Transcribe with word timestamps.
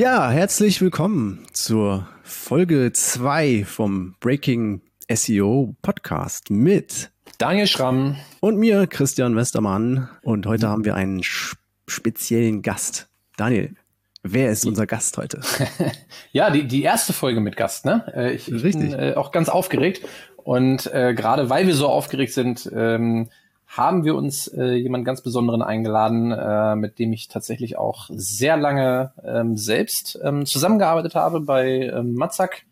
Ja, 0.00 0.30
herzlich 0.30 0.80
willkommen 0.80 1.44
zur 1.52 2.08
Folge 2.22 2.90
2 2.90 3.66
vom 3.66 4.14
Breaking 4.18 4.80
SEO 5.12 5.76
Podcast 5.82 6.48
mit 6.48 7.10
Daniel 7.36 7.66
Schramm 7.66 8.16
und 8.40 8.56
mir, 8.56 8.86
Christian 8.86 9.36
Westermann. 9.36 10.08
Und 10.22 10.46
heute 10.46 10.70
haben 10.70 10.86
wir 10.86 10.94
einen 10.94 11.20
speziellen 11.22 12.62
Gast. 12.62 13.10
Daniel, 13.36 13.74
wer 14.22 14.50
ist 14.50 14.64
unser 14.64 14.86
Gast 14.86 15.18
heute? 15.18 15.42
ja, 16.32 16.48
die, 16.48 16.66
die 16.66 16.82
erste 16.82 17.12
Folge 17.12 17.40
mit 17.40 17.58
Gast, 17.58 17.84
ne? 17.84 18.10
Äh, 18.16 18.32
ich, 18.32 18.50
ich 18.50 18.64
Richtig. 18.64 18.92
bin 18.92 18.98
äh, 18.98 19.12
auch 19.16 19.32
ganz 19.32 19.50
aufgeregt. 19.50 20.00
Und 20.38 20.86
äh, 20.94 21.12
gerade 21.12 21.50
weil 21.50 21.66
wir 21.66 21.74
so 21.74 21.88
aufgeregt 21.88 22.32
sind, 22.32 22.70
ähm, 22.74 23.28
haben 23.70 24.04
wir 24.04 24.16
uns 24.16 24.48
äh, 24.48 24.74
jemand 24.74 25.04
ganz 25.04 25.22
Besonderen 25.22 25.62
eingeladen, 25.62 26.32
äh, 26.32 26.74
mit 26.74 26.98
dem 26.98 27.12
ich 27.12 27.28
tatsächlich 27.28 27.78
auch 27.78 28.08
sehr 28.10 28.56
lange 28.56 29.12
ähm, 29.24 29.56
selbst 29.56 30.18
ähm, 30.24 30.44
zusammengearbeitet 30.44 31.14
habe 31.14 31.40
bei 31.40 31.82
ähm, 31.82 32.14
Matzak, 32.14 32.62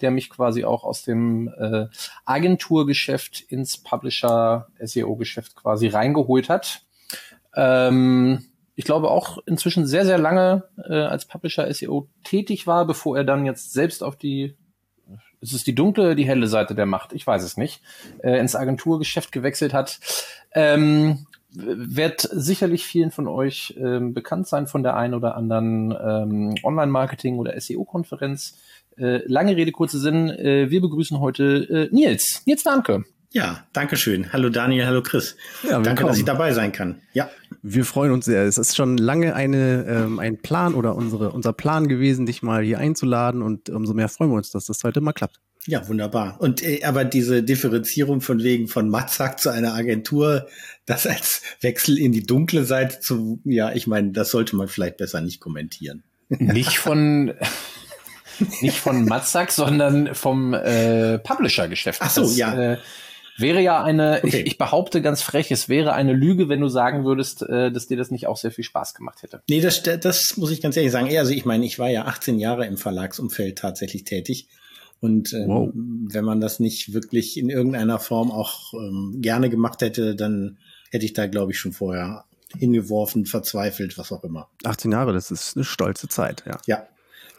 der 0.00 0.10
mich 0.10 0.28
quasi 0.30 0.64
auch 0.64 0.82
aus 0.82 1.04
dem 1.04 1.48
äh, 1.56 1.86
Agenturgeschäft 2.24 3.40
ins 3.40 3.78
Publisher-SEO-Geschäft 3.78 5.54
quasi 5.54 5.86
reingeholt 5.86 6.48
hat. 6.48 6.82
Ähm, 7.54 8.44
ich 8.74 8.84
glaube 8.84 9.12
auch 9.12 9.38
inzwischen 9.46 9.86
sehr, 9.86 10.06
sehr 10.06 10.18
lange 10.18 10.64
äh, 10.88 10.94
als 10.94 11.24
Publisher 11.24 11.72
SEO 11.72 12.08
tätig 12.24 12.66
war, 12.66 12.84
bevor 12.84 13.16
er 13.16 13.24
dann 13.24 13.46
jetzt 13.46 13.72
selbst 13.72 14.02
auf 14.02 14.16
die 14.16 14.56
ist 15.40 15.52
es 15.52 15.64
die 15.64 15.74
dunkle, 15.74 16.16
die 16.16 16.26
helle 16.26 16.46
Seite 16.46 16.74
der 16.74 16.86
Macht, 16.86 17.12
ich 17.12 17.26
weiß 17.26 17.42
es 17.42 17.56
nicht, 17.56 17.80
äh, 18.22 18.38
ins 18.38 18.56
Agenturgeschäft 18.56 19.32
gewechselt 19.32 19.72
hat. 19.72 20.00
Ähm, 20.52 21.26
wird 21.50 22.28
sicherlich 22.30 22.84
vielen 22.84 23.10
von 23.10 23.26
euch 23.26 23.74
ähm, 23.78 24.12
bekannt 24.12 24.46
sein 24.46 24.66
von 24.66 24.82
der 24.82 24.96
einen 24.96 25.14
oder 25.14 25.34
anderen 25.34 25.92
ähm, 25.92 26.54
Online-Marketing- 26.62 27.38
oder 27.38 27.58
SEO-Konferenz. 27.58 28.58
Äh, 28.98 29.22
lange 29.26 29.56
Rede, 29.56 29.72
kurzer 29.72 29.98
Sinn. 29.98 30.28
Äh, 30.28 30.70
wir 30.70 30.80
begrüßen 30.80 31.20
heute 31.20 31.88
äh, 31.90 31.94
Nils. 31.94 32.42
Nils 32.44 32.62
Danke. 32.62 33.04
Ja, 33.30 33.66
danke 33.74 33.96
schön. 33.96 34.32
Hallo 34.32 34.48
Daniel, 34.48 34.86
hallo 34.86 35.02
Chris. 35.02 35.36
Ja, 35.62 35.78
danke, 35.80 36.04
dass 36.04 36.16
ich 36.16 36.24
dabei 36.24 36.54
sein 36.54 36.72
kann. 36.72 37.02
Ja. 37.12 37.28
Wir 37.62 37.84
freuen 37.84 38.12
uns 38.12 38.24
sehr. 38.24 38.44
Es 38.44 38.56
ist 38.56 38.74
schon 38.74 38.96
lange 38.96 39.34
eine, 39.34 39.84
ähm, 39.86 40.18
ein 40.18 40.38
Plan 40.38 40.74
oder 40.74 40.94
unsere, 40.94 41.30
unser 41.32 41.52
Plan 41.52 41.88
gewesen, 41.88 42.24
dich 42.24 42.42
mal 42.42 42.62
hier 42.62 42.78
einzuladen 42.78 43.42
und 43.42 43.68
umso 43.68 43.92
mehr 43.92 44.08
freuen 44.08 44.30
wir 44.30 44.36
uns, 44.36 44.50
dass 44.50 44.64
das 44.64 44.82
heute 44.82 45.02
mal 45.02 45.12
klappt. 45.12 45.40
Ja, 45.66 45.86
wunderbar. 45.88 46.40
Und 46.40 46.62
äh, 46.62 46.82
aber 46.84 47.04
diese 47.04 47.42
Differenzierung 47.42 48.22
von 48.22 48.42
wegen 48.42 48.68
von 48.68 48.88
Matzak 48.88 49.38
zu 49.38 49.50
einer 49.50 49.74
Agentur, 49.74 50.46
das 50.86 51.06
als 51.06 51.42
Wechsel 51.60 51.98
in 51.98 52.12
die 52.12 52.22
dunkle 52.22 52.64
Seite 52.64 53.00
zu, 53.00 53.42
ja, 53.44 53.72
ich 53.72 53.86
meine, 53.86 54.12
das 54.12 54.30
sollte 54.30 54.56
man 54.56 54.68
vielleicht 54.68 54.96
besser 54.96 55.20
nicht 55.20 55.40
kommentieren. 55.40 56.02
Nicht 56.30 56.78
von 56.78 57.34
nicht 58.60 58.78
von 58.78 59.04
Matzak, 59.04 59.50
sondern 59.50 60.14
vom 60.14 60.54
äh, 60.54 61.18
Publisher-Geschäft. 61.18 62.00
Ach 62.02 62.10
so, 62.10 62.22
das, 62.22 62.36
ja. 62.36 62.72
Äh, 62.74 62.78
Wäre 63.38 63.62
ja 63.62 63.82
eine, 63.82 64.20
okay. 64.22 64.40
ich, 64.40 64.46
ich, 64.46 64.58
behaupte 64.58 65.00
ganz 65.00 65.22
frech, 65.22 65.50
es 65.52 65.68
wäre 65.68 65.92
eine 65.92 66.12
Lüge, 66.12 66.48
wenn 66.48 66.60
du 66.60 66.68
sagen 66.68 67.04
würdest, 67.04 67.42
äh, 67.42 67.70
dass 67.70 67.86
dir 67.86 67.96
das 67.96 68.10
nicht 68.10 68.26
auch 68.26 68.36
sehr 68.36 68.50
viel 68.50 68.64
Spaß 68.64 68.94
gemacht 68.94 69.22
hätte. 69.22 69.42
Nee, 69.48 69.60
das, 69.60 69.82
das 69.82 70.36
muss 70.36 70.50
ich 70.50 70.60
ganz 70.60 70.76
ehrlich 70.76 70.92
sagen. 70.92 71.16
Also 71.16 71.32
ich 71.32 71.44
meine, 71.44 71.64
ich 71.64 71.78
war 71.78 71.88
ja 71.88 72.06
18 72.06 72.38
Jahre 72.38 72.66
im 72.66 72.76
Verlagsumfeld 72.76 73.58
tatsächlich 73.58 74.04
tätig. 74.04 74.48
Und 75.00 75.32
ähm, 75.32 75.46
wow. 75.46 75.70
wenn 75.72 76.24
man 76.24 76.40
das 76.40 76.58
nicht 76.58 76.92
wirklich 76.92 77.36
in 77.36 77.50
irgendeiner 77.50 78.00
Form 78.00 78.32
auch 78.32 78.74
ähm, 78.74 79.18
gerne 79.20 79.48
gemacht 79.48 79.80
hätte, 79.80 80.16
dann 80.16 80.58
hätte 80.90 81.04
ich 81.04 81.12
da, 81.12 81.26
glaube 81.26 81.52
ich, 81.52 81.58
schon 81.58 81.72
vorher 81.72 82.24
hingeworfen, 82.56 83.26
verzweifelt, 83.26 83.98
was 83.98 84.10
auch 84.10 84.24
immer. 84.24 84.48
18 84.64 84.90
Jahre, 84.90 85.12
das 85.12 85.30
ist 85.30 85.56
eine 85.56 85.64
stolze 85.64 86.08
Zeit, 86.08 86.42
ja. 86.46 86.58
Ja. 86.66 86.88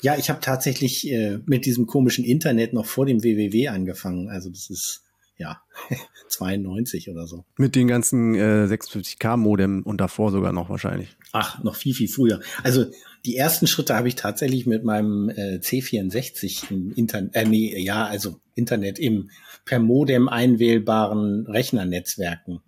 Ja, 0.01 0.15
ich 0.17 0.29
habe 0.29 0.39
tatsächlich 0.39 1.11
äh, 1.11 1.39
mit 1.45 1.65
diesem 1.65 1.85
komischen 1.85 2.23
Internet 2.23 2.71
noch 2.71 2.85
vor 2.85 3.05
dem 3.05 3.21
WWW 3.21 3.67
angefangen. 3.67 4.29
Also 4.29 4.49
das 4.49 4.69
ist 4.69 5.03
ja, 5.39 5.61
92 6.27 7.09
oder 7.09 7.25
so. 7.25 7.45
Mit 7.57 7.75
den 7.75 7.87
ganzen 7.87 8.35
äh, 8.35 8.67
56K-Modem 8.69 9.83
und 9.83 9.99
davor 9.99 10.31
sogar 10.31 10.51
noch 10.51 10.69
wahrscheinlich. 10.69 11.15
Ach, 11.31 11.63
noch 11.63 11.75
viel, 11.75 11.95
viel 11.95 12.09
früher. 12.09 12.41
Also 12.61 12.85
die 13.25 13.37
ersten 13.37 13.65
Schritte 13.65 13.95
habe 13.95 14.07
ich 14.09 14.15
tatsächlich 14.15 14.67
mit 14.67 14.83
meinem 14.83 15.29
äh, 15.29 15.59
C64 15.59 16.69
im 16.71 16.91
Internet, 16.93 17.35
äh, 17.35 17.45
nee, 17.45 17.81
ja, 17.81 18.05
also 18.05 18.39
Internet 18.53 18.99
im 18.99 19.31
per 19.65 19.79
Modem 19.79 20.29
einwählbaren 20.29 21.47
Rechnernetzwerken 21.47 22.59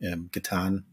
äh, 0.00 0.16
getan, 0.32 0.86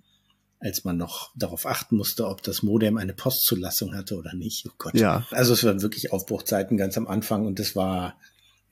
als 0.59 0.83
man 0.83 0.97
noch 0.97 1.31
darauf 1.35 1.65
achten 1.65 1.97
musste, 1.97 2.27
ob 2.27 2.43
das 2.43 2.61
Modem 2.61 2.97
eine 2.97 3.13
Postzulassung 3.13 3.95
hatte 3.95 4.15
oder 4.15 4.35
nicht. 4.35 4.65
Oh 4.67 4.73
Gott. 4.77 4.95
Ja. 4.95 5.25
Also 5.31 5.53
es 5.53 5.63
waren 5.63 5.81
wirklich 5.81 6.11
Aufbruchzeiten 6.11 6.77
ganz 6.77 6.97
am 6.97 7.07
Anfang 7.07 7.45
und 7.45 7.59
das 7.59 7.75
war 7.75 8.15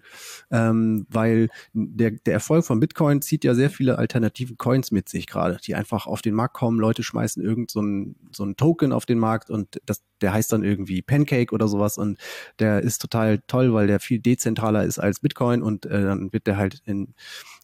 ähm, 0.51 1.07
weil 1.09 1.49
der, 1.73 2.11
der 2.11 2.33
Erfolg 2.33 2.65
von 2.65 2.79
Bitcoin 2.79 3.21
zieht 3.21 3.43
ja 3.43 3.55
sehr 3.55 3.69
viele 3.69 3.97
alternative 3.97 4.55
Coins 4.55 4.91
mit 4.91 5.09
sich 5.09 5.25
gerade, 5.25 5.57
die 5.65 5.75
einfach 5.75 6.05
auf 6.05 6.21
den 6.21 6.35
Markt 6.35 6.53
kommen. 6.53 6.79
Leute 6.79 7.01
schmeißen 7.01 7.43
irgend 7.43 7.71
so 7.71 7.81
ein, 7.81 8.15
so 8.31 8.43
ein 8.43 8.55
Token 8.55 8.91
auf 8.91 9.05
den 9.05 9.19
Markt 9.19 9.49
und 9.49 9.81
das, 9.85 10.03
der 10.21 10.33
heißt 10.33 10.51
dann 10.53 10.63
irgendwie 10.63 11.01
Pancake 11.01 11.53
oder 11.53 11.67
sowas 11.67 11.97
und 11.97 12.19
der 12.59 12.81
ist 12.81 13.01
total 13.01 13.39
toll, 13.47 13.73
weil 13.73 13.87
der 13.87 13.99
viel 13.99 14.19
dezentraler 14.19 14.83
ist 14.83 14.99
als 14.99 15.21
Bitcoin 15.21 15.63
und 15.63 15.85
äh, 15.87 16.03
dann 16.03 16.31
wird 16.31 16.45
der 16.45 16.57
halt 16.57 16.81
in 16.85 17.15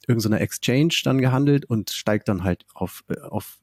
irgendeiner 0.08 0.42
Exchange 0.42 0.94
dann 1.04 1.20
gehandelt 1.20 1.66
und 1.66 1.92
steigt 1.92 2.28
dann 2.28 2.44
halt 2.44 2.66
auf, 2.74 3.04
äh, 3.08 3.20
auf 3.20 3.60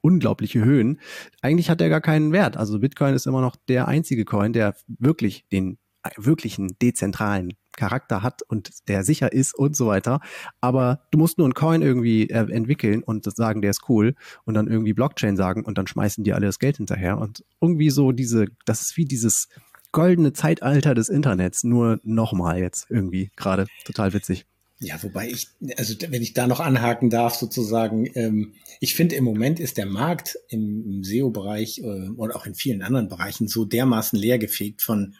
unglaubliche 0.00 0.64
Höhen. 0.64 1.00
Eigentlich 1.42 1.70
hat 1.70 1.80
er 1.80 1.88
gar 1.88 2.00
keinen 2.00 2.32
Wert. 2.32 2.56
Also 2.56 2.78
Bitcoin 2.78 3.14
ist 3.14 3.26
immer 3.26 3.40
noch 3.40 3.56
der 3.68 3.88
einzige 3.88 4.24
Coin, 4.24 4.52
der 4.52 4.74
wirklich 4.86 5.46
den 5.50 5.78
wirklichen 6.16 6.76
dezentralen 6.80 7.52
Charakter 7.76 8.22
hat 8.22 8.42
und 8.42 8.88
der 8.88 9.04
sicher 9.04 9.32
ist 9.32 9.54
und 9.54 9.76
so 9.76 9.86
weiter. 9.86 10.20
Aber 10.60 11.02
du 11.10 11.18
musst 11.18 11.38
nur 11.38 11.46
einen 11.46 11.54
Coin 11.54 11.82
irgendwie 11.82 12.28
äh, 12.28 12.50
entwickeln 12.50 13.02
und 13.02 13.24
sagen, 13.24 13.62
der 13.62 13.70
ist 13.70 13.88
cool 13.88 14.14
und 14.44 14.54
dann 14.54 14.66
irgendwie 14.66 14.92
Blockchain 14.92 15.36
sagen 15.36 15.64
und 15.64 15.78
dann 15.78 15.86
schmeißen 15.86 16.24
die 16.24 16.32
alle 16.32 16.46
das 16.46 16.58
Geld 16.58 16.78
hinterher. 16.78 17.18
Und 17.18 17.44
irgendwie 17.60 17.90
so 17.90 18.12
diese, 18.12 18.46
das 18.64 18.82
ist 18.82 18.96
wie 18.96 19.04
dieses 19.04 19.48
goldene 19.92 20.32
Zeitalter 20.32 20.94
des 20.94 21.08
Internets, 21.08 21.64
nur 21.64 22.00
nochmal 22.02 22.58
jetzt 22.58 22.86
irgendwie 22.90 23.30
gerade. 23.36 23.66
Total 23.84 24.12
witzig. 24.12 24.46
Ja, 24.82 25.02
wobei 25.02 25.28
ich, 25.28 25.48
also 25.76 25.94
wenn 26.08 26.22
ich 26.22 26.32
da 26.32 26.46
noch 26.46 26.58
anhaken 26.58 27.10
darf, 27.10 27.34
sozusagen, 27.34 28.10
ähm, 28.14 28.54
ich 28.80 28.94
finde 28.94 29.14
im 29.14 29.24
Moment 29.24 29.60
ist 29.60 29.76
der 29.76 29.84
Markt 29.84 30.38
im, 30.48 30.84
im 30.86 31.04
SEO-Bereich 31.04 31.80
äh, 31.80 32.08
und 32.08 32.34
auch 32.34 32.46
in 32.46 32.54
vielen 32.54 32.80
anderen 32.80 33.08
Bereichen 33.08 33.46
so 33.46 33.66
dermaßen 33.66 34.18
leergefegt 34.18 34.80
von 34.80 35.16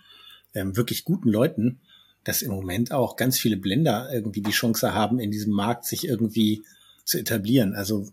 ähm, 0.54 0.76
wirklich 0.78 1.04
guten 1.04 1.28
Leuten, 1.28 1.80
dass 2.24 2.40
im 2.40 2.52
Moment 2.52 2.90
auch 2.92 3.16
ganz 3.16 3.38
viele 3.38 3.58
Blender 3.58 4.08
irgendwie 4.10 4.40
die 4.40 4.50
Chance 4.50 4.94
haben, 4.94 5.20
in 5.20 5.30
diesem 5.30 5.52
Markt 5.52 5.84
sich 5.84 6.08
irgendwie 6.08 6.62
zu 7.04 7.18
etablieren. 7.18 7.74
Also 7.74 8.08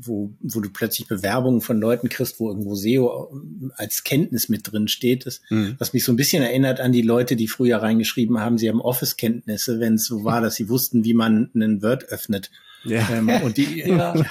wo, 0.00 0.32
wo 0.40 0.60
du 0.60 0.70
plötzlich 0.70 1.08
Bewerbungen 1.08 1.60
von 1.60 1.80
Leuten 1.80 2.08
kriegst, 2.08 2.38
wo 2.38 2.48
irgendwo 2.48 2.74
SEO 2.74 3.32
als 3.76 4.04
Kenntnis 4.04 4.48
mit 4.48 4.70
drin 4.70 4.88
steht, 4.88 5.26
ist, 5.26 5.42
mhm. 5.50 5.74
was 5.78 5.92
mich 5.92 6.04
so 6.04 6.12
ein 6.12 6.16
bisschen 6.16 6.42
erinnert 6.42 6.80
an 6.80 6.92
die 6.92 7.02
Leute, 7.02 7.36
die 7.36 7.48
früher 7.48 7.78
reingeschrieben 7.78 8.38
haben, 8.38 8.58
sie 8.58 8.68
haben 8.68 8.80
Office-Kenntnisse, 8.80 9.80
wenn 9.80 9.94
es 9.94 10.06
so 10.06 10.24
war, 10.24 10.40
dass 10.40 10.54
sie 10.54 10.68
wussten, 10.68 11.04
wie 11.04 11.14
man 11.14 11.50
einen 11.54 11.82
Word 11.82 12.04
öffnet. 12.04 12.50
Ja. 12.84 13.08
Ähm, 13.10 13.28
und 13.42 13.56
die, 13.56 13.80
ja. 13.80 14.14
ja. 14.16 14.24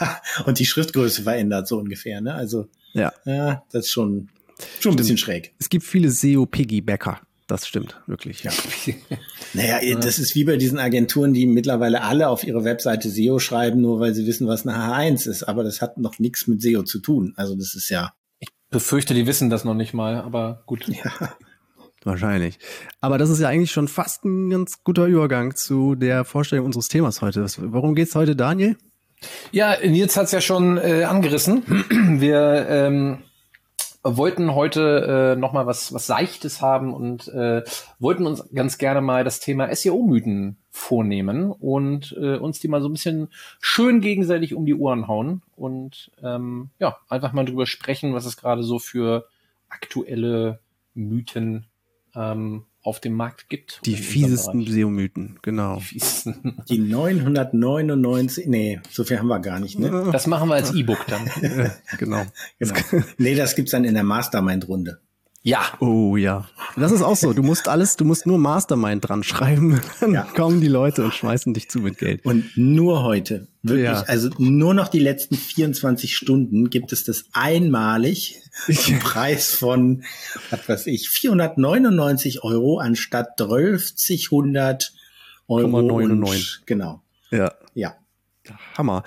ja, 0.00 0.20
und 0.46 0.58
die 0.58 0.66
Schriftgröße 0.66 1.22
verändert 1.22 1.66
so 1.66 1.78
ungefähr, 1.78 2.20
ne? 2.20 2.34
Also, 2.34 2.68
ja, 2.92 3.12
ja 3.24 3.64
das 3.72 3.86
ist 3.86 3.90
schon, 3.90 4.28
schon 4.78 4.92
ein 4.92 4.96
bisschen 4.96 5.18
schräg. 5.18 5.52
Es 5.58 5.68
gibt 5.68 5.84
viele 5.84 6.10
SEO-Piggybacker. 6.10 7.20
Das 7.50 7.66
stimmt, 7.66 8.00
wirklich, 8.06 8.44
ja. 8.44 8.52
naja, 9.54 9.80
das 9.96 10.20
ist 10.20 10.36
wie 10.36 10.44
bei 10.44 10.56
diesen 10.56 10.78
Agenturen, 10.78 11.34
die 11.34 11.46
mittlerweile 11.46 12.02
alle 12.02 12.28
auf 12.28 12.44
ihre 12.44 12.62
Webseite 12.62 13.10
SEO 13.10 13.40
schreiben, 13.40 13.80
nur 13.80 13.98
weil 13.98 14.14
sie 14.14 14.24
wissen, 14.24 14.46
was 14.46 14.64
eine 14.64 14.78
H1 14.78 15.28
ist. 15.28 15.42
Aber 15.42 15.64
das 15.64 15.82
hat 15.82 15.98
noch 15.98 16.20
nichts 16.20 16.46
mit 16.46 16.62
SEO 16.62 16.84
zu 16.84 17.00
tun. 17.00 17.34
Also 17.34 17.56
das 17.56 17.74
ist 17.74 17.88
ja. 17.90 18.12
Ich 18.38 18.50
befürchte, 18.70 19.14
die 19.14 19.26
wissen 19.26 19.50
das 19.50 19.64
noch 19.64 19.74
nicht 19.74 19.94
mal, 19.94 20.14
aber 20.20 20.62
gut. 20.66 20.86
Ja. 20.86 21.34
Wahrscheinlich. 22.04 22.60
Aber 23.00 23.18
das 23.18 23.30
ist 23.30 23.40
ja 23.40 23.48
eigentlich 23.48 23.72
schon 23.72 23.88
fast 23.88 24.24
ein 24.24 24.48
ganz 24.50 24.84
guter 24.84 25.06
Übergang 25.06 25.56
zu 25.56 25.96
der 25.96 26.24
Vorstellung 26.24 26.66
unseres 26.66 26.86
Themas 26.86 27.20
heute. 27.20 27.44
Worum 27.58 27.96
geht's 27.96 28.14
heute, 28.14 28.36
Daniel? 28.36 28.76
Ja, 29.50 29.76
Nils 29.84 30.16
hat's 30.16 30.30
ja 30.30 30.40
schon 30.40 30.78
äh, 30.78 31.02
angerissen. 31.02 31.64
Wir 32.20 32.66
ähm, 32.68 33.24
wollten 34.02 34.54
heute 34.54 35.34
äh, 35.34 35.38
noch 35.38 35.52
mal 35.52 35.66
was 35.66 35.92
was 35.92 36.06
Seichtes 36.06 36.62
haben 36.62 36.94
und 36.94 37.28
äh, 37.28 37.62
wollten 37.98 38.26
uns 38.26 38.48
ganz 38.54 38.78
gerne 38.78 39.00
mal 39.00 39.24
das 39.24 39.40
Thema 39.40 39.74
SEO-Mythen 39.74 40.56
vornehmen 40.70 41.50
und 41.52 42.16
äh, 42.18 42.36
uns 42.36 42.60
die 42.60 42.68
mal 42.68 42.80
so 42.80 42.88
ein 42.88 42.92
bisschen 42.92 43.28
schön 43.60 44.00
gegenseitig 44.00 44.54
um 44.54 44.64
die 44.64 44.74
Ohren 44.74 45.06
hauen 45.06 45.42
und 45.54 46.10
ähm, 46.22 46.70
ja 46.78 46.96
einfach 47.08 47.32
mal 47.32 47.44
drüber 47.44 47.66
sprechen, 47.66 48.14
was 48.14 48.24
es 48.24 48.36
gerade 48.36 48.62
so 48.62 48.78
für 48.78 49.26
aktuelle 49.68 50.60
Mythen 50.94 51.66
ähm, 52.14 52.64
auf 52.82 53.00
dem 53.00 53.12
Markt 53.12 53.48
gibt. 53.48 53.80
Die 53.84 53.96
fiesesten 53.96 54.66
SEO-Mythen, 54.66 55.38
genau. 55.42 55.76
Die, 55.76 55.84
fiesesten. 55.84 56.62
die 56.68 56.78
999, 56.78 58.46
nee, 58.46 58.80
so 58.90 59.04
viel 59.04 59.18
haben 59.18 59.28
wir 59.28 59.40
gar 59.40 59.60
nicht, 59.60 59.78
ne? 59.78 60.08
Das 60.12 60.26
machen 60.26 60.48
wir 60.48 60.54
als 60.54 60.72
E-Book 60.72 61.06
dann. 61.06 61.30
genau. 61.98 62.24
genau. 62.58 63.04
Nee, 63.18 63.34
das 63.34 63.54
gibt's 63.54 63.72
dann 63.72 63.84
in 63.84 63.94
der 63.94 64.04
Mastermind-Runde. 64.04 65.00
Ja. 65.42 65.62
Oh 65.80 66.16
ja. 66.16 66.46
Das 66.76 66.92
ist 66.92 67.00
auch 67.00 67.16
so. 67.16 67.32
Du 67.32 67.42
musst 67.42 67.66
alles, 67.66 67.96
du 67.96 68.04
musst 68.04 68.26
nur 68.26 68.38
Mastermind 68.38 69.08
dran 69.08 69.22
schreiben. 69.22 69.80
Dann 70.00 70.12
ja. 70.12 70.22
kommen 70.22 70.60
die 70.60 70.68
Leute 70.68 71.02
und 71.02 71.14
schmeißen 71.14 71.54
dich 71.54 71.70
zu 71.70 71.78
mit 71.78 71.96
Geld. 71.96 72.24
Und 72.26 72.56
nur 72.56 73.02
heute. 73.02 73.48
Wirklich. 73.62 73.84
Ja. 73.84 74.02
Also 74.02 74.28
nur 74.38 74.74
noch 74.74 74.88
die 74.88 74.98
letzten 74.98 75.36
24 75.36 76.14
Stunden 76.14 76.68
gibt 76.68 76.92
es 76.92 77.04
das 77.04 77.24
einmalig 77.32 78.42
zum 78.70 78.98
Preis 78.98 79.50
von, 79.50 80.04
was 80.50 80.68
weiß 80.68 80.86
ich, 80.88 81.08
499 81.08 82.44
Euro 82.44 82.78
anstatt 82.78 83.40
1200 83.40 84.92
Euro. 85.48 85.82
99. 85.82 86.66
genau. 86.66 87.02
Ja. 87.30 87.54
Ja. 87.74 87.96
Hammer. 88.76 89.04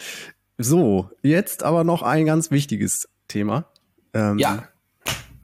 So, 0.58 1.10
jetzt 1.22 1.62
aber 1.64 1.84
noch 1.84 2.02
ein 2.02 2.26
ganz 2.26 2.50
wichtiges 2.50 3.08
Thema. 3.28 3.66
Ähm, 4.14 4.40
ja 4.40 4.68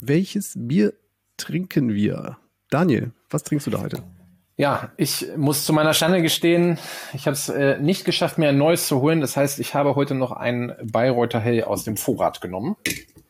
welches 0.02 0.54
Bier 0.56 0.94
trinken 1.38 1.94
wir? 1.94 2.38
Daniel, 2.70 3.12
was 3.30 3.44
trinkst 3.44 3.68
du 3.68 3.72
da 3.72 3.82
heute? 3.82 4.04
Ja, 4.58 4.92
ich 4.98 5.26
muss 5.38 5.64
zu 5.64 5.72
meiner 5.72 5.94
Schande 5.94 6.22
gestehen, 6.22 6.78
ich 7.14 7.28
habe 7.28 7.34
es 7.34 7.48
äh, 7.48 7.80
nicht 7.80 8.04
geschafft, 8.04 8.38
mir 8.38 8.50
ein 8.50 8.58
neues 8.58 8.88
zu 8.88 9.00
holen. 9.00 9.22
Das 9.22 9.38
heißt, 9.38 9.60
ich 9.60 9.74
habe 9.74 9.96
heute 9.96 10.16
noch 10.16 10.34
ein 10.34 10.74
Bayreuther 10.84 11.40
Hell 11.40 11.64
aus 11.64 11.86
dem 11.86 11.96
Vorrat 11.96 12.42
genommen. 12.42 12.76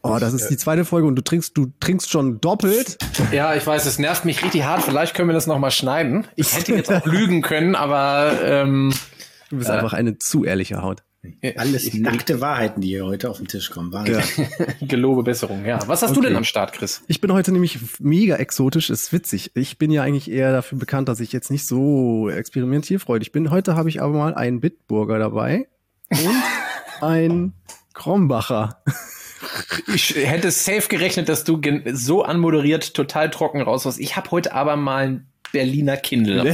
Oh, 0.02 0.18
das 0.20 0.34
ist 0.34 0.48
die 0.48 0.58
zweite 0.58 0.86
Folge 0.86 1.08
und 1.08 1.16
du 1.16 1.22
trinkst, 1.22 1.56
du 1.56 1.72
trinkst 1.80 2.10
schon 2.10 2.42
doppelt. 2.42 2.98
Ja, 3.32 3.54
ich 3.54 3.68
weiß, 3.68 3.86
es 3.86 4.00
nervt 4.00 4.26
mich 4.26 4.44
richtig 4.44 4.64
hart. 4.64 4.82
Vielleicht 4.82 5.14
können 5.14 5.30
wir 5.30 5.34
das 5.34 5.46
noch 5.46 5.60
mal 5.60 5.72
schneiden. 5.72 6.26
Ich 6.36 6.56
hätte 6.56 6.74
jetzt 6.74 6.92
auch 6.92 7.06
lügen 7.06 7.44
können, 7.44 7.76
aber 7.76 8.32
ähm, 8.42 8.92
du 9.50 9.58
bist 9.58 9.70
äh, 9.70 9.74
einfach 9.74 9.94
eine 9.94 10.18
zu 10.18 10.46
ehrliche 10.46 10.82
Haut. 10.82 11.04
Alles 11.58 11.94
nackte 11.94 12.40
Wahrheiten, 12.40 12.82
die 12.82 12.90
hier 12.90 13.06
heute 13.06 13.30
auf 13.30 13.38
den 13.38 13.48
Tisch 13.48 13.70
kommen. 13.72 13.92
Wahnsinn. 13.92 14.48
Ja. 14.58 14.66
Gelobe 14.88 15.24
Besserung, 15.24 15.66
ja. 15.66 15.80
Was 15.88 16.02
hast 16.02 16.12
okay. 16.12 16.22
du 16.22 16.28
denn 16.28 16.38
am 16.38 16.46
Start, 16.46 16.72
Chris? 16.72 17.02
Ich 17.08 17.20
bin 17.20 17.34
heute 17.34 17.52
nämlich 17.52 17.78
mega 18.00 18.38
exotisch, 18.38 18.90
ist 18.90 19.12
witzig. 19.12 19.52
Ich 19.54 19.78
bin 19.78 19.92
ja 19.92 20.04
eigentlich 20.04 20.32
eher 20.32 20.54
dafür 20.54 20.78
bekannt, 20.78 21.10
dass 21.10 21.20
ich 21.20 21.34
jetzt 21.34 21.52
nicht 21.52 21.66
so 21.66 22.30
experimentierfreudig 22.30 23.34
bin. 23.34 23.52
Heute 23.52 23.76
habe 23.76 23.90
ich 23.90 24.02
aber 24.02 24.18
mal 24.18 24.34
einen 24.34 24.62
Bitburger 24.62 25.20
dabei 25.20 25.68
und 26.10 27.02
ein 27.02 27.54
Krombacher. 27.94 28.82
Ich 29.94 30.16
hätte 30.16 30.52
safe 30.52 30.88
gerechnet, 30.88 31.28
dass 31.28 31.44
du 31.44 31.60
so 31.92 32.24
anmoderiert 32.24 32.94
total 32.94 33.30
trocken 33.30 33.62
raus 33.62 33.86
warst. 33.86 34.00
Ich 34.00 34.16
habe 34.16 34.32
heute 34.32 34.54
aber 34.54 34.78
mal 34.78 35.06
ein 35.06 35.26
Berliner 35.52 35.98
Kindle 35.98 36.54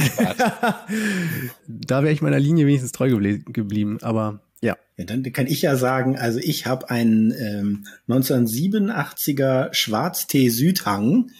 da 1.68 2.02
wäre 2.02 2.12
ich 2.12 2.22
meiner 2.22 2.38
Linie 2.38 2.66
wenigstens 2.66 2.92
treu 2.92 3.10
geblieben, 3.10 3.98
aber 4.00 4.40
ja. 4.60 4.76
ja. 4.96 5.04
Dann 5.04 5.22
kann 5.32 5.46
ich 5.46 5.62
ja 5.62 5.76
sagen, 5.76 6.16
also 6.16 6.38
ich 6.38 6.66
habe 6.66 6.90
einen 6.90 7.32
ähm, 7.32 7.86
1987er 8.08 9.72
Schwarztee 9.72 10.48
Südhang. 10.48 11.30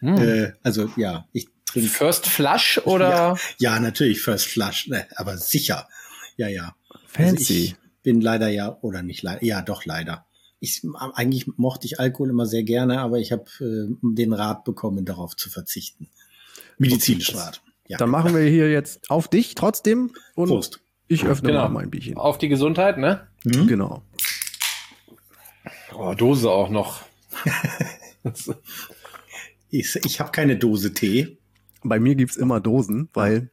Hm. 0.00 0.16
Äh, 0.16 0.52
also 0.62 0.90
ja, 0.96 1.26
ich 1.32 1.48
trinke. 1.64 1.88
First 1.88 2.26
Flush 2.26 2.80
oder? 2.84 3.08
Ja, 3.08 3.36
ja 3.58 3.80
natürlich 3.80 4.20
First 4.20 4.46
Flush, 4.46 4.88
ne, 4.88 5.06
aber 5.16 5.38
sicher. 5.38 5.88
Ja, 6.36 6.48
ja. 6.48 6.74
Fancy. 7.06 7.32
Also 7.32 7.54
ich 7.54 7.76
bin 8.02 8.20
leider 8.20 8.48
ja, 8.48 8.78
oder 8.82 9.02
nicht 9.02 9.22
leider, 9.22 9.44
ja 9.44 9.62
doch 9.62 9.84
leider. 9.84 10.26
Ich, 10.58 10.82
eigentlich 11.14 11.46
mochte 11.56 11.86
ich 11.86 12.00
Alkohol 12.00 12.30
immer 12.30 12.46
sehr 12.46 12.62
gerne, 12.62 13.00
aber 13.00 13.18
ich 13.18 13.30
habe 13.30 13.44
äh, 13.60 13.94
den 14.02 14.32
Rat 14.32 14.64
bekommen, 14.64 15.04
darauf 15.04 15.36
zu 15.36 15.50
verzichten. 15.50 16.08
Medizinischen 16.78 17.38
Rat. 17.38 17.62
Ja. 17.88 17.98
Dann 17.98 18.10
machen 18.10 18.34
wir 18.34 18.42
hier 18.42 18.70
jetzt 18.70 19.10
auf 19.10 19.28
dich 19.28 19.54
trotzdem 19.54 20.12
und 20.34 20.48
Prost. 20.48 20.80
Ich 21.08 21.24
öffne 21.24 21.50
genau. 21.50 21.64
mal 21.64 21.68
mein 21.70 21.90
Bierchen. 21.90 22.16
Auf 22.16 22.38
die 22.38 22.48
Gesundheit, 22.48 22.98
ne? 22.98 23.26
Mhm. 23.44 23.66
Genau. 23.66 24.02
Oh, 25.94 26.14
Dose 26.14 26.50
auch 26.50 26.68
noch. 26.68 27.02
ich 29.70 29.96
ich 30.04 30.20
habe 30.20 30.32
keine 30.32 30.56
Dose 30.56 30.92
Tee. 30.92 31.38
Bei 31.82 32.00
mir 32.00 32.14
gibt's 32.14 32.36
immer 32.36 32.60
Dosen, 32.60 33.08
weil 33.12 33.50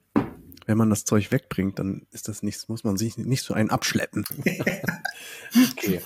wenn 0.65 0.77
man 0.77 0.89
das 0.89 1.05
Zeug 1.05 1.31
wegbringt, 1.31 1.79
dann 1.79 2.07
ist 2.11 2.27
das 2.27 2.43
nichts, 2.43 2.69
muss 2.69 2.83
man 2.83 2.97
sich 2.97 3.17
nicht 3.17 3.43
so 3.43 3.53
einen 3.53 3.69
abschleppen. 3.69 4.25
okay. 5.71 6.01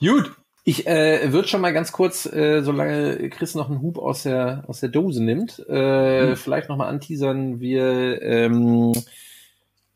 Gut. 0.00 0.32
Ich 0.66 0.86
äh, 0.86 1.30
würde 1.30 1.46
schon 1.46 1.60
mal 1.60 1.74
ganz 1.74 1.92
kurz, 1.92 2.24
äh, 2.24 2.62
solange 2.62 3.28
Chris 3.28 3.54
noch 3.54 3.68
einen 3.68 3.82
Hub 3.82 3.98
aus 3.98 4.22
der 4.22 4.64
aus 4.66 4.80
der 4.80 4.88
Dose 4.88 5.22
nimmt, 5.22 5.62
äh, 5.68 6.30
mhm. 6.30 6.36
vielleicht 6.36 6.70
noch 6.70 6.78
mal 6.78 6.88
anteasern. 6.88 7.60
Wir 7.60 8.22
ähm, 8.22 8.94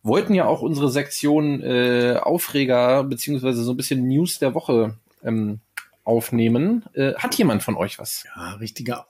wollten 0.02 0.34
ja 0.34 0.46
auch 0.46 0.62
unsere 0.62 0.90
Sektion 0.90 1.62
äh, 1.62 2.16
Aufreger 2.20 3.04
beziehungsweise 3.04 3.62
so 3.62 3.72
ein 3.72 3.76
bisschen 3.76 4.06
News 4.06 4.38
der 4.38 4.54
Woche 4.54 4.96
ähm, 5.22 5.60
aufnehmen. 6.04 6.84
Äh, 6.94 7.14
hat 7.14 7.34
jemand 7.36 7.62
von 7.62 7.76
euch 7.76 7.98
was? 7.98 8.24
Ja, 8.34 8.54
richtiger 8.54 9.06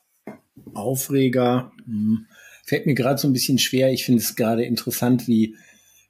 Aufreger. 0.74 1.72
Hm. 1.84 2.26
Fällt 2.64 2.86
mir 2.86 2.94
gerade 2.94 3.18
so 3.18 3.28
ein 3.28 3.32
bisschen 3.32 3.58
schwer. 3.58 3.92
Ich 3.92 4.04
finde 4.04 4.20
es 4.20 4.36
gerade 4.36 4.64
interessant, 4.64 5.26
wie 5.28 5.56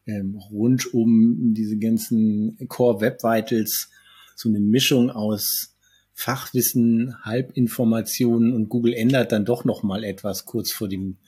ähm, 0.06 0.40
rund 0.50 0.92
um 0.94 1.54
diese 1.54 1.78
ganzen 1.78 2.56
Core 2.68 3.00
Web 3.00 3.22
Vitals 3.22 3.90
so 4.34 4.48
eine 4.48 4.60
Mischung 4.60 5.10
aus 5.10 5.76
Fachwissen, 6.14 7.14
Halbinformationen 7.22 8.52
und 8.52 8.68
Google 8.68 8.94
ändert 8.94 9.30
dann 9.30 9.44
doch 9.44 9.64
noch 9.64 9.82
mal 9.82 10.02
etwas 10.02 10.46
kurz 10.46 10.72
vor 10.72 10.88
dem 10.88 11.18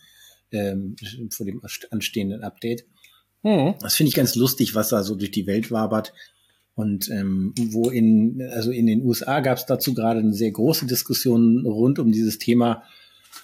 ähm, 0.53 0.97
vor 1.33 1.47
dem 1.47 1.63
anstehenden 1.91 2.43
Update. 2.43 2.85
Hm. 3.43 3.75
Das 3.81 3.95
finde 3.95 4.09
ich 4.09 4.15
ganz 4.15 4.35
lustig, 4.35 4.75
was 4.75 4.91
da 4.91 5.03
so 5.03 5.15
durch 5.15 5.31
die 5.31 5.47
Welt 5.47 5.71
wabert. 5.71 6.13
Und 6.75 7.11
ähm, 7.11 7.53
wo 7.59 7.91
in, 7.91 8.41
also 8.53 8.71
in 8.71 8.87
den 8.87 9.05
USA 9.05 9.41
gab 9.41 9.59
es 9.59 9.67
dazu 9.67 9.93
gerade 9.93 10.21
eine 10.21 10.33
sehr 10.33 10.51
große 10.51 10.87
Diskussion 10.87 11.67
rund 11.67 11.99
um 11.99 12.13
dieses 12.13 12.39
Thema, 12.39 12.85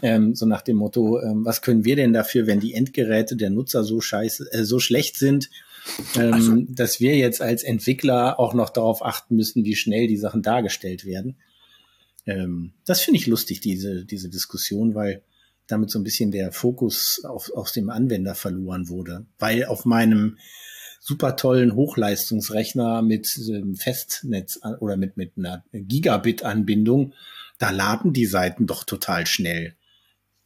ähm, 0.02 0.34
so 0.34 0.46
nach 0.46 0.62
dem 0.62 0.76
Motto, 0.76 1.20
ähm, 1.20 1.44
was 1.44 1.62
können 1.62 1.84
wir 1.84 1.96
denn 1.96 2.12
dafür, 2.12 2.46
wenn 2.46 2.60
die 2.60 2.74
Endgeräte 2.74 3.36
der 3.36 3.50
Nutzer 3.50 3.84
so 3.84 4.00
scheiße, 4.00 4.52
äh, 4.52 4.64
so 4.64 4.78
schlecht 4.78 5.16
sind, 5.16 5.50
ähm, 6.16 6.32
also. 6.32 6.56
dass 6.68 7.00
wir 7.00 7.16
jetzt 7.16 7.40
als 7.40 7.62
Entwickler 7.62 8.38
auch 8.38 8.54
noch 8.54 8.70
darauf 8.70 9.04
achten 9.04 9.36
müssen, 9.36 9.64
wie 9.64 9.76
schnell 9.76 10.06
die 10.06 10.18
Sachen 10.18 10.42
dargestellt 10.42 11.04
werden. 11.04 11.36
Ähm, 12.26 12.72
das 12.84 13.00
finde 13.00 13.20
ich 13.20 13.26
lustig, 13.26 13.60
diese, 13.60 14.04
diese 14.04 14.28
Diskussion, 14.28 14.94
weil 14.94 15.22
damit 15.66 15.90
so 15.90 15.98
ein 15.98 16.04
bisschen 16.04 16.30
der 16.30 16.52
Fokus 16.52 17.22
auf, 17.24 17.50
auf 17.54 17.72
dem 17.72 17.90
Anwender 17.90 18.34
verloren 18.34 18.88
wurde. 18.88 19.26
Weil 19.38 19.64
auf 19.64 19.84
meinem 19.84 20.38
super 21.00 21.36
tollen 21.36 21.74
Hochleistungsrechner 21.74 23.02
mit 23.02 23.28
ähm, 23.48 23.76
Festnetz 23.76 24.60
oder 24.80 24.96
mit, 24.96 25.16
mit 25.16 25.32
einer 25.36 25.64
Gigabit-Anbindung, 25.72 27.14
da 27.58 27.70
laden 27.70 28.12
die 28.12 28.26
Seiten 28.26 28.66
doch 28.66 28.84
total 28.84 29.26
schnell. 29.26 29.76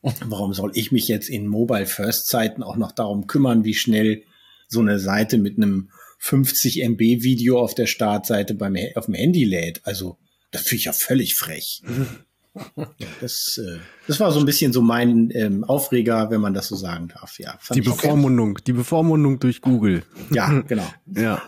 Warum 0.03 0.55
soll 0.55 0.73
ich 0.75 0.93
mich 0.93 1.09
jetzt 1.09 1.29
in 1.29 1.47
Mobile 1.47 1.87
First 1.87 2.27
Zeiten 2.27 2.62
auch 2.62 2.77
noch 2.77 2.93
darum 2.93 3.27
kümmern, 3.27 3.65
wie 3.65 3.75
schnell 3.75 4.23
so 4.67 4.81
eine 4.81 4.99
Seite 4.99 5.37
mit 5.37 5.57
einem 5.57 5.91
50 6.19 6.83
MB 6.83 7.00
Video 7.23 7.61
auf 7.61 7.75
der 7.75 7.87
Startseite 7.87 8.55
beim, 8.55 8.77
auf 8.95 9.07
dem 9.07 9.15
Handy 9.15 9.45
lädt? 9.45 9.81
Also, 9.85 10.19
das 10.50 10.62
finde 10.62 10.81
ich 10.81 10.85
ja 10.85 10.93
völlig 10.93 11.35
frech. 11.37 11.83
Ja, 12.76 13.07
das, 13.21 13.59
äh, 13.59 13.79
das 14.07 14.21
war 14.21 14.33
so 14.33 14.40
ein 14.40 14.47
bisschen 14.47 14.73
so 14.73 14.83
mein 14.83 15.31
ähm, 15.33 15.64
Aufreger, 15.64 16.31
wenn 16.31 16.40
man 16.40 16.55
das 16.55 16.69
so 16.69 16.76
sagen 16.76 17.09
darf. 17.09 17.38
Ja, 17.38 17.59
die 17.73 17.81
Bevormundung, 17.81 18.52
okay. 18.52 18.62
die 18.67 18.73
Bevormundung 18.73 19.38
durch 19.38 19.61
Google. 19.61 20.02
Ja, 20.31 20.62
genau. 20.67 20.87
ja. 21.07 21.43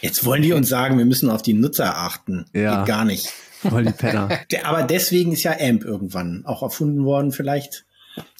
Jetzt 0.00 0.24
wollen 0.24 0.42
die 0.42 0.52
uns 0.52 0.68
sagen, 0.68 0.98
wir 0.98 1.04
müssen 1.04 1.30
auf 1.30 1.42
die 1.42 1.54
Nutzer 1.54 1.96
achten. 1.96 2.46
Ja. 2.52 2.78
Geht 2.78 2.88
gar 2.88 3.04
nicht. 3.04 3.32
Weil 3.62 3.86
die 3.86 3.92
Penner. 3.92 4.28
Aber 4.64 4.82
deswegen 4.82 5.32
ist 5.32 5.42
ja 5.42 5.52
AMP 5.52 5.84
irgendwann 5.84 6.44
auch 6.46 6.62
erfunden 6.62 7.04
worden, 7.04 7.32
vielleicht. 7.32 7.84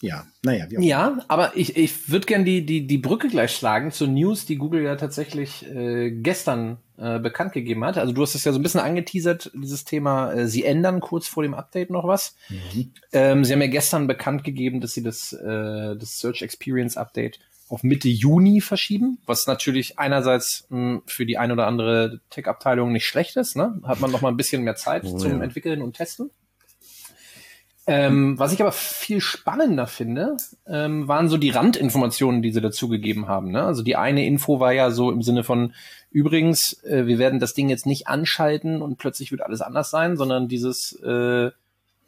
Ja, 0.01 0.27
naja. 0.43 0.67
Wie 0.69 0.79
auch 0.79 0.83
ja, 0.83 1.19
aber 1.29 1.57
ich, 1.57 1.77
ich 1.77 2.09
würde 2.11 2.27
gern 2.27 2.45
die, 2.45 2.65
die, 2.65 2.87
die 2.87 2.99
Brücke 2.99 3.29
gleich 3.29 3.53
schlagen 3.53 3.91
zur 3.91 4.09
News, 4.09 4.47
die 4.47 4.57
Google 4.57 4.83
ja 4.83 4.97
tatsächlich 4.97 5.67
äh, 5.67 6.11
gestern 6.11 6.79
äh, 6.97 7.19
bekannt 7.19 7.53
gegeben 7.53 7.85
hat. 7.85 7.99
Also 7.99 8.13
du 8.13 8.23
hast 8.23 8.35
es 8.35 8.45
ja 8.45 8.53
so 8.53 8.59
ein 8.59 8.63
bisschen 8.63 8.81
angeteasert, 8.81 9.51
dieses 9.55 9.85
Thema, 9.85 10.33
äh, 10.33 10.49
sie 10.49 10.65
ändern 10.65 11.01
kurz 11.01 11.29
vor 11.29 11.43
dem 11.43 11.55
Update 11.55 11.91
noch 11.91 12.07
was. 12.07 12.37
Mhm. 12.49 12.93
Ähm, 13.13 13.45
sie 13.45 13.53
haben 13.53 13.63
ja 13.63 13.69
gestern 13.69 14.07
bekannt 14.07 14.45
gegeben, 14.45 14.81
dass 14.81 14.95
sie 14.95 15.03
das, 15.03 15.33
äh, 15.33 15.97
das 15.97 16.19
Search 16.19 16.43
Experience 16.43 16.97
Update 16.97 17.39
auf 17.69 17.83
Mitte 17.83 18.09
Juni 18.09 18.61
verschieben, 18.61 19.19
was 19.27 19.47
natürlich 19.47 19.99
einerseits 19.99 20.67
mh, 20.71 20.79
hm, 20.79 21.03
für 21.07 21.27
die 21.27 21.39
ein 21.39 21.53
oder 21.53 21.67
andere 21.67 22.21
Tech-Abteilung 22.31 22.93
nicht 22.93 23.07
schlecht 23.07 23.37
ist. 23.37 23.57
Ne? 23.57 23.81
Hat 23.85 24.01
man 24.01 24.11
noch 24.11 24.23
mal 24.23 24.31
ein 24.31 24.37
bisschen 24.37 24.63
mehr 24.63 24.77
Zeit 24.77 25.05
oh, 25.05 25.17
zum 25.19 25.39
ja. 25.39 25.45
Entwickeln 25.45 25.83
und 25.83 25.95
Testen. 25.95 26.31
Ähm, 27.91 28.39
was 28.39 28.53
ich 28.53 28.61
aber 28.61 28.71
viel 28.71 29.23
spannender 29.23 29.87
finde, 29.87 30.37
ähm, 30.67 31.09
waren 31.09 31.31
so 31.31 31.39
die 31.39 31.49
Randinformationen, 31.49 32.43
die 32.43 32.53
sie 32.53 32.61
dazugegeben 32.61 33.29
haben. 33.29 33.51
Ne? 33.51 33.63
Also 33.63 33.83
die 33.83 33.97
eine 33.97 34.27
Info 34.27 34.61
war 34.61 34.73
ja 34.73 34.91
so 34.91 35.11
im 35.11 35.23
Sinne 35.23 35.43
von, 35.43 35.73
übrigens, 36.11 36.85
äh, 36.85 37.07
wir 37.07 37.19
werden 37.19 37.41
das 37.41 37.55
Ding 37.55 37.71
jetzt 37.71 37.87
nicht 37.87 38.07
anschalten 38.07 38.83
und 38.83 38.99
plötzlich 38.99 39.33
wird 39.33 39.41
alles 39.41 39.63
anders 39.63 39.91
sein, 39.91 40.19
sondern 40.19 40.49
dieses, 40.49 41.01
äh, 41.03 41.51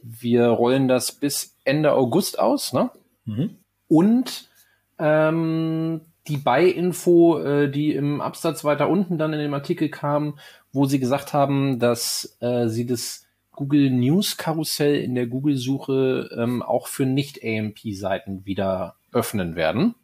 wir 0.03 0.47
rollen 0.49 0.87
das 0.87 1.13
bis 1.13 1.57
Ende 1.65 1.93
August 1.93 2.39
aus. 2.39 2.75
Ne? 2.75 2.91
Mhm. 3.25 3.57
Und 3.89 4.51
ähm, 4.99 6.03
die 6.29 6.37
Bei-Info, 6.37 7.39
äh, 7.39 7.71
die 7.71 7.95
im 7.95 8.21
Absatz 8.21 8.65
weiter 8.65 8.91
unten 8.91 9.17
dann 9.17 9.33
in 9.33 9.41
dem 9.41 9.55
Artikel 9.55 9.89
kam, 9.89 10.39
wo 10.75 10.85
sie 10.85 11.01
gesagt 11.01 11.33
haben, 11.33 11.79
dass 11.79 12.37
äh, 12.41 12.69
sie 12.69 12.85
das 12.85 13.25
Google 13.61 13.91
News 13.91 14.39
Karussell 14.39 15.03
in 15.03 15.15
der 15.15 15.27
Google-Suche 15.27 16.31
ähm, 16.35 16.63
auch 16.63 16.87
für 16.87 17.05
Nicht-AMP-Seiten 17.05 18.47
wieder 18.47 18.97
öffnen 19.13 19.55
werden. 19.55 19.95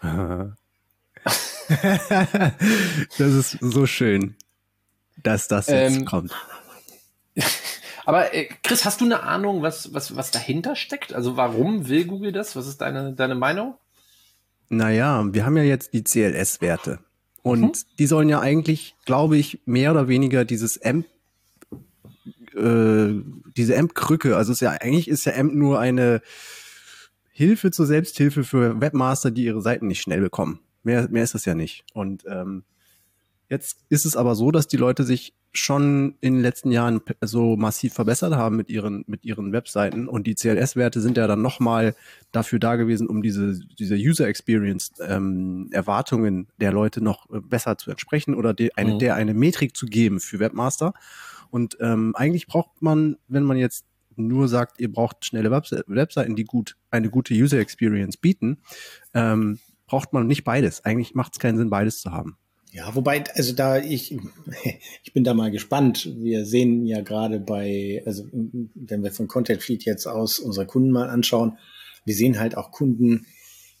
das 3.18 3.18
ist 3.18 3.58
so 3.60 3.86
schön, 3.86 4.36
dass 5.24 5.48
das 5.48 5.66
jetzt 5.66 5.96
ähm, 5.96 6.04
kommt. 6.04 6.32
Aber 8.04 8.32
äh, 8.32 8.44
Chris, 8.62 8.84
hast 8.84 9.00
du 9.00 9.06
eine 9.06 9.24
Ahnung, 9.24 9.62
was, 9.62 9.92
was, 9.92 10.14
was 10.14 10.30
dahinter 10.30 10.76
steckt? 10.76 11.12
Also 11.12 11.36
warum 11.36 11.88
will 11.88 12.04
Google 12.04 12.30
das? 12.30 12.54
Was 12.54 12.68
ist 12.68 12.80
deine, 12.80 13.12
deine 13.12 13.34
Meinung? 13.34 13.74
Naja, 14.68 15.24
wir 15.32 15.44
haben 15.44 15.56
ja 15.56 15.64
jetzt 15.64 15.94
die 15.94 16.04
CLS-Werte. 16.04 17.00
Und 17.42 17.60
mhm. 17.60 17.96
die 17.98 18.06
sollen 18.06 18.28
ja 18.28 18.38
eigentlich, 18.38 18.94
glaube 19.04 19.36
ich, 19.36 19.62
mehr 19.66 19.90
oder 19.90 20.06
weniger 20.06 20.44
dieses 20.44 20.80
AMP 20.80 21.06
äh, 22.56 23.22
diese 23.56 23.76
AMP-Krücke, 23.78 24.36
also 24.36 24.52
es 24.52 24.58
ist 24.58 24.62
ja 24.62 24.70
eigentlich 24.70 25.08
ist 25.08 25.24
ja 25.26 25.34
AMP 25.34 25.54
nur 25.54 25.78
eine 25.78 26.20
Hilfe 27.30 27.70
zur 27.70 27.86
Selbsthilfe 27.86 28.44
für 28.44 28.80
Webmaster, 28.80 29.30
die 29.30 29.44
ihre 29.44 29.60
Seiten 29.60 29.86
nicht 29.86 30.00
schnell 30.00 30.20
bekommen. 30.20 30.60
Mehr, 30.82 31.08
mehr 31.10 31.22
ist 31.22 31.34
es 31.34 31.44
ja 31.44 31.54
nicht. 31.54 31.84
Und 31.92 32.24
ähm, 32.26 32.64
jetzt 33.48 33.84
ist 33.88 34.06
es 34.06 34.16
aber 34.16 34.34
so, 34.34 34.50
dass 34.50 34.68
die 34.68 34.78
Leute 34.78 35.04
sich 35.04 35.34
schon 35.52 36.14
in 36.20 36.34
den 36.34 36.42
letzten 36.42 36.70
Jahren 36.70 37.00
so 37.20 37.56
massiv 37.56 37.94
verbessert 37.94 38.34
haben 38.34 38.56
mit 38.56 38.68
ihren, 38.68 39.04
mit 39.06 39.24
ihren 39.24 39.52
Webseiten 39.52 40.08
und 40.08 40.26
die 40.26 40.34
CLS-Werte 40.34 41.00
sind 41.00 41.16
ja 41.16 41.26
dann 41.26 41.42
nochmal 41.42 41.94
dafür 42.32 42.58
da 42.58 42.76
gewesen, 42.76 43.06
um 43.06 43.22
diese, 43.22 43.58
diese 43.78 43.96
User 43.96 44.28
Experience 44.28 44.92
ähm, 45.00 45.68
Erwartungen 45.72 46.48
der 46.60 46.72
Leute 46.72 47.02
noch 47.02 47.26
besser 47.28 47.78
zu 47.78 47.90
entsprechen 47.90 48.34
oder 48.34 48.54
de, 48.54 48.70
eine, 48.76 48.94
mhm. 48.94 48.98
der 48.98 49.14
eine 49.14 49.34
Metrik 49.34 49.76
zu 49.76 49.86
geben 49.86 50.20
für 50.20 50.38
Webmaster. 50.38 50.94
Und 51.50 51.76
ähm, 51.80 52.14
eigentlich 52.16 52.46
braucht 52.46 52.82
man, 52.82 53.16
wenn 53.28 53.44
man 53.44 53.56
jetzt 53.56 53.84
nur 54.16 54.48
sagt, 54.48 54.80
ihr 54.80 54.90
braucht 54.90 55.24
schnelle 55.24 55.50
Webse 55.50 55.84
Webseiten, 55.86 56.36
die 56.36 56.44
gut 56.44 56.76
eine 56.90 57.10
gute 57.10 57.34
User 57.34 57.58
Experience 57.58 58.16
bieten, 58.16 58.58
ähm, 59.14 59.58
braucht 59.86 60.12
man 60.12 60.26
nicht 60.26 60.44
beides. 60.44 60.84
Eigentlich 60.84 61.14
macht 61.14 61.34
es 61.34 61.38
keinen 61.38 61.58
Sinn, 61.58 61.70
beides 61.70 62.00
zu 62.00 62.12
haben. 62.12 62.36
Ja, 62.72 62.94
wobei, 62.94 63.24
also 63.34 63.54
da 63.54 63.78
ich, 63.78 64.16
ich 65.02 65.12
bin 65.12 65.24
da 65.24 65.34
mal 65.34 65.50
gespannt. 65.50 66.12
Wir 66.18 66.44
sehen 66.44 66.84
ja 66.86 67.00
gerade 67.00 67.40
bei, 67.40 68.02
also 68.04 68.26
wenn 68.32 69.02
wir 69.02 69.12
von 69.12 69.28
Content 69.28 69.62
Fleet 69.62 69.84
jetzt 69.84 70.06
aus 70.06 70.38
unsere 70.38 70.66
Kunden 70.66 70.90
mal 70.90 71.08
anschauen, 71.08 71.58
wir 72.04 72.14
sehen 72.14 72.38
halt 72.38 72.56
auch 72.56 72.70
Kunden, 72.70 73.26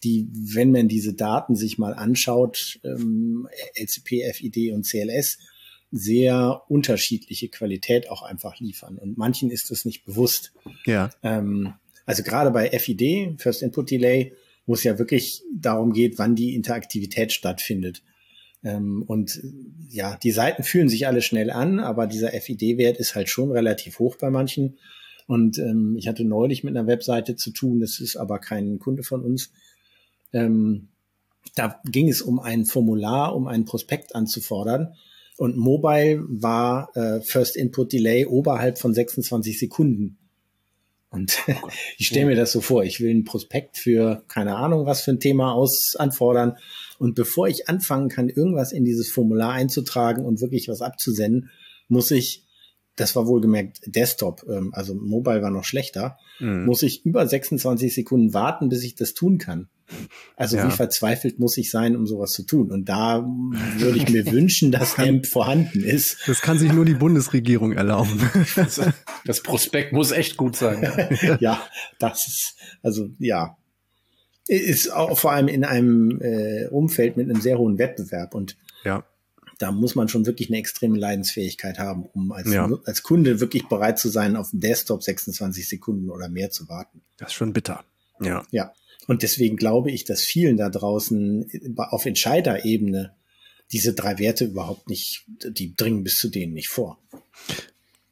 die, 0.02 0.28
wenn 0.32 0.72
man 0.72 0.88
diese 0.88 1.14
Daten 1.14 1.56
sich 1.56 1.78
mal 1.78 1.94
anschaut, 1.94 2.78
ähm, 2.84 3.48
LCP, 3.74 4.22
FID 4.32 4.72
und 4.72 4.86
CLS, 4.86 5.38
sehr 5.96 6.62
unterschiedliche 6.68 7.48
Qualität 7.48 8.10
auch 8.10 8.22
einfach 8.22 8.58
liefern. 8.58 8.98
Und 8.98 9.18
manchen 9.18 9.50
ist 9.50 9.70
es 9.70 9.84
nicht 9.84 10.04
bewusst. 10.04 10.52
Ja. 10.84 11.10
Ähm, 11.22 11.74
also 12.04 12.22
gerade 12.22 12.50
bei 12.50 12.70
FID, 12.78 13.40
First 13.40 13.62
Input 13.62 13.90
Delay, 13.90 14.32
wo 14.66 14.74
es 14.74 14.84
ja 14.84 14.98
wirklich 14.98 15.42
darum 15.54 15.92
geht, 15.92 16.18
wann 16.18 16.34
die 16.34 16.54
Interaktivität 16.54 17.32
stattfindet. 17.32 18.02
Ähm, 18.64 19.02
und 19.06 19.40
ja, 19.88 20.16
die 20.16 20.32
Seiten 20.32 20.62
fühlen 20.62 20.88
sich 20.88 21.06
alle 21.06 21.22
schnell 21.22 21.50
an, 21.50 21.78
aber 21.80 22.06
dieser 22.06 22.30
FID-Wert 22.30 22.96
ist 22.96 23.14
halt 23.14 23.28
schon 23.28 23.52
relativ 23.52 23.98
hoch 23.98 24.16
bei 24.16 24.30
manchen. 24.30 24.78
Und 25.26 25.58
ähm, 25.58 25.96
ich 25.98 26.08
hatte 26.08 26.24
neulich 26.24 26.64
mit 26.64 26.76
einer 26.76 26.86
Webseite 26.86 27.36
zu 27.36 27.50
tun, 27.50 27.80
das 27.80 28.00
ist 28.00 28.16
aber 28.16 28.38
kein 28.38 28.78
Kunde 28.78 29.02
von 29.02 29.22
uns. 29.22 29.52
Ähm, 30.32 30.88
da 31.54 31.80
ging 31.84 32.08
es 32.08 32.22
um 32.22 32.38
ein 32.38 32.64
Formular, 32.64 33.34
um 33.34 33.46
einen 33.46 33.64
Prospekt 33.64 34.14
anzufordern. 34.14 34.94
Und 35.36 35.56
Mobile 35.56 36.24
war 36.28 36.90
äh, 36.96 37.20
First 37.20 37.56
Input 37.56 37.92
Delay 37.92 38.26
oberhalb 38.26 38.78
von 38.78 38.94
26 38.94 39.58
Sekunden. 39.58 40.18
Und 41.10 41.38
oh 41.48 41.68
ich 41.98 42.08
stelle 42.08 42.26
mir 42.26 42.36
das 42.36 42.52
so 42.52 42.60
vor, 42.60 42.84
ich 42.84 43.00
will 43.00 43.14
ein 43.14 43.24
Prospekt 43.24 43.78
für 43.78 44.24
keine 44.28 44.56
Ahnung 44.56 44.86
was 44.86 45.02
für 45.02 45.12
ein 45.12 45.20
Thema 45.20 45.52
aus 45.52 45.94
anfordern. 45.96 46.56
Und 46.98 47.14
bevor 47.14 47.48
ich 47.48 47.68
anfangen 47.68 48.08
kann, 48.08 48.28
irgendwas 48.28 48.72
in 48.72 48.84
dieses 48.84 49.10
Formular 49.10 49.52
einzutragen 49.52 50.24
und 50.24 50.40
wirklich 50.40 50.68
was 50.68 50.80
abzusenden, 50.80 51.50
muss 51.88 52.10
ich, 52.10 52.44
das 52.96 53.14
war 53.14 53.26
wohlgemerkt 53.26 53.80
Desktop, 53.86 54.46
ähm, 54.48 54.70
also 54.72 54.94
Mobile 54.94 55.42
war 55.42 55.50
noch 55.50 55.64
schlechter, 55.64 56.18
mhm. 56.40 56.64
muss 56.64 56.82
ich 56.82 57.04
über 57.04 57.26
26 57.26 57.94
Sekunden 57.94 58.34
warten, 58.34 58.68
bis 58.68 58.82
ich 58.82 58.94
das 58.94 59.14
tun 59.14 59.38
kann. 59.38 59.68
Also 60.36 60.56
ja. 60.56 60.66
wie 60.66 60.72
verzweifelt 60.72 61.38
muss 61.38 61.56
ich 61.56 61.70
sein, 61.70 61.96
um 61.96 62.06
sowas 62.06 62.32
zu 62.32 62.42
tun? 62.42 62.70
Und 62.70 62.88
da 62.88 63.24
würde 63.78 63.98
ich 63.98 64.08
mir 64.08 64.26
wünschen, 64.32 64.72
dass 64.72 64.98
AMP 64.98 65.26
vorhanden 65.26 65.82
ist. 65.82 66.18
Das 66.26 66.40
kann 66.40 66.58
sich 66.58 66.72
nur 66.72 66.84
die 66.84 66.94
Bundesregierung 66.94 67.72
erlauben. 67.72 68.20
Das 69.24 69.42
Prospekt 69.42 69.92
muss 69.92 70.10
echt 70.12 70.36
gut 70.36 70.56
sein. 70.56 70.82
Ja, 71.22 71.36
ja 71.40 71.68
das 71.98 72.26
ist, 72.26 72.56
also 72.82 73.08
ja, 73.18 73.56
ist 74.48 74.92
auch 74.92 75.18
vor 75.18 75.32
allem 75.32 75.48
in 75.48 75.64
einem 75.64 76.20
äh, 76.20 76.66
Umfeld 76.66 77.16
mit 77.16 77.28
einem 77.28 77.40
sehr 77.40 77.58
hohen 77.58 77.78
Wettbewerb 77.78 78.34
und 78.34 78.56
ja. 78.84 79.04
da 79.58 79.72
muss 79.72 79.94
man 79.94 80.08
schon 80.08 80.26
wirklich 80.26 80.48
eine 80.50 80.58
extreme 80.58 80.98
Leidensfähigkeit 80.98 81.78
haben, 81.78 82.06
um 82.12 82.30
als, 82.32 82.52
ja. 82.52 82.70
als 82.84 83.02
Kunde 83.02 83.40
wirklich 83.40 83.68
bereit 83.68 83.98
zu 83.98 84.08
sein, 84.08 84.36
auf 84.36 84.50
dem 84.50 84.60
Desktop 84.60 85.02
26 85.02 85.68
Sekunden 85.68 86.10
oder 86.10 86.28
mehr 86.28 86.50
zu 86.50 86.68
warten. 86.68 87.02
Das 87.16 87.28
ist 87.28 87.34
schon 87.34 87.52
bitter. 87.52 87.84
Ja. 88.20 88.44
Ja. 88.50 88.72
Und 89.06 89.22
deswegen 89.22 89.56
glaube 89.56 89.90
ich, 89.90 90.04
dass 90.04 90.22
vielen 90.22 90.56
da 90.56 90.68
draußen 90.68 91.50
auf 91.76 92.06
Entscheiderebene 92.06 93.14
diese 93.72 93.94
drei 93.94 94.18
Werte 94.18 94.44
überhaupt 94.44 94.88
nicht, 94.88 95.24
die 95.48 95.74
dringen 95.74 96.04
bis 96.04 96.16
zu 96.16 96.28
denen 96.28 96.54
nicht 96.54 96.68
vor. 96.68 96.98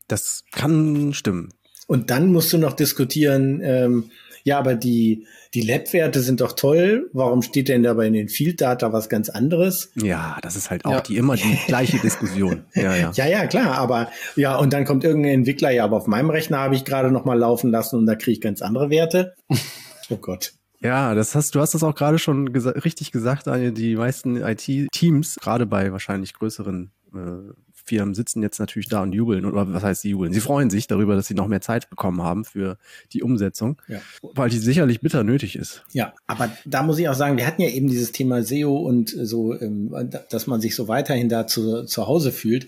Das 0.08 0.44
kann 0.50 1.14
stimmen. 1.14 1.52
Und 1.86 2.10
dann 2.10 2.32
musst 2.32 2.52
du 2.52 2.58
noch 2.58 2.72
diskutieren, 2.72 3.60
ähm, 3.62 4.10
ja, 4.42 4.58
aber 4.58 4.74
die, 4.74 5.26
die 5.54 5.62
Lab-Werte 5.62 6.20
sind 6.20 6.42
doch 6.42 6.52
toll. 6.52 7.08
Warum 7.14 7.40
steht 7.40 7.68
denn 7.68 7.82
dabei 7.82 8.08
in 8.08 8.12
den 8.12 8.28
Field 8.28 8.60
Data 8.60 8.92
was 8.92 9.08
ganz 9.08 9.30
anderes? 9.30 9.90
Ja, 9.94 10.36
das 10.42 10.54
ist 10.54 10.70
halt 10.70 10.84
auch 10.84 10.92
ja. 10.92 11.00
die 11.00 11.16
immer 11.16 11.36
die 11.36 11.58
gleiche 11.66 11.98
Diskussion. 11.98 12.64
Ja, 12.74 12.94
ja. 12.94 13.12
ja, 13.14 13.26
ja, 13.26 13.46
klar. 13.46 13.78
Aber 13.78 14.10
ja, 14.36 14.56
und 14.56 14.72
dann 14.72 14.84
kommt 14.84 15.04
irgendein 15.04 15.32
Entwickler, 15.34 15.70
ja, 15.70 15.84
aber 15.84 15.96
auf 15.96 16.06
meinem 16.06 16.28
Rechner 16.28 16.58
habe 16.58 16.74
ich 16.74 16.84
gerade 16.84 17.10
noch 17.10 17.24
mal 17.24 17.38
laufen 17.38 17.70
lassen 17.70 17.96
und 17.96 18.06
da 18.06 18.16
kriege 18.16 18.32
ich 18.32 18.40
ganz 18.40 18.62
andere 18.62 18.90
Werte. 18.90 19.34
Oh 20.10 20.18
Gott. 20.18 20.52
Ja, 20.84 21.14
das 21.14 21.34
hast, 21.34 21.54
du 21.54 21.60
hast 21.60 21.72
das 21.72 21.82
auch 21.82 21.94
gerade 21.94 22.18
schon 22.18 22.52
gesa 22.52 22.70
richtig 22.70 23.10
gesagt, 23.10 23.46
Daniel. 23.46 23.72
Die 23.72 23.96
meisten 23.96 24.36
IT-Teams, 24.36 25.36
gerade 25.40 25.64
bei 25.64 25.90
wahrscheinlich 25.92 26.34
größeren 26.34 26.90
äh, 27.14 27.54
Firmen 27.72 28.14
sitzen 28.14 28.42
jetzt 28.42 28.58
natürlich 28.58 28.88
da 28.88 29.02
und 29.02 29.12
jubeln. 29.12 29.46
Oder 29.46 29.72
was 29.72 29.82
heißt 29.82 30.04
jubeln? 30.04 30.34
Sie 30.34 30.40
freuen 30.40 30.68
sich 30.68 30.86
darüber, 30.86 31.16
dass 31.16 31.26
sie 31.26 31.34
noch 31.34 31.48
mehr 31.48 31.62
Zeit 31.62 31.88
bekommen 31.88 32.22
haben 32.22 32.44
für 32.44 32.76
die 33.12 33.22
Umsetzung, 33.22 33.80
ja. 33.88 34.00
weil 34.34 34.50
die 34.50 34.58
sicherlich 34.58 35.00
bitter 35.00 35.24
nötig 35.24 35.56
ist. 35.56 35.84
Ja, 35.92 36.12
aber 36.26 36.50
da 36.66 36.82
muss 36.82 36.98
ich 36.98 37.08
auch 37.08 37.14
sagen, 37.14 37.38
wir 37.38 37.46
hatten 37.46 37.62
ja 37.62 37.68
eben 37.68 37.88
dieses 37.88 38.12
Thema 38.12 38.42
SEO 38.42 38.76
und 38.76 39.08
so, 39.08 39.58
ähm, 39.58 39.94
dass 40.30 40.46
man 40.46 40.60
sich 40.60 40.74
so 40.74 40.86
weiterhin 40.86 41.30
da 41.30 41.46
zu, 41.46 41.84
zu 41.84 42.06
Hause 42.06 42.30
fühlt. 42.30 42.66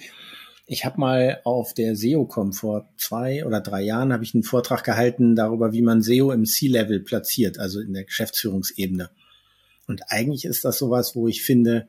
Ich 0.68 0.84
habe 0.84 0.98
mal 0.98 1.40
auf 1.44 1.74
der 1.74 1.94
SEO-Com 1.94 2.52
vor 2.52 2.88
zwei 2.96 3.46
oder 3.46 3.60
drei 3.60 3.82
Jahren 3.82 4.12
habe 4.12 4.24
ich 4.24 4.34
einen 4.34 4.42
Vortrag 4.42 4.82
gehalten 4.82 5.36
darüber, 5.36 5.72
wie 5.72 5.82
man 5.82 6.02
SEO 6.02 6.32
im 6.32 6.44
C-Level 6.44 7.00
platziert, 7.00 7.58
also 7.58 7.80
in 7.80 7.92
der 7.92 8.04
Geschäftsführungsebene. 8.04 9.10
Und 9.86 10.02
eigentlich 10.08 10.44
ist 10.44 10.64
das 10.64 10.78
sowas, 10.78 11.14
wo 11.14 11.28
ich 11.28 11.42
finde, 11.42 11.88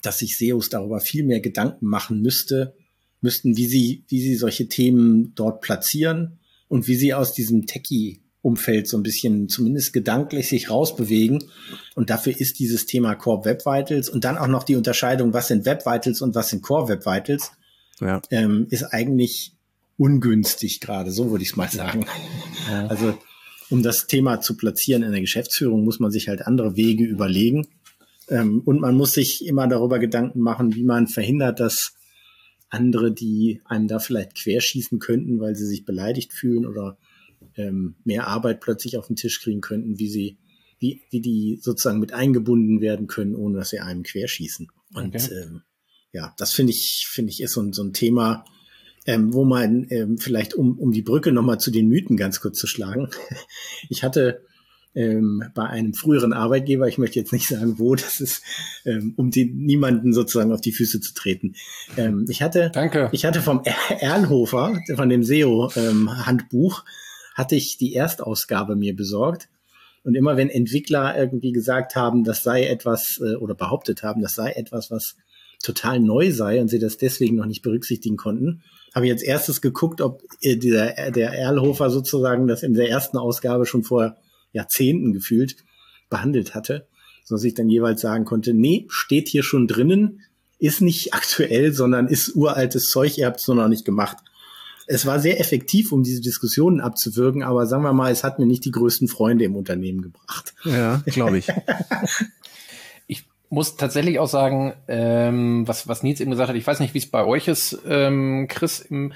dass 0.00 0.20
sich 0.20 0.38
SEOs 0.38 0.68
darüber 0.68 1.00
viel 1.00 1.24
mehr 1.24 1.40
Gedanken 1.40 1.86
machen 1.86 2.22
müsste, 2.22 2.76
müssten, 3.20 3.56
wie 3.56 3.66
sie, 3.66 4.04
wie 4.06 4.20
sie 4.20 4.36
solche 4.36 4.68
Themen 4.68 5.34
dort 5.34 5.60
platzieren 5.60 6.38
und 6.68 6.86
wie 6.86 6.94
sie 6.94 7.14
aus 7.14 7.34
diesem 7.34 7.66
Techie-Umfeld 7.66 8.86
so 8.86 8.96
ein 8.96 9.02
bisschen 9.02 9.48
zumindest 9.48 9.92
gedanklich 9.92 10.48
sich 10.48 10.70
rausbewegen. 10.70 11.42
Und 11.96 12.10
dafür 12.10 12.38
ist 12.38 12.60
dieses 12.60 12.86
Thema 12.86 13.16
Core 13.16 13.44
Web 13.44 13.66
Vitals 13.66 14.08
und 14.08 14.22
dann 14.22 14.38
auch 14.38 14.46
noch 14.46 14.62
die 14.62 14.76
Unterscheidung, 14.76 15.32
was 15.32 15.48
sind 15.48 15.66
Web 15.66 15.84
Vitals 15.84 16.20
und 16.20 16.36
was 16.36 16.50
sind 16.50 16.62
Core 16.62 16.88
Web 16.88 17.06
Vitals, 17.06 17.50
ja. 18.00 18.20
ähm, 18.30 18.66
ist 18.70 18.84
eigentlich 18.84 19.52
ungünstig 19.96 20.80
gerade, 20.80 21.12
so 21.12 21.30
würde 21.30 21.44
ich 21.44 21.50
es 21.50 21.56
mal 21.56 21.70
sagen. 21.70 22.06
Ja. 22.70 22.86
Also 22.86 23.18
um 23.70 23.82
das 23.82 24.06
Thema 24.06 24.40
zu 24.40 24.56
platzieren 24.56 25.02
in 25.02 25.12
der 25.12 25.20
Geschäftsführung, 25.20 25.84
muss 25.84 26.00
man 26.00 26.10
sich 26.10 26.28
halt 26.28 26.42
andere 26.46 26.76
Wege 26.76 27.04
überlegen. 27.04 27.66
Ähm, 28.28 28.62
und 28.64 28.80
man 28.80 28.96
muss 28.96 29.12
sich 29.12 29.46
immer 29.46 29.66
darüber 29.66 29.98
Gedanken 29.98 30.40
machen, 30.40 30.74
wie 30.74 30.84
man 30.84 31.06
verhindert, 31.06 31.60
dass 31.60 31.94
andere, 32.68 33.12
die 33.12 33.60
einem 33.64 33.88
da 33.88 33.98
vielleicht 33.98 34.34
querschießen 34.34 34.98
könnten, 34.98 35.40
weil 35.40 35.54
sie 35.54 35.66
sich 35.66 35.84
beleidigt 35.84 36.32
fühlen 36.32 36.66
oder 36.66 36.98
ähm, 37.56 37.96
mehr 38.04 38.26
Arbeit 38.26 38.60
plötzlich 38.60 38.96
auf 38.96 39.06
den 39.06 39.16
Tisch 39.16 39.40
kriegen 39.40 39.60
könnten, 39.60 39.98
wie 39.98 40.08
sie, 40.08 40.38
wie, 40.78 41.02
wie 41.10 41.20
die 41.20 41.58
sozusagen 41.60 41.98
mit 41.98 42.12
eingebunden 42.12 42.80
werden 42.80 43.06
können, 43.06 43.34
ohne 43.34 43.58
dass 43.58 43.70
sie 43.70 43.80
einem 43.80 44.02
querschießen. 44.02 44.68
Und 44.94 45.14
okay. 45.14 45.34
ähm, 45.34 45.62
ja, 46.12 46.34
das 46.38 46.52
finde 46.52 46.72
ich, 46.72 47.06
finde 47.10 47.30
ich, 47.30 47.42
ist 47.42 47.52
so, 47.52 47.72
so 47.72 47.82
ein 47.82 47.92
Thema, 47.92 48.44
ähm, 49.06 49.32
wo 49.32 49.44
man 49.44 49.86
ähm, 49.90 50.18
vielleicht, 50.18 50.54
um, 50.54 50.78
um 50.78 50.92
die 50.92 51.02
Brücke 51.02 51.32
nochmal 51.32 51.58
zu 51.58 51.70
den 51.70 51.88
Mythen 51.88 52.16
ganz 52.16 52.40
kurz 52.40 52.58
zu 52.58 52.66
schlagen. 52.66 53.08
Ich 53.88 54.04
hatte 54.04 54.44
ähm, 54.94 55.42
bei 55.54 55.66
einem 55.66 55.94
früheren 55.94 56.32
Arbeitgeber, 56.32 56.86
ich 56.86 56.98
möchte 56.98 57.18
jetzt 57.18 57.32
nicht 57.32 57.48
sagen, 57.48 57.78
wo, 57.78 57.94
das 57.96 58.20
ist, 58.20 58.42
ähm, 58.84 59.14
um 59.16 59.30
den, 59.30 59.56
niemanden 59.56 60.12
sozusagen 60.12 60.52
auf 60.52 60.60
die 60.60 60.72
Füße 60.72 61.00
zu 61.00 61.14
treten. 61.14 61.54
Ähm, 61.96 62.26
ich 62.28 62.42
hatte, 62.42 62.70
Danke. 62.72 63.08
ich 63.12 63.24
hatte 63.24 63.40
vom 63.40 63.62
Erlhofer, 63.88 64.78
von 64.94 65.08
dem 65.08 65.24
SEO-Handbuch, 65.24 66.78
ähm, 66.80 67.34
hatte 67.34 67.56
ich 67.56 67.78
die 67.78 67.94
Erstausgabe 67.94 68.76
mir 68.76 68.94
besorgt. 68.94 69.48
Und 70.04 70.16
immer 70.16 70.36
wenn 70.36 70.50
Entwickler 70.50 71.16
irgendwie 71.16 71.52
gesagt 71.52 71.96
haben, 71.96 72.24
das 72.24 72.42
sei 72.42 72.66
etwas, 72.66 73.20
äh, 73.22 73.36
oder 73.36 73.54
behauptet 73.54 74.02
haben, 74.02 74.20
das 74.20 74.34
sei 74.34 74.52
etwas, 74.52 74.90
was 74.90 75.16
total 75.62 76.00
neu 76.00 76.32
sei 76.32 76.60
und 76.60 76.68
sie 76.68 76.78
das 76.78 76.98
deswegen 76.98 77.36
noch 77.36 77.46
nicht 77.46 77.62
berücksichtigen 77.62 78.16
konnten, 78.16 78.62
habe 78.94 79.06
ich 79.06 79.12
als 79.12 79.22
erstes 79.22 79.60
geguckt, 79.60 80.00
ob 80.00 80.22
äh, 80.40 80.56
der, 80.56 81.10
der 81.10 81.32
Erlhofer 81.32 81.90
sozusagen 81.90 82.46
das 82.46 82.62
in 82.62 82.74
der 82.74 82.90
ersten 82.90 83.16
Ausgabe 83.16 83.64
schon 83.64 83.84
vor 83.84 84.16
Jahrzehnten 84.52 85.12
gefühlt 85.12 85.56
behandelt 86.10 86.54
hatte, 86.54 86.86
so 87.24 87.36
dass 87.36 87.44
ich 87.44 87.54
dann 87.54 87.70
jeweils 87.70 88.00
sagen 88.00 88.24
konnte, 88.24 88.52
nee, 88.52 88.86
steht 88.88 89.28
hier 89.28 89.42
schon 89.42 89.66
drinnen, 89.66 90.20
ist 90.58 90.82
nicht 90.82 91.14
aktuell, 91.14 91.72
sondern 91.72 92.06
ist 92.06 92.36
uraltes 92.36 92.88
Zeug, 92.88 93.16
ihr 93.16 93.26
habt 93.26 93.40
es 93.40 93.48
nur 93.48 93.56
noch 93.56 93.68
nicht 93.68 93.84
gemacht. 93.84 94.18
Es 94.86 95.06
war 95.06 95.20
sehr 95.20 95.40
effektiv, 95.40 95.92
um 95.92 96.02
diese 96.02 96.20
Diskussionen 96.20 96.80
abzuwirken, 96.80 97.42
aber 97.42 97.66
sagen 97.66 97.84
wir 97.84 97.92
mal, 97.92 98.12
es 98.12 98.24
hat 98.24 98.38
mir 98.38 98.46
nicht 98.46 98.64
die 98.64 98.72
größten 98.72 99.08
Freunde 99.08 99.44
im 99.44 99.56
Unternehmen 99.56 100.02
gebracht. 100.02 100.54
Ja, 100.64 101.02
glaube 101.06 101.38
ich. 101.38 101.46
muss 103.52 103.76
tatsächlich 103.76 104.18
auch 104.18 104.28
sagen, 104.28 104.72
ähm, 104.88 105.68
was, 105.68 105.86
was 105.86 106.02
Nils 106.02 106.20
eben 106.20 106.30
gesagt 106.30 106.48
hat, 106.48 106.56
ich 106.56 106.66
weiß 106.66 106.80
nicht, 106.80 106.94
wie 106.94 106.98
es 106.98 107.10
bei 107.10 107.22
euch 107.22 107.48
ist, 107.48 107.78
ähm, 107.86 108.46
Chris, 108.48 108.80
im, 108.80 109.12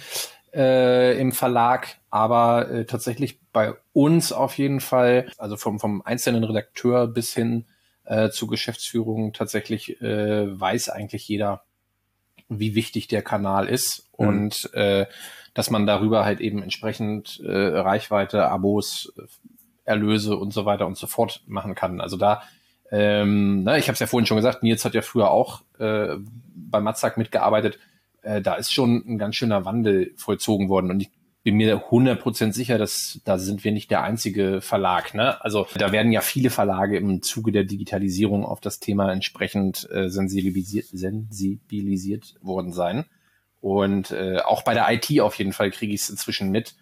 äh, 0.55 1.18
im 1.18 1.33
Verlag, 1.33 1.96
aber 2.11 2.70
äh, 2.70 2.85
tatsächlich 2.85 3.40
bei 3.55 3.72
uns 3.94 4.33
auf 4.33 4.59
jeden 4.59 4.81
Fall, 4.81 5.31
also 5.38 5.57
vom, 5.57 5.81
vom 5.81 6.03
einzelnen 6.03 6.44
Redakteur 6.44 7.07
bis 7.07 7.33
hin 7.33 7.64
äh, 8.05 8.29
zur 8.29 8.49
Geschäftsführung 8.49 9.33
tatsächlich 9.33 10.03
äh, 10.03 10.61
weiß 10.61 10.90
eigentlich 10.90 11.27
jeder, 11.27 11.62
wie 12.51 12.75
wichtig 12.75 13.09
der 13.09 13.22
Kanal 13.22 13.66
ist 13.70 14.11
mhm. 14.18 14.29
und 14.29 14.75
äh, 14.75 15.07
dass 15.55 15.70
man 15.70 15.87
darüber 15.87 16.27
halt 16.27 16.42
eben 16.42 16.62
entsprechend 16.62 17.40
äh, 17.40 17.51
Reichweite, 17.51 18.49
Abos, 18.49 19.14
Erlöse 19.87 20.37
und 20.37 20.53
so 20.53 20.66
weiter 20.66 20.87
und 20.87 20.99
so 20.99 21.07
fort 21.07 21.42
machen 21.46 21.75
kann. 21.75 22.03
Also 22.03 22.18
da, 22.18 22.42
ähm, 22.90 23.64
na, 23.64 23.79
ich 23.79 23.88
habe 23.88 23.94
es 23.94 24.01
ja 24.01 24.07
vorhin 24.07 24.27
schon 24.27 24.37
gesagt, 24.37 24.62
Nils 24.62 24.85
hat 24.85 24.94
ja 24.94 25.03
früher 25.03 25.31
auch 25.31 25.62
äh, 25.79 26.16
bei 26.55 26.81
Matzak 26.81 27.16
mitgearbeitet. 27.16 27.79
Äh, 28.22 28.40
da 28.42 28.55
ist 28.55 28.72
schon 28.72 29.05
ein 29.07 29.18
ganz 29.18 29.37
schöner 29.37 29.64
Wandel 29.64 30.12
vollzogen 30.16 30.68
worden 30.68 30.90
und 30.90 31.01
ich 31.01 31.11
bin 31.46 31.59
mir 31.59 31.90
100% 31.90 32.53
sicher, 32.53 32.77
dass 32.77 33.20
da 33.25 33.38
sind 33.38 33.62
wir 33.62 33.70
nicht 33.70 33.88
der 33.92 34.03
einzige 34.03 34.61
Verlag. 34.61 35.14
Ne? 35.14 35.40
Also 35.44 35.68
da 35.79 35.92
werden 35.92 36.11
ja 36.11 36.20
viele 36.20 36.51
Verlage 36.51 36.96
im 36.96 37.22
Zuge 37.22 37.53
der 37.53 37.62
Digitalisierung 37.62 38.44
auf 38.44 38.61
das 38.61 38.81
Thema 38.81 39.12
entsprechend 39.12 39.88
äh, 39.92 40.09
sensibilisiert, 40.09 40.87
sensibilisiert 40.90 42.35
worden 42.42 42.72
sein. 42.72 43.05
Und 43.61 44.11
äh, 44.11 44.38
auch 44.44 44.62
bei 44.62 44.75
der 44.75 44.92
IT 44.92 45.20
auf 45.20 45.37
jeden 45.38 45.53
Fall 45.53 45.70
kriege 45.70 45.94
ich 45.94 46.01
es 46.01 46.11
inzwischen 46.11 46.51
mit, 46.51 46.75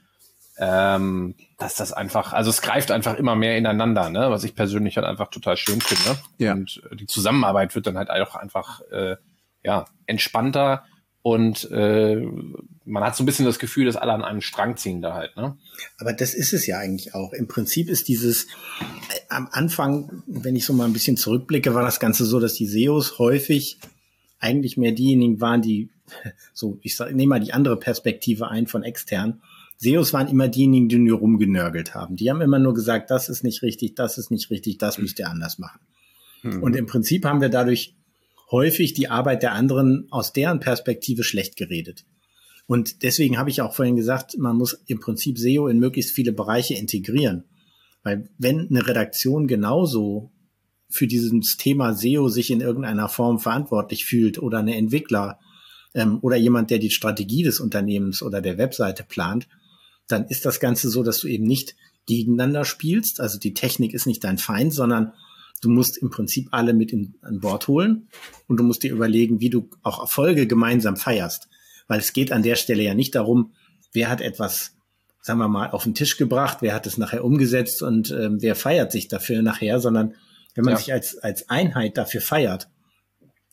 ähm, 0.59 1.35
dass 1.59 1.75
das 1.75 1.93
einfach, 1.93 2.33
also 2.33 2.51
es 2.51 2.63
greift 2.63 2.91
einfach 2.91 3.17
immer 3.17 3.35
mehr 3.35 3.59
ineinander, 3.59 4.11
ne? 4.11 4.31
was 4.31 4.45
ich 4.45 4.55
persönlich 4.55 4.97
halt 4.97 5.07
einfach 5.07 5.29
total 5.29 5.57
schön 5.57 5.81
finde. 5.81 6.19
Ja. 6.39 6.53
Und 6.53 6.83
äh, 6.91 6.97
die 6.97 7.07
Zusammenarbeit 7.07 7.75
wird 7.75 7.87
dann 7.87 7.99
halt 7.99 8.11
auch 8.11 8.35
einfach 8.37 8.81
äh, 8.93 9.17
ja 9.63 9.87
entspannter 10.07 10.85
und 11.23 11.71
äh, 11.71 12.17
man 12.85 13.03
hat 13.03 13.17
so 13.17 13.23
ein 13.23 13.27
bisschen 13.27 13.47
das 13.47 13.59
Gefühl, 13.59 13.87
dass 13.87 13.97
alle 13.97 14.13
an 14.13 14.23
einem 14.23 14.43
Strang 14.43 14.77
ziehen 14.77 15.01
da 15.01 15.15
halt, 15.15 15.35
ne? 15.37 15.57
Aber 15.97 16.13
das 16.13 16.35
ist 16.35 16.53
es 16.53 16.67
ja 16.67 16.77
eigentlich 16.77 17.15
auch. 17.15 17.33
Im 17.33 17.49
Prinzip 17.49 17.89
ist 17.89 18.09
dieses, 18.09 18.45
äh, 18.45 19.21
am 19.31 19.49
Anfang, 19.51 20.23
wenn 20.27 20.55
ich 20.55 20.67
so 20.67 20.75
mal 20.75 20.85
ein 20.85 20.93
bisschen 20.93 21.17
zurückblicke, 21.17 21.73
war 21.73 21.83
das 21.83 21.99
Ganze 21.99 22.27
so, 22.27 22.41
dass 22.41 22.53
die 22.53 22.67
SEOs 22.67 23.19
häufig 23.19 23.79
eigentlich 24.39 24.77
mehr 24.77 24.93
diejenigen 24.93 25.41
waren, 25.41 25.63
die, 25.63 25.89
so, 26.53 26.79
ich 26.83 26.95
sag, 26.95 27.15
nehme 27.15 27.31
mal 27.31 27.41
die 27.41 27.55
andere 27.55 27.79
Perspektive 27.79 28.49
ein 28.49 28.67
von 28.67 28.83
extern. 28.83 29.41
SEOs 29.77 30.13
waren 30.13 30.29
immer 30.29 30.49
diejenigen, 30.49 30.89
die 30.89 30.99
nur 30.99 31.19
rumgenörgelt 31.19 31.95
haben. 31.95 32.17
Die 32.17 32.31
haben 32.31 32.41
immer 32.41 32.59
nur 32.59 32.75
gesagt, 32.75 33.11
das 33.11 33.29
ist 33.29 33.43
nicht 33.43 33.63
richtig, 33.63 33.95
das 33.95 34.19
ist 34.19 34.31
nicht 34.31 34.51
richtig, 34.51 34.79
das 34.79 34.99
müsst 34.99 35.19
ihr 35.19 35.29
anders 35.29 35.59
machen. 35.59 35.81
Mhm. 36.43 36.63
Und 36.63 36.77
im 36.77 36.87
Prinzip 36.87 37.25
haben 37.25 37.41
wir 37.41 37.49
dadurch 37.49 37.95
häufig 38.51 38.95
die 38.95 39.09
Arbeit 39.09 39.43
der 39.43 39.53
anderen 39.53 40.07
aus 40.11 40.33
deren 40.33 40.61
Perspektive 40.61 41.25
schlecht 41.25 41.57
geredet. 41.57 42.05
Und 42.67 43.03
deswegen 43.03 43.37
habe 43.37 43.51
ich 43.51 43.61
auch 43.61 43.75
vorhin 43.75 43.97
gesagt, 43.97 44.39
man 44.39 44.57
muss 44.57 44.81
im 44.87 45.01
Prinzip 45.01 45.39
SEO 45.39 45.69
in 45.69 45.79
möglichst 45.79 46.15
viele 46.15 46.33
Bereiche 46.33 46.75
integrieren. 46.75 47.45
Weil 48.03 48.29
wenn 48.39 48.69
eine 48.69 48.87
Redaktion 48.87 49.47
genauso 49.47 50.31
für 50.89 51.07
dieses 51.07 51.57
Thema 51.57 51.95
SEO 51.95 52.29
sich 52.29 52.51
in 52.51 52.61
irgendeiner 52.61 53.09
Form 53.09 53.39
verantwortlich 53.39 54.05
fühlt 54.05 54.39
oder 54.39 54.59
eine 54.59 54.77
Entwickler 54.77 55.39
ähm, 55.95 56.19
oder 56.23 56.37
jemand, 56.37 56.71
der 56.71 56.79
die 56.79 56.91
Strategie 56.91 57.43
des 57.43 57.61
Unternehmens 57.61 58.23
oder 58.23 58.41
der 58.41 58.59
Webseite 58.59 59.05
plant, 59.05 59.49
dann 60.09 60.27
ist 60.27 60.45
das 60.45 60.61
Ganze 60.61 60.89
so, 60.91 61.03
dass 61.03 61.19
du 61.19 61.29
eben 61.29 61.45
nicht 61.45 61.77
gegeneinander 62.07 62.65
spielst. 62.65 63.21
Also 63.21 63.39
die 63.39 63.55
Technik 63.55 63.95
ist 63.95 64.07
nicht 64.07 64.25
dein 64.25 64.39
Feind, 64.39 64.73
sondern 64.73 65.13
Du 65.65 65.71
musst 65.71 65.97
im 65.97 66.11
Prinzip 66.11 66.49
alle 66.51 66.75
mit 66.75 66.93
in, 66.93 67.15
an 67.23 67.41
Bord 67.41 67.69
holen 67.69 68.09
und 68.49 68.59
du 68.59 68.65
musst 68.65 68.83
dir 68.83 68.93
überlegen, 68.93 69.41
wie 69.41 69.49
du 69.49 69.71
auch 69.83 69.99
Erfolge 69.99 70.47
gemeinsam 70.47 70.99
feierst. 70.99 71.49
Weil 71.89 72.01
es 72.01 72.13
geht 72.13 72.33
an 72.33 72.43
der 72.43 72.57
Stelle 72.57 72.83
ja 72.83 72.93
nicht 72.93 73.15
darum, 73.15 73.55
wer 73.95 74.11
hat 74.11 74.21
etwas, 74.21 74.77
sagen 75.23 75.39
wir 75.39 75.49
mal, 75.49 75.71
auf 75.71 75.85
den 75.85 75.95
Tisch 75.95 76.19
gebracht, 76.19 76.59
wer 76.61 76.75
hat 76.75 76.87
es 76.87 76.99
nachher 76.99 77.25
umgesetzt 77.25 77.83
und 77.83 78.11
ähm, 78.11 78.43
wer 78.43 78.57
feiert 78.57 78.93
sich 78.93 79.09
dafür 79.09 79.41
nachher, 79.41 79.81
sondern 79.81 80.15
wenn 80.55 80.65
man 80.65 80.75
ja. 80.75 80.79
sich 80.79 80.93
als, 80.93 81.17
als 81.17 81.49
Einheit 81.49 81.97
dafür 81.97 82.21
feiert 82.21 82.69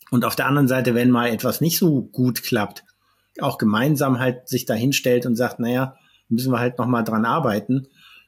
und 0.10 0.26
auf 0.26 0.36
der 0.36 0.48
anderen 0.48 0.68
Seite, 0.68 0.94
wenn 0.96 1.12
mal 1.12 1.30
etwas 1.30 1.62
nicht 1.62 1.78
so 1.78 2.02
gut 2.02 2.44
klappt, 2.44 2.84
auch 3.40 3.58
gemeinsam 3.58 4.20
halt 4.20 4.50
sich 4.50 4.66
dahin 4.66 4.92
stellt 4.92 5.26
und 5.26 5.38
sagt, 5.38 5.62
naja, 5.62 5.96
müssen 6.32 6.52
wir 6.52 6.60
halt 6.60 6.78
nochmal 6.78 7.04
dran 7.04 7.26
arbeiten. 7.26 7.88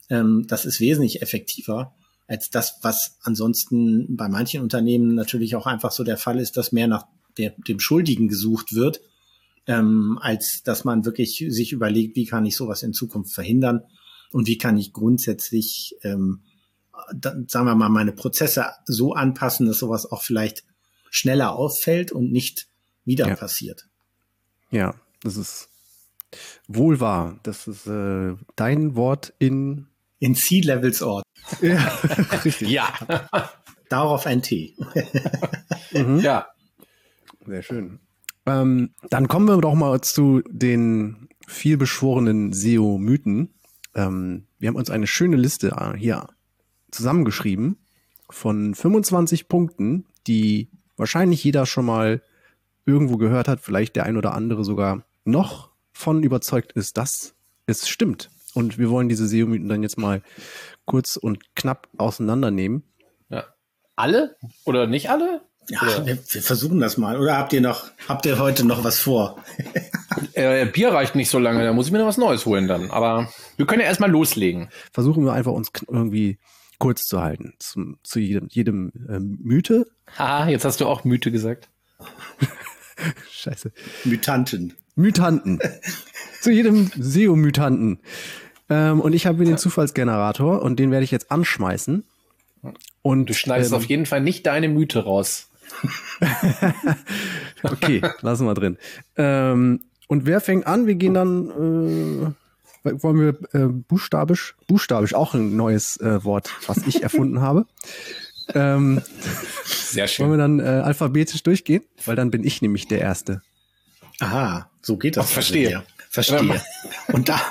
Ähm, 0.10 0.46
das 0.48 0.66
ist 0.66 0.80
wesentlich 0.80 1.22
effektiver 1.22 1.94
als 2.28 2.50
das, 2.50 2.80
was 2.82 3.18
ansonsten 3.22 4.16
bei 4.16 4.30
manchen 4.30 4.62
Unternehmen 4.62 5.14
natürlich 5.16 5.56
auch 5.56 5.66
einfach 5.66 5.92
so 5.92 6.04
der 6.04 6.18
Fall 6.18 6.40
ist, 6.40 6.58
dass 6.58 6.72
mehr 6.72 6.88
nach 6.88 7.06
der, 7.38 7.52
dem 7.68 7.80
Schuldigen 7.80 8.28
gesucht 8.28 8.74
wird, 8.74 9.02
ähm, 9.68 10.18
als 10.22 10.62
dass 10.64 10.84
man 10.84 11.06
wirklich 11.06 11.46
sich 11.48 11.72
überlegt, 11.72 12.16
wie 12.16 12.26
kann 12.26 12.46
ich 12.46 12.56
sowas 12.56 12.84
in 12.84 12.94
Zukunft 12.94 13.34
verhindern 13.34 13.82
und 14.32 14.48
wie 14.48 14.58
kann 14.58 14.78
ich 14.78 14.94
grundsätzlich, 14.94 15.96
ähm, 16.04 16.42
da, 17.14 17.36
sagen 17.48 17.66
wir 17.66 17.76
mal, 17.76 17.90
meine 17.90 18.14
Prozesse 18.14 18.66
so 18.86 19.14
anpassen, 19.14 19.68
dass 19.68 19.80
sowas 19.80 20.06
auch 20.06 20.22
vielleicht 20.22 20.64
schneller 21.10 21.56
auffällt 21.56 22.12
und 22.12 22.32
nicht 22.32 22.68
wieder 23.06 23.28
ja. 23.28 23.36
passiert. 23.36 23.88
Ja, 24.72 24.96
das 25.22 25.38
ist 25.38 25.70
wohl 26.68 27.00
wahr. 27.00 27.40
Das 27.44 27.68
ist 27.68 27.88
äh, 27.88 28.36
dein 28.56 28.96
Wort 28.96 29.34
in 29.40 29.88
in 30.20 30.36
C-Levels 30.36 31.02
Ort. 31.02 31.24
Ja, 31.62 31.86
richtig. 32.46 32.70
ja. 32.70 32.88
Darauf 33.90 34.26
ein 34.26 34.42
T. 34.42 34.76
mhm. 35.92 36.20
Ja. 36.20 36.48
Sehr 37.46 37.62
schön. 37.62 38.00
Ähm, 38.46 38.94
dann 39.10 39.28
kommen 39.28 39.48
wir 39.48 39.58
doch 39.58 39.76
mal 39.76 40.00
zu 40.00 40.42
den 40.50 41.28
vielbeschworenen 41.46 42.54
SEO-Mythen. 42.54 43.54
Ähm, 43.94 44.48
wir 44.58 44.70
haben 44.70 44.78
uns 44.78 44.90
eine 44.90 45.08
schöne 45.08 45.36
Liste 45.36 45.76
äh, 45.78 45.98
hier 45.98 46.28
zusammengeschrieben 46.92 47.78
von 48.30 48.74
25 48.74 49.50
Punkten, 49.50 50.06
die 50.26 50.70
wahrscheinlich 50.96 51.44
jeder 51.44 51.66
schon 51.66 51.86
mal 51.86 52.22
irgendwo 52.86 53.18
gehört 53.18 53.50
hat, 53.50 53.60
vielleicht 53.60 53.98
der 53.98 54.06
ein 54.06 54.16
oder 54.16 54.34
andere 54.34 54.64
sogar 54.64 55.06
noch 55.26 55.73
von 55.94 56.24
überzeugt 56.24 56.74
ist, 56.74 56.98
dass 56.98 57.36
es 57.66 57.88
stimmt. 57.88 58.30
Und 58.54 58.78
wir 58.78 58.90
wollen 58.90 59.10
diese 59.10 59.28
SEO-Mythen 59.28 59.70
dann 59.70 59.84
jetzt 59.84 59.98
mal 59.98 60.22
kurz 60.86 61.16
und 61.16 61.56
knapp 61.56 61.88
auseinandernehmen. 61.98 62.84
Ja. 63.30 63.46
Alle 63.96 64.36
oder 64.66 64.88
nicht 64.88 65.10
alle? 65.10 65.42
Ja, 65.70 66.06
wir, 66.06 66.18
wir, 66.18 66.42
versuchen 66.42 66.80
das 66.80 66.98
mal. 66.98 67.20
Oder 67.20 67.38
habt 67.38 67.54
ihr 67.54 67.62
noch, 67.62 67.90
habt 68.08 68.26
ihr 68.26 68.38
heute 68.38 68.66
noch 68.66 68.84
was 68.84 69.00
vor? 69.00 69.42
äh, 70.34 70.66
Bier 70.66 70.90
reicht 70.90 71.16
nicht 71.16 71.30
so 71.30 71.40
lange, 71.40 71.64
da 71.64 71.74
muss 71.74 71.88
ich 71.88 71.92
mir 71.92 72.00
noch 72.00 72.08
was 72.08 72.18
Neues 72.18 72.46
holen 72.46 72.68
dann. 72.68 72.92
Aber 72.92 73.30
wir 73.56 73.66
können 73.66 73.82
ja 73.82 73.88
erstmal 73.88 74.12
loslegen. 74.12 74.70
Versuchen 74.92 75.24
wir 75.24 75.34
einfach 75.34 75.54
uns 75.54 75.72
irgendwie 75.88 76.38
kurz 76.80 77.04
zu 77.04 77.22
halten. 77.22 77.54
Zum, 77.60 77.98
zu 78.04 78.20
jedem, 78.20 78.50
jedem 78.52 78.92
ähm, 79.08 79.40
Mythe. 79.42 79.88
Haha, 80.18 80.50
jetzt 80.50 80.66
hast 80.66 80.82
du 80.82 80.86
auch 80.86 81.06
Mythe 81.06 81.32
gesagt. 81.32 81.70
Scheiße. 83.32 83.72
Mutanten. 84.04 84.74
Mutanten. 84.96 85.60
zu 86.42 86.52
jedem 86.52 86.92
SEO-Mutanten. 86.98 88.00
Ähm, 88.70 89.00
und 89.00 89.14
ich 89.14 89.26
habe 89.26 89.38
hier 89.38 89.46
den 89.46 89.58
Zufallsgenerator 89.58 90.62
und 90.62 90.80
den 90.80 90.92
werde 90.92 91.04
ich 91.04 91.12
jetzt 91.12 91.32
anschmeißen. 91.32 92.04
Und 93.02 93.30
du 93.30 93.34
schneidest 93.34 93.72
ähm, 93.72 93.78
auf 93.78 93.86
jeden 93.86 94.06
Fall 94.06 94.22
nicht 94.22 94.46
deine 94.46 94.70
Mythe 94.70 95.04
raus. 95.04 95.50
okay, 97.64 98.02
lassen 98.22 98.46
wir 98.46 98.54
drin. 98.54 98.78
Ähm, 99.18 99.82
und 100.08 100.26
wer 100.26 100.42
fängt 100.42 100.68
an? 100.68 100.86
Wir 100.88 100.96
gehen 100.96 101.14
dann, 101.14 102.34
äh, 102.84 103.04
wollen 103.04 103.20
wir 103.20 103.60
äh, 103.60 103.68
buchstabisch, 103.68 104.56
buchstabisch 104.68 105.14
auch 105.14 105.34
ein 105.34 105.56
neues 105.56 105.98
äh, 105.98 106.24
Wort, 106.24 106.52
was 106.68 106.86
ich 106.88 107.04
erfunden 107.04 107.42
habe. 107.42 107.66
Ähm, 108.54 109.02
Sehr 109.66 110.08
schön. 110.08 110.28
Wollen 110.28 110.38
wir 110.38 110.42
dann 110.42 110.60
äh, 110.60 110.84
alphabetisch 110.84 111.44
durchgehen? 111.44 111.84
Weil 112.06 112.16
dann 112.16 112.32
bin 112.32 112.44
ich 112.44 112.62
nämlich 112.62 112.88
der 112.88 113.00
Erste. 113.00 113.42
Aha, 114.20 114.70
so 114.82 114.98
geht 114.98 115.18
das. 115.18 115.26
Oh, 115.26 115.34
verstehe. 115.34 115.84
Verstehe. 116.10 116.62
Und 117.08 117.28
da, 117.30 117.42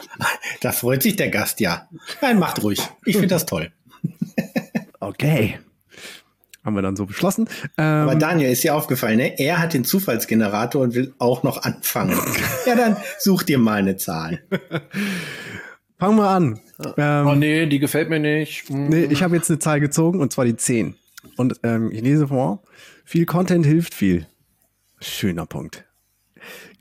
da 0.60 0.72
freut 0.72 1.02
sich 1.02 1.16
der 1.16 1.30
Gast 1.30 1.58
ja. 1.60 1.88
Nein, 2.20 2.38
macht 2.38 2.62
ruhig. 2.62 2.80
Ich 3.04 3.16
finde 3.16 3.28
das 3.28 3.46
toll. 3.46 3.72
Okay. 5.00 5.58
Haben 6.64 6.76
wir 6.76 6.82
dann 6.82 6.94
so 6.94 7.06
beschlossen. 7.06 7.48
Ähm, 7.76 7.84
Aber 7.84 8.14
Daniel, 8.14 8.52
ist 8.52 8.62
dir 8.62 8.76
aufgefallen, 8.76 9.16
ne? 9.16 9.36
Er 9.38 9.58
hat 9.58 9.74
den 9.74 9.84
Zufallsgenerator 9.84 10.80
und 10.80 10.94
will 10.94 11.12
auch 11.18 11.42
noch 11.42 11.64
anfangen. 11.64 12.16
ja, 12.66 12.76
dann 12.76 12.96
such 13.18 13.42
dir 13.42 13.58
mal 13.58 13.80
eine 13.80 13.96
Zahl. 13.96 14.44
Fangen 15.98 16.18
wir 16.18 16.28
an. 16.28 16.60
Ähm, 16.96 17.26
oh 17.26 17.34
nee, 17.34 17.66
die 17.66 17.80
gefällt 17.80 18.10
mir 18.10 18.20
nicht. 18.20 18.68
Hm. 18.68 18.88
Nee, 18.88 19.04
ich 19.06 19.24
habe 19.24 19.34
jetzt 19.34 19.50
eine 19.50 19.58
Zahl 19.58 19.80
gezogen 19.80 20.20
und 20.20 20.32
zwar 20.32 20.44
die 20.44 20.56
10. 20.56 20.94
Und 21.36 21.58
ähm, 21.64 21.90
ich 21.92 22.00
lese 22.00 22.28
vor. 22.28 22.62
Viel 23.04 23.26
Content 23.26 23.66
hilft 23.66 23.94
viel. 23.94 24.28
Schöner 25.00 25.46
Punkt. 25.46 25.84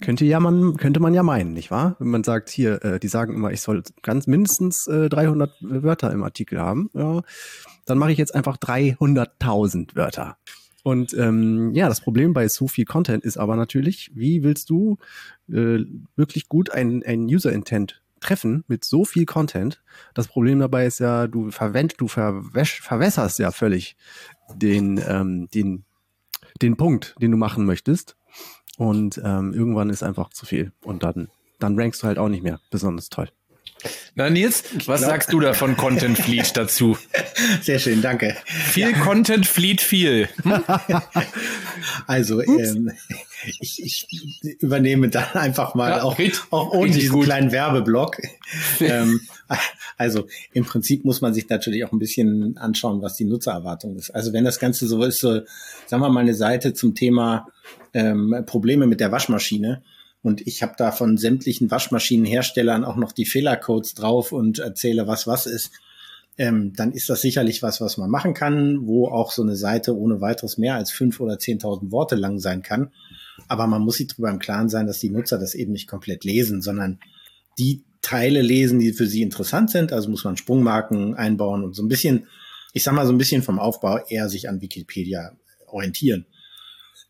Könnte 0.01 0.25
ja 0.25 0.39
man, 0.39 0.77
könnte 0.77 0.99
man 0.99 1.13
ja 1.13 1.23
meinen, 1.23 1.53
nicht 1.53 1.71
wahr? 1.71 1.95
Wenn 1.99 2.09
man 2.09 2.23
sagt, 2.23 2.49
hier, 2.49 2.83
äh, 2.83 2.99
die 2.99 3.07
sagen 3.07 3.33
immer, 3.33 3.51
ich 3.51 3.61
soll 3.61 3.83
ganz 4.01 4.27
mindestens 4.27 4.87
äh, 4.87 5.09
300 5.09 5.51
Wörter 5.61 6.11
im 6.11 6.23
Artikel 6.23 6.59
haben, 6.59 6.89
ja, 6.93 7.21
dann 7.85 7.97
mache 7.97 8.11
ich 8.11 8.17
jetzt 8.17 8.35
einfach 8.35 8.57
300.000 8.57 9.95
Wörter. 9.95 10.37
Und 10.83 11.13
ähm, 11.13 11.73
ja, 11.73 11.87
das 11.87 12.01
Problem 12.01 12.33
bei 12.33 12.47
so 12.47 12.67
viel 12.67 12.85
Content 12.85 13.23
ist 13.23 13.37
aber 13.37 13.55
natürlich, 13.55 14.11
wie 14.15 14.43
willst 14.43 14.69
du 14.69 14.97
äh, 15.49 15.79
wirklich 16.15 16.49
gut 16.49 16.71
ein, 16.71 17.03
ein 17.05 17.25
User-Intent 17.25 18.01
treffen 18.19 18.63
mit 18.67 18.83
so 18.83 19.05
viel 19.05 19.25
Content? 19.25 19.83
Das 20.13 20.27
Problem 20.27 20.59
dabei 20.59 20.87
ist 20.87 20.99
ja, 20.99 21.27
du 21.27 21.51
verwend, 21.51 21.95
du 21.99 22.07
verwäsch, 22.07 22.81
verwässerst 22.81 23.37
ja 23.39 23.51
völlig 23.51 23.95
den, 24.55 24.99
ähm, 25.07 25.49
den, 25.53 25.85
den 26.61 26.77
Punkt, 26.77 27.15
den 27.21 27.31
du 27.31 27.37
machen 27.37 27.65
möchtest. 27.65 28.17
Und 28.81 29.21
ähm, 29.23 29.53
irgendwann 29.53 29.91
ist 29.91 30.01
einfach 30.01 30.31
zu 30.31 30.47
viel. 30.47 30.71
Und 30.83 31.03
dann, 31.03 31.27
dann 31.59 31.79
rankst 31.79 32.01
du 32.01 32.07
halt 32.07 32.17
auch 32.17 32.29
nicht 32.29 32.41
mehr 32.41 32.59
besonders 32.71 33.09
toll. 33.09 33.29
Na 34.15 34.29
Nils, 34.29 34.63
was 34.85 35.01
sagst 35.01 35.31
du 35.31 35.39
da 35.39 35.53
von 35.53 35.77
Content 35.77 36.17
Fleet 36.17 36.55
dazu? 36.55 36.97
Sehr 37.61 37.79
schön, 37.79 38.01
danke. 38.01 38.35
Viel 38.45 38.91
ja. 38.91 38.99
Content 38.99 39.47
Fleet 39.47 39.81
viel. 39.81 40.29
Hm? 40.43 40.63
Also 42.05 42.41
ähm, 42.41 42.91
ich, 43.59 43.81
ich 43.83 44.07
übernehme 44.59 45.09
dann 45.09 45.33
einfach 45.33 45.73
mal 45.73 45.89
ja, 45.89 46.03
auch, 46.03 46.17
auch 46.51 46.73
ohne 46.73 46.91
diesen 46.91 47.11
gut. 47.11 47.25
kleinen 47.25 47.51
Werbeblock. 47.51 48.17
ähm, 48.81 49.21
also 49.97 50.27
im 50.53 50.65
Prinzip 50.65 51.05
muss 51.05 51.21
man 51.21 51.33
sich 51.33 51.49
natürlich 51.49 51.83
auch 51.85 51.91
ein 51.91 51.99
bisschen 51.99 52.57
anschauen, 52.57 53.01
was 53.01 53.15
die 53.15 53.25
Nutzererwartung 53.25 53.95
ist. 53.95 54.11
Also 54.11 54.33
wenn 54.33 54.43
das 54.43 54.59
Ganze 54.59 54.87
so 54.87 55.03
ist, 55.03 55.19
so, 55.19 55.41
sagen 55.87 56.03
wir 56.03 56.09
mal 56.09 56.21
eine 56.21 56.35
Seite 56.35 56.73
zum 56.73 56.93
Thema 56.93 57.47
ähm, 57.93 58.43
Probleme 58.45 58.87
mit 58.87 58.99
der 58.99 59.11
Waschmaschine. 59.11 59.81
Und 60.23 60.45
ich 60.45 60.61
habe 60.61 60.73
da 60.77 60.91
von 60.91 61.17
sämtlichen 61.17 61.71
Waschmaschinenherstellern 61.71 62.83
auch 62.83 62.95
noch 62.95 63.11
die 63.11 63.25
Fehlercodes 63.25 63.95
drauf 63.95 64.31
und 64.31 64.59
erzähle, 64.59 65.07
was 65.07 65.25
was 65.25 65.47
ist. 65.47 65.71
Ähm, 66.37 66.73
dann 66.75 66.91
ist 66.91 67.09
das 67.09 67.21
sicherlich 67.21 67.61
was, 67.61 67.81
was 67.81 67.97
man 67.97 68.09
machen 68.09 68.33
kann, 68.33 68.85
wo 68.85 69.07
auch 69.07 69.31
so 69.31 69.41
eine 69.41 69.55
Seite 69.55 69.97
ohne 69.97 70.21
weiteres 70.21 70.57
mehr 70.57 70.75
als 70.75 70.91
fünf 70.91 71.19
oder 71.19 71.39
zehntausend 71.39 71.91
Worte 71.91 72.15
lang 72.15 72.39
sein 72.39 72.61
kann. 72.61 72.91
Aber 73.47 73.67
man 73.67 73.81
muss 73.81 73.97
sich 73.97 74.07
darüber 74.07 74.29
im 74.29 74.39
Klaren 74.39 74.69
sein, 74.69 74.87
dass 74.87 74.99
die 74.99 75.09
Nutzer 75.09 75.37
das 75.37 75.55
eben 75.55 75.71
nicht 75.71 75.87
komplett 75.87 76.23
lesen, 76.23 76.61
sondern 76.61 76.99
die 77.57 77.83
Teile 78.01 78.41
lesen, 78.41 78.79
die 78.79 78.93
für 78.93 79.07
sie 79.07 79.21
interessant 79.21 79.71
sind. 79.71 79.91
Also 79.91 80.09
muss 80.09 80.23
man 80.23 80.37
Sprungmarken 80.37 81.15
einbauen 81.15 81.63
und 81.63 81.75
so 81.75 81.83
ein 81.83 81.89
bisschen, 81.89 82.27
ich 82.73 82.83
sag 82.83 82.93
mal 82.93 83.05
so 83.05 83.11
ein 83.11 83.17
bisschen 83.17 83.43
vom 83.43 83.59
Aufbau 83.59 83.99
eher 84.07 84.29
sich 84.29 84.47
an 84.47 84.61
Wikipedia 84.61 85.33
orientieren. 85.67 86.25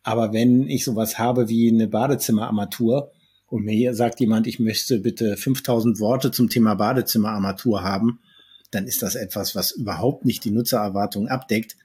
Aber 0.03 0.33
wenn 0.33 0.67
ich 0.67 0.83
sowas 0.83 1.19
habe 1.19 1.47
wie 1.47 1.69
eine 1.69 1.87
Badezimmerarmatur 1.87 3.11
und 3.47 3.65
mir 3.65 3.93
sagt 3.93 4.19
jemand, 4.19 4.47
ich 4.47 4.59
möchte 4.59 4.99
bitte 4.99 5.37
5000 5.37 5.99
Worte 5.99 6.31
zum 6.31 6.49
Thema 6.49 6.75
Badezimmerarmatur 6.75 7.83
haben, 7.83 8.19
dann 8.71 8.87
ist 8.87 9.01
das 9.01 9.15
etwas, 9.15 9.55
was 9.55 9.71
überhaupt 9.71 10.25
nicht 10.25 10.43
die 10.45 10.51
Nutzererwartungen 10.51 11.29
abdeckt, 11.29 11.75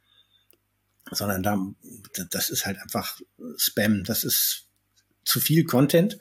sondern 1.11 1.42
da, 1.42 1.59
das 2.31 2.48
ist 2.48 2.66
halt 2.66 2.79
einfach 2.81 3.20
Spam. 3.57 4.05
Das 4.05 4.24
ist 4.24 4.68
zu 5.24 5.40
viel 5.40 5.64
Content. 5.64 6.18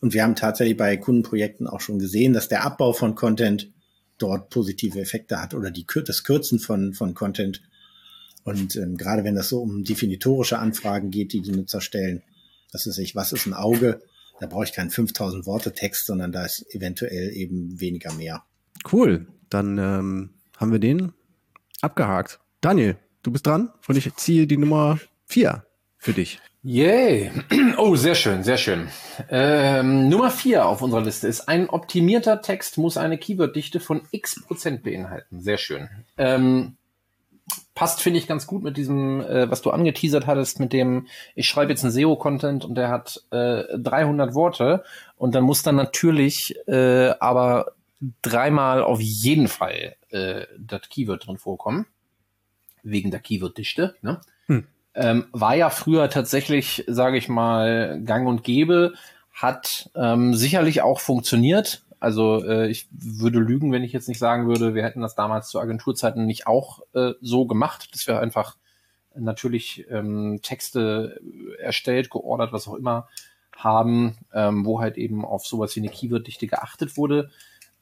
Und 0.00 0.14
wir 0.14 0.22
haben 0.22 0.36
tatsächlich 0.36 0.76
bei 0.76 0.96
Kundenprojekten 0.96 1.66
auch 1.66 1.80
schon 1.80 1.98
gesehen, 1.98 2.32
dass 2.32 2.48
der 2.48 2.64
Abbau 2.64 2.92
von 2.92 3.14
Content 3.14 3.70
dort 4.18 4.50
positive 4.50 5.00
Effekte 5.00 5.40
hat 5.40 5.54
oder 5.54 5.70
die, 5.70 5.86
das 6.04 6.24
Kürzen 6.24 6.58
von, 6.58 6.92
von 6.92 7.14
Content 7.14 7.62
und 8.44 8.76
ähm, 8.76 8.96
gerade 8.96 9.24
wenn 9.24 9.34
das 9.34 9.48
so 9.48 9.60
um 9.60 9.84
definitorische 9.84 10.58
Anfragen 10.58 11.10
geht, 11.10 11.32
die 11.32 11.40
die 11.40 11.52
Nutzer 11.52 11.80
stellen, 11.80 12.22
das 12.72 12.86
ist 12.86 12.98
ich, 12.98 13.14
was 13.14 13.32
ist 13.32 13.46
ein 13.46 13.54
Auge? 13.54 14.00
Da 14.40 14.46
brauche 14.46 14.64
ich 14.64 14.72
keinen 14.72 14.90
5000 14.90 15.46
Worte 15.46 15.72
Text, 15.72 16.06
sondern 16.06 16.32
da 16.32 16.44
ist 16.44 16.64
eventuell 16.74 17.30
eben 17.34 17.80
weniger 17.80 18.12
mehr. 18.14 18.42
Cool. 18.90 19.26
Dann 19.50 19.78
ähm, 19.78 20.30
haben 20.56 20.72
wir 20.72 20.78
den 20.78 21.12
abgehakt. 21.80 22.40
Daniel, 22.60 22.96
du 23.22 23.30
bist 23.30 23.46
dran 23.46 23.70
und 23.86 23.96
ich 23.96 24.12
ziehe 24.16 24.46
die 24.46 24.56
Nummer 24.56 24.98
vier 25.26 25.64
für 25.98 26.12
dich. 26.12 26.40
Yay. 26.62 27.30
Oh, 27.78 27.96
sehr 27.96 28.14
schön, 28.14 28.44
sehr 28.44 28.58
schön. 28.58 28.88
Ähm, 29.28 30.08
Nummer 30.08 30.30
vier 30.30 30.66
auf 30.66 30.82
unserer 30.82 31.00
Liste 31.00 31.26
ist, 31.26 31.48
ein 31.48 31.68
optimierter 31.68 32.42
Text 32.42 32.78
muss 32.78 32.96
eine 32.96 33.18
Keyworddichte 33.18 33.80
von 33.80 34.02
x 34.12 34.40
Prozent 34.44 34.84
beinhalten. 34.84 35.40
Sehr 35.40 35.58
schön. 35.58 35.88
Ähm, 36.16 36.76
passt, 37.74 38.00
finde 38.00 38.18
ich, 38.18 38.26
ganz 38.26 38.46
gut 38.46 38.62
mit 38.62 38.76
diesem, 38.76 39.20
äh, 39.20 39.50
was 39.50 39.62
du 39.62 39.70
angeteasert 39.70 40.26
hattest, 40.26 40.60
mit 40.60 40.72
dem, 40.72 41.06
ich 41.34 41.48
schreibe 41.48 41.72
jetzt 41.72 41.84
einen 41.84 41.92
SEO-Content 41.92 42.64
und 42.64 42.74
der 42.76 42.88
hat 42.88 43.22
äh, 43.30 43.64
300 43.78 44.34
Worte 44.34 44.84
und 45.16 45.34
dann 45.34 45.44
muss 45.44 45.62
dann 45.62 45.76
natürlich 45.76 46.54
äh, 46.66 47.10
aber 47.20 47.72
dreimal 48.22 48.82
auf 48.82 49.00
jeden 49.00 49.48
Fall 49.48 49.96
äh, 50.10 50.46
das 50.58 50.88
Keyword 50.88 51.26
drin 51.26 51.38
vorkommen. 51.38 51.86
Wegen 52.82 53.10
der 53.10 53.20
Keyword-Dichte. 53.20 53.94
Ne? 54.02 54.20
Hm. 54.46 54.66
Ähm, 54.94 55.26
war 55.32 55.54
ja 55.54 55.70
früher 55.70 56.10
tatsächlich, 56.10 56.84
sage 56.88 57.16
ich 57.16 57.28
mal, 57.28 58.00
gang 58.04 58.26
und 58.26 58.42
gäbe, 58.42 58.94
hat 59.32 59.90
ähm, 59.94 60.34
sicherlich 60.34 60.82
auch 60.82 61.00
funktioniert. 61.00 61.82
Also 62.02 62.44
äh, 62.44 62.68
ich 62.68 62.88
würde 62.90 63.38
lügen, 63.38 63.70
wenn 63.70 63.84
ich 63.84 63.92
jetzt 63.92 64.08
nicht 64.08 64.18
sagen 64.18 64.48
würde, 64.48 64.74
wir 64.74 64.82
hätten 64.82 65.02
das 65.02 65.14
damals 65.14 65.48
zu 65.48 65.60
Agenturzeiten 65.60 66.26
nicht 66.26 66.48
auch 66.48 66.80
äh, 66.94 67.12
so 67.20 67.46
gemacht, 67.46 67.94
dass 67.94 68.08
wir 68.08 68.18
einfach 68.18 68.56
natürlich 69.14 69.86
ähm, 69.88 70.40
Texte 70.42 71.20
erstellt, 71.60 72.10
geordert, 72.10 72.52
was 72.52 72.66
auch 72.66 72.74
immer 72.74 73.06
haben, 73.56 74.18
ähm, 74.34 74.66
wo 74.66 74.80
halt 74.80 74.98
eben 74.98 75.24
auf 75.24 75.46
sowas 75.46 75.76
wie 75.76 75.80
eine 75.80 75.90
Keyworddichte 75.90 76.48
geachtet 76.48 76.96
wurde. 76.96 77.30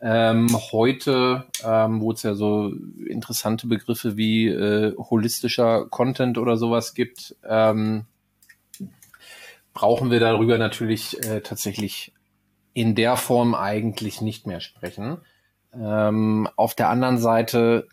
Ähm, 0.02 0.48
heute, 0.70 1.46
ähm, 1.64 2.02
wo 2.02 2.12
es 2.12 2.22
ja 2.22 2.34
so 2.34 2.74
interessante 3.08 3.68
Begriffe 3.68 4.18
wie 4.18 4.48
äh, 4.48 4.94
holistischer 4.98 5.86
Content 5.86 6.36
oder 6.36 6.58
sowas 6.58 6.92
gibt, 6.92 7.36
ähm, 7.42 8.04
brauchen 9.72 10.10
wir 10.10 10.20
darüber 10.20 10.58
natürlich 10.58 11.24
äh, 11.24 11.40
tatsächlich 11.40 12.12
in 12.80 12.94
der 12.94 13.16
Form 13.16 13.54
eigentlich 13.54 14.22
nicht 14.22 14.46
mehr 14.46 14.60
sprechen. 14.60 15.18
Ähm, 15.78 16.48
auf 16.56 16.74
der 16.74 16.88
anderen 16.88 17.18
Seite 17.18 17.88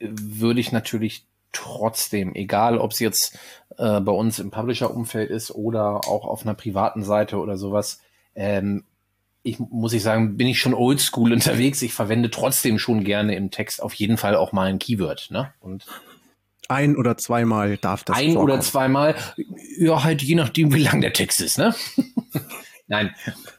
würde 0.00 0.58
ich 0.58 0.72
natürlich 0.72 1.24
trotzdem, 1.52 2.34
egal 2.34 2.78
ob 2.78 2.90
es 2.90 2.98
jetzt 2.98 3.38
äh, 3.78 4.00
bei 4.00 4.10
uns 4.10 4.40
im 4.40 4.50
Publisher-Umfeld 4.50 5.30
ist 5.30 5.52
oder 5.52 6.00
auch 6.08 6.26
auf 6.26 6.42
einer 6.42 6.54
privaten 6.54 7.04
Seite 7.04 7.38
oder 7.38 7.56
sowas, 7.56 8.00
ähm, 8.34 8.84
ich 9.44 9.60
muss 9.60 9.92
ich 9.92 10.02
sagen, 10.02 10.36
bin 10.36 10.48
ich 10.48 10.58
schon 10.58 10.74
oldschool 10.74 11.32
unterwegs. 11.32 11.80
Ich 11.80 11.94
verwende 11.94 12.32
trotzdem 12.32 12.80
schon 12.80 13.04
gerne 13.04 13.36
im 13.36 13.52
Text 13.52 13.80
auf 13.80 13.94
jeden 13.94 14.16
Fall 14.16 14.34
auch 14.34 14.50
mal 14.50 14.68
ein 14.68 14.80
Keyword. 14.80 15.28
Ne? 15.30 15.52
Und 15.60 15.86
ein 16.68 16.96
oder 16.96 17.16
zweimal 17.16 17.76
darf 17.76 18.02
das 18.02 18.16
Ein 18.16 18.32
vorkommen. 18.32 18.50
oder 18.50 18.60
zweimal, 18.60 19.14
ja, 19.78 20.02
halt 20.02 20.22
je 20.22 20.34
nachdem, 20.34 20.74
wie 20.74 20.82
lang 20.82 21.00
der 21.00 21.12
Text 21.12 21.40
ist, 21.40 21.58
ne? 21.58 21.72
Nein. 22.86 23.14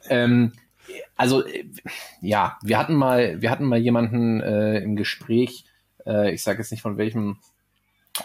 Ähm, 0.09 0.53
also, 1.15 1.45
äh, 1.45 1.65
ja, 2.21 2.57
wir 2.61 2.77
hatten 2.77 2.95
mal, 2.95 3.41
wir 3.41 3.51
hatten 3.51 3.65
mal 3.65 3.79
jemanden 3.79 4.41
äh, 4.41 4.79
im 4.79 4.95
Gespräch, 4.95 5.65
äh, 6.05 6.33
ich 6.33 6.43
sage 6.43 6.59
jetzt 6.59 6.71
nicht 6.71 6.81
von 6.81 6.97
welchem 6.97 7.37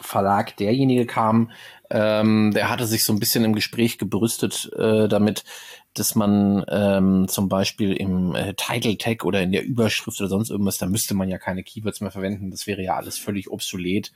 Verlag 0.00 0.56
derjenige 0.56 1.06
kam, 1.06 1.50
ähm, 1.90 2.52
der 2.54 2.70
hatte 2.70 2.86
sich 2.86 3.04
so 3.04 3.12
ein 3.12 3.18
bisschen 3.18 3.44
im 3.44 3.54
Gespräch 3.54 3.98
gebrüstet 3.98 4.70
äh, 4.78 5.08
damit, 5.08 5.44
dass 5.92 6.14
man 6.14 6.64
ähm, 6.68 7.28
zum 7.28 7.48
Beispiel 7.50 7.92
im 7.92 8.34
äh, 8.34 8.54
Title 8.54 8.96
Tag 8.96 9.24
oder 9.24 9.42
in 9.42 9.52
der 9.52 9.64
Überschrift 9.64 10.18
oder 10.20 10.28
sonst 10.28 10.50
irgendwas, 10.50 10.78
da 10.78 10.86
müsste 10.86 11.14
man 11.14 11.28
ja 11.28 11.36
keine 11.36 11.62
Keywords 11.62 12.00
mehr 12.00 12.10
verwenden. 12.10 12.50
Das 12.50 12.66
wäre 12.66 12.82
ja 12.82 12.96
alles 12.96 13.18
völlig 13.18 13.50
obsolet. 13.50 14.12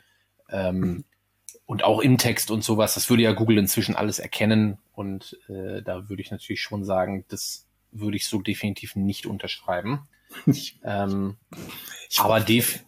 Ähm, 0.48 1.04
und 1.66 1.82
auch 1.82 2.00
im 2.00 2.16
Text 2.16 2.50
und 2.50 2.62
sowas, 2.62 2.94
das 2.94 3.10
würde 3.10 3.24
ja 3.24 3.32
Google 3.32 3.58
inzwischen 3.58 3.96
alles 3.96 4.18
erkennen. 4.20 4.78
Und 4.94 5.36
äh, 5.48 5.82
da 5.82 6.08
würde 6.08 6.22
ich 6.22 6.30
natürlich 6.30 6.62
schon 6.62 6.84
sagen, 6.84 7.24
das 7.28 7.66
würde 7.90 8.16
ich 8.16 8.26
so 8.26 8.40
definitiv 8.40 8.94
nicht 8.96 9.26
unterschreiben. 9.26 10.08
ähm, 10.84 11.36
aber 12.18 12.40
def 12.40 12.84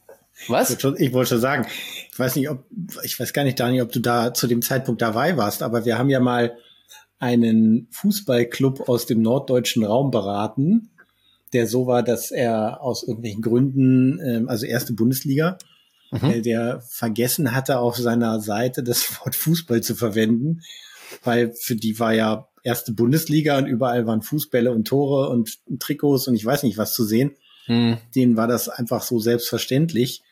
was? 0.46 0.70
Ich 0.70 0.76
wollte, 0.76 0.80
schon, 0.80 0.96
ich 1.04 1.12
wollte 1.12 1.28
schon 1.30 1.40
sagen, 1.40 1.66
ich 2.12 2.18
weiß 2.18 2.36
nicht, 2.36 2.48
ob, 2.48 2.64
ich 3.02 3.18
weiß 3.18 3.32
gar 3.32 3.42
nicht, 3.42 3.58
Dani, 3.58 3.82
ob 3.82 3.90
du 3.90 3.98
da 3.98 4.32
zu 4.32 4.46
dem 4.46 4.62
Zeitpunkt 4.62 5.02
dabei 5.02 5.36
warst, 5.36 5.62
aber 5.62 5.84
wir 5.84 5.98
haben 5.98 6.10
ja 6.10 6.20
mal 6.20 6.56
einen 7.18 7.88
Fußballclub 7.90 8.88
aus 8.88 9.06
dem 9.06 9.20
norddeutschen 9.20 9.84
Raum 9.84 10.12
beraten, 10.12 10.90
der 11.52 11.66
so 11.66 11.88
war, 11.88 12.04
dass 12.04 12.30
er 12.30 12.80
aus 12.80 13.02
irgendwelchen 13.02 13.42
Gründen, 13.42 14.20
ähm, 14.20 14.48
also 14.48 14.64
erste 14.64 14.92
Bundesliga, 14.92 15.58
mhm. 16.10 16.42
der 16.42 16.80
vergessen 16.80 17.54
hatte, 17.54 17.78
auf 17.78 17.96
seiner 17.96 18.40
Seite 18.40 18.82
das 18.82 19.20
Wort 19.20 19.36
Fußball 19.36 19.82
zu 19.82 19.94
verwenden, 19.94 20.62
weil 21.24 21.52
für 21.52 21.76
die 21.76 21.98
war 21.98 22.14
ja 22.14 22.48
erste 22.62 22.92
Bundesliga 22.92 23.58
und 23.58 23.66
überall 23.66 24.06
waren 24.06 24.22
Fußbälle 24.22 24.72
und 24.72 24.86
Tore 24.86 25.30
und 25.30 25.58
Trikots 25.78 26.28
und 26.28 26.34
ich 26.34 26.44
weiß 26.44 26.62
nicht 26.64 26.76
was 26.76 26.92
zu 26.92 27.04
sehen. 27.04 27.32
Mhm. 27.66 27.98
Denen 28.14 28.36
war 28.36 28.46
das 28.46 28.68
einfach 28.68 29.02
so 29.02 29.18
selbstverständlich. 29.18 30.22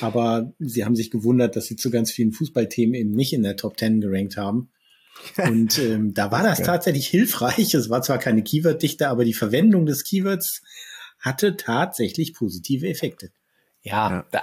Aber 0.00 0.52
sie 0.58 0.84
haben 0.84 0.96
sich 0.96 1.10
gewundert, 1.10 1.54
dass 1.56 1.66
sie 1.66 1.76
zu 1.76 1.90
ganz 1.90 2.10
vielen 2.10 2.32
Fußballthemen 2.32 2.94
eben 2.94 3.12
nicht 3.12 3.32
in 3.32 3.44
der 3.44 3.56
Top 3.56 3.76
Ten 3.76 4.00
gerankt 4.00 4.36
haben. 4.36 4.70
Und 5.46 5.78
ähm, 5.78 6.12
da 6.14 6.32
war 6.32 6.42
das 6.42 6.60
tatsächlich 6.60 7.06
hilfreich. 7.06 7.74
Es 7.74 7.88
war 7.88 8.02
zwar 8.02 8.18
keine 8.18 8.42
Keyword-Dichte, 8.42 9.08
aber 9.08 9.24
die 9.24 9.34
Verwendung 9.34 9.86
des 9.86 10.02
Keywords 10.02 10.62
hatte 11.20 11.56
tatsächlich 11.56 12.34
positive 12.34 12.88
Effekte. 12.88 13.30
Ja, 13.86 14.10
ja. 14.10 14.24
Da 14.32 14.42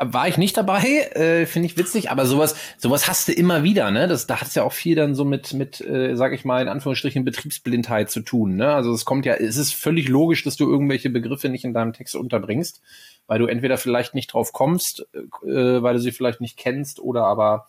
war 0.00 0.26
ich 0.26 0.38
nicht 0.38 0.56
dabei, 0.56 0.82
äh, 1.12 1.46
finde 1.46 1.66
ich 1.66 1.76
witzig, 1.76 2.10
aber 2.10 2.26
sowas, 2.26 2.56
sowas 2.78 3.06
hast 3.06 3.28
du 3.28 3.32
immer 3.32 3.62
wieder, 3.62 3.92
ne? 3.92 4.08
Das, 4.08 4.26
da 4.26 4.40
hat 4.40 4.48
es 4.48 4.56
ja 4.56 4.64
auch 4.64 4.72
viel 4.72 4.96
dann 4.96 5.14
so 5.14 5.24
mit, 5.24 5.54
mit, 5.54 5.80
äh, 5.80 6.16
sag 6.16 6.32
ich 6.32 6.44
mal, 6.44 6.60
in 6.60 6.66
Anführungsstrichen 6.66 7.24
Betriebsblindheit 7.24 8.10
zu 8.10 8.22
tun, 8.22 8.56
ne? 8.56 8.74
Also 8.74 8.92
es 8.92 9.04
kommt 9.04 9.24
ja, 9.24 9.34
es 9.34 9.56
ist 9.56 9.72
völlig 9.72 10.08
logisch, 10.08 10.42
dass 10.42 10.56
du 10.56 10.68
irgendwelche 10.68 11.10
Begriffe 11.10 11.48
nicht 11.48 11.64
in 11.64 11.74
deinem 11.74 11.92
Text 11.92 12.16
unterbringst, 12.16 12.82
weil 13.28 13.38
du 13.38 13.46
entweder 13.46 13.78
vielleicht 13.78 14.16
nicht 14.16 14.32
drauf 14.32 14.52
kommst, 14.52 15.06
äh, 15.14 15.22
weil 15.44 15.94
du 15.94 16.00
sie 16.00 16.10
vielleicht 16.10 16.40
nicht 16.40 16.56
kennst, 16.56 16.98
oder 16.98 17.24
aber 17.24 17.68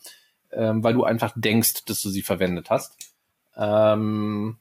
ähm, 0.52 0.84
weil 0.84 0.95
du 0.95 1.04
einfach 1.04 1.34
denkst, 1.36 1.86
dass 1.86 2.02
du 2.02 2.10
sie 2.10 2.23
verwendet 2.23 2.71
hast. 2.71 2.97
Ähm, 3.56 4.58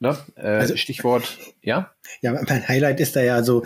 Ne? 0.00 0.16
Äh, 0.34 0.46
also, 0.46 0.76
Stichwort, 0.76 1.36
ja? 1.62 1.92
Ja, 2.22 2.32
mein 2.32 2.66
Highlight 2.66 3.00
ist 3.00 3.16
da 3.16 3.22
ja 3.22 3.42
so, 3.42 3.64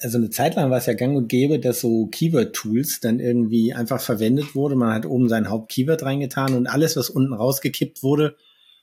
also 0.00 0.18
eine 0.18 0.30
Zeit 0.30 0.54
lang 0.54 0.70
war 0.70 0.78
es 0.78 0.86
ja 0.86 0.94
gang 0.94 1.16
und 1.16 1.28
gäbe, 1.28 1.58
dass 1.58 1.80
so 1.80 2.06
Keyword-Tools 2.06 3.00
dann 3.00 3.18
irgendwie 3.18 3.74
einfach 3.74 4.00
verwendet 4.00 4.54
wurde. 4.54 4.76
Man 4.76 4.94
hat 4.94 5.06
oben 5.06 5.28
sein 5.28 5.50
Haupt-Keyword 5.50 6.04
reingetan 6.04 6.54
und 6.54 6.68
alles, 6.68 6.96
was 6.96 7.10
unten 7.10 7.34
rausgekippt 7.34 8.04
wurde, 8.04 8.36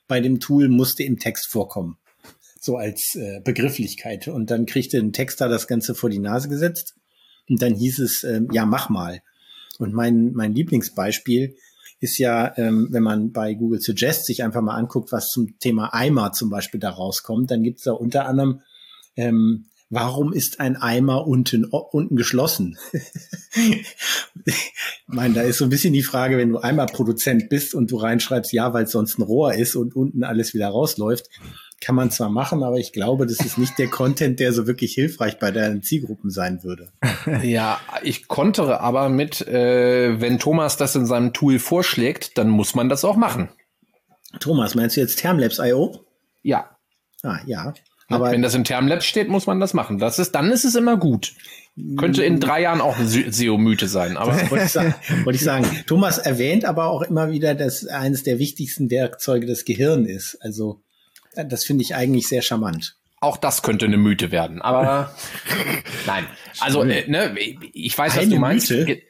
bei 0.08 0.20
dem 0.20 0.40
Tool 0.40 0.68
musste 0.68 1.02
im 1.04 1.18
Text 1.18 1.50
vorkommen. 1.50 1.96
So 2.60 2.76
als 2.76 3.14
äh, 3.14 3.40
Begrifflichkeit. 3.40 4.28
Und 4.28 4.50
dann 4.50 4.66
kriegte 4.66 4.98
ein 4.98 5.14
Texter 5.14 5.48
das 5.48 5.68
Ganze 5.68 5.94
vor 5.94 6.10
die 6.10 6.18
Nase 6.18 6.50
gesetzt. 6.50 6.94
Und 7.48 7.62
dann 7.62 7.74
hieß 7.74 7.98
es, 8.00 8.24
äh, 8.24 8.42
ja, 8.52 8.66
mach 8.66 8.90
mal. 8.90 9.22
Und 9.78 9.94
mein, 9.94 10.32
mein 10.34 10.54
Lieblingsbeispiel 10.54 11.56
ist 12.00 12.18
ja, 12.18 12.56
ähm, 12.56 12.88
wenn 12.90 13.02
man 13.02 13.32
bei 13.32 13.54
Google 13.54 13.80
Suggest 13.80 14.26
sich 14.26 14.42
einfach 14.42 14.62
mal 14.62 14.76
anguckt, 14.76 15.12
was 15.12 15.30
zum 15.30 15.58
Thema 15.58 15.92
Eimer 15.94 16.32
zum 16.32 16.50
Beispiel 16.50 16.80
da 16.80 16.90
rauskommt, 16.90 17.50
dann 17.50 17.62
gibt 17.62 17.78
es 17.78 17.84
da 17.84 17.92
unter 17.92 18.26
anderem, 18.26 18.60
ähm, 19.16 19.66
warum 19.90 20.32
ist 20.32 20.60
ein 20.60 20.76
Eimer 20.76 21.26
unten, 21.26 21.64
unten 21.64 22.16
geschlossen? 22.16 22.78
ich 23.54 23.84
meine, 25.06 25.34
da 25.34 25.42
ist 25.42 25.58
so 25.58 25.64
ein 25.64 25.70
bisschen 25.70 25.92
die 25.92 26.02
Frage, 26.02 26.36
wenn 26.36 26.50
du 26.50 26.58
Eimerproduzent 26.58 27.48
bist 27.48 27.74
und 27.74 27.90
du 27.90 27.96
reinschreibst, 27.96 28.52
ja, 28.52 28.72
weil 28.72 28.84
es 28.84 28.92
sonst 28.92 29.18
ein 29.18 29.22
Rohr 29.22 29.54
ist 29.54 29.76
und 29.76 29.96
unten 29.96 30.24
alles 30.24 30.54
wieder 30.54 30.68
rausläuft, 30.68 31.28
kann 31.80 31.94
man 31.94 32.10
zwar 32.10 32.28
machen, 32.28 32.62
aber 32.62 32.76
ich 32.78 32.92
glaube, 32.92 33.26
das 33.26 33.38
ist 33.40 33.56
nicht 33.56 33.78
der 33.78 33.88
Content, 33.88 34.40
der 34.40 34.52
so 34.52 34.66
wirklich 34.66 34.94
hilfreich 34.94 35.38
bei 35.38 35.50
deinen 35.52 35.82
Zielgruppen 35.82 36.30
sein 36.30 36.62
würde. 36.62 36.90
Ja, 37.42 37.78
ich 38.02 38.26
kontere 38.26 38.80
aber 38.80 39.10
mit, 39.10 39.46
äh, 39.46 40.18
wenn 40.20 40.38
Thomas 40.38 40.78
das 40.78 40.94
in 40.94 41.04
seinem 41.04 41.34
Tool 41.34 41.58
vorschlägt, 41.58 42.38
dann 42.38 42.48
muss 42.48 42.74
man 42.74 42.88
das 42.88 43.04
auch 43.04 43.16
machen. 43.16 43.50
Thomas, 44.40 44.74
meinst 44.74 44.96
du 44.96 45.00
jetzt 45.00 45.18
Termlabs.io? 45.18 46.04
Ja. 46.42 46.70
Ah, 47.22 47.38
ja. 47.46 47.74
Aber 48.08 48.30
wenn 48.30 48.40
das 48.40 48.54
in 48.54 48.64
Termlabs 48.64 49.04
steht, 49.04 49.28
muss 49.28 49.46
man 49.46 49.60
das 49.60 49.74
machen. 49.74 49.98
Das 49.98 50.18
ist, 50.18 50.34
dann 50.34 50.50
ist 50.50 50.64
es 50.64 50.74
immer 50.74 50.96
gut. 50.96 51.34
Könnte 51.96 52.24
in 52.24 52.40
drei 52.40 52.62
Jahren 52.62 52.80
auch 52.80 52.98
eine 52.98 53.06
SEO-Mythe 53.06 53.86
sein. 53.86 54.16
Aber 54.16 54.32
wollte 54.50 54.64
ich, 54.64 54.72
sagen, 54.72 54.94
wollte 55.24 55.36
ich 55.36 55.44
sagen. 55.44 55.66
Thomas 55.86 56.18
erwähnt 56.18 56.64
aber 56.64 56.86
auch 56.86 57.02
immer 57.02 57.30
wieder, 57.30 57.54
dass 57.54 57.86
eines 57.86 58.22
der 58.22 58.38
wichtigsten 58.38 58.90
Werkzeuge 58.90 59.46
das 59.46 59.64
Gehirn 59.64 60.06
ist. 60.06 60.38
Also 60.40 60.80
das 61.44 61.64
finde 61.64 61.82
ich 61.82 61.94
eigentlich 61.94 62.28
sehr 62.28 62.42
charmant. 62.42 62.96
Auch 63.20 63.36
das 63.36 63.62
könnte 63.62 63.86
eine 63.86 63.96
Mythe 63.96 64.30
werden, 64.30 64.62
aber 64.62 65.12
nein. 66.06 66.26
Also, 66.60 66.82
äh, 66.82 67.08
ne, 67.08 67.34
ich 67.72 67.96
weiß, 67.98 68.12
eine 68.12 68.22
was 68.22 68.28
du 68.30 68.38
meinst. 68.38 68.70
Mythe? 68.70 69.02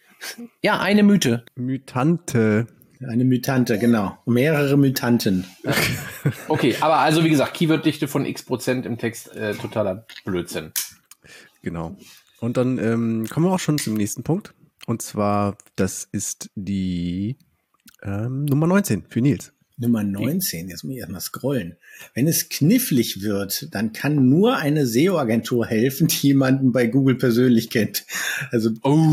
Ja, 0.62 0.80
eine 0.80 1.02
Mythe. 1.02 1.44
Mythante. 1.54 2.66
Eine 3.06 3.24
Mythante, 3.24 3.78
genau. 3.78 4.18
Mehrere 4.26 4.76
Mythanten. 4.76 5.44
okay, 6.48 6.74
aber 6.80 6.96
also 6.98 7.22
wie 7.22 7.28
gesagt, 7.28 7.54
Keyworddichte 7.54 8.08
von 8.08 8.26
x 8.26 8.42
Prozent 8.42 8.86
im 8.86 8.98
Text, 8.98 9.34
äh, 9.36 9.54
totaler 9.54 10.06
Blödsinn. 10.24 10.72
Genau. 11.62 11.96
Und 12.40 12.56
dann 12.56 12.78
ähm, 12.78 13.26
kommen 13.30 13.46
wir 13.46 13.52
auch 13.52 13.60
schon 13.60 13.78
zum 13.78 13.94
nächsten 13.94 14.24
Punkt. 14.24 14.54
Und 14.86 15.02
zwar, 15.02 15.56
das 15.76 16.08
ist 16.10 16.50
die 16.54 17.36
ähm, 18.02 18.46
Nummer 18.46 18.66
19 18.66 19.04
für 19.08 19.20
Nils. 19.20 19.52
Nummer 19.78 20.02
19, 20.02 20.68
jetzt 20.68 20.82
muss 20.82 20.94
ich 20.94 20.98
erstmal 20.98 21.20
scrollen. 21.20 21.76
Wenn 22.14 22.26
es 22.26 22.48
knifflig 22.48 23.22
wird, 23.22 23.68
dann 23.72 23.92
kann 23.92 24.28
nur 24.28 24.56
eine 24.56 24.86
SEO-Agentur 24.86 25.66
helfen, 25.66 26.08
die 26.08 26.28
jemanden 26.28 26.72
bei 26.72 26.88
Google 26.88 27.14
persönlich 27.14 27.70
kennt. 27.70 28.04
Also 28.50 28.70
oh. 28.82 29.12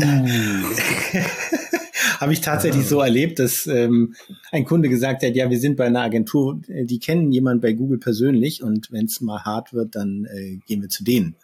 habe 2.20 2.32
ich 2.32 2.40
tatsächlich 2.40 2.86
oh. 2.86 2.88
so 2.88 3.00
erlebt, 3.00 3.38
dass 3.38 3.66
ähm, 3.68 4.14
ein 4.50 4.64
Kunde 4.64 4.88
gesagt 4.88 5.22
hat, 5.22 5.36
ja, 5.36 5.48
wir 5.50 5.60
sind 5.60 5.76
bei 5.76 5.86
einer 5.86 6.02
Agentur, 6.02 6.60
die 6.66 6.98
kennen 6.98 7.30
jemanden 7.30 7.60
bei 7.60 7.72
Google 7.72 7.98
persönlich 7.98 8.62
und 8.62 8.90
wenn 8.90 9.04
es 9.06 9.20
mal 9.20 9.44
hart 9.44 9.72
wird, 9.72 9.94
dann 9.94 10.24
äh, 10.24 10.58
gehen 10.66 10.82
wir 10.82 10.88
zu 10.88 11.04
denen. 11.04 11.36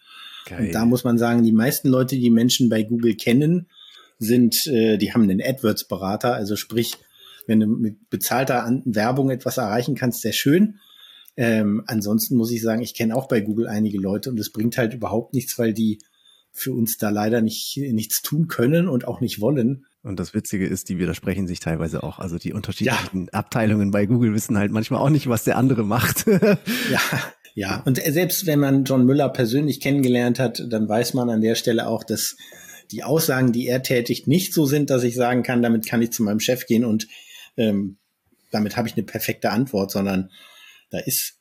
Geil. 0.46 0.66
Und 0.66 0.74
da 0.74 0.84
muss 0.84 1.04
man 1.04 1.18
sagen, 1.18 1.44
die 1.44 1.52
meisten 1.52 1.88
Leute, 1.88 2.16
die 2.16 2.30
Menschen 2.30 2.68
bei 2.68 2.82
Google 2.82 3.14
kennen, 3.14 3.66
sind, 4.18 4.66
äh, 4.66 4.96
die 4.98 5.12
haben 5.12 5.22
einen 5.22 5.40
AdWords-Berater, 5.40 6.34
also 6.34 6.56
sprich, 6.56 6.96
wenn 7.46 7.60
du 7.60 7.66
mit 7.66 8.10
bezahlter 8.10 8.68
Werbung 8.84 9.30
etwas 9.30 9.56
erreichen 9.56 9.94
kannst, 9.94 10.22
sehr 10.22 10.32
schön. 10.32 10.78
Ähm, 11.36 11.82
ansonsten 11.86 12.36
muss 12.36 12.52
ich 12.52 12.62
sagen, 12.62 12.82
ich 12.82 12.94
kenne 12.94 13.16
auch 13.16 13.28
bei 13.28 13.40
Google 13.40 13.66
einige 13.66 13.98
Leute 13.98 14.30
und 14.30 14.38
es 14.38 14.52
bringt 14.52 14.76
halt 14.76 14.94
überhaupt 14.94 15.34
nichts, 15.34 15.58
weil 15.58 15.72
die 15.72 15.98
für 16.52 16.72
uns 16.72 16.98
da 16.98 17.08
leider 17.08 17.40
nicht 17.40 17.78
nichts 17.78 18.20
tun 18.20 18.46
können 18.46 18.88
und 18.88 19.06
auch 19.08 19.20
nicht 19.20 19.40
wollen. 19.40 19.86
Und 20.02 20.20
das 20.20 20.34
Witzige 20.34 20.66
ist, 20.66 20.88
die 20.88 20.98
widersprechen 20.98 21.46
sich 21.46 21.60
teilweise 21.60 22.02
auch. 22.02 22.18
Also 22.18 22.36
die 22.36 22.52
unterschiedlichen 22.52 23.26
ja. 23.26 23.32
Abteilungen 23.32 23.90
bei 23.90 24.04
Google 24.04 24.34
wissen 24.34 24.58
halt 24.58 24.72
manchmal 24.72 25.00
auch 25.00 25.10
nicht, 25.10 25.28
was 25.28 25.44
der 25.44 25.56
andere 25.56 25.84
macht. 25.84 26.26
ja, 26.26 27.00
ja. 27.54 27.82
Und 27.86 27.98
selbst 27.98 28.46
wenn 28.46 28.58
man 28.58 28.84
John 28.84 29.06
Müller 29.06 29.28
persönlich 29.30 29.80
kennengelernt 29.80 30.38
hat, 30.38 30.64
dann 30.68 30.88
weiß 30.88 31.14
man 31.14 31.30
an 31.30 31.40
der 31.40 31.54
Stelle 31.54 31.86
auch, 31.86 32.04
dass 32.04 32.36
die 32.90 33.04
Aussagen, 33.04 33.52
die 33.52 33.68
er 33.68 33.82
tätigt, 33.82 34.26
nicht 34.26 34.52
so 34.52 34.66
sind, 34.66 34.90
dass 34.90 35.04
ich 35.04 35.14
sagen 35.14 35.42
kann, 35.42 35.62
damit 35.62 35.86
kann 35.86 36.02
ich 36.02 36.10
zu 36.10 36.22
meinem 36.22 36.40
Chef 36.40 36.66
gehen 36.66 36.84
und 36.84 37.06
ähm, 37.56 37.96
damit 38.50 38.76
habe 38.76 38.88
ich 38.88 38.94
eine 38.94 39.04
perfekte 39.04 39.50
Antwort, 39.50 39.90
sondern 39.90 40.30
da 40.90 40.98
ist 40.98 41.38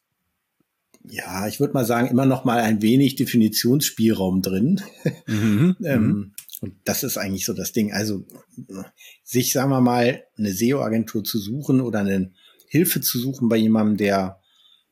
ja, 1.10 1.47
ich 1.47 1.60
würde 1.60 1.74
mal 1.74 1.86
sagen, 1.86 2.08
immer 2.08 2.26
noch 2.26 2.45
mal 2.45 2.60
ein 2.60 2.82
wenig 2.82 3.15
Definitionsspielraum 3.15 4.41
drin. 4.41 4.82
Mhm, 5.28 5.76
ähm, 5.84 6.04
mhm. 6.04 6.34
und 6.62 6.76
das 6.84 7.04
ist 7.04 7.17
eigentlich 7.17 7.45
so 7.45 7.54
das 7.54 7.71
Ding. 7.71 7.91
Also 7.91 8.26
sich, 9.24 9.52
sagen 9.52 9.71
wir 9.71 9.82
mal, 9.82 10.24
eine 10.38 10.54
SEO-Agentur 10.54 11.24
zu 11.24 11.39
suchen 11.39 11.82
oder 11.82 12.00
eine 12.00 12.32
Hilfe 12.67 13.02
zu 13.02 13.19
suchen 13.19 13.50
bei 13.50 13.58
jemandem, 13.58 13.97
der 13.97 14.39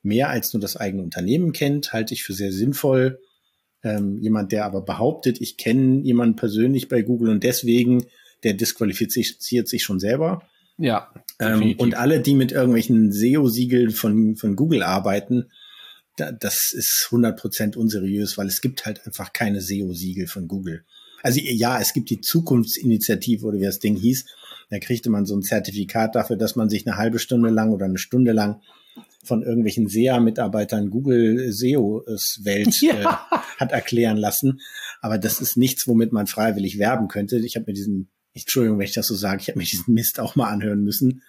mehr 0.02 0.30
als 0.30 0.54
nur 0.54 0.62
das 0.62 0.78
eigene 0.78 1.04
Unternehmen 1.04 1.52
kennt, 1.52 1.94
halte 1.94 2.14
ich 2.14 2.24
für 2.24 2.34
sehr 2.34 2.52
sinnvoll. 2.52 3.20
Ähm, 3.84 4.18
jemand, 4.18 4.52
der 4.52 4.66
aber 4.66 4.82
behauptet, 4.82 5.40
ich 5.40 5.58
kenne 5.58 6.02
jemanden 6.04 6.36
persönlich 6.36 6.90
bei 6.90 7.02
Google 7.02 7.30
und 7.30 7.44
deswegen, 7.44 8.06
der 8.44 8.54
disqualifiziert 8.54 9.68
sich 9.68 9.84
schon 9.84 10.00
selber. 10.00 10.42
Ja. 10.80 11.12
Ähm, 11.40 11.76
und 11.78 11.96
alle, 11.96 12.22
die 12.22 12.34
mit 12.34 12.52
irgendwelchen 12.52 13.12
SEO-Siegeln 13.12 13.92
von, 13.92 14.36
von 14.36 14.56
Google 14.56 14.82
arbeiten, 14.82 15.52
da, 16.16 16.32
das 16.32 16.72
ist 16.74 17.08
100% 17.12 17.76
unseriös, 17.78 18.38
weil 18.38 18.48
es 18.48 18.62
gibt 18.62 18.86
halt 18.86 19.06
einfach 19.06 19.34
keine 19.34 19.62
SEO-Siegel 19.62 20.28
von 20.28 20.48
Google. 20.48 20.84
Also 21.22 21.42
ja, 21.42 21.80
es 21.80 21.94
gibt 21.94 22.10
die 22.10 22.22
Zukunftsinitiative 22.22 23.46
oder 23.46 23.60
wie 23.60 23.66
das 23.66 23.80
Ding 23.80 23.98
hieß. 23.98 24.26
Da 24.70 24.80
kriegte 24.80 25.10
man 25.10 25.26
so 25.26 25.36
ein 25.36 25.42
Zertifikat 25.42 26.16
dafür, 26.16 26.38
dass 26.38 26.56
man 26.56 26.70
sich 26.70 26.88
eine 26.88 26.98
halbe 26.98 27.20
Stunde 27.20 27.50
lang 27.50 27.72
oder 27.72 27.86
eine 27.86 27.98
Stunde 27.98 28.32
lang 28.32 28.62
von 29.24 29.44
irgendwelchen 29.44 29.88
SEA-Mitarbeitern 29.88 30.90
Google 30.90 31.52
SEO-Welt 31.52 32.82
ja. 32.82 32.94
äh, 32.94 33.38
hat 33.58 33.72
erklären 33.74 34.18
lassen. 34.18 34.62
Aber 35.02 35.18
das 35.18 35.42
ist 35.42 35.58
nichts, 35.58 35.88
womit 35.88 36.14
man 36.14 36.28
freiwillig 36.28 36.80
werben 36.80 37.10
könnte. 37.10 37.38
Ich 37.40 37.56
habe 37.56 37.66
mir 37.68 37.74
diesen 37.74 38.10
Entschuldigung, 38.44 38.80
wenn 38.80 38.86
ich 38.86 38.94
das 38.94 39.08
so 39.08 39.16
sage, 39.16 39.42
ich 39.42 39.48
habe 39.50 39.60
mir 39.60 39.66
diesen 39.66 39.94
Mist 39.94 40.20
auch 40.20 40.36
mal 40.36 40.50
anhören 40.50 40.84
müssen. 40.84 41.24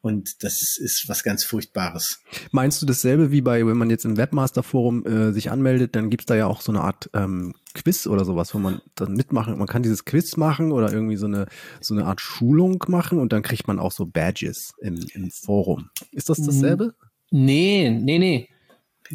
Und 0.00 0.44
das 0.44 0.78
ist 0.78 1.04
was 1.08 1.24
ganz 1.24 1.42
Furchtbares. 1.44 2.20
Meinst 2.52 2.80
du 2.80 2.86
dasselbe 2.86 3.32
wie 3.32 3.40
bei, 3.40 3.66
wenn 3.66 3.76
man 3.76 3.90
jetzt 3.90 4.04
im 4.04 4.16
Webmaster-Forum 4.16 5.06
äh, 5.06 5.32
sich 5.32 5.50
anmeldet, 5.50 5.96
dann 5.96 6.10
gibt's 6.10 6.26
da 6.26 6.36
ja 6.36 6.46
auch 6.46 6.60
so 6.60 6.70
eine 6.70 6.82
Art 6.82 7.10
ähm, 7.14 7.54
Quiz 7.74 8.06
oder 8.06 8.24
sowas, 8.24 8.54
wo 8.54 8.58
man 8.58 8.80
dann 8.94 9.14
mitmachen, 9.14 9.58
man 9.58 9.66
kann 9.66 9.82
dieses 9.82 10.04
Quiz 10.04 10.36
machen 10.36 10.72
oder 10.72 10.92
irgendwie 10.92 11.16
so 11.16 11.26
eine, 11.26 11.46
so 11.80 11.94
eine 11.94 12.06
Art 12.06 12.20
Schulung 12.20 12.82
machen 12.88 13.18
und 13.18 13.32
dann 13.32 13.42
kriegt 13.42 13.66
man 13.66 13.78
auch 13.78 13.92
so 13.92 14.06
Badges 14.06 14.72
im, 14.80 15.04
im 15.14 15.30
Forum. 15.30 15.90
Ist 16.12 16.28
das 16.28 16.40
dasselbe? 16.40 16.94
Nee, 17.30 17.90
nee, 17.90 18.18
nee. 18.18 18.48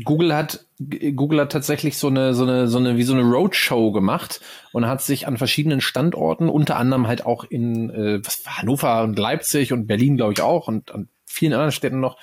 Google 0.04 0.36
hat 0.36 0.66
Google 0.80 1.42
hat 1.42 1.52
tatsächlich 1.52 1.98
so 1.98 2.08
eine 2.08 2.34
so 2.34 2.44
eine 2.44 2.68
so 2.68 2.78
eine 2.78 2.98
wie 2.98 3.04
so 3.04 3.14
eine 3.14 3.24
Roadshow 3.24 3.92
gemacht 3.92 4.42
und 4.72 4.88
hat 4.88 5.02
sich 5.02 5.28
an 5.28 5.38
verschiedenen 5.38 5.82
Standorten, 5.82 6.50
unter 6.50 6.78
anderem 6.78 7.08
halt 7.08 7.26
auch 7.26 7.44
in 7.44 7.90
äh, 7.90 8.26
was 8.26 8.46
war 8.46 8.58
Hannover 8.58 9.04
und 9.04 9.20
Leipzig 9.20 9.74
und 9.74 9.88
Berlin, 9.88 10.18
glaube 10.18 10.34
ich 10.34 10.42
auch 10.42 10.68
und 10.68 10.92
an 10.92 11.10
vielen 11.26 11.54
anderen 11.54 11.72
Städten 11.72 12.00
noch, 12.00 12.18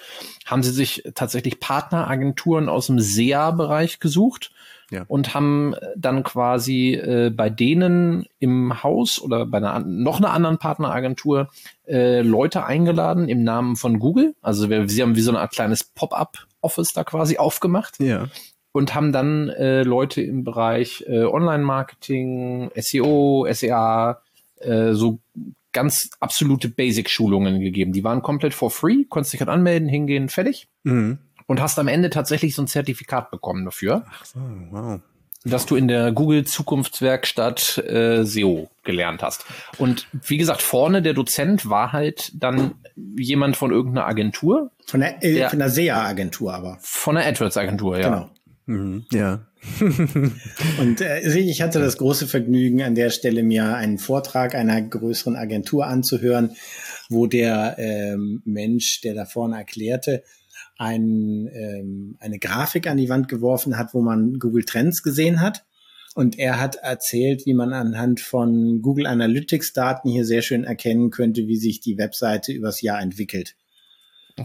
haben 0.44 0.62
sie 0.62 0.70
sich 0.70 1.02
tatsächlich 1.14 1.60
Partneragenturen 1.60 2.68
aus 2.68 2.86
dem 2.86 3.00
SEA-Bereich 3.00 4.00
gesucht 4.00 4.50
ja. 4.90 5.04
und 5.08 5.34
haben 5.34 5.74
dann 5.96 6.22
quasi 6.22 6.94
äh, 6.94 7.30
bei 7.30 7.50
denen 7.50 8.26
im 8.38 8.82
Haus 8.82 9.20
oder 9.20 9.46
bei 9.46 9.58
einer 9.58 9.80
noch 9.80 10.18
einer 10.18 10.32
anderen 10.32 10.58
Partneragentur 10.58 11.48
äh, 11.86 12.22
Leute 12.22 12.64
eingeladen 12.64 13.28
im 13.28 13.44
Namen 13.44 13.76
von 13.76 13.98
Google. 13.98 14.34
Also 14.42 14.70
wir, 14.70 14.88
sie 14.88 15.02
haben 15.02 15.16
wie 15.16 15.20
so 15.20 15.30
eine 15.30 15.40
Art 15.40 15.52
kleines 15.52 15.84
Pop-up 15.84 16.46
Office 16.60 16.92
da 16.94 17.04
quasi 17.04 17.38
aufgemacht. 17.38 18.00
Ja. 18.00 18.28
Und 18.72 18.94
haben 18.94 19.12
dann 19.12 19.48
äh, 19.48 19.82
Leute 19.82 20.20
im 20.20 20.44
Bereich 20.44 21.04
äh, 21.08 21.24
Online-Marketing, 21.24 22.70
SEO, 22.76 23.46
SEA, 23.50 24.20
äh, 24.60 24.92
so 24.92 25.18
ganz 25.72 26.10
absolute 26.20 26.68
Basic-Schulungen 26.68 27.60
gegeben. 27.60 27.92
Die 27.92 28.04
waren 28.04 28.22
komplett 28.22 28.54
for 28.54 28.70
free, 28.70 29.04
konntest 29.08 29.32
dich 29.32 29.40
halt 29.40 29.50
anmelden, 29.50 29.88
hingehen, 29.88 30.28
fertig. 30.28 30.68
Mhm. 30.84 31.18
Und 31.48 31.60
hast 31.60 31.80
am 31.80 31.88
Ende 31.88 32.10
tatsächlich 32.10 32.54
so 32.54 32.62
ein 32.62 32.68
Zertifikat 32.68 33.32
bekommen 33.32 33.64
dafür. 33.64 34.04
Ach 34.08 34.24
so, 34.24 34.38
wow 34.70 35.00
dass 35.44 35.66
du 35.66 35.76
in 35.76 35.88
der 35.88 36.12
Google 36.12 36.44
Zukunftswerkstatt 36.44 37.78
äh, 37.78 38.24
SEO 38.24 38.70
gelernt 38.84 39.22
hast. 39.22 39.44
Und 39.78 40.08
wie 40.12 40.36
gesagt, 40.36 40.62
vorne 40.62 41.02
der 41.02 41.14
Dozent 41.14 41.68
war 41.68 41.92
halt 41.92 42.32
dann 42.34 42.74
jemand 43.16 43.56
von 43.56 43.70
irgendeiner 43.70 44.06
Agentur. 44.06 44.70
Von 44.86 45.00
der, 45.00 45.22
äh, 45.22 45.34
der, 45.34 45.50
von 45.50 45.58
der 45.58 45.70
SEA-Agentur 45.70 46.54
aber. 46.54 46.78
Von 46.80 47.14
der 47.14 47.26
AdWords-Agentur, 47.26 47.98
ja. 47.98 48.08
Genau. 48.08 48.30
Mhm, 48.66 49.06
ja. 49.12 49.46
und 50.80 51.00
äh, 51.00 51.38
ich 51.38 51.62
hatte 51.62 51.80
das 51.80 51.98
große 51.98 52.26
Vergnügen, 52.26 52.82
an 52.82 52.94
der 52.94 53.10
Stelle 53.10 53.42
mir 53.42 53.76
einen 53.76 53.98
Vortrag 53.98 54.54
einer 54.54 54.80
größeren 54.82 55.36
Agentur 55.36 55.86
anzuhören, 55.86 56.56
wo 57.08 57.26
der 57.26 57.76
ähm, 57.78 58.42
Mensch, 58.44 59.00
der 59.02 59.14
da 59.14 59.24
vorne 59.24 59.56
erklärte, 59.56 60.22
ein, 60.78 61.48
ähm, 61.52 62.16
eine 62.20 62.38
Grafik 62.38 62.86
an 62.86 62.96
die 62.96 63.08
Wand 63.08 63.28
geworfen 63.28 63.76
hat, 63.76 63.92
wo 63.92 64.00
man 64.00 64.38
Google 64.38 64.64
Trends 64.64 65.02
gesehen 65.02 65.40
hat. 65.40 65.64
Und 66.14 66.38
er 66.38 66.58
hat 66.58 66.76
erzählt, 66.76 67.44
wie 67.46 67.54
man 67.54 67.72
anhand 67.72 68.20
von 68.20 68.80
Google 68.80 69.06
Analytics 69.06 69.72
Daten 69.72 70.08
hier 70.08 70.24
sehr 70.24 70.42
schön 70.42 70.64
erkennen 70.64 71.10
könnte, 71.10 71.46
wie 71.46 71.56
sich 71.56 71.80
die 71.80 71.98
Webseite 71.98 72.52
übers 72.52 72.80
Jahr 72.80 73.00
entwickelt. 73.00 73.54
Oh. 74.38 74.44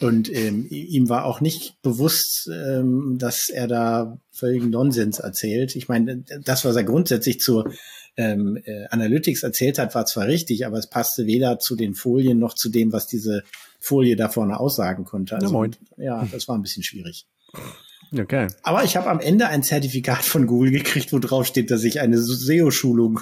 Und 0.00 0.30
ähm, 0.32 0.66
ihm 0.70 1.08
war 1.08 1.24
auch 1.24 1.40
nicht 1.40 1.80
bewusst, 1.82 2.50
ähm, 2.52 3.16
dass 3.18 3.48
er 3.48 3.68
da 3.68 4.18
völligen 4.32 4.70
Nonsens 4.70 5.20
erzählt. 5.20 5.76
Ich 5.76 5.88
meine, 5.88 6.24
das, 6.44 6.64
was 6.64 6.74
er 6.76 6.84
grundsätzlich 6.84 7.38
zur 7.38 7.72
ähm, 8.16 8.58
äh, 8.64 8.86
Analytics 8.90 9.42
erzählt 9.42 9.78
hat, 9.78 9.94
war 9.94 10.06
zwar 10.06 10.26
richtig, 10.26 10.66
aber 10.66 10.78
es 10.78 10.88
passte 10.88 11.26
weder 11.26 11.58
zu 11.58 11.76
den 11.76 11.94
Folien 11.94 12.38
noch 12.38 12.54
zu 12.54 12.68
dem, 12.68 12.92
was 12.92 13.06
diese 13.06 13.42
Folie 13.80 14.16
da 14.16 14.28
vorne 14.28 14.58
aussagen 14.58 15.04
konnte. 15.04 15.36
Also, 15.36 15.64
ja, 15.64 15.72
ja, 15.96 16.28
das 16.30 16.48
war 16.48 16.56
ein 16.56 16.62
bisschen 16.62 16.82
schwierig. 16.82 17.26
Okay. 18.16 18.48
Aber 18.62 18.84
ich 18.84 18.96
habe 18.96 19.10
am 19.10 19.18
Ende 19.20 19.48
ein 19.48 19.62
Zertifikat 19.62 20.24
von 20.24 20.46
Google 20.46 20.70
gekriegt, 20.70 21.12
wo 21.12 21.18
drauf 21.18 21.46
steht, 21.46 21.70
dass 21.70 21.84
ich 21.84 22.00
eine 22.00 22.18
SEO-Schulung 22.18 23.20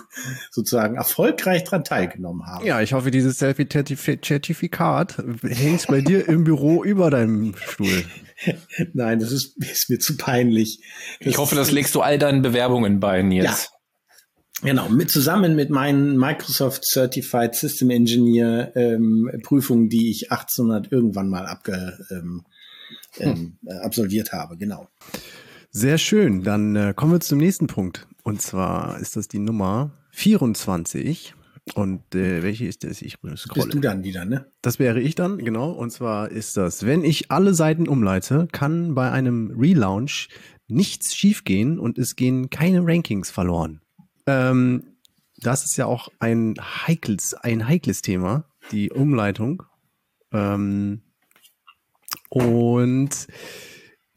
sozusagen 0.50 0.96
erfolgreich 0.96 1.64
dran 1.64 1.84
teilgenommen 1.84 2.46
habe. 2.46 2.66
Ja, 2.66 2.80
ich 2.80 2.92
hoffe, 2.92 3.10
dieses 3.10 3.38
Zertifikat 3.38 5.18
hängt 5.42 5.86
bei 5.86 6.00
dir 6.00 6.28
im 6.28 6.44
Büro 6.44 6.84
über 6.84 7.10
deinem 7.10 7.54
Stuhl. 7.56 8.04
Nein, 8.92 9.18
das 9.18 9.32
ist, 9.32 9.56
ist 9.58 9.88
mir 9.88 9.98
zu 9.98 10.16
peinlich. 10.16 10.80
Das 11.20 11.28
ich 11.28 11.38
hoffe, 11.38 11.54
das 11.54 11.70
legst 11.70 11.94
du 11.94 12.00
all 12.00 12.18
deinen 12.18 12.42
Bewerbungen 12.42 13.00
bei, 13.00 13.22
Nils. 13.22 13.44
Ja, 13.44 13.56
Genau, 14.62 14.88
mit 14.88 15.10
zusammen 15.10 15.56
mit 15.56 15.70
meinen 15.70 16.16
Microsoft 16.16 16.84
Certified 16.84 17.54
System 17.54 17.90
Engineer 17.90 18.72
ähm, 18.76 19.30
Prüfungen, 19.42 19.88
die 19.88 20.10
ich 20.10 20.30
1800 20.30 20.92
irgendwann 20.92 21.28
mal 21.28 21.46
abge, 21.46 21.98
ähm, 22.10 22.44
ähm, 23.18 23.56
hm. 23.60 23.80
absolviert 23.82 24.32
habe, 24.32 24.56
genau. 24.56 24.88
Sehr 25.70 25.98
schön, 25.98 26.44
dann 26.44 26.76
äh, 26.76 26.94
kommen 26.94 27.12
wir 27.12 27.20
zum 27.20 27.38
nächsten 27.38 27.66
Punkt. 27.66 28.06
Und 28.22 28.40
zwar 28.40 28.98
ist 29.00 29.16
das 29.16 29.26
die 29.26 29.40
Nummer 29.40 29.90
24. 30.10 31.34
Und 31.74 32.14
äh, 32.14 32.42
welche 32.42 32.66
ist 32.66 32.84
das? 32.84 33.02
Ich 33.02 33.18
scrolle. 33.36 33.66
Bist 33.66 33.74
du 33.74 33.80
dann 33.80 34.02
wieder, 34.02 34.24
ne? 34.24 34.46
Das 34.62 34.78
wäre 34.78 35.00
ich 35.00 35.14
dann, 35.14 35.38
genau. 35.38 35.70
Und 35.70 35.90
zwar 35.90 36.30
ist 36.30 36.56
das, 36.56 36.84
wenn 36.84 37.04
ich 37.04 37.30
alle 37.30 37.54
Seiten 37.54 37.88
umleite, 37.88 38.48
kann 38.50 38.94
bei 38.94 39.10
einem 39.10 39.54
Relaunch 39.56 40.28
nichts 40.68 41.14
schiefgehen 41.14 41.78
und 41.78 41.98
es 41.98 42.16
gehen 42.16 42.50
keine 42.50 42.84
Rankings 42.84 43.30
verloren. 43.30 43.81
Ähm, 44.26 44.96
das 45.38 45.64
ist 45.64 45.76
ja 45.76 45.86
auch 45.86 46.08
ein 46.18 46.54
heikles, 46.60 47.34
ein 47.34 47.66
heikles 47.66 48.02
Thema, 48.02 48.44
die 48.70 48.90
Umleitung. 48.90 49.64
Ähm, 50.32 51.02
und 52.28 53.26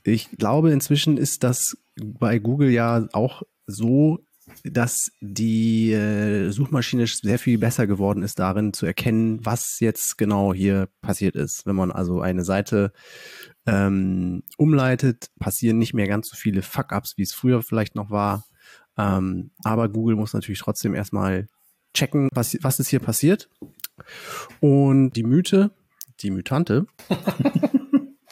ich 0.04 0.32
glaube, 0.32 0.72
inzwischen 0.72 1.18
ist 1.18 1.44
das 1.44 1.78
bei 1.96 2.40
Google 2.40 2.70
ja 2.70 3.08
auch 3.14 3.44
so 3.68 4.26
dass 4.64 5.12
die 5.22 5.92
äh, 5.92 6.50
Suchmaschine 6.52 7.08
sehr 7.08 7.40
viel 7.40 7.58
besser 7.58 7.88
geworden 7.88 8.24
ist 8.24 8.40
darin 8.40 8.74
zu 8.74 8.86
erkennen, 8.86 9.44
was 9.44 9.80
jetzt 9.80 10.18
genau 10.18 10.54
hier 10.54 10.88
passiert 11.02 11.36
ist. 11.36 11.66
Wenn 11.66 11.76
man 11.76 11.92
also 11.92 12.22
eine 12.22 12.44
Seite 12.44 12.92
ähm, 13.66 14.44
umleitet, 14.58 15.30
passieren 15.40 15.78
nicht 15.78 15.94
mehr 15.94 16.08
ganz 16.08 16.30
so 16.30 16.36
viele 16.36 16.62
Fuck-ups, 16.62 17.18
wie 17.18 17.24
es 17.24 17.34
früher 17.34 17.64
vielleicht 17.64 17.96
noch 17.96 18.12
war. 18.12 18.46
Ähm, 18.98 19.52
aber 19.64 19.90
Google 19.90 20.16
muss 20.16 20.34
natürlich 20.34 20.60
trotzdem 20.60 20.94
erstmal 20.94 21.48
checken, 21.94 22.30
was, 22.34 22.58
was 22.62 22.80
ist 22.80 22.90
hier 22.90 23.00
passiert. 23.00 23.50
Und 24.60 25.12
die 25.12 25.24
Mythe, 25.24 25.72
die 26.22 26.32
Mythante, 26.32 26.86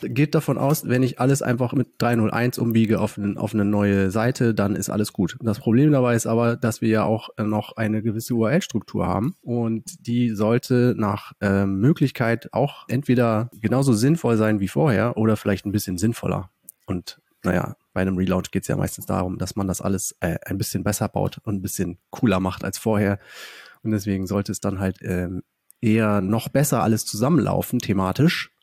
geht 0.01 0.35
davon 0.35 0.57
aus, 0.57 0.87
wenn 0.87 1.03
ich 1.03 1.19
alles 1.19 1.41
einfach 1.41 1.73
mit 1.73 1.87
301 1.99 2.57
umbiege 2.59 2.99
auf, 2.99 3.17
ein, 3.17 3.37
auf 3.37 3.53
eine 3.53 3.65
neue 3.65 4.11
Seite, 4.11 4.53
dann 4.53 4.75
ist 4.75 4.89
alles 4.89 5.13
gut. 5.13 5.37
Das 5.41 5.59
Problem 5.59 5.91
dabei 5.91 6.15
ist 6.15 6.27
aber, 6.27 6.55
dass 6.55 6.81
wir 6.81 6.89
ja 6.89 7.03
auch 7.03 7.29
noch 7.37 7.77
eine 7.77 8.01
gewisse 8.01 8.33
URL-Struktur 8.33 9.07
haben 9.07 9.35
und 9.41 10.05
die 10.07 10.31
sollte 10.31 10.93
nach 10.97 11.33
äh, 11.41 11.65
Möglichkeit 11.65 12.49
auch 12.53 12.85
entweder 12.87 13.49
genauso 13.61 13.93
sinnvoll 13.93 14.37
sein 14.37 14.59
wie 14.59 14.67
vorher 14.67 15.17
oder 15.17 15.37
vielleicht 15.37 15.65
ein 15.65 15.71
bisschen 15.71 15.97
sinnvoller. 15.97 16.49
Und 16.85 17.21
naja, 17.43 17.75
bei 17.93 18.01
einem 18.01 18.17
Relaunch 18.17 18.51
geht 18.51 18.63
es 18.63 18.67
ja 18.67 18.75
meistens 18.75 19.05
darum, 19.05 19.37
dass 19.37 19.55
man 19.55 19.67
das 19.67 19.81
alles 19.81 20.15
äh, 20.19 20.37
ein 20.45 20.57
bisschen 20.57 20.83
besser 20.83 21.07
baut 21.09 21.39
und 21.43 21.55
ein 21.55 21.61
bisschen 21.61 21.99
cooler 22.09 22.39
macht 22.39 22.63
als 22.63 22.77
vorher. 22.77 23.19
Und 23.83 23.91
deswegen 23.91 24.27
sollte 24.27 24.51
es 24.51 24.59
dann 24.59 24.79
halt 24.79 24.99
ähm, 25.01 25.43
eher 25.81 26.21
noch 26.21 26.49
besser 26.49 26.81
alles 26.81 27.05
zusammenlaufen, 27.05 27.79
thematisch, 27.79 28.53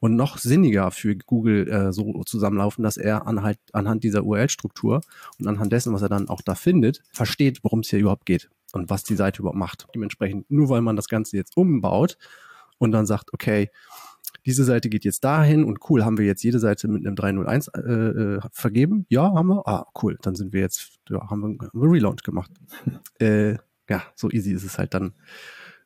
und 0.00 0.16
noch 0.16 0.38
sinniger 0.38 0.90
für 0.90 1.16
Google 1.16 1.68
äh, 1.68 1.92
so 1.92 2.22
zusammenlaufen, 2.24 2.82
dass 2.82 2.96
er 2.96 3.26
anhand, 3.26 3.58
anhand 3.72 4.04
dieser 4.04 4.24
URL-Struktur 4.24 5.00
und 5.38 5.46
anhand 5.46 5.72
dessen, 5.72 5.92
was 5.92 6.02
er 6.02 6.08
dann 6.08 6.28
auch 6.28 6.40
da 6.40 6.54
findet, 6.54 7.02
versteht, 7.12 7.62
worum 7.62 7.80
es 7.80 7.90
hier 7.90 7.98
überhaupt 7.98 8.26
geht 8.26 8.48
und 8.72 8.90
was 8.90 9.04
die 9.04 9.16
Seite 9.16 9.40
überhaupt 9.40 9.58
macht. 9.58 9.86
Dementsprechend, 9.94 10.50
nur 10.50 10.68
weil 10.68 10.80
man 10.80 10.96
das 10.96 11.08
Ganze 11.08 11.36
jetzt 11.36 11.56
umbaut 11.56 12.16
und 12.78 12.92
dann 12.92 13.06
sagt, 13.06 13.32
okay, 13.32 13.70
diese 14.46 14.64
Seite 14.64 14.88
geht 14.88 15.04
jetzt 15.04 15.24
dahin 15.24 15.64
und 15.64 15.78
cool, 15.88 16.04
haben 16.04 16.18
wir 16.18 16.26
jetzt 16.26 16.42
jede 16.42 16.58
Seite 16.58 16.88
mit 16.88 17.06
einem 17.06 17.16
301 17.16 17.68
äh, 17.68 17.80
äh, 17.80 18.40
vergeben? 18.52 19.06
Ja, 19.08 19.32
haben 19.34 19.48
wir. 19.48 19.66
Ah, 19.66 19.86
cool, 20.02 20.18
dann 20.22 20.34
sind 20.34 20.52
wir 20.52 20.60
jetzt, 20.60 20.98
ja, 21.08 21.28
haben 21.30 21.40
wir, 21.40 21.68
haben 21.68 21.80
wir 21.80 21.90
Relaunch 21.90 22.22
gemacht. 22.22 22.50
äh, 23.20 23.54
ja, 23.88 24.02
so 24.14 24.30
easy 24.30 24.52
ist 24.52 24.64
es 24.64 24.78
halt 24.78 24.94
dann 24.94 25.14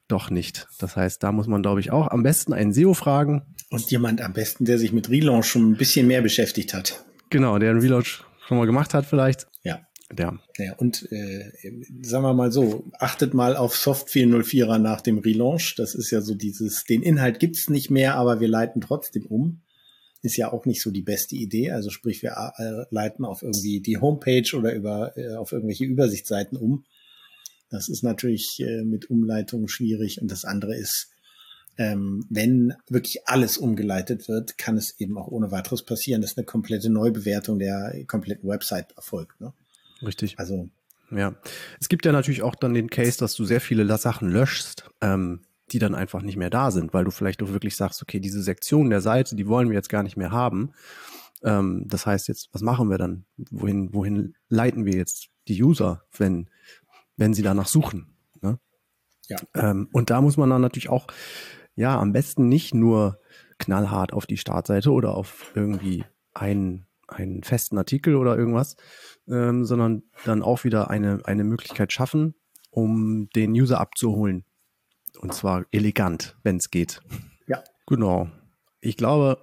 doch 0.08 0.30
nicht. 0.30 0.68
Das 0.78 0.96
heißt, 0.96 1.22
da 1.22 1.32
muss 1.32 1.46
man, 1.46 1.62
glaube 1.62 1.80
ich, 1.80 1.90
auch 1.90 2.08
am 2.08 2.22
besten 2.22 2.52
einen 2.52 2.72
SEO 2.72 2.94
fragen. 2.94 3.42
Und 3.70 3.90
jemand 3.90 4.20
am 4.20 4.32
besten, 4.32 4.64
der 4.64 4.78
sich 4.78 4.92
mit 4.92 5.08
Relaunch 5.08 5.46
schon 5.46 5.70
ein 5.70 5.76
bisschen 5.76 6.06
mehr 6.06 6.20
beschäftigt 6.20 6.74
hat. 6.74 7.04
Genau, 7.30 7.58
der 7.58 7.70
einen 7.70 7.80
Relaunch 7.80 8.24
schon 8.46 8.58
mal 8.58 8.66
gemacht 8.66 8.92
hat 8.92 9.06
vielleicht. 9.06 9.46
Ja. 10.18 10.38
Ja. 10.58 10.74
und 10.76 11.10
äh, 11.12 11.52
sagen 12.02 12.24
wir 12.24 12.34
mal 12.34 12.52
so, 12.52 12.90
achtet 12.98 13.34
mal 13.34 13.56
auf 13.56 13.76
Soft 13.76 14.08
404er 14.08 14.78
nach 14.78 15.00
dem 15.00 15.18
Relaunch. 15.18 15.74
Das 15.76 15.94
ist 15.94 16.10
ja 16.10 16.20
so 16.20 16.34
dieses, 16.34 16.84
den 16.84 17.02
Inhalt 17.02 17.38
gibt's 17.40 17.68
nicht 17.70 17.90
mehr, 17.90 18.16
aber 18.16 18.40
wir 18.40 18.48
leiten 18.48 18.80
trotzdem 18.80 19.26
um. 19.26 19.60
Ist 20.22 20.36
ja 20.36 20.52
auch 20.52 20.66
nicht 20.66 20.82
so 20.82 20.90
die 20.90 21.02
beste 21.02 21.34
Idee. 21.34 21.72
Also 21.72 21.90
sprich, 21.90 22.22
wir 22.22 22.52
äh, 22.56 22.84
leiten 22.94 23.24
auf 23.24 23.42
irgendwie 23.42 23.80
die 23.80 23.98
Homepage 23.98 24.56
oder 24.56 24.72
über 24.72 25.16
äh, 25.16 25.34
auf 25.34 25.52
irgendwelche 25.52 25.84
Übersichtsseiten 25.84 26.56
um. 26.56 26.84
Das 27.70 27.88
ist 27.88 28.04
natürlich 28.04 28.60
äh, 28.60 28.84
mit 28.84 29.10
Umleitung 29.10 29.66
schwierig. 29.66 30.20
Und 30.20 30.30
das 30.30 30.44
andere 30.44 30.76
ist, 30.76 31.08
ähm, 31.78 32.26
wenn 32.28 32.74
wirklich 32.88 33.26
alles 33.26 33.56
umgeleitet 33.56 34.28
wird, 34.28 34.58
kann 34.58 34.76
es 34.76 35.00
eben 35.00 35.16
auch 35.16 35.28
ohne 35.28 35.50
weiteres 35.50 35.82
passieren, 35.82 36.20
dass 36.20 36.36
eine 36.36 36.44
komplette 36.44 36.90
Neubewertung 36.90 37.58
der 37.58 38.04
kompletten 38.06 38.48
Website 38.48 38.92
erfolgt. 38.92 39.40
Ne? 39.40 39.52
Richtig. 40.02 40.38
Also 40.38 40.70
ja, 41.10 41.34
es 41.80 41.88
gibt 41.88 42.06
ja 42.06 42.12
natürlich 42.12 42.42
auch 42.42 42.54
dann 42.54 42.74
den 42.74 42.88
Case, 42.88 43.18
dass 43.18 43.34
du 43.34 43.44
sehr 43.44 43.60
viele 43.60 43.98
Sachen 43.98 44.30
löschst, 44.30 44.90
ähm, 45.00 45.42
die 45.70 45.78
dann 45.78 45.94
einfach 45.94 46.22
nicht 46.22 46.36
mehr 46.36 46.50
da 46.50 46.70
sind, 46.70 46.94
weil 46.94 47.04
du 47.04 47.10
vielleicht 47.10 47.42
auch 47.42 47.50
wirklich 47.50 47.76
sagst, 47.76 48.02
okay, 48.02 48.20
diese 48.20 48.42
Sektion 48.42 48.90
der 48.90 49.00
Seite, 49.00 49.36
die 49.36 49.46
wollen 49.46 49.68
wir 49.68 49.74
jetzt 49.74 49.88
gar 49.88 50.02
nicht 50.02 50.16
mehr 50.16 50.30
haben. 50.30 50.72
Ähm, 51.44 51.84
das 51.86 52.06
heißt 52.06 52.28
jetzt, 52.28 52.48
was 52.52 52.62
machen 52.62 52.88
wir 52.88 52.98
dann? 52.98 53.24
Wohin, 53.50 53.92
wohin 53.92 54.34
leiten 54.48 54.86
wir 54.86 54.94
jetzt 54.94 55.28
die 55.48 55.62
User, 55.62 56.04
wenn 56.16 56.48
wenn 57.16 57.34
sie 57.34 57.42
danach 57.42 57.68
suchen. 57.68 58.14
Ne? 58.40 58.58
Ja. 59.28 59.38
Ähm, 59.54 59.88
und 59.92 60.10
da 60.10 60.20
muss 60.20 60.36
man 60.36 60.50
dann 60.50 60.60
natürlich 60.60 60.88
auch, 60.88 61.06
ja, 61.74 61.98
am 61.98 62.12
besten 62.12 62.48
nicht 62.48 62.74
nur 62.74 63.20
knallhart 63.58 64.12
auf 64.12 64.26
die 64.26 64.36
Startseite 64.36 64.90
oder 64.90 65.14
auf 65.14 65.52
irgendwie 65.54 66.04
einen, 66.34 66.86
einen 67.12 67.42
festen 67.42 67.78
Artikel 67.78 68.16
oder 68.16 68.36
irgendwas, 68.36 68.76
ähm, 69.28 69.64
sondern 69.64 70.02
dann 70.24 70.42
auch 70.42 70.64
wieder 70.64 70.90
eine, 70.90 71.20
eine 71.24 71.44
Möglichkeit 71.44 71.92
schaffen, 71.92 72.34
um 72.70 73.28
den 73.30 73.52
User 73.52 73.80
abzuholen. 73.80 74.44
Und 75.20 75.34
zwar 75.34 75.64
elegant, 75.72 76.36
wenn 76.42 76.56
es 76.56 76.70
geht. 76.70 77.00
Ja. 77.46 77.62
Genau. 77.86 78.28
Ich 78.80 78.96
glaube, 78.96 79.38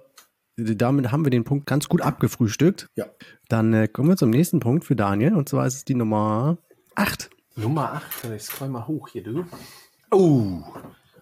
damit 0.56 1.10
haben 1.12 1.24
wir 1.24 1.30
den 1.30 1.44
Punkt 1.44 1.66
ganz 1.66 1.88
gut 1.88 2.02
abgefrühstückt. 2.02 2.88
Ja. 2.96 3.06
Dann 3.48 3.72
äh, 3.72 3.88
kommen 3.88 4.10
wir 4.10 4.16
zum 4.16 4.30
nächsten 4.30 4.60
Punkt 4.60 4.84
für 4.84 4.96
Daniel. 4.96 5.34
Und 5.34 5.48
zwar 5.48 5.66
ist 5.66 5.74
es 5.74 5.84
die 5.84 5.94
Nummer 5.94 6.58
8. 6.94 7.30
Nummer 7.56 7.92
8, 7.94 8.24
ich 8.36 8.42
scroll 8.42 8.68
mal 8.68 8.86
hoch 8.86 9.08
hier, 9.08 9.22
du. 9.22 9.44
Oh, 10.10 10.62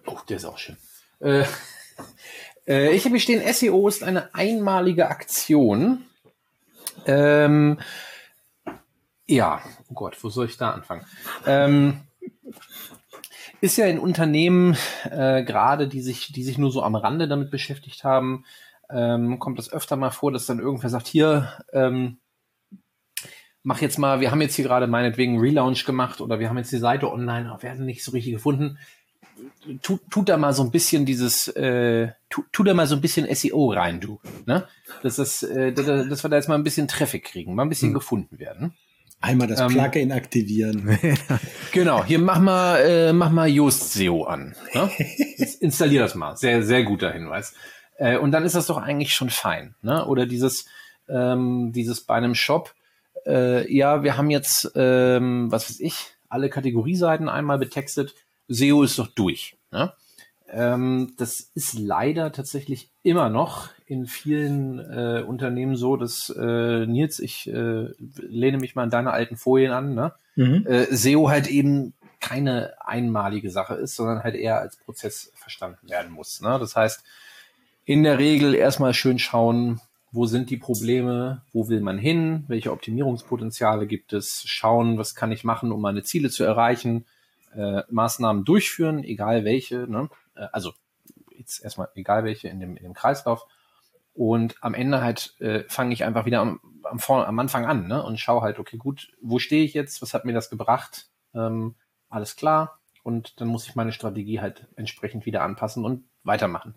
oh 0.05 0.17
der 0.27 0.37
ist 0.37 0.45
auch 0.45 0.57
schön. 0.57 0.77
Äh, 1.19 1.45
äh, 2.67 2.93
ich 2.93 3.05
habe 3.05 3.15
hier 3.15 3.19
stehen, 3.19 3.53
SEO 3.53 3.87
ist 3.87 4.03
eine 4.03 4.33
einmalige 4.33 5.09
Aktion. 5.09 6.05
Ähm, 7.05 7.79
ja, 9.27 9.61
oh 9.89 9.93
Gott, 9.93 10.17
wo 10.23 10.29
soll 10.29 10.47
ich 10.47 10.57
da 10.57 10.71
anfangen? 10.71 11.05
Ähm, 11.45 12.01
ist 13.61 13.77
ja 13.77 13.85
in 13.85 13.99
Unternehmen, 13.99 14.77
äh, 15.03 15.43
gerade 15.43 15.87
die 15.87 16.01
sich, 16.01 16.31
die 16.31 16.43
sich 16.43 16.57
nur 16.57 16.71
so 16.71 16.81
am 16.81 16.95
Rande 16.95 17.27
damit 17.27 17.51
beschäftigt 17.51 18.03
haben, 18.03 18.45
ähm, 18.89 19.37
kommt 19.39 19.59
das 19.59 19.71
öfter 19.71 19.95
mal 19.95 20.11
vor, 20.11 20.31
dass 20.31 20.45
dann 20.45 20.59
irgendwer 20.59 20.89
sagt, 20.89 21.07
hier, 21.07 21.53
ähm, 21.73 22.17
mach 23.63 23.81
jetzt 23.81 23.99
mal, 23.99 24.19
wir 24.21 24.31
haben 24.31 24.41
jetzt 24.41 24.55
hier 24.55 24.65
gerade 24.65 24.87
meinetwegen 24.87 25.39
Relaunch 25.39 25.85
gemacht 25.85 26.21
oder 26.21 26.39
wir 26.39 26.49
haben 26.49 26.57
jetzt 26.57 26.71
die 26.71 26.77
Seite 26.77 27.11
online, 27.11 27.51
aber 27.51 27.61
werden 27.61 27.85
nicht 27.85 28.03
so 28.03 28.11
richtig 28.11 28.33
gefunden. 28.33 28.79
Tut, 29.81 30.01
tut 30.09 30.29
da 30.29 30.37
mal 30.37 30.53
so 30.53 30.63
ein 30.63 30.71
bisschen 30.71 31.05
dieses, 31.05 31.47
äh, 31.49 32.09
tu, 32.29 32.43
tu 32.51 32.63
da 32.63 32.73
mal 32.73 32.87
so 32.87 32.95
ein 32.95 33.01
bisschen 33.01 33.33
SEO 33.33 33.71
rein, 33.71 33.99
du. 33.99 34.19
Ne? 34.45 34.67
Dass, 35.03 35.17
das, 35.17 35.43
äh, 35.43 35.71
dass 35.71 36.23
wir 36.23 36.29
da 36.29 36.35
jetzt 36.35 36.49
mal 36.49 36.55
ein 36.55 36.63
bisschen 36.63 36.87
Traffic 36.87 37.25
kriegen, 37.25 37.55
mal 37.55 37.63
ein 37.63 37.69
bisschen 37.69 37.89
hm. 37.89 37.93
gefunden 37.93 38.39
werden. 38.39 38.73
Einmal 39.21 39.47
das 39.47 39.59
ähm, 39.59 39.67
Plugin 39.67 40.11
aktivieren. 40.11 40.97
genau, 41.73 42.05
hier 42.05 42.19
mach 42.19 42.39
mal, 42.39 42.77
äh, 42.79 43.13
mach 43.13 43.31
mal 43.31 43.49
Yoast 43.49 43.93
SEO 43.93 44.23
an. 44.23 44.55
Ne? 44.73 44.89
Installier 45.59 46.01
das 46.01 46.15
mal. 46.15 46.37
Sehr, 46.37 46.63
sehr 46.63 46.83
guter 46.83 47.11
Hinweis. 47.11 47.53
Äh, 47.97 48.17
und 48.17 48.31
dann 48.31 48.45
ist 48.45 48.55
das 48.55 48.67
doch 48.67 48.77
eigentlich 48.77 49.13
schon 49.13 49.29
fein. 49.29 49.75
Ne? 49.81 50.05
Oder 50.05 50.25
dieses, 50.25 50.65
ähm, 51.09 51.73
dieses 51.73 52.01
bei 52.01 52.15
einem 52.15 52.33
Shop, 52.33 52.73
äh, 53.25 53.71
ja, 53.71 54.03
wir 54.03 54.15
haben 54.15 54.29
jetzt, 54.29 54.71
ähm, 54.75 55.51
was 55.51 55.69
weiß 55.69 55.81
ich, 55.81 56.13
alle 56.29 56.49
Kategorieseiten 56.49 57.27
einmal 57.27 57.57
betextet. 57.57 58.15
SEO 58.49 58.83
ist 58.83 58.99
doch 58.99 59.07
durch. 59.07 59.57
Ne? 59.71 59.93
Ähm, 60.51 61.13
das 61.17 61.51
ist 61.53 61.77
leider 61.77 62.31
tatsächlich 62.31 62.91
immer 63.03 63.29
noch 63.29 63.69
in 63.85 64.05
vielen 64.05 64.79
äh, 64.79 65.23
Unternehmen 65.25 65.75
so, 65.75 65.95
dass 65.95 66.29
äh, 66.29 66.85
Nils, 66.85 67.19
ich 67.19 67.47
äh, 67.47 67.87
lehne 68.17 68.57
mich 68.57 68.75
mal 68.75 68.83
an 68.83 68.89
deine 68.89 69.11
alten 69.11 69.37
Folien 69.37 69.71
an, 69.71 69.93
ne? 69.93 70.13
Mhm. 70.35 70.65
Äh, 70.67 70.85
SEO 70.95 71.29
halt 71.29 71.47
eben 71.47 71.93
keine 72.19 72.73
einmalige 72.85 73.49
Sache 73.49 73.75
ist, 73.75 73.95
sondern 73.95 74.23
halt 74.23 74.35
eher 74.35 74.59
als 74.59 74.77
Prozess 74.77 75.31
verstanden 75.35 75.89
werden 75.89 76.11
muss. 76.11 76.41
Ne? 76.41 76.57
Das 76.59 76.75
heißt, 76.75 77.03
in 77.85 78.03
der 78.03 78.19
Regel 78.19 78.53
erstmal 78.53 78.93
schön 78.93 79.19
schauen, 79.19 79.79
wo 80.11 80.25
sind 80.25 80.49
die 80.49 80.57
Probleme, 80.57 81.43
wo 81.53 81.69
will 81.69 81.81
man 81.81 81.97
hin, 81.97 82.45
welche 82.47 82.71
Optimierungspotenziale 82.71 83.87
gibt 83.87 84.13
es, 84.13 84.43
schauen, 84.45 84.97
was 84.97 85.15
kann 85.15 85.31
ich 85.31 85.43
machen, 85.43 85.71
um 85.71 85.81
meine 85.81 86.03
Ziele 86.03 86.29
zu 86.29 86.43
erreichen, 86.43 87.05
äh, 87.53 87.83
Maßnahmen 87.89 88.45
durchführen, 88.45 89.03
egal 89.03 89.45
welche, 89.45 89.87
ne? 89.87 90.09
Äh, 90.35 90.47
also 90.51 90.73
jetzt 91.29 91.63
erstmal 91.63 91.89
egal 91.95 92.23
welche 92.23 92.49
in 92.49 92.59
dem, 92.59 92.77
in 92.77 92.83
dem 92.83 92.93
Kreislauf. 92.93 93.45
Und 94.13 94.57
am 94.61 94.73
Ende 94.73 95.01
halt 95.01 95.35
äh, 95.39 95.63
fange 95.69 95.93
ich 95.93 96.03
einfach 96.03 96.25
wieder 96.25 96.41
am, 96.41 96.59
am, 96.83 96.99
am 97.09 97.39
Anfang 97.39 97.65
an 97.65 97.87
ne? 97.87 98.03
und 98.03 98.19
schaue 98.19 98.41
halt, 98.41 98.59
okay, 98.59 98.77
gut, 98.77 99.13
wo 99.21 99.39
stehe 99.39 99.63
ich 99.63 99.73
jetzt, 99.73 100.01
was 100.01 100.13
hat 100.13 100.25
mir 100.25 100.33
das 100.33 100.49
gebracht, 100.49 101.07
ähm, 101.33 101.75
alles 102.09 102.35
klar. 102.35 102.79
Und 103.03 103.39
dann 103.39 103.47
muss 103.47 103.67
ich 103.67 103.75
meine 103.75 103.93
Strategie 103.93 104.41
halt 104.41 104.67
entsprechend 104.75 105.25
wieder 105.25 105.41
anpassen 105.41 105.85
und 105.85 106.03
weitermachen. 106.23 106.75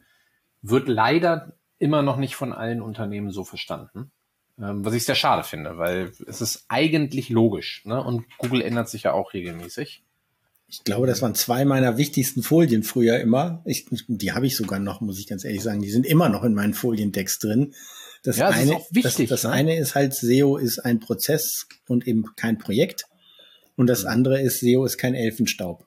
Wird 0.60 0.88
leider 0.88 1.56
immer 1.78 2.02
noch 2.02 2.16
nicht 2.16 2.36
von 2.36 2.52
allen 2.52 2.80
Unternehmen 2.80 3.30
so 3.32 3.44
verstanden. 3.44 4.12
Ähm, 4.58 4.84
was 4.84 4.94
ich 4.94 5.04
sehr 5.04 5.16
schade 5.16 5.42
finde, 5.42 5.78
weil 5.78 6.12
es 6.26 6.40
ist 6.40 6.66
eigentlich 6.68 7.28
logisch. 7.28 7.84
Ne? 7.84 8.02
Und 8.02 8.24
Google 8.38 8.62
ändert 8.62 8.88
sich 8.88 9.02
ja 9.02 9.12
auch 9.12 9.32
regelmäßig. 9.32 10.04
Ich 10.72 10.84
glaube, 10.84 11.06
das 11.06 11.20
waren 11.20 11.34
zwei 11.34 11.66
meiner 11.66 11.98
wichtigsten 11.98 12.42
Folien 12.42 12.82
früher 12.82 13.20
immer. 13.20 13.62
Ich, 13.66 13.84
die 14.08 14.32
habe 14.32 14.46
ich 14.46 14.56
sogar 14.56 14.78
noch, 14.78 15.02
muss 15.02 15.18
ich 15.18 15.26
ganz 15.26 15.44
ehrlich 15.44 15.62
sagen. 15.62 15.82
Die 15.82 15.90
sind 15.90 16.06
immer 16.06 16.30
noch 16.30 16.44
in 16.44 16.54
meinen 16.54 16.72
Foliendecks 16.72 17.38
drin. 17.38 17.74
Das, 18.22 18.38
ja, 18.38 18.48
das 18.48 18.56
eine, 18.56 18.80
wichtig, 18.90 19.28
das, 19.28 19.42
das 19.42 19.50
ne? 19.50 19.50
eine 19.50 19.78
ist 19.78 19.94
halt, 19.94 20.14
SEO 20.14 20.56
ist 20.56 20.78
ein 20.78 20.98
Prozess 20.98 21.66
und 21.88 22.08
eben 22.08 22.24
kein 22.36 22.56
Projekt. 22.56 23.04
Und 23.76 23.86
das 23.86 24.06
andere 24.06 24.40
ist, 24.40 24.60
SEO 24.60 24.86
ist 24.86 24.96
kein 24.96 25.14
Elfenstaub. 25.14 25.84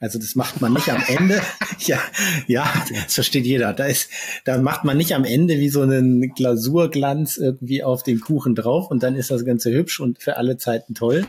Also 0.00 0.18
das 0.18 0.34
macht 0.34 0.60
man 0.60 0.72
nicht 0.72 0.88
am 0.88 1.04
Ende. 1.06 1.40
ja, 1.78 2.00
ja, 2.48 2.72
das 3.04 3.14
versteht 3.14 3.46
jeder. 3.46 3.72
Da 3.72 3.86
ist, 3.86 4.10
da 4.44 4.58
macht 4.58 4.82
man 4.82 4.96
nicht 4.96 5.14
am 5.14 5.24
Ende 5.24 5.60
wie 5.60 5.68
so 5.68 5.82
einen 5.82 6.34
Glasurglanz 6.34 7.36
irgendwie 7.36 7.84
auf 7.84 8.02
den 8.02 8.18
Kuchen 8.18 8.56
drauf 8.56 8.90
und 8.90 9.04
dann 9.04 9.14
ist 9.14 9.30
das 9.30 9.44
Ganze 9.44 9.70
hübsch 9.70 10.00
und 10.00 10.20
für 10.20 10.38
alle 10.38 10.56
Zeiten 10.56 10.94
toll. 10.94 11.24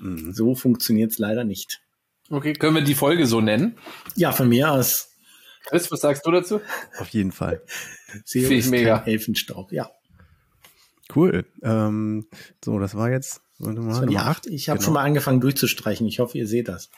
Mhm. 0.00 0.32
So 0.32 0.56
funktioniert 0.56 1.12
es 1.12 1.18
leider 1.18 1.44
nicht. 1.44 1.82
Okay, 2.30 2.52
können 2.52 2.74
wir 2.74 2.82
die 2.82 2.94
Folge 2.94 3.26
so 3.26 3.40
nennen? 3.40 3.78
Ja, 4.14 4.32
von 4.32 4.48
mir 4.48 4.70
aus. 4.70 5.08
Chris, 5.64 5.90
was 5.90 6.00
sagst 6.00 6.26
du 6.26 6.30
dazu? 6.30 6.60
Auf 6.98 7.08
jeden 7.10 7.32
Fall. 7.32 7.62
SEO 8.24 8.50
ist 8.50 8.70
mega. 8.70 9.02
Elfenstaub, 9.04 9.72
ja. 9.72 9.90
Cool. 11.14 11.46
Ähm, 11.62 12.26
so, 12.64 12.78
das 12.78 12.94
war 12.94 13.10
jetzt 13.10 13.40
mal, 13.58 13.74
das 13.74 14.00
war 14.00 14.06
die 14.06 14.18
acht. 14.18 14.46
Ich 14.46 14.68
habe 14.68 14.78
genau. 14.78 14.84
schon 14.84 14.94
mal 14.94 15.04
angefangen 15.04 15.40
durchzustreichen. 15.40 16.06
Ich 16.06 16.18
hoffe, 16.18 16.38
ihr 16.38 16.46
seht 16.46 16.68
das. 16.68 16.90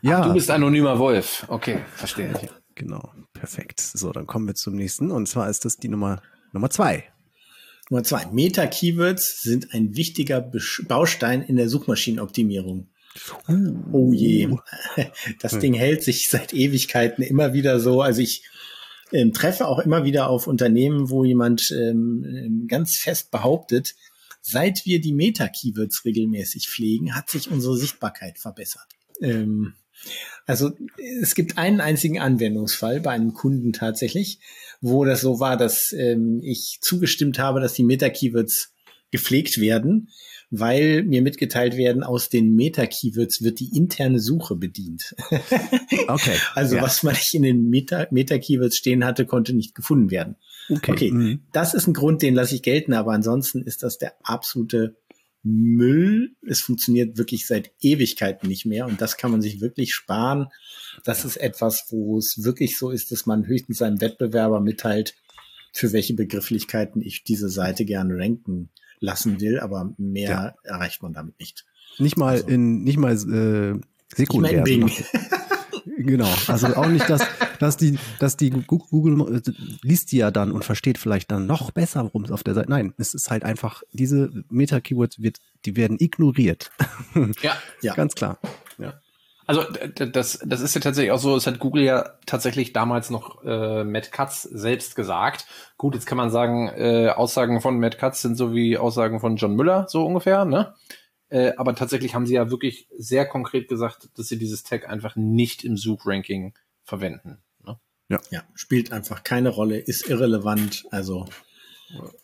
Ja. 0.00 0.20
Ach, 0.20 0.26
du 0.26 0.34
bist 0.34 0.50
anonymer 0.50 0.98
Wolf. 0.98 1.44
Okay, 1.48 1.80
verstehe. 1.94 2.32
ich. 2.42 2.48
Genau, 2.76 3.12
perfekt. 3.32 3.80
So, 3.80 4.12
dann 4.12 4.26
kommen 4.26 4.46
wir 4.46 4.54
zum 4.54 4.76
nächsten. 4.76 5.10
Und 5.10 5.26
zwar 5.26 5.50
ist 5.50 5.64
das 5.64 5.76
die 5.76 5.88
Nummer, 5.88 6.22
Nummer 6.52 6.70
zwei. 6.70 7.04
Nummer 7.90 8.04
zwei. 8.04 8.26
Meta-Keywords 8.26 9.42
sind 9.42 9.74
ein 9.74 9.96
wichtiger 9.96 10.50
Baustein 10.86 11.42
in 11.42 11.56
der 11.56 11.68
Suchmaschinenoptimierung. 11.68 12.90
Oh 13.92 14.12
je. 14.12 14.48
Das 15.40 15.52
hm. 15.52 15.60
Ding 15.60 15.74
hält 15.74 16.02
sich 16.02 16.28
seit 16.30 16.52
Ewigkeiten 16.52 17.22
immer 17.22 17.52
wieder 17.52 17.80
so. 17.80 18.02
Also 18.02 18.20
ich 18.20 18.44
ähm, 19.12 19.32
treffe 19.32 19.66
auch 19.66 19.78
immer 19.78 20.04
wieder 20.04 20.28
auf 20.28 20.46
Unternehmen, 20.46 21.10
wo 21.10 21.24
jemand 21.24 21.70
ähm, 21.70 22.24
ähm 22.24 22.66
ganz 22.68 22.96
fest 22.96 23.30
behauptet, 23.30 23.94
seit 24.42 24.84
wir 24.84 25.00
die 25.00 25.12
Meta-Keywords 25.12 26.04
regelmäßig 26.04 26.68
pflegen, 26.68 27.14
hat 27.14 27.30
sich 27.30 27.50
unsere 27.50 27.76
Sichtbarkeit 27.76 28.38
verbessert. 28.38 28.86
Ähm, 29.20 29.74
also 30.46 30.70
es 31.20 31.34
gibt 31.34 31.58
einen 31.58 31.80
einzigen 31.80 32.20
Anwendungsfall 32.20 33.00
bei 33.00 33.10
einem 33.10 33.34
Kunden 33.34 33.72
tatsächlich, 33.72 34.38
wo 34.80 35.04
das 35.04 35.20
so 35.20 35.40
war, 35.40 35.56
dass 35.56 35.92
ähm, 35.92 36.40
ich 36.42 36.78
zugestimmt 36.80 37.38
habe, 37.38 37.60
dass 37.60 37.74
die 37.74 37.84
Meta-Keywords 37.84 38.72
gepflegt 39.10 39.58
werden, 39.58 40.10
weil 40.50 41.02
mir 41.04 41.20
mitgeteilt 41.22 41.76
werden, 41.76 42.02
aus 42.02 42.30
den 42.30 42.54
Meta-Keywords 42.54 43.42
wird 43.42 43.60
die 43.60 43.76
interne 43.76 44.18
Suche 44.18 44.56
bedient. 44.56 45.14
okay. 46.08 46.36
also 46.54 46.76
ja. 46.76 46.82
was 46.82 47.02
man 47.02 47.14
nicht 47.14 47.34
in 47.34 47.42
den 47.42 47.68
Meta-Keywords 47.68 48.76
stehen 48.76 49.04
hatte, 49.04 49.26
konnte 49.26 49.54
nicht 49.54 49.74
gefunden 49.74 50.10
werden. 50.10 50.36
Okay. 50.70 50.92
okay. 50.92 51.10
Mhm. 51.10 51.42
Das 51.52 51.74
ist 51.74 51.86
ein 51.86 51.94
Grund, 51.94 52.22
den 52.22 52.34
lasse 52.34 52.54
ich 52.54 52.62
gelten, 52.62 52.94
aber 52.94 53.12
ansonsten 53.12 53.62
ist 53.62 53.82
das 53.82 53.98
der 53.98 54.14
absolute 54.22 54.96
Müll. 55.42 56.34
Es 56.46 56.60
funktioniert 56.60 57.18
wirklich 57.18 57.46
seit 57.46 57.70
Ewigkeiten 57.80 58.48
nicht 58.48 58.64
mehr 58.64 58.86
und 58.86 59.00
das 59.00 59.18
kann 59.18 59.30
man 59.30 59.42
sich 59.42 59.60
wirklich 59.60 59.92
sparen. 59.92 60.48
Das 61.04 61.24
ist 61.24 61.36
etwas, 61.36 61.84
wo 61.90 62.18
es 62.18 62.42
wirklich 62.42 62.78
so 62.78 62.90
ist, 62.90 63.12
dass 63.12 63.26
man 63.26 63.46
höchstens 63.46 63.78
seinem 63.78 64.00
Wettbewerber 64.00 64.60
mitteilt, 64.60 65.14
für 65.72 65.92
welche 65.92 66.14
Begrifflichkeiten 66.14 67.02
ich 67.02 67.22
diese 67.22 67.50
Seite 67.50 67.84
gerne 67.84 68.16
ranken 68.18 68.70
lassen 69.00 69.40
will, 69.40 69.60
aber 69.60 69.92
mehr 69.96 70.54
ja. 70.64 70.72
erreicht 70.74 71.02
man 71.02 71.12
damit 71.12 71.38
nicht. 71.38 71.64
Nicht 71.98 72.16
mal 72.16 72.34
also, 72.34 72.46
in, 72.48 72.84
nicht 72.84 72.98
mal 72.98 73.12
äh, 73.12 73.80
sekundär. 74.14 74.64
Ich 74.66 74.78
mein 74.78 74.90
Genau. 75.98 76.32
Also 76.46 76.68
auch 76.68 76.86
nicht, 76.86 77.08
dass, 77.10 77.22
dass 77.58 77.76
die, 77.76 77.98
dass 78.20 78.36
die 78.36 78.50
Google 78.50 79.36
äh, 79.36 79.52
liest 79.82 80.12
die 80.12 80.18
ja 80.18 80.30
dann 80.30 80.52
und 80.52 80.64
versteht 80.64 80.96
vielleicht 80.96 81.30
dann 81.30 81.46
noch 81.46 81.72
besser, 81.72 82.04
worum 82.04 82.24
es 82.24 82.30
auf 82.30 82.44
der 82.44 82.54
Seite. 82.54 82.70
Nein, 82.70 82.94
es 82.98 83.14
ist 83.14 83.30
halt 83.30 83.42
einfach, 83.42 83.82
diese 83.92 84.30
Meta-Keywords 84.48 85.20
wird, 85.20 85.38
die 85.64 85.76
werden 85.76 85.96
ignoriert. 85.98 86.70
Ja, 87.42 87.56
ja. 87.82 87.94
Ganz 87.94 88.14
klar. 88.14 88.38
Ja. 88.78 88.94
Also 89.48 89.62
das, 89.62 90.40
das 90.44 90.60
ist 90.60 90.74
ja 90.74 90.82
tatsächlich 90.82 91.10
auch 91.10 91.18
so, 91.18 91.34
es 91.34 91.46
hat 91.46 91.58
Google 91.58 91.82
ja 91.82 92.10
tatsächlich 92.26 92.74
damals 92.74 93.08
noch 93.08 93.42
äh, 93.44 93.82
Matt 93.82 94.12
Katz 94.12 94.42
selbst 94.42 94.94
gesagt. 94.94 95.46
Gut, 95.78 95.94
jetzt 95.94 96.04
kann 96.04 96.18
man 96.18 96.28
sagen, 96.28 96.68
äh, 96.68 97.08
Aussagen 97.08 97.62
von 97.62 97.80
Matt 97.80 97.96
Katz 97.96 98.20
sind 98.20 98.36
so 98.36 98.52
wie 98.52 98.76
Aussagen 98.76 99.20
von 99.20 99.36
John 99.36 99.56
Müller, 99.56 99.86
so 99.88 100.04
ungefähr, 100.04 100.44
ne? 100.44 100.74
Äh, 101.30 101.52
aber 101.56 101.74
tatsächlich 101.74 102.14
haben 102.14 102.26
sie 102.26 102.34
ja 102.34 102.50
wirklich 102.50 102.88
sehr 102.98 103.24
konkret 103.24 103.68
gesagt, 103.68 104.10
dass 104.18 104.28
sie 104.28 104.38
dieses 104.38 104.64
Tag 104.64 104.86
einfach 104.86 105.16
nicht 105.16 105.64
im 105.64 105.78
Suchranking 105.78 106.52
verwenden. 106.84 107.38
Ne? 107.64 107.80
Ja. 108.10 108.20
ja, 108.28 108.42
spielt 108.52 108.92
einfach 108.92 109.24
keine 109.24 109.48
Rolle, 109.48 109.78
ist 109.78 110.10
irrelevant, 110.10 110.84
also 110.90 111.24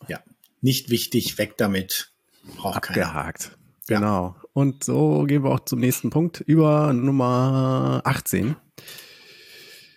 ja, 0.07 0.19
nicht 0.61 0.91
wichtig, 0.91 1.39
weg 1.39 1.57
damit. 1.57 2.11
Braucht 2.55 2.77
Abgehakt. 2.77 3.49
Keiner. 3.49 3.64
Genau. 3.87 4.35
Und 4.53 4.83
so 4.83 5.23
gehen 5.23 5.43
wir 5.43 5.51
auch 5.51 5.59
zum 5.61 5.79
nächsten 5.79 6.09
Punkt 6.09 6.41
über 6.41 6.91
Nummer 6.93 8.01
18. 8.03 8.55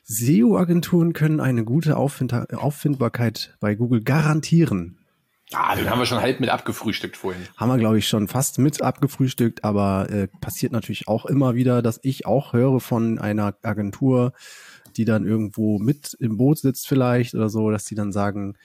SEO-Agenturen 0.04 1.12
können 1.12 1.40
eine 1.40 1.64
gute 1.64 1.96
Auffind 1.96 2.32
Auffindbarkeit 2.32 3.56
bei 3.60 3.74
Google 3.74 4.02
garantieren. 4.02 4.98
Ah, 5.52 5.74
den 5.74 5.88
haben 5.88 5.98
wir 5.98 6.06
schon 6.06 6.20
halb 6.20 6.40
mit 6.40 6.50
abgefrühstückt 6.50 7.16
vorhin. 7.16 7.42
Haben 7.56 7.70
wir, 7.70 7.78
glaube 7.78 7.98
ich, 7.98 8.08
schon 8.08 8.28
fast 8.28 8.58
mit 8.58 8.82
abgefrühstückt, 8.82 9.64
aber 9.64 10.10
äh, 10.10 10.28
passiert 10.40 10.72
natürlich 10.72 11.08
auch 11.08 11.24
immer 11.24 11.54
wieder, 11.54 11.80
dass 11.80 12.00
ich 12.02 12.26
auch 12.26 12.52
höre 12.52 12.80
von 12.80 13.18
einer 13.18 13.54
Agentur, 13.62 14.32
die 14.96 15.06
dann 15.06 15.26
irgendwo 15.26 15.78
mit 15.78 16.14
im 16.20 16.36
Boot 16.36 16.58
sitzt 16.58 16.86
vielleicht 16.86 17.34
oder 17.34 17.48
so, 17.48 17.70
dass 17.70 17.84
die 17.84 17.94
dann 17.94 18.12
sagen, 18.12 18.58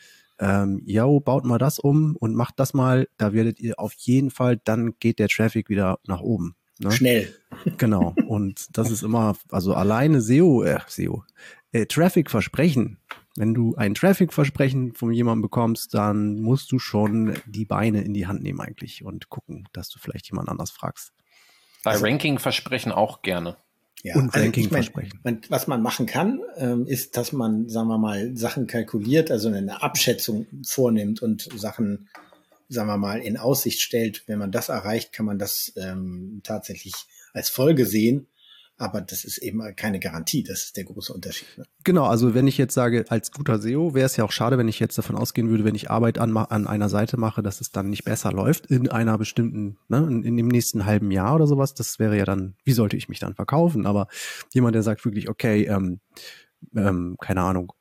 ähm, 0.44 0.82
yo, 0.86 1.20
baut 1.20 1.46
mal 1.46 1.58
das 1.58 1.80
um 1.80 2.16
und 2.18 2.36
macht 2.36 2.60
das 2.60 2.74
mal, 2.74 3.08
da 3.18 3.34
werdet 3.34 3.60
ihr 3.60 3.80
auf 3.80 3.94
jeden 3.94 4.32
Fall, 4.32 4.58
dann 4.64 4.96
geht 5.00 5.20
der 5.20 5.30
Traffic 5.30 5.70
wieder 5.70 6.00
nach 6.06 6.22
oben. 6.22 6.56
Ne? 6.80 6.92
Schnell. 6.92 7.34
Genau. 7.78 8.16
Und 8.28 8.78
das 8.78 8.90
ist 8.90 9.04
immer, 9.04 9.38
also 9.52 9.74
alleine 9.74 10.22
SEO, 10.22 10.64
äh, 10.64 10.80
SEO, 10.88 11.24
äh, 11.72 11.86
Traffic 11.86 12.32
versprechen 12.32 12.98
wenn 13.36 13.54
du 13.54 13.76
ein 13.76 13.96
Traffic-Versprechen 13.96 14.94
von 14.94 15.12
jemandem 15.12 15.42
bekommst, 15.42 15.94
dann 15.94 16.40
musst 16.40 16.72
du 16.72 16.80
schon 16.80 17.34
die 17.46 17.66
Beine 17.66 18.02
in 18.02 18.14
die 18.14 18.28
Hand 18.28 18.44
nehmen 18.44 18.62
eigentlich 18.62 19.04
und 19.04 19.30
gucken, 19.30 19.68
dass 19.74 19.90
du 19.90 20.00
vielleicht 20.00 20.30
jemand 20.30 20.50
anders 20.50 20.72
fragst. 20.72 21.14
Bei 21.84 21.92
also, 21.92 22.06
Ranking-Versprechen 22.06 22.92
auch 22.92 23.24
gerne. 23.24 23.58
Ja, 24.04 24.16
und 24.16 24.34
also 24.34 24.44
Ranking-Versprechen. 24.46 25.14
Ich 25.18 25.24
mein, 25.24 25.42
was 25.48 25.68
man 25.68 25.82
machen 25.82 26.06
kann, 26.06 26.42
ähm, 26.58 26.86
ist, 26.86 27.16
dass 27.16 27.32
man, 27.32 27.70
sagen 27.70 27.88
wir 27.88 27.98
mal, 27.98 28.36
Sachen 28.36 28.68
kalkuliert, 28.68 29.32
also 29.32 29.48
eine 29.48 29.82
Abschätzung 29.82 30.46
vornimmt 30.66 31.22
und 31.22 31.50
Sachen, 31.56 32.10
sagen 32.68 32.90
wir 32.90 32.98
mal, 32.98 33.22
in 33.22 33.38
Aussicht 33.38 33.80
stellt. 33.80 34.24
Wenn 34.28 34.40
man 34.40 34.52
das 34.52 34.68
erreicht, 34.68 35.14
kann 35.14 35.26
man 35.26 35.40
das 35.40 35.72
ähm, 35.78 36.42
tatsächlich 36.44 36.94
als 37.32 37.50
Folge 37.50 37.86
sehen. 37.86 38.28
Aber 38.84 39.00
das 39.00 39.24
ist 39.24 39.38
eben 39.38 39.62
keine 39.78 40.00
Garantie. 40.00 40.44
Das 40.44 40.66
ist 40.66 40.76
der 40.78 40.84
große 40.84 41.14
Unterschied. 41.14 41.48
Ne? 41.58 41.64
Genau, 41.86 42.06
also 42.06 42.34
wenn 42.34 42.48
ich 42.48 42.58
jetzt 42.58 42.74
sage, 42.74 43.06
als 43.08 43.32
guter 43.32 43.60
SEO 43.60 43.94
wäre 43.94 44.06
es 44.06 44.18
ja 44.18 44.26
auch 44.26 44.32
schade, 44.34 44.58
wenn 44.58 44.68
ich 44.68 44.80
jetzt 44.80 44.98
davon 44.98 45.16
ausgehen 45.16 45.50
würde, 45.50 45.64
wenn 45.64 45.74
ich 45.74 45.90
Arbeit 45.90 46.18
an, 46.18 46.36
an 46.36 46.68
einer 46.68 46.90
Seite 46.90 47.16
mache, 47.18 47.42
dass 47.42 47.62
es 47.62 47.72
dann 47.72 47.90
nicht 47.90 48.04
besser 48.04 48.34
läuft 48.34 48.66
in 48.66 48.90
einer 48.90 49.18
bestimmten, 49.18 49.78
ne, 49.88 50.06
in, 50.10 50.24
in 50.24 50.36
dem 50.36 50.50
nächsten 50.50 50.86
halben 50.86 51.12
Jahr 51.12 51.36
oder 51.36 51.48
sowas. 51.48 51.74
Das 51.74 51.98
wäre 51.98 52.18
ja 52.18 52.26
dann, 52.26 52.56
wie 52.66 52.74
sollte 52.74 52.98
ich 52.98 53.08
mich 53.08 53.20
dann 53.20 53.36
verkaufen? 53.36 53.86
Aber 53.86 54.08
jemand, 54.54 54.76
der 54.76 54.84
sagt 54.84 55.06
wirklich, 55.06 55.30
okay, 55.30 55.64
ähm, 55.64 56.02
ähm, 56.76 57.16
keine 57.22 57.42
Ahnung, 57.42 57.72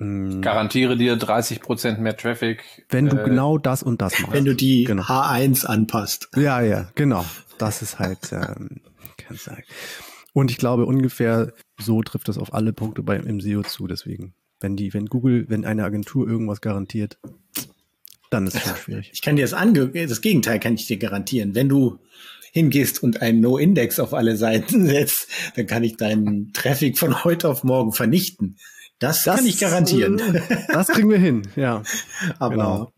ich 0.00 0.42
garantiere 0.42 0.96
dir 0.96 1.16
30 1.16 1.60
Prozent 1.60 2.00
mehr 2.00 2.16
Traffic. 2.16 2.62
Wenn 2.88 3.08
du 3.08 3.20
äh, 3.20 3.24
genau 3.24 3.58
das 3.58 3.82
und 3.82 4.00
das 4.00 4.16
machst. 4.20 4.32
Wenn 4.32 4.44
du 4.44 4.54
die 4.54 4.84
genau. 4.84 5.02
H1 5.02 5.66
anpasst. 5.66 6.28
Ja, 6.36 6.60
ja, 6.60 6.88
genau. 6.94 7.24
Das 7.58 7.82
ist 7.82 7.98
halt, 7.98 8.32
ähm, 8.32 8.80
kann 9.16 9.34
ich 9.34 9.42
sagen. 9.42 9.64
Und 10.32 10.50
ich 10.50 10.58
glaube, 10.58 10.86
ungefähr 10.86 11.52
so 11.80 12.02
trifft 12.02 12.28
das 12.28 12.38
auf 12.38 12.54
alle 12.54 12.72
Punkte 12.72 13.02
beim 13.02 13.26
im 13.26 13.40
SEO 13.40 13.62
zu. 13.62 13.86
Deswegen, 13.86 14.34
wenn 14.60 14.76
die, 14.76 14.92
wenn 14.94 15.06
Google, 15.06 15.46
wenn 15.48 15.64
eine 15.64 15.84
Agentur 15.84 16.28
irgendwas 16.28 16.60
garantiert, 16.60 17.18
dann 18.30 18.46
ist 18.46 18.56
es 18.56 18.62
schon 18.62 18.76
schwierig. 18.76 19.10
Ich 19.12 19.22
kann 19.22 19.36
dir 19.36 19.42
das, 19.42 19.54
ange 19.54 19.88
das 19.88 20.20
Gegenteil 20.20 20.60
kann 20.60 20.74
ich 20.74 20.86
dir 20.86 20.98
garantieren. 20.98 21.54
Wenn 21.54 21.68
du 21.68 21.98
hingehst 22.52 23.02
und 23.02 23.22
einen 23.22 23.40
No-Index 23.40 24.00
auf 24.00 24.14
alle 24.14 24.36
Seiten 24.36 24.86
setzt, 24.86 25.28
dann 25.56 25.66
kann 25.66 25.84
ich 25.84 25.96
deinen 25.96 26.52
Traffic 26.52 26.98
von 26.98 27.24
heute 27.24 27.48
auf 27.48 27.64
morgen 27.64 27.92
vernichten. 27.92 28.56
Das, 28.98 29.22
das 29.22 29.36
kann 29.36 29.46
ich 29.46 29.60
garantieren. 29.60 30.18
Äh, 30.18 30.42
das 30.72 30.88
kriegen 30.88 31.10
wir 31.10 31.18
hin, 31.18 31.42
ja. 31.56 31.82
Aber 32.38 32.54
genau. 32.54 32.92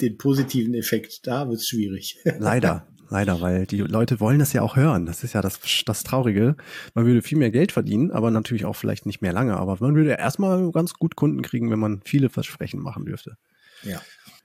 den 0.00 0.16
positiven 0.16 0.74
Effekt, 0.74 1.26
da 1.26 1.48
wird 1.48 1.58
es 1.58 1.66
schwierig. 1.66 2.18
Leider, 2.38 2.86
Leider, 3.10 3.40
weil 3.40 3.66
die 3.66 3.78
Leute 3.78 4.20
wollen 4.20 4.38
das 4.38 4.52
ja 4.52 4.62
auch 4.62 4.76
hören. 4.76 5.06
Das 5.06 5.24
ist 5.24 5.32
ja 5.32 5.40
das, 5.40 5.60
das 5.86 6.04
Traurige. 6.04 6.56
Man 6.94 7.06
würde 7.06 7.22
viel 7.22 7.38
mehr 7.38 7.50
Geld 7.50 7.72
verdienen, 7.72 8.10
aber 8.10 8.30
natürlich 8.30 8.66
auch 8.66 8.76
vielleicht 8.76 9.06
nicht 9.06 9.22
mehr 9.22 9.32
lange. 9.32 9.56
Aber 9.56 9.78
man 9.80 9.94
würde 9.94 10.10
erstmal 10.10 10.70
ganz 10.72 10.94
gut 10.94 11.16
Kunden 11.16 11.42
kriegen, 11.42 11.70
wenn 11.70 11.78
man 11.78 12.02
viele 12.04 12.28
Versprechen 12.28 12.80
machen 12.80 13.06
dürfte. 13.06 13.36
Ja. 13.82 14.00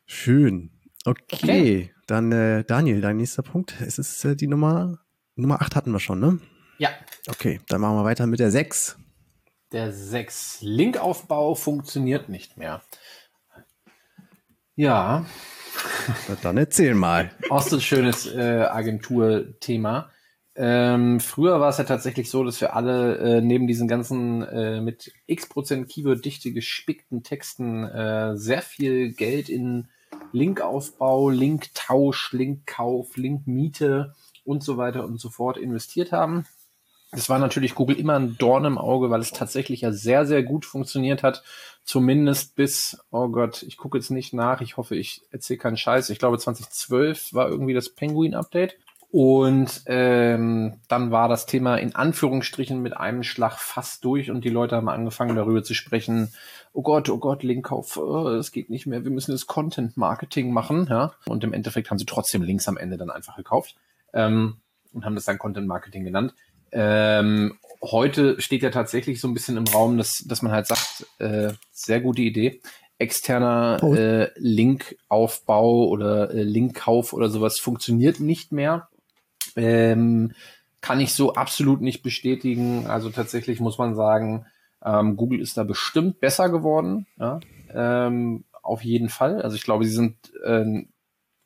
Schön. 0.05 0.71
Okay, 1.05 1.25
okay. 1.33 1.93
dann 2.07 2.31
äh, 2.31 2.63
Daniel, 2.63 3.01
dein 3.01 3.17
nächster 3.17 3.43
Punkt. 3.43 3.75
Es 3.81 3.99
ist 3.99 4.23
äh, 4.23 4.35
die 4.35 4.47
Nummer, 4.47 4.99
Nummer 5.35 5.61
8 5.61 5.75
hatten 5.75 5.91
wir 5.91 5.99
schon, 5.99 6.19
ne? 6.19 6.39
Ja. 6.77 6.89
Okay, 7.27 7.59
dann 7.67 7.81
machen 7.81 7.97
wir 7.97 8.05
weiter 8.05 8.25
mit 8.27 8.39
der 8.39 8.51
6. 8.51 8.97
Der 9.73 9.91
6. 9.91 10.59
Linkaufbau 10.61 11.55
funktioniert 11.55 12.29
nicht 12.29 12.57
mehr. 12.57 12.81
Ja, 14.75 15.25
dann 16.41 16.57
erzähl 16.57 16.95
mal. 16.95 17.31
Auch 17.49 17.61
so 17.61 17.77
ein 17.77 17.81
schönes 17.81 18.25
äh, 18.27 18.65
Agenturthema. 18.69 20.09
Ähm, 20.55 21.19
früher 21.19 21.59
war 21.59 21.69
es 21.69 21.79
ja 21.79 21.83
tatsächlich 21.83 22.29
so, 22.29 22.43
dass 22.43 22.61
wir 22.61 22.75
alle 22.75 23.17
äh, 23.17 23.41
neben 23.41 23.65
diesen 23.65 23.87
ganzen 23.87 24.43
äh, 24.43 24.81
mit 24.81 25.11
x% 25.25 25.87
Keyword-Dichte 25.87 26.51
gespickten 26.51 27.23
Texten 27.23 27.83
äh, 27.85 28.37
sehr 28.37 28.61
viel 28.61 29.13
Geld 29.13 29.49
in 29.49 29.87
Linkaufbau, 30.31 31.29
Linktausch, 31.29 32.33
Linkkauf, 32.33 33.17
Linkmiete 33.17 34.13
und 34.43 34.63
so 34.63 34.77
weiter 34.77 35.05
und 35.05 35.19
so 35.19 35.29
fort 35.29 35.57
investiert 35.57 36.11
haben. 36.11 36.45
Das 37.13 37.29
war 37.29 37.39
natürlich 37.39 37.75
Google 37.75 37.99
immer 37.99 38.15
ein 38.15 38.37
Dorn 38.37 38.65
im 38.65 38.77
Auge, 38.77 39.09
weil 39.09 39.21
es 39.21 39.31
tatsächlich 39.31 39.81
ja 39.81 39.91
sehr, 39.91 40.25
sehr 40.25 40.43
gut 40.43 40.65
funktioniert 40.65 41.23
hat. 41.23 41.43
Zumindest 41.83 42.55
bis, 42.55 42.97
oh 43.11 43.27
Gott, 43.27 43.61
ich 43.63 43.77
gucke 43.77 43.97
jetzt 43.97 44.09
nicht 44.09 44.33
nach. 44.33 44.61
Ich 44.61 44.77
hoffe, 44.77 44.95
ich 44.95 45.21
erzähle 45.31 45.59
keinen 45.59 45.77
Scheiß. 45.77 46.09
Ich 46.09 46.19
glaube, 46.19 46.39
2012 46.39 47.33
war 47.33 47.49
irgendwie 47.49 47.73
das 47.73 47.89
Penguin-Update. 47.89 48.77
Und 49.13 49.83
ähm, 49.85 50.79
dann 50.87 51.11
war 51.11 51.29
das 51.29 51.45
Thema 51.45 51.75
in 51.75 51.93
Anführungsstrichen 51.93 52.81
mit 52.81 52.97
einem 52.97 53.21
Schlag 53.21 53.59
fast 53.59 54.03
durch 54.05 54.31
und 54.31 54.43
die 54.43 54.49
Leute 54.49 54.75
haben 54.75 54.89
angefangen 54.89 55.35
darüber 55.35 55.63
zu 55.63 55.75
sprechen, 55.75 56.33
oh 56.73 56.81
Gott, 56.81 57.09
oh 57.09 57.19
Gott, 57.19 57.43
Linkkauf, 57.43 57.95
oh, 57.97 58.23
das 58.31 58.51
geht 58.51 58.71
nicht 58.71 58.87
mehr, 58.87 59.03
wir 59.03 59.11
müssen 59.11 59.31
das 59.31 59.45
Content 59.45 59.97
Marketing 59.97 60.51
machen, 60.51 60.87
ja. 60.89 61.13
Und 61.27 61.43
im 61.43 61.53
Endeffekt 61.53 61.91
haben 61.91 61.99
sie 61.99 62.07
trotzdem 62.07 62.41
Links 62.41 62.67
am 62.67 62.75
Ende 62.75 62.97
dann 62.97 63.11
einfach 63.11 63.35
gekauft 63.35 63.75
ähm, 64.13 64.55
und 64.93 65.05
haben 65.05 65.13
das 65.13 65.25
dann 65.25 65.37
Content 65.37 65.67
Marketing 65.67 66.03
genannt. 66.03 66.33
Ähm, 66.73 67.57
heute 67.81 68.41
steht 68.41 68.63
ja 68.63 68.71
tatsächlich 68.71 69.21
so 69.21 69.27
ein 69.27 69.33
bisschen 69.33 69.57
im 69.57 69.67
Raum, 69.67 69.97
dass, 69.97 70.23
dass 70.27 70.41
man 70.41 70.51
halt 70.51 70.67
sagt, 70.67 71.05
äh, 71.19 71.53
sehr 71.71 72.01
gute 72.01 72.21
Idee, 72.21 72.61
externer 72.97 73.79
oh. 73.81 73.93
äh, 73.93 74.31
Linkaufbau 74.35 75.87
oder 75.87 76.31
äh, 76.31 76.43
Linkkauf 76.43 77.13
oder 77.13 77.29
sowas 77.29 77.59
funktioniert 77.59 78.19
nicht 78.19 78.51
mehr. 78.51 78.89
Ähm, 79.55 80.33
kann 80.81 80.99
ich 80.99 81.13
so 81.13 81.33
absolut 81.33 81.81
nicht 81.81 82.01
bestätigen. 82.01 82.87
Also 82.87 83.09
tatsächlich 83.09 83.59
muss 83.59 83.77
man 83.77 83.95
sagen, 83.95 84.45
ähm, 84.83 85.15
Google 85.15 85.41
ist 85.41 85.57
da 85.57 85.63
bestimmt 85.63 86.19
besser 86.19 86.49
geworden. 86.49 87.05
Ja? 87.17 87.39
Ähm, 87.73 88.45
auf 88.61 88.83
jeden 88.83 89.09
Fall. 89.09 89.41
Also 89.41 89.55
ich 89.55 89.63
glaube, 89.63 89.85
sie 89.85 89.93
sind 89.93 90.15
äh, 90.43 90.83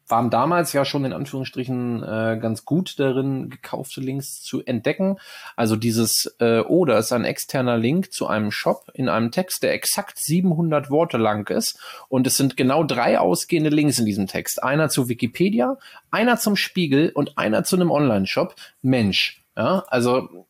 waren 0.08 0.30
damals 0.30 0.74
ja 0.74 0.86
schon 0.86 1.06
in 1.06 1.14
Anführungsstrichen 1.14 2.04
äh, 2.04 2.40
ganz 2.42 2.66
gut 2.66 3.00
darin, 3.00 3.50
gekaufte 3.50 4.02
Links 4.02 4.42
zu 4.42 4.64
entdecken. 4.64 5.18
Also 5.56 5.76
dieses, 5.76 6.36
äh, 6.40 6.60
oh, 6.60 6.86
da 6.86 6.98
ist 6.98 7.12
ein 7.12 7.26
externer 7.26 7.78
Link 7.78 8.12
zu 8.14 8.28
einem 8.28 8.52
Shop 8.52 8.90
in 8.94 9.10
einem 9.10 9.32
Text, 9.32 9.64
der 9.64 9.74
exakt 9.74 10.18
700 10.20 10.90
Worte 10.90 11.18
lang 11.18 11.50
ist. 11.50 11.80
Und 12.10 12.26
es 12.28 12.38
sind 12.38 12.58
genau 12.58 12.84
drei 12.84 13.20
ausgehende 13.20 13.70
Links 13.70 14.00
in 14.00 14.06
diesem 14.06 14.28
Text. 14.28 14.64
Einer 14.64 14.90
zu 14.90 15.10
Wikipedia, 15.10 15.78
einer 16.12 16.38
zum 16.38 16.56
Spiegel 16.56 17.12
und 17.14 17.38
einer 17.38 17.64
zu 17.64 17.76
einem 17.76 17.92
Online-Shop. 17.92 18.56
Mensch, 18.82 19.44
ja, 19.56 19.84
also 19.88 20.46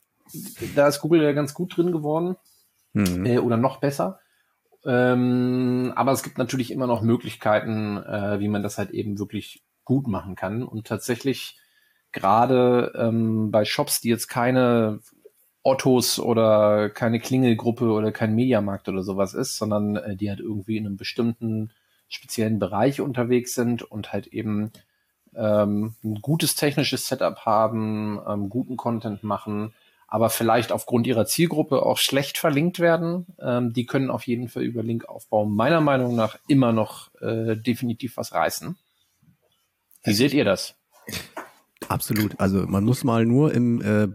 da 0.75 0.87
ist 0.87 1.01
Google 1.01 1.23
ja 1.23 1.31
ganz 1.31 1.53
gut 1.53 1.77
drin 1.77 1.91
geworden. 1.91 2.35
Mhm. 2.93 3.25
Äh, 3.25 3.37
oder 3.39 3.57
noch 3.57 3.77
besser. 3.77 4.19
Ähm, 4.87 5.91
aber 5.95 6.13
es 6.13 6.23
gibt 6.23 6.37
natürlich 6.37 6.71
immer 6.71 6.87
noch 6.87 7.01
Möglichkeiten, 7.01 7.97
äh, 7.97 8.39
wie 8.39 8.47
man 8.47 8.63
das 8.63 8.77
halt 8.77 8.91
eben 8.91 9.19
wirklich 9.19 9.61
gut 9.83 10.07
machen 10.07 10.35
kann. 10.35 10.63
Und 10.63 10.87
tatsächlich 10.87 11.57
gerade 12.13 12.93
ähm, 12.95 13.51
bei 13.51 13.65
Shops, 13.65 13.99
die 13.99 14.09
jetzt 14.09 14.27
keine 14.27 15.01
Ottos 15.61 16.19
oder 16.19 16.89
keine 16.89 17.19
Klingelgruppe 17.19 17.91
oder 17.91 18.13
kein 18.13 18.33
Mediamarkt 18.33 18.87
oder 18.87 19.03
sowas 19.03 19.33
ist, 19.33 19.57
sondern 19.57 19.97
äh, 19.97 20.15
die 20.15 20.29
halt 20.29 20.39
irgendwie 20.39 20.77
in 20.77 20.85
einem 20.85 20.95
bestimmten 20.95 21.71
speziellen 22.07 22.57
Bereich 22.57 23.01
unterwegs 23.01 23.53
sind 23.53 23.83
und 23.83 24.13
halt 24.13 24.27
eben 24.27 24.71
ähm, 25.35 25.95
ein 26.05 26.21
gutes 26.21 26.55
technisches 26.55 27.07
Setup 27.07 27.39
haben, 27.39 28.21
ähm, 28.25 28.49
guten 28.49 28.77
Content 28.77 29.23
machen, 29.23 29.73
aber 30.07 30.29
vielleicht 30.29 30.71
aufgrund 30.71 31.05
ihrer 31.05 31.25
Zielgruppe 31.25 31.85
auch 31.85 31.97
schlecht 31.97 32.37
verlinkt 32.37 32.79
werden. 32.79 33.27
Ähm, 33.39 33.73
die 33.73 33.85
können 33.85 34.09
auf 34.09 34.25
jeden 34.25 34.47
Fall 34.47 34.63
über 34.63 34.81
Linkaufbau 34.81 35.45
meiner 35.45 35.81
Meinung 35.81 36.15
nach 36.15 36.37
immer 36.47 36.71
noch 36.71 37.13
äh, 37.21 37.57
definitiv 37.57 38.17
was 38.17 38.33
reißen. 38.33 38.77
Wie 40.03 40.13
seht 40.13 40.33
ihr 40.33 40.45
das? 40.45 40.75
Absolut. 41.89 42.39
Also 42.39 42.65
man 42.65 42.85
muss 42.85 43.03
mal 43.03 43.25
nur 43.25 43.53
im 43.53 43.81
äh, 43.81 44.07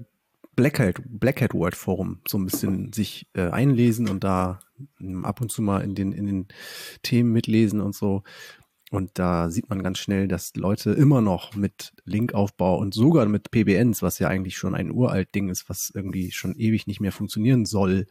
Blackhead, 0.56 1.02
Blackhead 1.04 1.54
Word 1.54 1.76
Forum 1.76 2.20
so 2.26 2.38
ein 2.38 2.46
bisschen 2.46 2.92
sich 2.92 3.26
äh, 3.34 3.48
einlesen 3.48 4.08
und 4.08 4.24
da 4.24 4.60
ähm, 5.00 5.24
ab 5.24 5.40
und 5.40 5.50
zu 5.50 5.62
mal 5.62 5.82
in 5.82 5.94
den, 5.94 6.12
in 6.12 6.26
den 6.26 6.48
Themen 7.02 7.32
mitlesen 7.32 7.80
und 7.80 7.94
so. 7.94 8.22
Und 8.92 9.18
da 9.18 9.50
sieht 9.50 9.70
man 9.70 9.82
ganz 9.82 10.00
schnell, 10.00 10.28
dass 10.28 10.54
Leute 10.54 10.90
immer 10.90 11.22
noch 11.22 11.54
mit 11.54 11.94
Linkaufbau 12.04 12.76
und 12.76 12.92
sogar 12.92 13.24
mit 13.24 13.50
PBNs, 13.50 14.02
was 14.02 14.18
ja 14.18 14.28
eigentlich 14.28 14.58
schon 14.58 14.74
ein 14.74 14.90
uralt 14.90 15.34
Ding 15.34 15.48
ist, 15.48 15.70
was 15.70 15.90
irgendwie 15.94 16.30
schon 16.30 16.54
ewig 16.56 16.86
nicht 16.86 17.00
mehr 17.00 17.10
funktionieren 17.10 17.64
soll 17.64 18.06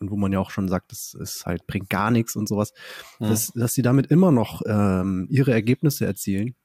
und 0.00 0.10
wo 0.10 0.16
man 0.16 0.32
ja 0.32 0.40
auch 0.40 0.50
schon 0.50 0.66
sagt, 0.66 0.90
das 0.90 1.14
ist 1.14 1.46
halt 1.46 1.68
bringt 1.68 1.90
gar 1.90 2.10
nichts 2.10 2.34
und 2.34 2.48
sowas, 2.48 2.72
ja. 3.20 3.28
dass, 3.28 3.52
dass 3.52 3.74
sie 3.74 3.82
damit 3.82 4.06
immer 4.08 4.32
noch 4.32 4.62
ähm, 4.66 5.28
ihre 5.30 5.52
Ergebnisse 5.52 6.06
erzielen. 6.06 6.56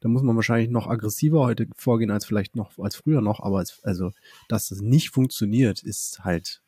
Da 0.00 0.08
muss 0.08 0.24
man 0.24 0.34
wahrscheinlich 0.34 0.70
noch 0.70 0.88
aggressiver 0.88 1.44
heute 1.44 1.68
vorgehen 1.76 2.10
als 2.10 2.26
vielleicht 2.26 2.56
noch 2.56 2.76
als 2.76 2.96
früher 2.96 3.20
noch, 3.20 3.38
aber 3.38 3.62
es, 3.62 3.78
also 3.84 4.10
dass 4.48 4.70
das 4.70 4.80
nicht 4.80 5.10
funktioniert, 5.10 5.80
ist 5.80 6.24
halt 6.24 6.60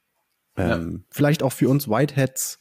ähm, 0.55 0.93
ja. 0.93 1.01
vielleicht 1.11 1.43
auch 1.43 1.53
für 1.53 1.69
uns 1.69 1.89
Whiteheads 1.89 2.61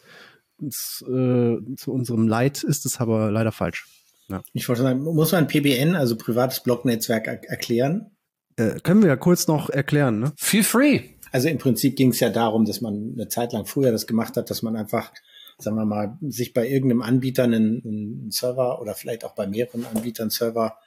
äh, 0.61 1.75
zu 1.75 1.91
unserem 1.91 2.27
Leid 2.27 2.63
ist 2.63 2.85
es 2.85 2.99
aber 2.99 3.31
leider 3.31 3.51
falsch. 3.51 3.87
Ja. 4.29 4.41
Ich 4.53 4.67
wollte 4.67 4.81
sagen, 4.81 5.01
muss 5.01 5.31
man 5.31 5.47
PBN, 5.47 5.95
also 5.95 6.17
privates 6.17 6.61
Blognetzwerk, 6.61 7.27
er 7.27 7.49
erklären? 7.49 8.11
Äh, 8.57 8.79
können 8.81 9.01
wir 9.01 9.09
ja 9.09 9.15
kurz 9.15 9.47
noch 9.47 9.69
erklären. 9.69 10.19
Ne? 10.19 10.33
Feel 10.37 10.63
free. 10.63 11.01
Also 11.31 11.47
im 11.47 11.57
Prinzip 11.57 11.95
ging 11.95 12.09
es 12.11 12.19
ja 12.19 12.29
darum, 12.29 12.65
dass 12.65 12.81
man 12.81 13.13
eine 13.13 13.27
Zeit 13.27 13.53
lang 13.53 13.65
früher 13.65 13.91
das 13.91 14.07
gemacht 14.07 14.35
hat, 14.37 14.49
dass 14.49 14.61
man 14.61 14.75
einfach, 14.75 15.11
sagen 15.59 15.77
wir 15.77 15.85
mal, 15.85 16.17
sich 16.21 16.53
bei 16.53 16.67
irgendeinem 16.67 17.01
Anbieter 17.01 17.43
einen, 17.43 17.81
einen 17.83 18.31
Server 18.31 18.81
oder 18.81 18.95
vielleicht 18.95 19.23
auch 19.23 19.35
bei 19.35 19.47
mehreren 19.47 19.85
Anbietern 19.85 20.29
Server 20.29 20.77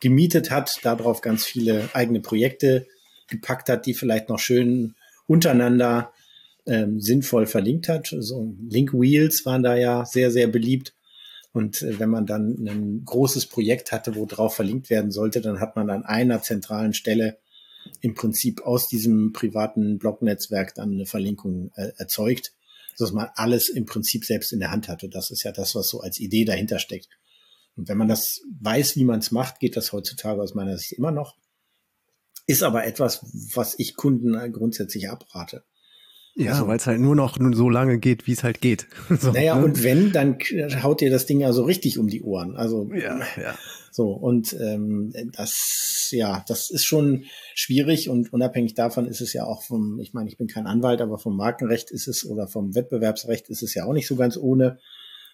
gemietet 0.00 0.50
hat, 0.50 0.78
darauf 0.82 1.20
ganz 1.20 1.44
viele 1.44 1.88
eigene 1.92 2.20
Projekte 2.20 2.86
gepackt 3.28 3.68
hat, 3.68 3.86
die 3.86 3.94
vielleicht 3.94 4.28
noch 4.28 4.38
schön 4.38 4.94
untereinander 5.26 6.12
ähm, 6.68 7.00
sinnvoll 7.00 7.46
verlinkt 7.46 7.88
hat. 7.88 8.14
So 8.18 8.54
Link 8.68 8.92
Wheels 8.92 9.44
waren 9.44 9.62
da 9.62 9.76
ja 9.76 10.04
sehr, 10.04 10.30
sehr 10.30 10.46
beliebt. 10.46 10.94
Und 11.52 11.82
äh, 11.82 11.98
wenn 11.98 12.10
man 12.10 12.26
dann 12.26 12.54
ein 12.66 13.04
großes 13.04 13.46
Projekt 13.46 13.90
hatte, 13.90 14.14
wo 14.14 14.26
drauf 14.26 14.54
verlinkt 14.54 14.90
werden 14.90 15.10
sollte, 15.10 15.40
dann 15.40 15.60
hat 15.60 15.76
man 15.76 15.90
an 15.90 16.04
einer 16.04 16.42
zentralen 16.42 16.92
Stelle 16.92 17.38
im 18.00 18.14
Prinzip 18.14 18.62
aus 18.62 18.88
diesem 18.88 19.32
privaten 19.32 19.98
Blognetzwerk 19.98 20.74
dann 20.74 20.92
eine 20.92 21.06
Verlinkung 21.06 21.70
äh, 21.74 21.92
erzeugt, 21.96 22.52
dass 22.98 23.12
man 23.12 23.28
alles 23.34 23.68
im 23.68 23.86
Prinzip 23.86 24.24
selbst 24.24 24.52
in 24.52 24.60
der 24.60 24.70
Hand 24.70 24.88
hatte. 24.88 25.08
Das 25.08 25.30
ist 25.30 25.44
ja 25.44 25.52
das, 25.52 25.74
was 25.74 25.88
so 25.88 26.00
als 26.00 26.18
Idee 26.20 26.44
dahinter 26.44 26.78
steckt. 26.78 27.08
Und 27.76 27.88
wenn 27.88 27.96
man 27.96 28.08
das 28.08 28.40
weiß, 28.60 28.96
wie 28.96 29.04
man 29.04 29.20
es 29.20 29.30
macht, 29.30 29.60
geht 29.60 29.76
das 29.76 29.92
heutzutage 29.92 30.42
aus 30.42 30.54
meiner 30.54 30.76
Sicht 30.76 30.92
immer 30.92 31.12
noch. 31.12 31.36
Ist 32.46 32.62
aber 32.62 32.86
etwas, 32.86 33.24
was 33.54 33.78
ich 33.78 33.94
Kunden 33.94 34.52
grundsätzlich 34.52 35.08
abrate. 35.08 35.64
Ja, 36.38 36.52
also, 36.52 36.68
weil 36.68 36.76
es 36.76 36.86
halt 36.86 37.00
nur 37.00 37.16
noch 37.16 37.36
so 37.52 37.68
lange 37.68 37.98
geht, 37.98 38.28
wie 38.28 38.32
es 38.32 38.44
halt 38.44 38.60
geht. 38.60 38.86
so, 39.10 39.32
naja, 39.32 39.56
ne? 39.56 39.64
und 39.64 39.82
wenn, 39.82 40.12
dann 40.12 40.38
haut 40.82 41.00
dir 41.00 41.10
das 41.10 41.26
Ding 41.26 41.40
ja 41.40 41.52
so 41.52 41.64
richtig 41.64 41.98
um 41.98 42.06
die 42.06 42.22
Ohren. 42.22 42.54
Also 42.54 42.88
ja, 42.94 43.18
ja. 43.36 43.56
So, 43.90 44.12
und 44.12 44.52
ähm, 44.60 45.12
das, 45.32 46.10
ja, 46.12 46.44
das 46.46 46.70
ist 46.70 46.84
schon 46.84 47.24
schwierig 47.56 48.08
und 48.08 48.32
unabhängig 48.32 48.74
davon 48.74 49.06
ist 49.08 49.20
es 49.20 49.32
ja 49.32 49.44
auch 49.44 49.64
vom, 49.64 49.98
ich 49.98 50.12
meine, 50.12 50.28
ich 50.28 50.38
bin 50.38 50.46
kein 50.46 50.68
Anwalt, 50.68 51.00
aber 51.00 51.18
vom 51.18 51.36
Markenrecht 51.36 51.90
ist 51.90 52.06
es 52.06 52.24
oder 52.24 52.46
vom 52.46 52.76
Wettbewerbsrecht 52.76 53.48
ist 53.48 53.64
es 53.64 53.74
ja 53.74 53.84
auch 53.84 53.92
nicht 53.92 54.06
so 54.06 54.14
ganz 54.14 54.36
ohne. 54.36 54.78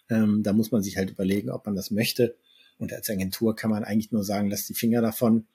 Ähm, 0.08 0.42
da 0.42 0.54
muss 0.54 0.70
man 0.70 0.82
sich 0.82 0.96
halt 0.96 1.10
überlegen, 1.10 1.50
ob 1.50 1.66
man 1.66 1.74
das 1.74 1.90
möchte. 1.90 2.36
Und 2.78 2.94
als 2.94 3.10
Agentur 3.10 3.54
kann 3.54 3.70
man 3.70 3.84
eigentlich 3.84 4.10
nur 4.10 4.24
sagen, 4.24 4.48
lass 4.48 4.66
die 4.66 4.74
Finger 4.74 5.02
davon 5.02 5.46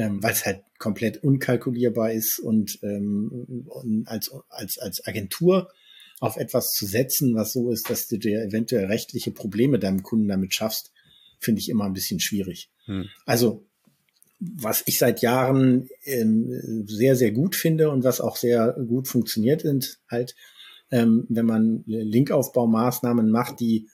ähm, 0.00 0.22
weil 0.22 0.32
es 0.32 0.46
halt 0.46 0.62
komplett 0.78 1.22
unkalkulierbar 1.22 2.10
ist 2.10 2.38
und, 2.38 2.78
ähm, 2.82 3.66
und 3.68 4.08
als, 4.08 4.30
als, 4.48 4.78
als 4.78 5.06
Agentur 5.06 5.68
auf 6.20 6.38
etwas 6.38 6.72
zu 6.72 6.86
setzen, 6.86 7.34
was 7.34 7.52
so 7.52 7.70
ist, 7.70 7.90
dass 7.90 8.08
du 8.08 8.16
dir 8.16 8.42
eventuell 8.42 8.86
rechtliche 8.86 9.30
Probleme 9.30 9.78
deinem 9.78 10.02
Kunden 10.02 10.26
damit 10.26 10.54
schaffst, 10.54 10.90
finde 11.38 11.60
ich 11.60 11.68
immer 11.68 11.84
ein 11.84 11.92
bisschen 11.92 12.18
schwierig. 12.18 12.70
Hm. 12.86 13.10
Also 13.26 13.66
was 14.38 14.82
ich 14.86 14.98
seit 14.98 15.20
Jahren 15.20 15.90
ähm, 16.04 16.86
sehr, 16.86 17.14
sehr 17.14 17.32
gut 17.32 17.54
finde 17.54 17.90
und 17.90 18.02
was 18.02 18.22
auch 18.22 18.36
sehr 18.36 18.72
gut 18.72 19.06
funktioniert, 19.06 19.60
sind 19.60 19.98
halt, 20.10 20.34
ähm, 20.90 21.26
wenn 21.28 21.44
man 21.44 21.84
Linkaufbaumaßnahmen 21.86 23.30
macht, 23.30 23.60
die 23.60 23.88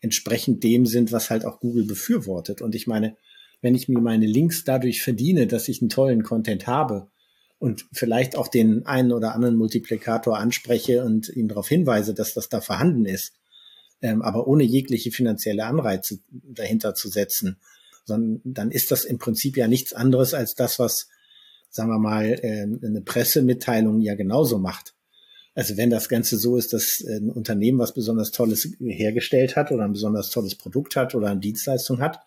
entsprechend 0.00 0.64
dem 0.64 0.86
sind, 0.86 1.12
was 1.12 1.28
halt 1.28 1.44
auch 1.44 1.60
Google 1.60 1.84
befürwortet. 1.84 2.62
Und 2.62 2.74
ich 2.74 2.86
meine, 2.86 3.18
wenn 3.62 3.74
ich 3.74 3.88
mir 3.88 4.00
meine 4.00 4.26
Links 4.26 4.64
dadurch 4.64 5.02
verdiene, 5.02 5.46
dass 5.46 5.68
ich 5.68 5.80
einen 5.80 5.90
tollen 5.90 6.22
Content 6.22 6.66
habe 6.66 7.08
und 7.58 7.86
vielleicht 7.92 8.36
auch 8.36 8.48
den 8.48 8.86
einen 8.86 9.12
oder 9.12 9.34
anderen 9.34 9.56
Multiplikator 9.56 10.38
anspreche 10.38 11.04
und 11.04 11.28
ihn 11.28 11.48
darauf 11.48 11.68
hinweise, 11.68 12.14
dass 12.14 12.34
das 12.34 12.48
da 12.48 12.60
vorhanden 12.60 13.04
ist, 13.04 13.34
ähm, 14.02 14.22
aber 14.22 14.46
ohne 14.46 14.64
jegliche 14.64 15.10
finanzielle 15.10 15.66
Anreize 15.66 16.20
dahinter 16.30 16.94
zu 16.94 17.08
setzen, 17.08 17.58
sondern 18.04 18.40
dann 18.44 18.70
ist 18.70 18.90
das 18.90 19.04
im 19.04 19.18
Prinzip 19.18 19.56
ja 19.56 19.68
nichts 19.68 19.92
anderes 19.92 20.32
als 20.34 20.54
das, 20.54 20.78
was 20.78 21.08
sagen 21.70 21.90
wir 21.90 21.98
mal, 21.98 22.26
äh, 22.42 22.62
eine 22.62 23.00
Pressemitteilung 23.00 24.00
ja 24.00 24.14
genauso 24.14 24.58
macht. 24.58 24.94
Also 25.54 25.76
wenn 25.76 25.90
das 25.90 26.08
Ganze 26.08 26.36
so 26.38 26.56
ist, 26.56 26.72
dass 26.72 27.02
ein 27.06 27.30
Unternehmen 27.30 27.78
was 27.78 27.94
besonders 27.94 28.30
Tolles 28.30 28.68
hergestellt 28.80 29.56
hat 29.56 29.72
oder 29.72 29.84
ein 29.84 29.92
besonders 29.92 30.30
tolles 30.30 30.54
Produkt 30.54 30.96
hat 30.96 31.14
oder 31.14 31.28
eine 31.28 31.40
Dienstleistung 31.40 32.00
hat, 32.00 32.20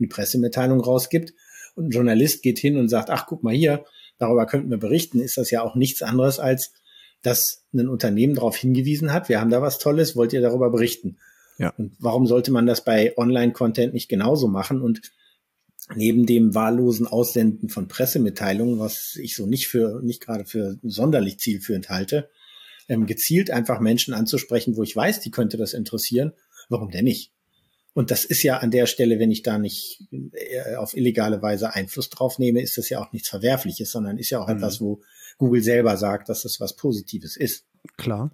eine 0.00 0.08
Pressemitteilung 0.08 0.80
rausgibt 0.80 1.34
und 1.74 1.86
ein 1.86 1.90
Journalist 1.90 2.42
geht 2.42 2.58
hin 2.58 2.76
und 2.76 2.88
sagt, 2.88 3.10
ach 3.10 3.26
guck 3.26 3.42
mal 3.42 3.54
hier, 3.54 3.84
darüber 4.18 4.46
könnten 4.46 4.70
wir 4.70 4.78
berichten, 4.78 5.20
ist 5.20 5.36
das 5.36 5.50
ja 5.50 5.62
auch 5.62 5.74
nichts 5.74 6.02
anderes 6.02 6.38
als, 6.38 6.72
dass 7.22 7.64
ein 7.72 7.88
Unternehmen 7.88 8.34
darauf 8.34 8.56
hingewiesen 8.56 9.12
hat, 9.12 9.28
wir 9.28 9.40
haben 9.40 9.50
da 9.50 9.62
was 9.62 9.78
Tolles, 9.78 10.16
wollt 10.16 10.32
ihr 10.32 10.40
darüber 10.40 10.70
berichten? 10.70 11.18
Ja. 11.58 11.74
Und 11.76 11.92
warum 11.98 12.26
sollte 12.26 12.50
man 12.50 12.66
das 12.66 12.84
bei 12.84 13.16
Online-Content 13.18 13.92
nicht 13.92 14.08
genauso 14.08 14.48
machen? 14.48 14.80
Und 14.80 15.02
neben 15.94 16.24
dem 16.24 16.54
wahllosen 16.54 17.06
Aussenden 17.06 17.68
von 17.68 17.88
Pressemitteilungen, 17.88 18.78
was 18.78 19.16
ich 19.16 19.34
so 19.34 19.46
nicht 19.46 19.68
für, 19.68 20.00
nicht 20.02 20.22
gerade 20.22 20.44
für 20.46 20.78
sonderlich 20.82 21.38
zielführend 21.38 21.90
halte, 21.90 22.30
ähm, 22.88 23.06
gezielt 23.06 23.50
einfach 23.50 23.80
Menschen 23.80 24.14
anzusprechen, 24.14 24.76
wo 24.76 24.82
ich 24.82 24.96
weiß, 24.96 25.20
die 25.20 25.30
könnte 25.30 25.56
das 25.56 25.74
interessieren. 25.74 26.32
Warum 26.68 26.90
denn 26.90 27.04
nicht? 27.04 27.32
Und 27.92 28.10
das 28.10 28.24
ist 28.24 28.42
ja 28.42 28.58
an 28.58 28.70
der 28.70 28.86
Stelle, 28.86 29.18
wenn 29.18 29.30
ich 29.30 29.42
da 29.42 29.58
nicht 29.58 30.04
äh, 30.12 30.76
auf 30.76 30.96
illegale 30.96 31.42
Weise 31.42 31.74
Einfluss 31.74 32.08
drauf 32.08 32.38
nehme, 32.38 32.62
ist 32.62 32.78
das 32.78 32.88
ja 32.88 33.00
auch 33.02 33.12
nichts 33.12 33.28
Verwerfliches, 33.28 33.90
sondern 33.90 34.18
ist 34.18 34.30
ja 34.30 34.40
auch 34.40 34.48
mhm. 34.48 34.56
etwas, 34.56 34.80
wo 34.80 35.02
Google 35.38 35.62
selber 35.62 35.96
sagt, 35.96 36.28
dass 36.28 36.42
das 36.42 36.60
was 36.60 36.76
Positives 36.76 37.36
ist. 37.36 37.64
Klar. 37.96 38.30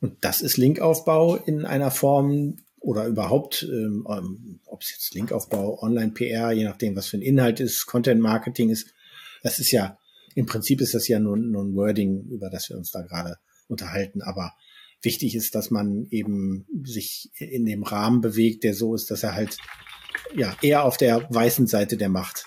Und 0.00 0.24
das 0.24 0.40
ist 0.40 0.56
Linkaufbau 0.56 1.36
in 1.36 1.66
einer 1.66 1.90
Form 1.90 2.56
oder 2.78 3.06
überhaupt, 3.06 3.62
ähm, 3.70 4.06
ähm 4.08 4.60
ob 4.64 4.82
es 4.82 4.92
jetzt 4.92 5.14
Linkaufbau, 5.14 5.82
Online-PR, 5.82 6.52
je 6.52 6.64
nachdem, 6.64 6.96
was 6.96 7.08
für 7.08 7.18
ein 7.18 7.22
Inhalt 7.22 7.60
ist, 7.60 7.84
Content-Marketing 7.86 8.70
ist. 8.70 8.94
Das 9.42 9.58
ist 9.58 9.72
ja, 9.72 9.98
im 10.34 10.46
Prinzip 10.46 10.80
ist 10.80 10.94
das 10.94 11.06
ja 11.06 11.18
nur, 11.18 11.36
nur 11.36 11.64
ein 11.64 11.74
Wording, 11.74 12.28
über 12.30 12.48
das 12.48 12.70
wir 12.70 12.78
uns 12.78 12.90
da 12.90 13.02
gerade 13.02 13.36
unterhalten. 13.68 14.22
Aber 14.22 14.54
wichtig 15.02 15.34
ist, 15.34 15.54
dass 15.54 15.70
man 15.70 16.06
eben 16.10 16.66
sich 16.84 17.30
in 17.36 17.64
dem 17.64 17.82
Rahmen 17.82 18.20
bewegt, 18.20 18.64
der 18.64 18.74
so 18.74 18.94
ist, 18.94 19.10
dass 19.10 19.22
er 19.22 19.34
halt 19.34 19.56
ja 20.34 20.56
eher 20.62 20.84
auf 20.84 20.96
der 20.96 21.26
weißen 21.30 21.66
Seite 21.66 21.96
der 21.96 22.08
Macht 22.08 22.46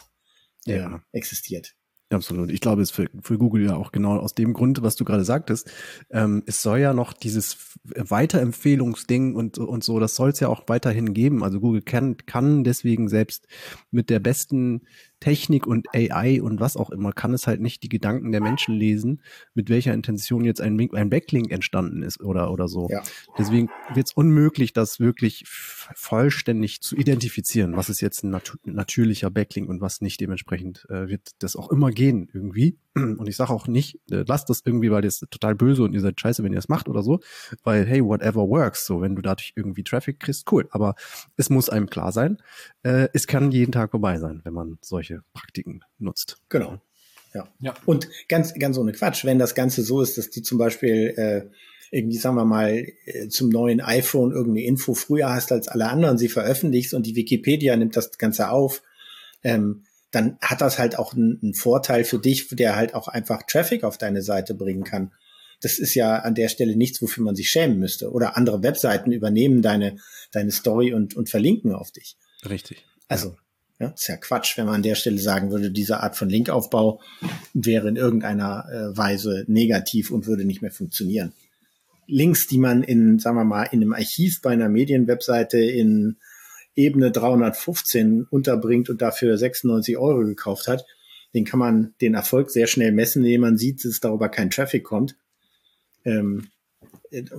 äh, 0.66 0.78
ja. 0.78 1.04
existiert. 1.12 1.76
Absolut. 2.14 2.52
Ich 2.52 2.62
glaube, 2.62 2.82
es 2.82 2.92
ist 2.92 2.96
für, 2.96 3.10
für 3.22 3.38
Google 3.38 3.66
ja 3.66 3.76
auch 3.76 3.92
genau 3.92 4.18
aus 4.18 4.36
dem 4.36 4.54
Grund, 4.54 4.84
was 4.84 4.96
du 4.96 5.04
gerade 5.04 5.26
sagtest. 5.26 5.72
Ähm, 6.12 6.44
es 6.46 6.62
soll 6.62 6.80
ja 6.80 6.94
noch 6.94 7.14
dieses 7.14 7.58
Weiterempfehlungsding 7.84 9.36
und, 9.36 9.58
und 9.58 9.84
so, 9.84 10.00
das 10.00 10.16
soll 10.16 10.30
es 10.30 10.40
ja 10.40 10.48
auch 10.48 10.64
weiterhin 10.68 11.14
geben. 11.14 11.44
Also 11.44 11.60
Google 11.60 11.82
kann, 11.82 12.18
kann 12.18 12.64
deswegen 12.64 13.10
selbst 13.10 13.48
mit 13.92 14.10
der 14.10 14.20
besten 14.20 14.82
Technik 15.24 15.66
und 15.66 15.88
AI 15.96 16.42
und 16.42 16.60
was 16.60 16.76
auch 16.76 16.90
immer, 16.90 17.14
kann 17.14 17.34
es 17.34 17.48
halt 17.48 17.62
nicht 17.62 17.82
die 17.82 17.88
Gedanken 17.88 18.34
der 18.34 18.42
Menschen 18.42 18.76
lesen, 18.76 19.22
mit 19.54 19.70
welcher 19.70 19.94
Intention 19.94 20.44
jetzt 20.44 20.60
ein, 20.60 20.78
ein 20.94 21.10
Backlink 21.10 21.50
entstanden 21.50 22.04
ist 22.04 22.20
oder, 22.20 22.52
oder 22.52 22.68
so. 22.68 22.90
Ja. 22.90 23.02
Deswegen 23.38 23.70
wird 23.94 24.08
es 24.08 24.14
unmöglich, 24.14 24.74
das 24.74 25.00
wirklich 25.00 25.46
vollständig 25.48 26.82
zu 26.82 26.98
identifizieren, 26.98 27.78
was 27.78 27.90
ist 27.90 28.02
jetzt 28.02 28.24
ein 28.24 28.32
nat 28.32 28.58
natürlicher 28.66 29.30
Backlink 29.30 29.70
und 29.70 29.80
was 29.80 30.02
nicht. 30.02 30.20
Dementsprechend 30.20 30.86
äh, 30.90 31.08
wird 31.08 31.30
das 31.40 31.56
auch 31.56 31.72
immer 31.72 31.92
gehen 31.92 32.30
irgendwie. 32.34 32.78
Und 32.96 33.28
ich 33.28 33.36
sage 33.38 33.52
auch 33.52 33.68
nicht, 33.68 33.96
äh, 34.12 34.24
lasst 34.28 34.50
das 34.50 34.62
irgendwie, 34.66 34.92
weil 34.92 35.02
das 35.02 35.20
total 35.20 35.56
böse 35.56 35.84
und 35.84 35.94
ihr 35.94 36.02
seid 36.02 36.20
scheiße, 36.20 36.44
wenn 36.44 36.52
ihr 36.52 36.58
das 36.58 36.70
macht 36.70 36.88
oder 36.88 37.02
so, 37.02 37.22
weil 37.64 37.88
hey, 37.88 38.04
whatever 38.04 38.48
works. 38.48 38.86
So, 38.86 39.02
wenn 39.02 39.16
du 39.16 39.22
dadurch 39.24 39.54
irgendwie 39.56 39.84
Traffic 39.84 40.20
kriegst, 40.20 40.52
cool. 40.52 40.68
Aber 40.70 40.94
es 41.36 41.50
muss 41.50 41.70
einem 41.70 41.90
klar 41.90 42.12
sein, 42.12 42.38
äh, 42.84 43.08
es 43.14 43.26
kann 43.26 43.52
jeden 43.52 43.72
Tag 43.72 43.92
vorbei 43.92 44.18
sein, 44.20 44.42
wenn 44.44 44.54
man 44.54 44.78
solche 44.82 45.13
Praktiken 45.34 45.82
nutzt. 46.00 46.38
Genau. 46.50 46.82
Ja. 47.34 47.48
ja. 47.60 47.74
Und 47.86 48.08
ganz, 48.30 48.54
ganz 48.54 48.78
ohne 48.78 48.92
Quatsch, 48.92 49.26
wenn 49.26 49.40
das 49.40 49.56
Ganze 49.56 49.84
so 49.84 50.02
ist, 50.02 50.18
dass 50.18 50.30
du 50.30 50.42
zum 50.42 50.58
Beispiel 50.58 51.14
äh, 51.18 51.50
irgendwie, 51.92 52.18
sagen 52.18 52.36
wir 52.36 52.46
mal, 52.46 52.88
äh, 53.06 53.28
zum 53.28 53.50
neuen 53.50 53.80
iPhone 53.80 54.32
irgendeine 54.32 54.66
Info 54.66 54.94
früher 54.94 55.30
hast 55.30 55.52
als 55.52 55.68
alle 55.68 55.90
anderen, 55.90 56.18
sie 56.18 56.30
veröffentlichst 56.30 56.94
und 56.94 57.06
die 57.06 57.16
Wikipedia 57.16 57.76
nimmt 57.76 57.96
das 57.96 58.18
Ganze 58.18 58.50
auf, 58.50 58.82
ähm, 59.44 59.84
dann 60.12 60.38
hat 60.42 60.62
das 60.62 60.80
halt 60.80 60.98
auch 60.98 61.14
einen, 61.14 61.40
einen 61.42 61.54
Vorteil 61.54 62.04
für 62.04 62.20
dich, 62.20 62.48
der 62.50 62.76
halt 62.76 62.94
auch 62.94 63.08
einfach 63.08 63.44
Traffic 63.44 63.84
auf 63.84 63.98
deine 63.98 64.22
Seite 64.22 64.54
bringen 64.54 64.84
kann. 64.84 65.12
Das 65.62 65.80
ist 65.80 65.96
ja 65.96 66.18
an 66.18 66.36
der 66.36 66.50
Stelle 66.50 66.76
nichts, 66.76 67.02
wofür 67.02 67.24
man 67.24 67.36
sich 67.36 67.50
schämen 67.50 67.80
müsste. 67.80 68.12
Oder 68.12 68.38
andere 68.38 68.62
Webseiten 68.64 69.12
übernehmen 69.12 69.62
deine, 69.62 69.98
deine 70.32 70.52
Story 70.52 70.94
und, 70.94 71.16
und 71.16 71.30
verlinken 71.30 71.74
auf 71.74 71.92
dich. 71.92 72.18
Richtig. 72.48 72.86
Also, 73.08 73.38
ja, 73.84 73.94
ist 73.94 74.08
ja 74.08 74.18
Quatsch, 74.18 74.58
wenn 74.58 74.66
man 74.66 74.76
an 74.76 74.84
der 74.84 74.96
Stelle 74.96 75.20
sagen 75.20 75.52
würde, 75.52 75.72
diese 75.72 76.02
Art 76.02 76.16
von 76.16 76.30
Linkaufbau 76.30 77.02
wäre 77.54 77.88
in 77.90 77.96
irgendeiner 77.96 78.66
äh, 78.72 78.98
Weise 78.98 79.46
negativ 79.48 80.12
und 80.12 80.28
würde 80.28 80.46
nicht 80.46 80.62
mehr 80.62 80.72
funktionieren. 80.72 81.34
Links, 82.08 82.48
die 82.48 82.58
man 82.58 82.84
in, 82.84 83.20
sagen 83.20 83.38
wir 83.38 83.44
mal, 83.44 83.64
in 83.64 83.82
einem 83.82 83.94
Archiv 83.94 84.42
bei 84.42 84.52
einer 84.52 84.70
Medienwebseite 84.70 85.60
in 85.60 86.18
Ebene 86.76 87.12
315 87.12 88.26
unterbringt 88.30 88.90
und 88.90 89.02
dafür 89.02 89.38
96 89.38 89.98
Euro 89.98 90.26
gekauft 90.26 90.68
hat, 90.68 90.86
den 91.34 91.46
kann 91.46 91.60
man 91.60 91.94
den 92.02 92.14
Erfolg 92.14 92.52
sehr 92.52 92.68
schnell 92.68 92.92
messen, 92.92 93.24
indem 93.24 93.42
man 93.42 93.58
sieht, 93.58 93.84
dass 93.86 94.00
darüber 94.00 94.30
kein 94.30 94.50
Traffic 94.50 94.84
kommt. 94.84 95.16
Ähm, 96.04 96.48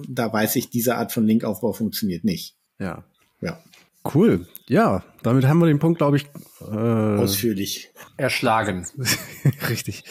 da 0.09 0.33
weiß 0.33 0.57
ich, 0.57 0.71
diese 0.71 0.97
Art 0.97 1.13
von 1.13 1.27
Linkaufbau 1.27 1.73
funktioniert 1.73 2.25
nicht. 2.25 2.57
Ja. 2.79 3.05
Ja. 3.41 3.63
Cool. 4.13 4.47
Ja, 4.69 5.05
damit 5.23 5.47
haben 5.47 5.59
wir 5.61 5.67
den 5.67 5.79
Punkt, 5.79 5.99
glaube 5.99 6.17
ich, 6.17 6.27
äh, 6.61 6.65
ausführlich 6.65 7.91
erschlagen. 8.17 8.87
Richtig. 9.69 10.05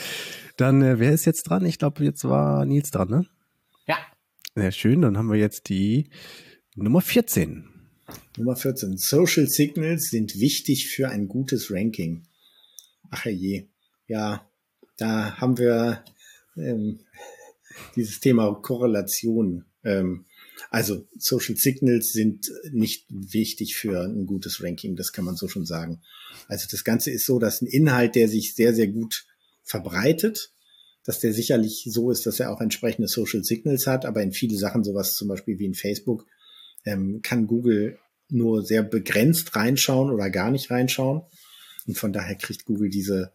Dann, 0.57 0.81
äh, 0.81 0.99
wer 0.99 1.11
ist 1.13 1.25
jetzt 1.25 1.43
dran? 1.43 1.65
Ich 1.65 1.79
glaube, 1.79 2.03
jetzt 2.03 2.23
war 2.23 2.65
Nils 2.65 2.91
dran, 2.91 3.09
ne? 3.09 3.25
Ja. 3.87 3.97
Sehr 4.55 4.71
schön. 4.71 5.01
Dann 5.01 5.17
haben 5.17 5.31
wir 5.31 5.39
jetzt 5.39 5.69
die 5.69 6.09
Nummer 6.75 7.01
14. 7.01 7.69
Nummer 8.37 8.55
14. 8.55 8.97
Social 8.97 9.47
Signals 9.47 10.09
sind 10.09 10.39
wichtig 10.39 10.87
für 10.89 11.09
ein 11.09 11.27
gutes 11.27 11.71
Ranking. 11.71 12.23
Ach 13.09 13.25
je. 13.25 13.67
Ja, 14.07 14.47
da 14.97 15.37
haben 15.37 15.57
wir 15.57 16.03
ähm, 16.57 16.99
dieses 17.95 18.19
Thema 18.19 18.53
Korrelation. 18.61 19.65
Ähm, 19.83 20.25
also 20.69 21.07
Social 21.17 21.55
Signals 21.55 22.11
sind 22.11 22.51
nicht 22.71 23.05
wichtig 23.09 23.75
für 23.75 24.03
ein 24.03 24.25
gutes 24.25 24.63
Ranking, 24.63 24.95
das 24.95 25.11
kann 25.11 25.25
man 25.25 25.35
so 25.35 25.47
schon 25.47 25.65
sagen. 25.65 26.01
Also 26.47 26.67
das 26.69 26.83
Ganze 26.83 27.11
ist 27.11 27.25
so, 27.25 27.39
dass 27.39 27.61
ein 27.61 27.67
Inhalt, 27.67 28.15
der 28.15 28.27
sich 28.27 28.55
sehr, 28.55 28.73
sehr 28.73 28.87
gut 28.87 29.25
verbreitet, 29.63 30.51
dass 31.05 31.19
der 31.19 31.33
sicherlich 31.33 31.87
so 31.89 32.11
ist, 32.11 32.25
dass 32.25 32.39
er 32.39 32.51
auch 32.51 32.61
entsprechende 32.61 33.07
Social 33.07 33.43
Signals 33.43 33.87
hat, 33.87 34.05
aber 34.05 34.21
in 34.21 34.31
viele 34.31 34.57
Sachen, 34.57 34.83
sowas 34.83 35.15
zum 35.15 35.27
Beispiel 35.27 35.59
wie 35.59 35.65
in 35.65 35.73
Facebook, 35.73 36.25
ähm, 36.85 37.21
kann 37.21 37.47
Google 37.47 37.97
nur 38.29 38.63
sehr 38.63 38.83
begrenzt 38.83 39.55
reinschauen 39.55 40.11
oder 40.11 40.29
gar 40.29 40.51
nicht 40.51 40.71
reinschauen. 40.71 41.21
Und 41.85 41.97
von 41.97 42.13
daher 42.13 42.35
kriegt 42.35 42.65
Google 42.65 42.89
diese 42.89 43.33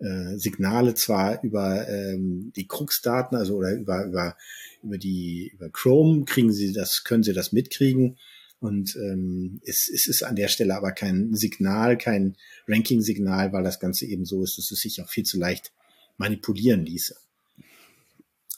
äh, 0.00 0.36
Signale 0.38 0.94
zwar 0.94 1.42
über 1.42 1.88
ähm, 1.88 2.52
die 2.56 2.66
Krux-Daten, 2.66 3.36
also 3.36 3.56
oder 3.56 3.72
über, 3.72 4.04
über, 4.04 4.36
über 4.82 4.98
die 4.98 5.52
über 5.54 5.70
Chrome 5.70 6.24
kriegen 6.24 6.52
sie 6.52 6.72
das, 6.72 7.04
können 7.04 7.22
sie 7.22 7.32
das 7.32 7.52
mitkriegen. 7.52 8.18
Und 8.60 8.94
ähm, 8.96 9.60
es, 9.64 9.90
es 9.92 10.06
ist 10.06 10.22
an 10.22 10.36
der 10.36 10.48
Stelle 10.48 10.76
aber 10.76 10.92
kein 10.92 11.34
Signal, 11.34 11.96
kein 11.96 12.36
Ranking-Signal, 12.68 13.52
weil 13.52 13.64
das 13.64 13.80
Ganze 13.80 14.06
eben 14.06 14.24
so 14.24 14.42
ist, 14.42 14.58
dass 14.58 14.70
es 14.70 14.80
sich 14.80 15.00
auch 15.02 15.08
viel 15.08 15.24
zu 15.24 15.38
leicht 15.38 15.72
manipulieren 16.18 16.84
ließe. 16.84 17.14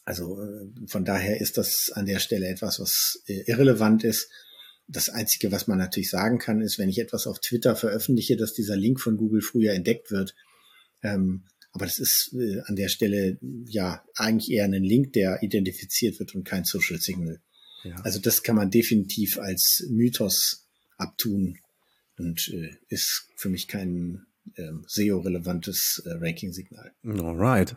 Also 0.05 0.43
äh, 0.43 0.67
von 0.89 1.05
daher 1.05 1.41
ist 1.41 1.59
das 1.59 1.91
an 1.95 2.07
der 2.07 2.19
Stelle 2.19 2.49
etwas, 2.49 2.81
was 2.81 3.23
äh, 3.27 3.43
irrelevant 3.47 4.03
ist 4.03 4.29
das 4.89 5.09
Einzige, 5.09 5.53
was 5.53 5.67
man 5.67 5.79
natürlich 5.79 6.11
sagen 6.11 6.39
kann, 6.39 6.61
ist, 6.61 6.79
wenn 6.79 6.89
ich 6.89 6.99
etwas 6.99 7.27
auf 7.27 7.41
Twitter 7.41 7.77
veröffentliche, 7.77 8.37
dass 8.37 8.53
dieser 8.53 8.77
Link 8.77 9.01
von 9.01 9.17
Google 9.17 9.41
früher 9.41 9.73
entdeckt 9.73 10.11
wird. 10.11 10.35
Ähm, 11.03 11.45
aber 11.73 11.87
das 11.87 11.99
ist 11.99 12.35
äh, 12.35 12.61
an 12.67 12.77
der 12.77 12.89
Stelle 12.89 13.39
ja 13.67 14.05
eigentlich 14.17 14.51
eher 14.51 14.65
ein 14.65 14.73
Link, 14.85 15.13
der 15.15 15.43
identifiziert 15.43 16.19
wird 16.21 16.35
und 16.35 16.45
kein 16.45 16.65
Social 16.65 16.99
Signal. 16.99 17.41
Ja. 17.85 17.97
Also 18.03 18.21
das 18.21 18.43
kann 18.43 18.57
man 18.57 18.71
definitiv 18.71 19.39
als 19.39 19.87
Mythos 19.91 20.69
abtun 20.99 21.59
und 22.19 22.49
äh, 22.53 22.77
ist 22.89 23.29
für 23.37 23.49
mich 23.49 23.69
kein 23.69 24.27
ähm, 24.57 24.85
SEO-relevantes 24.87 26.03
äh, 26.05 26.11
Ranking-Signal. 26.13 26.93
Alright. 27.05 27.77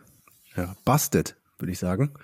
Ja, 0.56 0.76
busted, 0.84 1.36
würde 1.58 1.72
ich 1.72 1.78
sagen. 1.78 2.14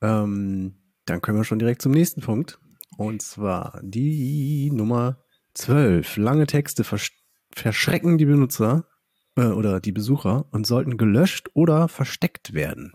Ähm, 0.00 0.74
dann 1.06 1.20
können 1.20 1.38
wir 1.38 1.44
schon 1.44 1.58
direkt 1.58 1.82
zum 1.82 1.92
nächsten 1.92 2.20
Punkt. 2.20 2.58
Und 2.96 3.22
zwar 3.22 3.80
die 3.82 4.70
Nummer 4.70 5.24
12. 5.54 6.18
Lange 6.18 6.46
Texte 6.46 6.84
versch 6.84 7.12
verschrecken 7.52 8.18
die 8.18 8.24
Benutzer 8.24 8.88
äh, 9.36 9.46
oder 9.46 9.80
die 9.80 9.92
Besucher 9.92 10.46
und 10.50 10.66
sollten 10.66 10.96
gelöscht 10.96 11.48
oder 11.54 11.88
versteckt 11.88 12.54
werden. 12.54 12.92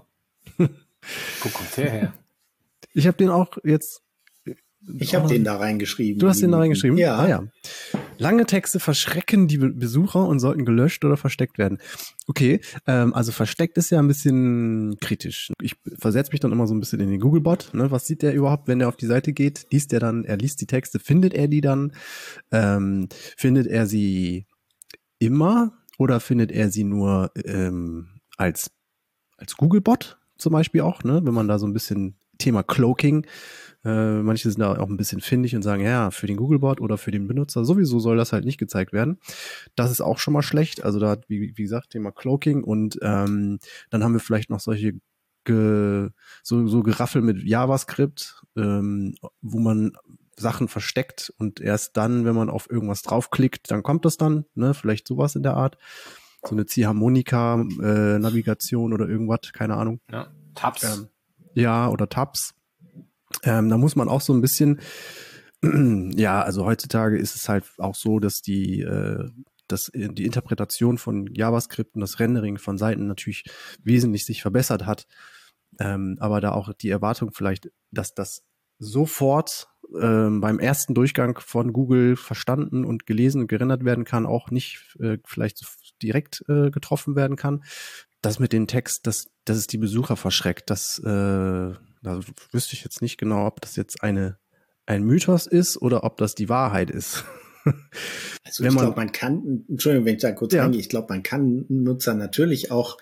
Wo 0.57 1.49
kommt 1.49 1.77
der 1.77 1.89
her? 1.89 2.13
Ich 2.91 3.05
habe 3.05 3.17
den 3.17 3.29
auch 3.29 3.57
jetzt. 3.63 4.01
Ich 4.97 5.13
habe 5.13 5.27
den 5.27 5.43
da 5.43 5.57
reingeschrieben. 5.57 6.19
Du 6.19 6.27
hast 6.27 6.41
den 6.41 6.51
da 6.51 6.57
reingeschrieben? 6.57 6.97
Ja. 6.97 7.17
Ah, 7.17 7.29
ja. 7.29 7.43
Lange 8.17 8.45
Texte 8.47 8.79
verschrecken 8.79 9.47
die 9.47 9.59
Besucher 9.59 10.25
und 10.25 10.39
sollten 10.39 10.65
gelöscht 10.65 11.05
oder 11.05 11.15
versteckt 11.15 11.59
werden. 11.59 11.77
Okay, 12.27 12.61
ähm, 12.87 13.13
also 13.13 13.31
versteckt 13.31 13.77
ist 13.77 13.91
ja 13.91 13.99
ein 13.99 14.07
bisschen 14.07 14.97
kritisch. 14.99 15.51
Ich 15.61 15.75
versetze 15.99 16.31
mich 16.31 16.39
dann 16.39 16.51
immer 16.51 16.65
so 16.65 16.73
ein 16.73 16.79
bisschen 16.79 16.99
in 16.99 17.11
den 17.11 17.19
Googlebot. 17.19 17.69
Ne? 17.73 17.91
Was 17.91 18.07
sieht 18.07 18.23
der 18.23 18.33
überhaupt, 18.33 18.67
wenn 18.67 18.81
er 18.81 18.87
auf 18.87 18.97
die 18.97 19.05
Seite 19.05 19.33
geht? 19.33 19.67
Liest 19.71 19.93
er 19.93 19.99
dann, 19.99 20.25
er 20.25 20.37
liest 20.37 20.59
die 20.61 20.67
Texte, 20.67 20.99
findet 20.99 21.35
er 21.35 21.47
die 21.47 21.61
dann? 21.61 21.93
Ähm, 22.51 23.07
findet 23.37 23.67
er 23.67 23.85
sie 23.85 24.47
immer 25.19 25.78
oder 25.99 26.19
findet 26.19 26.51
er 26.51 26.71
sie 26.71 26.83
nur 26.83 27.31
ähm, 27.45 28.07
als, 28.37 28.71
als 29.37 29.55
Googlebot 29.55 30.17
zum 30.39 30.53
Beispiel 30.53 30.81
auch, 30.81 31.03
ne? 31.03 31.21
wenn 31.23 31.33
man 31.35 31.47
da 31.47 31.59
so 31.59 31.67
ein 31.67 31.73
bisschen 31.73 32.15
Thema 32.39 32.63
Cloaking 32.63 33.27
äh, 33.85 34.21
manche 34.21 34.49
sind 34.49 34.59
da 34.59 34.77
auch 34.77 34.89
ein 34.89 34.97
bisschen 34.97 35.21
findig 35.21 35.55
und 35.55 35.61
sagen, 35.61 35.83
ja, 35.83 36.11
für 36.11 36.27
den 36.27 36.35
Googlebot 36.35 36.81
oder 36.81 36.97
für 36.97 37.11
den 37.11 37.27
Benutzer 37.27 37.63
sowieso 37.63 37.99
soll 37.99 38.17
das 38.17 38.33
halt 38.33 38.43
nicht 38.43 38.57
gezeigt 38.57 38.91
werden. 38.91 39.19
Das 39.75 39.91
ist 39.91 40.01
auch 40.01 40.19
schon 40.19 40.33
mal 40.33 40.41
schlecht. 40.41 40.83
Also 40.83 40.99
da, 40.99 41.17
wie, 41.27 41.53
wie 41.55 41.63
gesagt, 41.63 41.91
Thema 41.91 42.11
Cloaking 42.11 42.63
und 42.63 42.99
ähm, 43.01 43.59
dann 43.89 44.03
haben 44.03 44.13
wir 44.13 44.19
vielleicht 44.19 44.49
noch 44.49 44.59
solche 44.59 44.93
ge, 45.45 46.09
so, 46.43 46.67
so 46.67 46.83
Geraffel 46.83 47.21
mit 47.21 47.41
JavaScript, 47.41 48.43
ähm, 48.57 49.15
wo 49.41 49.59
man 49.59 49.93
Sachen 50.39 50.67
versteckt 50.67 51.33
und 51.37 51.59
erst 51.59 51.97
dann, 51.97 52.25
wenn 52.25 52.35
man 52.35 52.49
auf 52.49 52.67
irgendwas 52.69 53.01
draufklickt, 53.01 53.71
dann 53.71 53.81
kommt 53.83 54.05
das 54.05 54.17
dann, 54.17 54.45
ne? 54.55 54.73
Vielleicht 54.73 55.07
sowas 55.07 55.35
in 55.35 55.43
der 55.43 55.55
Art. 55.55 55.77
So 56.43 56.51
eine 56.51 56.65
Ziehharmonika-Navigation 56.65 58.91
äh, 58.91 58.93
oder 58.93 59.09
irgendwas, 59.09 59.51
keine 59.53 59.75
Ahnung. 59.75 59.99
Ja, 60.09 60.31
Tabs. 60.55 60.83
Ähm, 60.83 61.09
ja, 61.53 61.89
oder 61.89 62.07
Tabs. 62.07 62.53
Ähm, 63.43 63.69
da 63.69 63.77
muss 63.77 63.95
man 63.95 64.09
auch 64.09 64.21
so 64.21 64.33
ein 64.33 64.41
bisschen, 64.41 64.79
ja, 65.61 66.41
also 66.41 66.65
heutzutage 66.65 67.17
ist 67.17 67.35
es 67.35 67.49
halt 67.49 67.65
auch 67.77 67.95
so, 67.95 68.19
dass 68.19 68.41
die, 68.41 68.81
äh, 68.81 69.29
dass 69.67 69.91
die 69.93 70.25
Interpretation 70.25 70.97
von 70.97 71.27
JavaScript 71.33 71.95
und 71.95 72.01
das 72.01 72.19
Rendering 72.19 72.57
von 72.57 72.77
Seiten 72.77 73.07
natürlich 73.07 73.45
wesentlich 73.83 74.25
sich 74.25 74.41
verbessert 74.41 74.85
hat. 74.85 75.07
Ähm, 75.79 76.17
aber 76.19 76.41
da 76.41 76.51
auch 76.51 76.73
die 76.73 76.89
Erwartung 76.89 77.31
vielleicht, 77.33 77.69
dass 77.91 78.13
das 78.15 78.43
sofort 78.79 79.67
ähm, 79.99 80.41
beim 80.41 80.59
ersten 80.59 80.93
Durchgang 80.93 81.39
von 81.39 81.73
Google 81.73 82.15
verstanden 82.15 82.85
und 82.85 83.05
gelesen 83.05 83.41
und 83.41 83.47
gerendert 83.47 83.85
werden 83.85 84.05
kann, 84.05 84.25
auch 84.25 84.51
nicht 84.51 84.95
äh, 84.99 85.17
vielleicht 85.25 85.65
direkt 86.01 86.43
äh, 86.47 86.69
getroffen 86.69 87.15
werden 87.15 87.35
kann. 87.35 87.63
Das 88.21 88.39
mit 88.39 88.53
dem 88.53 88.67
Text, 88.67 89.07
dass, 89.07 89.27
dass 89.45 89.57
es 89.57 89.67
die 89.67 89.77
Besucher 89.77 90.15
verschreckt, 90.15 90.69
das 90.69 90.99
äh, 90.99 91.73
da 92.01 92.21
wüsste 92.51 92.73
ich 92.73 92.83
jetzt 92.83 93.01
nicht 93.01 93.17
genau, 93.17 93.45
ob 93.45 93.61
das 93.61 93.75
jetzt 93.75 94.03
eine, 94.03 94.37
ein 94.85 95.03
Mythos 95.03 95.47
ist 95.47 95.77
oder 95.81 96.03
ob 96.03 96.17
das 96.17 96.35
die 96.35 96.49
Wahrheit 96.49 96.89
ist. 96.89 97.25
also 98.45 98.63
ich 98.63 98.69
glaube, 98.69 98.95
man 98.95 99.11
kann, 99.11 99.65
Entschuldigung, 99.67 100.05
wenn 100.05 100.15
ich 100.15 100.21
da 100.21 100.31
kurz 100.31 100.53
ja. 100.53 100.63
reingehe, 100.63 100.79
ich 100.79 100.89
glaube, 100.89 101.07
man 101.09 101.23
kann 101.23 101.65
Nutzer 101.67 102.13
natürlich 102.13 102.71
auch 102.71 102.97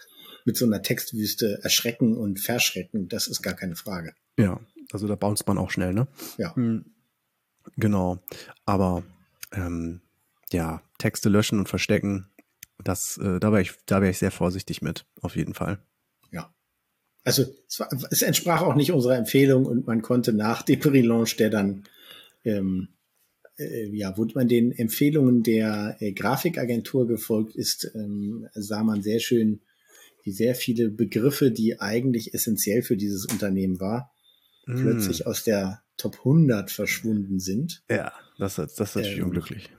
mit 0.45 0.57
so 0.57 0.65
einer 0.65 0.81
Textwüste 0.81 1.59
erschrecken 1.61 2.15
und 2.15 2.39
verschrecken. 2.39 3.07
Das 3.07 3.27
ist 3.27 3.41
gar 3.41 3.53
keine 3.53 3.75
Frage. 3.75 4.13
Ja, 4.39 4.59
also 4.91 5.07
da 5.07 5.15
bounce 5.15 5.43
man 5.47 5.57
auch 5.57 5.71
schnell, 5.71 5.93
ne? 5.93 6.07
Ja. 6.37 6.55
Hm, 6.55 6.85
genau. 7.75 8.19
Aber 8.65 9.03
ähm, 9.51 10.01
ja, 10.51 10.81
Texte 10.97 11.29
löschen 11.29 11.59
und 11.59 11.69
verstecken, 11.69 12.27
das, 12.83 13.17
äh, 13.17 13.39
da 13.39 13.51
wäre 13.51 13.61
ich, 13.61 13.73
da 13.85 14.01
wäre 14.01 14.11
ich 14.11 14.17
sehr 14.17 14.31
vorsichtig 14.31 14.81
mit, 14.81 15.05
auf 15.21 15.35
jeden 15.35 15.53
Fall 15.53 15.79
also 17.27 17.43
es, 17.67 17.79
war, 17.81 17.89
es, 18.09 18.21
entsprach 18.21 18.61
auch 18.61 18.75
nicht 18.75 18.93
unserer 18.93 19.17
Empfehlung 19.17 19.65
und 19.65 19.85
man 19.85 20.01
konnte 20.01 20.31
nach 20.31 20.61
dem 20.61 20.79
Relaunch, 20.79 21.35
der 21.35 21.49
dann 21.49 21.83
ähm, 22.45 22.87
äh, 23.57 23.89
ja, 23.89 24.17
wo 24.17 24.25
man 24.33 24.47
den 24.47 24.71
Empfehlungen 24.71 25.43
der 25.43 25.97
äh, 25.99 26.13
Grafikagentur 26.13 27.05
gefolgt 27.05 27.57
ist, 27.57 27.91
ähm, 27.95 28.47
sah 28.53 28.81
man 28.81 29.01
sehr 29.01 29.19
schön, 29.19 29.59
wie 30.23 30.31
sehr 30.31 30.55
viele 30.55 30.89
Begriffe, 30.89 31.51
die 31.51 31.81
eigentlich 31.81 32.33
essentiell 32.33 32.81
für 32.81 32.95
dieses 32.95 33.25
Unternehmen 33.25 33.81
war, 33.81 34.13
mm. 34.67 34.81
plötzlich 34.81 35.25
aus 35.25 35.43
der 35.43 35.81
Top 35.97 36.19
100 36.19 36.71
verschwunden 36.71 37.39
sind. 37.39 37.83
Ja, 37.89 38.13
das, 38.37 38.55
das 38.55 38.73
ist 38.73 38.79
natürlich 38.95 39.17
ähm, 39.17 39.25
unglücklich. 39.25 39.69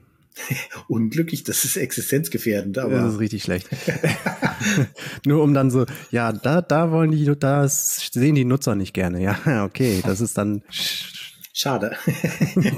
unglücklich, 0.87 1.43
das 1.43 1.63
ist 1.63 1.77
existenzgefährdend, 1.77 2.77
aber. 2.77 3.01
Das 3.01 3.13
ist 3.13 3.19
richtig 3.19 3.43
schlecht. 3.43 3.67
Nur 5.25 5.43
um 5.43 5.53
dann 5.53 5.71
so, 5.71 5.85
ja, 6.11 6.31
da, 6.31 6.61
da 6.61 6.91
wollen 6.91 7.11
die, 7.11 7.25
das 7.39 8.09
sehen 8.11 8.35
die 8.35 8.45
Nutzer 8.45 8.75
nicht 8.75 8.93
gerne. 8.93 9.21
Ja, 9.21 9.63
okay, 9.65 10.01
das 10.03 10.21
ist 10.21 10.37
dann. 10.37 10.63
Schade. 11.53 11.97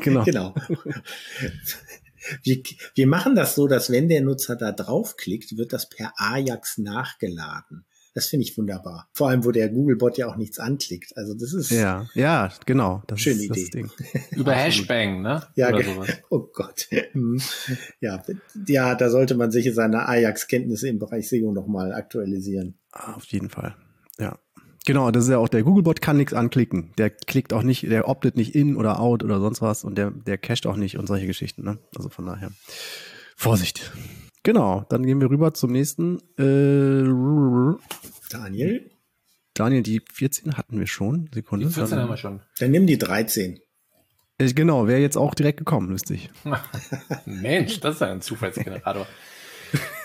genau. 0.02 0.24
genau. 0.24 0.56
Wir, 2.44 2.62
wir 2.96 3.08
machen 3.08 3.36
das 3.36 3.56
so, 3.56 3.68
dass 3.68 3.92
wenn 3.92 4.08
der 4.08 4.22
Nutzer 4.22 4.56
da 4.56 4.72
draufklickt, 4.72 5.58
wird 5.58 5.74
das 5.74 5.90
per 5.90 6.14
Ajax 6.18 6.78
nachgeladen. 6.78 7.86
Das 8.14 8.28
finde 8.28 8.46
ich 8.46 8.58
wunderbar. 8.58 9.10
Vor 9.14 9.30
allem, 9.30 9.46
wo 9.46 9.52
der 9.52 9.70
Googlebot 9.70 10.18
ja 10.18 10.28
auch 10.28 10.36
nichts 10.36 10.60
anklickt. 10.60 11.16
Also 11.16 11.34
das 11.34 11.54
ist 11.54 11.72
ja, 11.72 12.08
ja, 12.14 12.52
genau. 12.66 13.04
Das 13.08 13.22
schöne 13.22 13.44
ist 13.44 13.58
Idee. 13.58 13.86
Über 14.32 14.54
Hashbang, 14.54 15.22
ne? 15.22 15.44
Ja, 15.56 15.70
Oder 15.70 15.84
sowas. 15.84 16.10
oh 16.30 16.50
Gott. 16.54 16.90
Hm. 17.12 17.42
ja, 18.02 18.22
ja, 18.68 18.96
da 18.96 19.10
sollte 19.10 19.36
man 19.36 19.52
sich 19.52 19.74
seine 19.74 20.08
Ajax-Kenntnisse 20.10 20.90
im 20.90 21.00
Bereich 21.00 21.30
SEO 21.30 21.54
nochmal 21.54 21.94
aktualisieren. 21.94 22.76
Ah, 22.92 23.14
auf 23.14 23.24
jeden 23.26 23.50
Fall. 23.50 23.76
Ja. 24.20 24.38
Genau, 24.86 25.12
das 25.12 25.26
ist 25.26 25.30
ja 25.30 25.38
auch 25.38 25.48
der 25.48 25.64
Googlebot 25.64 26.02
kann 26.02 26.18
nichts 26.18 26.34
anklicken. 26.34 26.92
Der 26.98 27.12
klickt 27.12 27.54
auch 27.54 27.64
nicht, 27.64 27.84
der 27.84 28.10
optet 28.10 28.36
nicht 28.36 28.56
in 28.56 28.76
oder 28.76 29.00
out 29.00 29.24
oder 29.24 29.40
sonst 29.40 29.62
was 29.62 29.84
und 29.84 29.98
der, 29.98 30.12
der 30.12 30.38
cached 30.38 30.66
auch 30.66 30.76
nicht 30.76 30.98
und 30.98 31.08
solche 31.08 31.28
Geschichten. 31.28 31.64
Ne? 31.64 31.78
Also 31.96 32.10
von 32.10 32.26
daher 32.26 32.52
Vorsicht. 33.38 33.92
Genau, 34.44 34.86
dann 34.90 35.06
gehen 35.06 35.22
wir 35.22 35.30
rüber 35.30 35.54
zum 35.54 35.72
nächsten. 35.72 36.18
Äh, 36.38 37.78
Daniel? 38.32 38.90
Daniel, 39.54 39.84
die 39.84 40.02
14 40.14 40.58
hatten 40.58 40.80
wir 40.80 40.88
schon. 40.88 41.30
Sekunde. 41.34 41.68
Die 41.68 41.74
14 41.74 41.92
dann, 41.92 42.04
haben 42.04 42.10
wir 42.10 42.18
schon. 42.18 42.42
Dann 42.60 42.72
nimm 42.72 42.88
die 42.88 42.98
13. 42.98 43.60
Äh, 44.40 44.54
genau, 44.54 44.88
wäre 44.88 45.00
jetzt 45.00 45.18
auch 45.18 45.36
direkt 45.36 45.60
gekommen, 45.60 45.90
lustig. 45.90 46.30
Mensch, 47.26 47.80
das 47.82 47.96
ist 47.96 48.02
ein 48.02 48.22
Zufallsgenerator. 48.22 49.06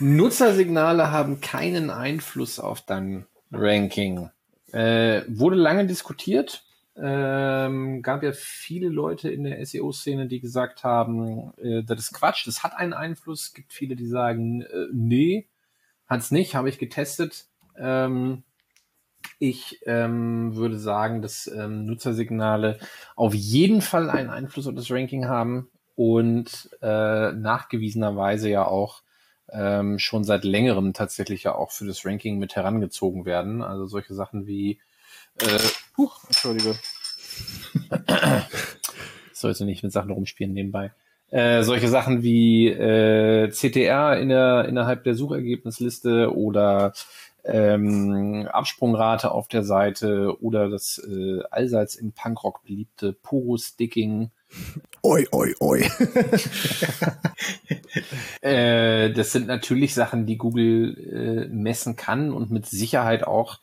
Nutzersignale 0.01 1.11
haben 1.11 1.41
keinen 1.41 1.91
Einfluss 1.91 2.61
auf 2.61 2.83
dein 2.83 3.27
Ranking. 3.51 4.31
Äh, 4.73 5.23
wurde 5.29 5.57
lange 5.57 5.87
diskutiert. 5.87 6.66
Ähm, 6.99 8.03
gab 8.03 8.23
ja 8.23 8.33
viele 8.33 8.89
Leute 8.89 9.31
in 9.31 9.45
der 9.45 9.65
SEO-Szene, 9.65 10.29
die 10.29 10.41
gesagt 10.41 10.83
haben, 10.83 11.53
äh, 11.59 11.83
das 11.83 12.01
ist 12.01 12.15
Quatsch, 12.15 12.47
das 12.47 12.63
hat 12.63 12.75
einen 12.75 12.95
Einfluss. 12.95 13.49
Es 13.49 13.55
gibt 13.55 13.73
viele, 13.73 13.97
die 13.97 14.07
sagen, 14.07 14.63
äh, 14.63 14.87
nee, 14.93 15.47
hat's 16.07 16.31
nicht, 16.31 16.55
habe 16.55 16.71
ich 16.71 16.79
getestet. 16.79 17.47
Ähm, 17.77 18.45
ich 19.39 19.81
ähm, 19.85 20.57
würde 20.57 20.79
sagen, 20.79 21.21
dass 21.21 21.47
ähm, 21.47 21.85
Nutzersignale 21.85 22.79
auf 23.15 23.35
jeden 23.35 23.83
Fall 23.83 24.09
einen 24.09 24.31
Einfluss 24.31 24.67
auf 24.67 24.75
das 24.75 24.91
Ranking 24.91 25.27
haben 25.27 25.69
und 25.95 26.71
äh, 26.81 27.33
nachgewiesenerweise 27.33 28.49
ja 28.49 28.67
auch 28.67 29.03
ähm, 29.51 29.99
schon 29.99 30.25
seit 30.25 30.45
längerem 30.45 30.93
tatsächlich 30.93 31.45
ja 31.45 31.55
auch 31.55 31.71
für 31.71 31.87
das 31.87 32.05
Ranking 32.07 32.39
mit 32.39 32.57
herangezogen 32.57 33.27
werden. 33.27 33.63
Also 33.63 33.87
solche 33.87 34.15
Sachen 34.15 34.47
wie 34.47 34.81
äh, 35.41 35.59
huch, 35.97 36.25
Entschuldige. 36.27 36.77
ich 37.75 37.89
sollte 39.33 39.65
nicht 39.65 39.83
mit 39.83 39.93
Sachen 39.93 40.11
rumspielen 40.11 40.53
nebenbei. 40.53 40.93
Äh, 41.31 41.65
solche 41.65 41.89
Sachen 41.89 42.23
wie 42.23 42.69
äh, 42.69 43.51
CTR 43.51 44.19
in 44.19 44.29
der, 44.29 44.67
innerhalb 44.69 45.03
der 45.05 45.15
Suchergebnisliste 45.15 46.35
oder 46.35 46.93
ähm, 47.45 48.49
Absprungrate 48.51 49.31
auf 49.31 49.49
der 49.49 49.65
Seite 49.65 50.41
oder 50.41 50.69
das 50.69 50.99
äh, 50.99 51.41
allseits 51.51 51.97
im 51.97 52.13
Punkrock 52.13 52.63
beliebte 52.65 53.13
Puro-Sticking. 53.13 54.31
Oi, 55.03 55.27
oi, 55.33 55.55
oi. 55.61 55.81
äh, 58.41 59.11
das 59.11 59.33
sind 59.33 59.47
natürlich 59.47 59.95
Sachen, 59.95 60.27
die 60.27 60.39
Google 60.39 60.97
äh, 60.97 61.49
messen 61.49 61.97
kann 61.97 62.33
und 62.33 62.51
mit 62.51 62.67
Sicherheit 62.67 63.27
auch 63.27 63.59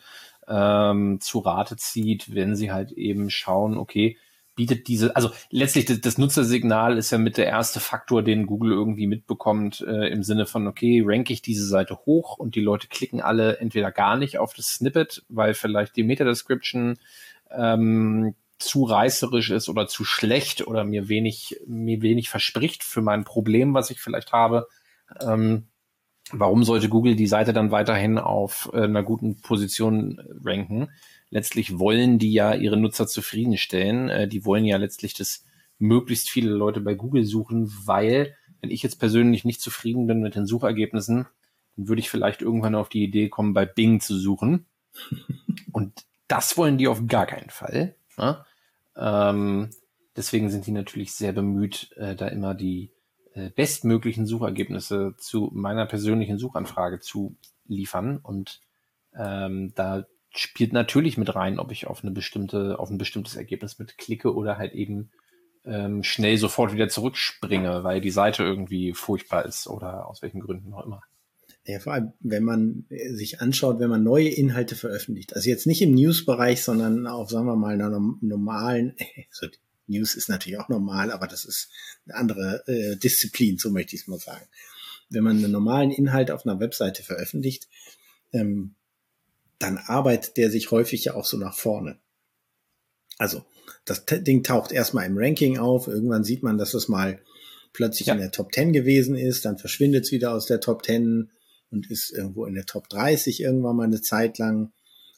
ähm, 0.48 1.20
zu 1.22 1.40
Rate 1.40 1.78
zieht, 1.78 2.34
wenn 2.34 2.56
sie 2.56 2.72
halt 2.72 2.92
eben 2.92 3.30
schauen, 3.30 3.78
okay, 3.78 4.18
bietet 4.56 4.88
diese, 4.88 5.16
also 5.16 5.32
letztlich 5.50 5.86
das, 5.86 6.02
das 6.02 6.18
Nutzersignal 6.18 6.98
ist 6.98 7.12
ja 7.12 7.18
mit 7.18 7.38
der 7.38 7.48
erste 7.48 7.80
Faktor, 7.80 8.22
den 8.22 8.46
Google 8.46 8.72
irgendwie 8.72 9.08
mitbekommt, 9.08 9.82
äh, 9.82 10.10
im 10.10 10.24
Sinne 10.24 10.46
von, 10.46 10.68
okay, 10.68 11.02
ranke 11.04 11.34
ich 11.34 11.42
diese 11.42 11.66
Seite 11.66 11.98
hoch 12.06 12.38
und 12.38 12.56
die 12.56 12.62
Leute 12.62 12.88
klicken 12.88 13.22
alle 13.22 13.58
entweder 13.58 13.92
gar 13.92 14.16
nicht 14.16 14.38
auf 14.38 14.54
das 14.54 14.68
Snippet, 14.68 15.24
weil 15.28 15.54
vielleicht 15.54 15.96
die 15.96 16.04
Meta-Description 16.04 17.00
ähm, 17.50 18.36
zu 18.60 18.84
reißerisch 18.84 19.50
ist 19.50 19.70
oder 19.70 19.88
zu 19.88 20.06
schlecht 20.06 20.66
oder 20.68 20.84
mir 20.84 21.10
wenig, 21.10 21.60
mir 21.68 22.02
wenig 22.02 22.30
verspricht 22.30 22.84
für 22.84 23.02
mein 23.02 23.24
Problem, 23.24 23.74
was 23.74 23.90
ich 23.90 24.00
vielleicht 24.00 24.32
habe. 24.32 24.68
Ähm, 25.22 25.68
warum 26.32 26.64
sollte 26.64 26.90
Google 26.90 27.16
die 27.16 27.28
Seite 27.28 27.54
dann 27.54 27.72
weiterhin 27.72 28.18
auf 28.18 28.70
äh, 28.74 28.84
einer 28.84 29.04
guten 29.04 29.42
Position 29.42 30.22
ranken? 30.44 30.90
Letztlich 31.30 31.80
wollen 31.80 32.20
die 32.20 32.32
ja 32.32 32.54
ihre 32.54 32.78
Nutzer 32.78 33.08
zufriedenstellen. 33.08 34.10
Äh, 34.10 34.28
die 34.28 34.46
wollen 34.46 34.66
ja 34.66 34.78
letztlich, 34.78 35.14
dass 35.14 35.46
möglichst 35.80 36.30
viele 36.30 36.52
Leute 36.52 36.80
bei 36.80 36.94
Google 36.94 37.26
suchen, 37.26 37.72
weil 37.86 38.36
wenn 38.62 38.72
ich 38.72 38.84
jetzt 38.84 39.00
persönlich 39.00 39.44
nicht 39.44 39.62
zufrieden 39.62 40.08
bin 40.08 40.22
mit 40.22 40.36
den 40.36 40.46
Suchergebnissen, 40.46 41.28
dann 41.76 41.88
würde 41.88 42.00
ich 42.00 42.10
vielleicht 42.10 42.42
irgendwann 42.42 42.76
auf 42.76 42.88
die 42.88 43.04
Idee 43.04 43.30
kommen, 43.30 43.54
bei 43.54 43.66
Bing 43.66 44.00
zu 44.00 44.18
suchen. 44.18 44.66
Und 45.72 46.06
das 46.28 46.58
wollen 46.58 46.78
die 46.78 46.88
auf 46.88 47.06
gar 47.08 47.26
keinen 47.26 47.50
Fall. 47.50 47.96
Ne? 48.18 48.46
Ähm, 48.96 49.70
deswegen 50.16 50.50
sind 50.50 50.66
die 50.66 50.72
natürlich 50.72 51.14
sehr 51.14 51.34
bemüht, 51.34 51.92
äh, 51.98 52.16
da 52.16 52.28
immer 52.28 52.54
die 52.54 52.92
bestmöglichen 53.56 54.26
Suchergebnisse 54.26 55.16
zu 55.18 55.50
meiner 55.54 55.86
persönlichen 55.86 56.38
Suchanfrage 56.38 57.00
zu 57.00 57.36
liefern. 57.66 58.18
Und 58.18 58.62
ähm, 59.16 59.74
da 59.76 60.06
spielt 60.30 60.74
natürlich 60.74 61.18
mit 61.18 61.36
rein, 61.36 61.60
ob 61.60 61.72
ich 61.72 61.88
auf 61.88 62.04
eine 62.04 62.12
bestimmte, 62.12 62.80
auf 62.80 62.90
ein 62.90 62.98
bestimmtes 62.98 63.36
Ergebnis 63.36 63.80
mit 63.80 63.98
klicke 63.98 64.34
oder 64.34 64.58
halt 64.58 64.74
eben 64.74 65.12
ähm, 65.66 66.04
schnell 66.04 66.38
sofort 66.38 66.74
wieder 66.74 66.90
zurückspringe, 66.90 67.84
weil 67.84 68.02
die 68.02 68.12
Seite 68.12 68.44
irgendwie 68.44 68.94
furchtbar 68.94 69.46
ist 69.46 69.68
oder 69.68 70.08
aus 70.08 70.22
welchen 70.22 70.42
Gründen 70.42 70.74
auch 70.74 70.86
immer. 70.86 71.04
Ja, 71.66 71.80
vor 71.80 71.94
allem, 71.94 72.12
wenn 72.20 72.44
man 72.44 72.86
sich 72.90 73.40
anschaut, 73.40 73.80
wenn 73.80 73.90
man 73.90 74.04
neue 74.04 74.28
Inhalte 74.28 74.76
veröffentlicht, 74.76 75.34
also 75.34 75.50
jetzt 75.50 75.66
nicht 75.66 75.82
im 75.82 75.94
News-Bereich, 75.94 76.62
sondern 76.62 77.08
auf, 77.08 77.30
sagen 77.30 77.46
wir 77.46 77.56
mal, 77.56 77.74
einer 77.74 77.90
normalen, 78.20 78.96
also 79.30 79.48
News 79.88 80.16
ist 80.16 80.30
natürlich 80.30 80.60
auch 80.60 80.70
normal, 80.70 81.12
aber 81.12 81.28
das 81.28 81.46
ist 81.46 81.70
eine 82.06 82.16
andere 82.16 82.64
äh, 82.68 82.96
Disziplin, 82.96 83.58
so 83.58 83.70
möchte 83.70 83.96
ich 83.96 84.04
es 84.04 84.08
mal 84.08 84.20
sagen. 84.20 84.46
Wenn 85.10 85.24
man 85.24 85.38
einen 85.38 85.52
normalen 85.52 85.92
Inhalt 85.92 86.32
auf 86.32 86.46
einer 86.46 86.60
Webseite 86.60 87.04
veröffentlicht, 87.04 87.68
ähm, 88.32 88.76
dann 89.60 89.78
arbeitet 89.78 90.38
der 90.38 90.52
sich 90.52 90.72
häufig 90.72 91.06
ja 91.06 91.16
auch 91.16 91.26
so 91.26 91.38
nach 91.38 91.56
vorne. 91.56 92.00
Also, 93.18 93.46
das 93.86 94.06
Ding 94.06 94.44
taucht 94.44 94.72
erstmal 94.72 95.06
im 95.06 95.18
Ranking 95.18 95.58
auf, 95.58 95.88
irgendwann 95.88 96.24
sieht 96.24 96.44
man, 96.44 96.58
dass 96.58 96.74
es 96.74 96.88
mal 96.88 97.22
plötzlich 97.74 98.08
ja. 98.08 98.14
in 98.14 98.20
der 98.20 98.32
Top 98.32 98.54
10 98.54 98.74
gewesen 98.74 99.16
ist, 99.16 99.46
dann 99.46 99.58
verschwindet 99.58 100.06
es 100.06 100.12
wieder 100.12 100.34
aus 100.34 100.46
der 100.46 100.60
Top 100.60 100.86
10 100.86 101.32
und 101.72 101.90
ist 101.90 102.12
irgendwo 102.12 102.46
in 102.46 102.54
der 102.54 102.66
Top 102.66 102.88
30 102.90 103.42
irgendwann 103.42 103.76
mal 103.76 103.84
eine 103.84 104.02
Zeit 104.02 104.38
lang 104.38 104.72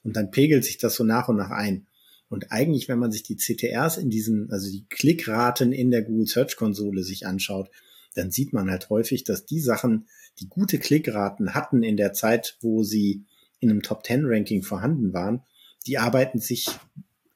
und 0.03 0.15
dann 0.15 0.31
pegelt 0.31 0.63
sich 0.63 0.77
das 0.77 0.95
so 0.95 1.03
nach 1.03 1.27
und 1.27 1.37
nach 1.37 1.51
ein. 1.51 1.87
Und 2.35 2.51
eigentlich, 2.51 2.89
wenn 2.89 2.99
man 2.99 3.13
sich 3.13 3.23
die 3.23 3.37
CTRs 3.37 3.95
in 3.95 4.09
diesen, 4.09 4.51
also 4.51 4.69
die 4.69 4.85
Klickraten 4.89 5.71
in 5.71 5.89
der 5.89 6.01
Google 6.01 6.27
Search 6.27 6.57
Konsole 6.57 7.01
sich 7.01 7.25
anschaut, 7.25 7.71
dann 8.13 8.29
sieht 8.29 8.51
man 8.51 8.69
halt 8.69 8.89
häufig, 8.89 9.23
dass 9.23 9.45
die 9.45 9.61
Sachen, 9.61 10.09
die 10.41 10.49
gute 10.49 10.77
Klickraten 10.77 11.53
hatten 11.53 11.81
in 11.81 11.95
der 11.95 12.11
Zeit, 12.11 12.57
wo 12.59 12.83
sie 12.83 13.23
in 13.61 13.69
einem 13.69 13.83
Top 13.83 14.05
10 14.05 14.25
Ranking 14.25 14.63
vorhanden 14.63 15.13
waren, 15.13 15.43
die 15.87 15.97
arbeiten 15.97 16.39
sich 16.39 16.67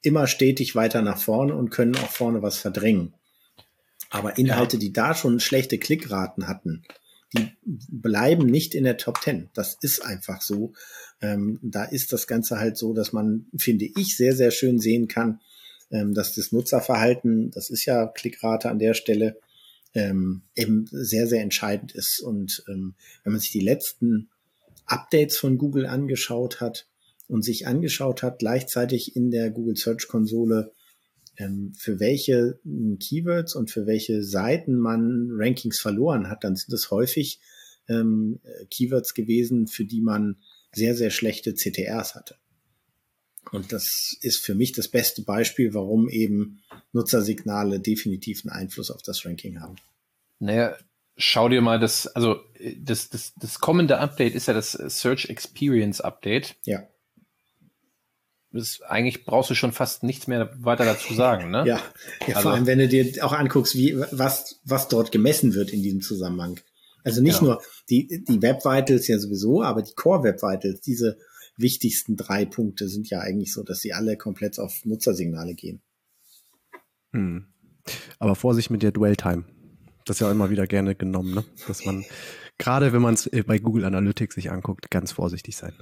immer 0.02 0.26
stetig 0.26 0.74
weiter 0.74 1.00
nach 1.00 1.16
vorne 1.16 1.54
und 1.54 1.70
können 1.70 1.96
auch 1.96 2.10
vorne 2.10 2.42
was 2.42 2.58
verdrängen. 2.58 3.14
Aber 4.10 4.36
Inhalte, 4.36 4.76
ja. 4.76 4.80
die 4.80 4.92
da 4.92 5.14
schon 5.14 5.40
schlechte 5.40 5.78
Klickraten 5.78 6.46
hatten, 6.46 6.82
die 7.34 7.48
bleiben 7.64 8.44
nicht 8.44 8.74
in 8.74 8.84
der 8.84 8.98
Top 8.98 9.22
10. 9.22 9.48
Das 9.54 9.78
ist 9.80 10.04
einfach 10.04 10.42
so. 10.42 10.74
Ähm, 11.22 11.58
da 11.62 11.84
ist 11.84 12.12
das 12.12 12.26
Ganze 12.26 12.58
halt 12.58 12.76
so, 12.76 12.94
dass 12.94 13.12
man, 13.12 13.46
finde 13.56 13.84
ich, 13.84 14.16
sehr, 14.16 14.34
sehr 14.34 14.50
schön 14.50 14.78
sehen 14.78 15.06
kann, 15.08 15.40
ähm, 15.90 16.14
dass 16.14 16.34
das 16.34 16.52
Nutzerverhalten, 16.52 17.50
das 17.50 17.70
ist 17.70 17.84
ja 17.84 18.06
Klickrate 18.06 18.70
an 18.70 18.78
der 18.78 18.94
Stelle, 18.94 19.38
ähm, 19.94 20.42
eben 20.54 20.86
sehr, 20.90 21.26
sehr 21.26 21.42
entscheidend 21.42 21.92
ist. 21.92 22.20
Und 22.20 22.64
ähm, 22.68 22.94
wenn 23.24 23.32
man 23.32 23.40
sich 23.40 23.50
die 23.50 23.60
letzten 23.60 24.28
Updates 24.86 25.36
von 25.36 25.58
Google 25.58 25.86
angeschaut 25.86 26.60
hat 26.60 26.86
und 27.28 27.44
sich 27.44 27.66
angeschaut 27.66 28.22
hat, 28.22 28.38
gleichzeitig 28.38 29.14
in 29.16 29.30
der 29.30 29.50
Google 29.50 29.76
Search 29.76 30.08
Konsole, 30.08 30.72
ähm, 31.36 31.72
für 31.76 32.00
welche 32.00 32.60
Keywords 32.98 33.54
und 33.54 33.70
für 33.70 33.86
welche 33.86 34.22
Seiten 34.22 34.78
man 34.78 35.28
Rankings 35.32 35.80
verloren 35.80 36.28
hat, 36.28 36.44
dann 36.44 36.56
sind 36.56 36.72
es 36.72 36.90
häufig 36.90 37.40
ähm, 37.88 38.40
Keywords 38.70 39.14
gewesen, 39.14 39.66
für 39.66 39.84
die 39.84 40.00
man 40.00 40.36
sehr, 40.72 40.94
sehr 40.94 41.10
schlechte 41.10 41.54
CTRs 41.54 42.14
hatte. 42.14 42.36
Und 43.52 43.72
das 43.72 44.16
ist 44.20 44.44
für 44.44 44.54
mich 44.54 44.72
das 44.72 44.88
beste 44.88 45.22
Beispiel, 45.22 45.74
warum 45.74 46.08
eben 46.08 46.62
Nutzersignale 46.92 47.80
definitiv 47.80 48.42
einen 48.44 48.52
Einfluss 48.52 48.90
auf 48.90 49.02
das 49.02 49.24
Ranking 49.24 49.60
haben. 49.60 49.76
Naja, 50.38 50.76
schau 51.16 51.48
dir 51.48 51.60
mal 51.60 51.78
das, 51.78 52.06
also 52.06 52.40
das, 52.76 53.10
das, 53.10 53.32
das 53.36 53.58
kommende 53.60 53.98
Update 53.98 54.34
ist 54.34 54.46
ja 54.46 54.54
das 54.54 54.72
Search 54.72 55.26
Experience 55.26 56.00
Update. 56.00 56.56
Ja. 56.64 56.86
Das, 58.52 58.80
eigentlich 58.82 59.24
brauchst 59.24 59.50
du 59.50 59.54
schon 59.54 59.72
fast 59.72 60.02
nichts 60.02 60.26
mehr 60.26 60.50
weiter 60.58 60.84
dazu 60.84 61.14
sagen, 61.14 61.50
ne? 61.50 61.58
ja, 61.66 61.80
ja 62.26 62.36
also, 62.36 62.40
vor 62.42 62.52
allem, 62.52 62.66
wenn 62.66 62.80
du 62.80 62.88
dir 62.88 63.24
auch 63.24 63.32
anguckst, 63.32 63.76
wie, 63.76 63.96
was, 64.10 64.60
was 64.64 64.88
dort 64.88 65.12
gemessen 65.12 65.54
wird 65.54 65.70
in 65.70 65.82
diesem 65.82 66.00
Zusammenhang. 66.00 66.58
Also 67.04 67.22
nicht 67.22 67.38
genau. 67.38 67.52
nur 67.52 67.62
die, 67.88 68.24
die 68.24 68.42
Web 68.42 68.64
Vitals 68.64 69.08
ja 69.08 69.18
sowieso, 69.18 69.62
aber 69.62 69.82
die 69.82 69.94
Core 69.94 70.24
Web 70.24 70.42
Vitals, 70.42 70.80
diese 70.80 71.18
wichtigsten 71.56 72.16
drei 72.16 72.44
Punkte 72.44 72.88
sind 72.88 73.08
ja 73.10 73.20
eigentlich 73.20 73.52
so, 73.52 73.62
dass 73.62 73.80
sie 73.80 73.92
alle 73.92 74.16
komplett 74.16 74.58
auf 74.58 74.84
Nutzersignale 74.84 75.54
gehen. 75.54 75.82
Hm. 77.12 77.46
Aber 78.18 78.34
Vorsicht 78.34 78.70
mit 78.70 78.82
der 78.82 78.92
Dwell 78.92 79.16
Time. 79.16 79.44
Das 80.04 80.16
ist 80.16 80.20
ja 80.20 80.30
immer 80.30 80.50
wieder 80.50 80.66
gerne 80.66 80.94
genommen, 80.94 81.34
ne? 81.34 81.44
Dass 81.66 81.84
man, 81.84 82.04
gerade 82.58 82.92
wenn 82.92 83.02
man 83.02 83.14
es 83.14 83.30
bei 83.46 83.58
Google 83.58 83.84
Analytics 83.84 84.34
sich 84.34 84.50
anguckt, 84.50 84.90
ganz 84.90 85.12
vorsichtig 85.12 85.56
sein. 85.56 85.74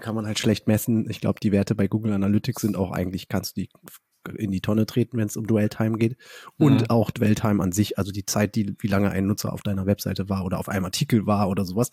Kann 0.00 0.14
man 0.14 0.26
halt 0.26 0.38
schlecht 0.38 0.66
messen. 0.66 1.08
Ich 1.08 1.20
glaube, 1.20 1.40
die 1.40 1.52
Werte 1.52 1.74
bei 1.74 1.88
Google 1.88 2.12
Analytics 2.12 2.62
sind 2.62 2.76
auch 2.76 2.90
eigentlich, 2.90 3.28
kannst 3.28 3.56
du 3.56 3.62
die 3.62 3.70
in 4.36 4.50
die 4.50 4.60
Tonne 4.60 4.86
treten, 4.86 5.18
wenn 5.18 5.26
es 5.26 5.36
um 5.36 5.46
Dwell-Time 5.46 5.98
geht. 5.98 6.16
Und 6.58 6.82
mhm. 6.82 6.90
auch 6.90 7.10
Dwell-Time 7.10 7.62
an 7.62 7.72
sich, 7.72 7.98
also 7.98 8.12
die 8.12 8.26
Zeit, 8.26 8.54
die, 8.54 8.74
wie 8.78 8.88
lange 8.88 9.10
ein 9.10 9.26
Nutzer 9.26 9.52
auf 9.52 9.62
deiner 9.62 9.86
Webseite 9.86 10.28
war 10.28 10.44
oder 10.44 10.58
auf 10.58 10.68
einem 10.68 10.84
Artikel 10.84 11.26
war 11.26 11.48
oder 11.48 11.64
sowas, 11.64 11.90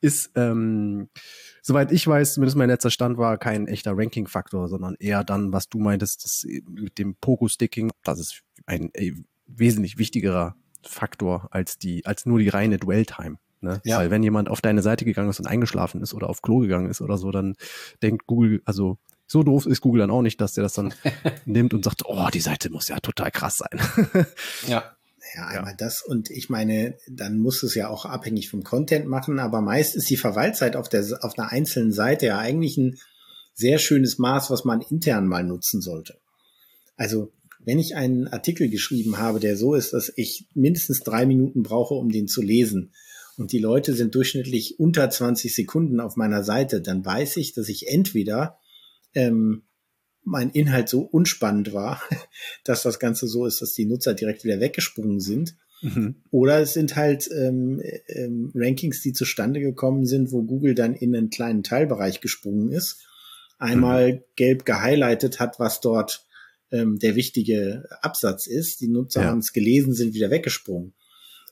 ist, 0.00 0.30
ähm, 0.34 1.08
soweit 1.62 1.92
ich 1.92 2.06
weiß, 2.06 2.34
zumindest 2.34 2.56
mein 2.56 2.68
letzter 2.68 2.90
Stand 2.90 3.18
war, 3.18 3.38
kein 3.38 3.66
echter 3.66 3.96
Ranking-Faktor, 3.96 4.68
sondern 4.68 4.96
eher 4.98 5.24
dann, 5.24 5.52
was 5.52 5.68
du 5.68 5.78
meintest, 5.78 6.24
das, 6.24 6.46
mit 6.68 6.98
dem 6.98 7.16
Pogo-Sticking, 7.16 7.90
das 8.02 8.18
ist 8.18 8.42
ein 8.66 8.90
ey, 8.94 9.14
wesentlich 9.46 9.98
wichtigerer 9.98 10.54
Faktor 10.82 11.48
als 11.50 11.78
die, 11.78 12.04
als 12.06 12.26
nur 12.26 12.38
die 12.38 12.48
reine 12.48 12.78
Dwell-Time. 12.78 13.38
Ne? 13.60 13.80
Ja. 13.84 13.98
Weil 13.98 14.10
wenn 14.10 14.22
jemand 14.22 14.48
auf 14.48 14.60
deine 14.60 14.82
Seite 14.82 15.04
gegangen 15.04 15.30
ist 15.30 15.40
und 15.40 15.46
eingeschlafen 15.46 16.00
ist 16.00 16.14
oder 16.14 16.30
auf 16.30 16.42
Klo 16.42 16.58
gegangen 16.58 16.88
ist 16.88 17.00
oder 17.00 17.18
so, 17.18 17.30
dann 17.30 17.56
denkt 18.02 18.26
Google, 18.26 18.62
also 18.64 18.98
so 19.28 19.42
doof 19.42 19.66
ist 19.66 19.80
Google 19.80 20.00
dann 20.00 20.10
auch 20.10 20.22
nicht, 20.22 20.40
dass 20.40 20.54
der 20.54 20.64
das 20.64 20.72
dann 20.72 20.92
nimmt 21.44 21.74
und 21.74 21.84
sagt, 21.84 22.02
oh, 22.06 22.28
die 22.32 22.40
Seite 22.40 22.70
muss 22.70 22.88
ja 22.88 22.98
total 22.98 23.30
krass 23.30 23.58
sein. 23.58 24.24
ja. 24.66 24.84
Ja, 25.34 25.46
einmal 25.46 25.72
ja. 25.72 25.76
das 25.76 26.02
und 26.02 26.30
ich 26.30 26.48
meine, 26.48 26.96
dann 27.06 27.38
muss 27.38 27.62
es 27.62 27.74
ja 27.74 27.90
auch 27.90 28.06
abhängig 28.06 28.48
vom 28.48 28.64
Content 28.64 29.04
machen, 29.06 29.38
aber 29.40 29.60
meist 29.60 29.94
ist 29.94 30.08
die 30.08 30.16
Verweilzeit 30.16 30.74
auf 30.74 30.88
der 30.88 31.04
auf 31.20 31.38
einer 31.38 31.52
einzelnen 31.52 31.92
Seite 31.92 32.24
ja 32.24 32.38
eigentlich 32.38 32.78
ein 32.78 32.98
sehr 33.52 33.78
schönes 33.78 34.18
Maß, 34.18 34.48
was 34.48 34.64
man 34.64 34.80
intern 34.80 35.26
mal 35.26 35.44
nutzen 35.44 35.82
sollte. 35.82 36.16
Also 36.96 37.30
wenn 37.62 37.78
ich 37.78 37.94
einen 37.94 38.26
Artikel 38.28 38.70
geschrieben 38.70 39.18
habe, 39.18 39.38
der 39.38 39.58
so 39.58 39.74
ist, 39.74 39.92
dass 39.92 40.10
ich 40.16 40.46
mindestens 40.54 41.00
drei 41.00 41.26
Minuten 41.26 41.62
brauche, 41.62 41.92
um 41.92 42.08
den 42.08 42.26
zu 42.26 42.40
lesen, 42.40 42.94
und 43.36 43.52
die 43.52 43.60
Leute 43.60 43.94
sind 43.94 44.14
durchschnittlich 44.16 44.80
unter 44.80 45.08
20 45.08 45.54
Sekunden 45.54 46.00
auf 46.00 46.16
meiner 46.16 46.42
Seite, 46.42 46.80
dann 46.80 47.04
weiß 47.04 47.36
ich, 47.36 47.52
dass 47.54 47.68
ich 47.68 47.88
entweder 47.88 48.58
ähm, 49.14 49.62
mein 50.24 50.50
Inhalt 50.50 50.88
so 50.88 51.00
unspannend 51.00 51.72
war, 51.72 52.02
dass 52.64 52.82
das 52.82 52.98
Ganze 52.98 53.26
so 53.26 53.46
ist, 53.46 53.60
dass 53.62 53.74
die 53.74 53.86
Nutzer 53.86 54.14
direkt 54.14 54.44
wieder 54.44 54.60
weggesprungen 54.60 55.20
sind. 55.20 55.56
Mhm. 55.80 56.16
Oder 56.30 56.60
es 56.60 56.74
sind 56.74 56.96
halt 56.96 57.28
ähm, 57.30 57.80
ähm, 58.08 58.52
Rankings, 58.54 59.00
die 59.00 59.12
zustande 59.12 59.60
gekommen 59.60 60.06
sind, 60.06 60.32
wo 60.32 60.42
Google 60.42 60.74
dann 60.74 60.94
in 60.94 61.14
einen 61.14 61.30
kleinen 61.30 61.62
Teilbereich 61.62 62.20
gesprungen 62.20 62.72
ist, 62.72 62.98
einmal 63.58 64.14
mhm. 64.14 64.20
gelb 64.36 64.64
gehighlightet 64.64 65.38
hat, 65.40 65.58
was 65.58 65.80
dort 65.80 66.26
ähm, 66.72 66.98
der 66.98 67.14
wichtige 67.14 67.84
Absatz 68.02 68.46
ist. 68.46 68.80
Die 68.80 68.88
Nutzer 68.88 69.22
ja. 69.22 69.28
haben 69.28 69.38
es 69.38 69.52
gelesen, 69.52 69.94
sind 69.94 70.14
wieder 70.14 70.30
weggesprungen. 70.30 70.94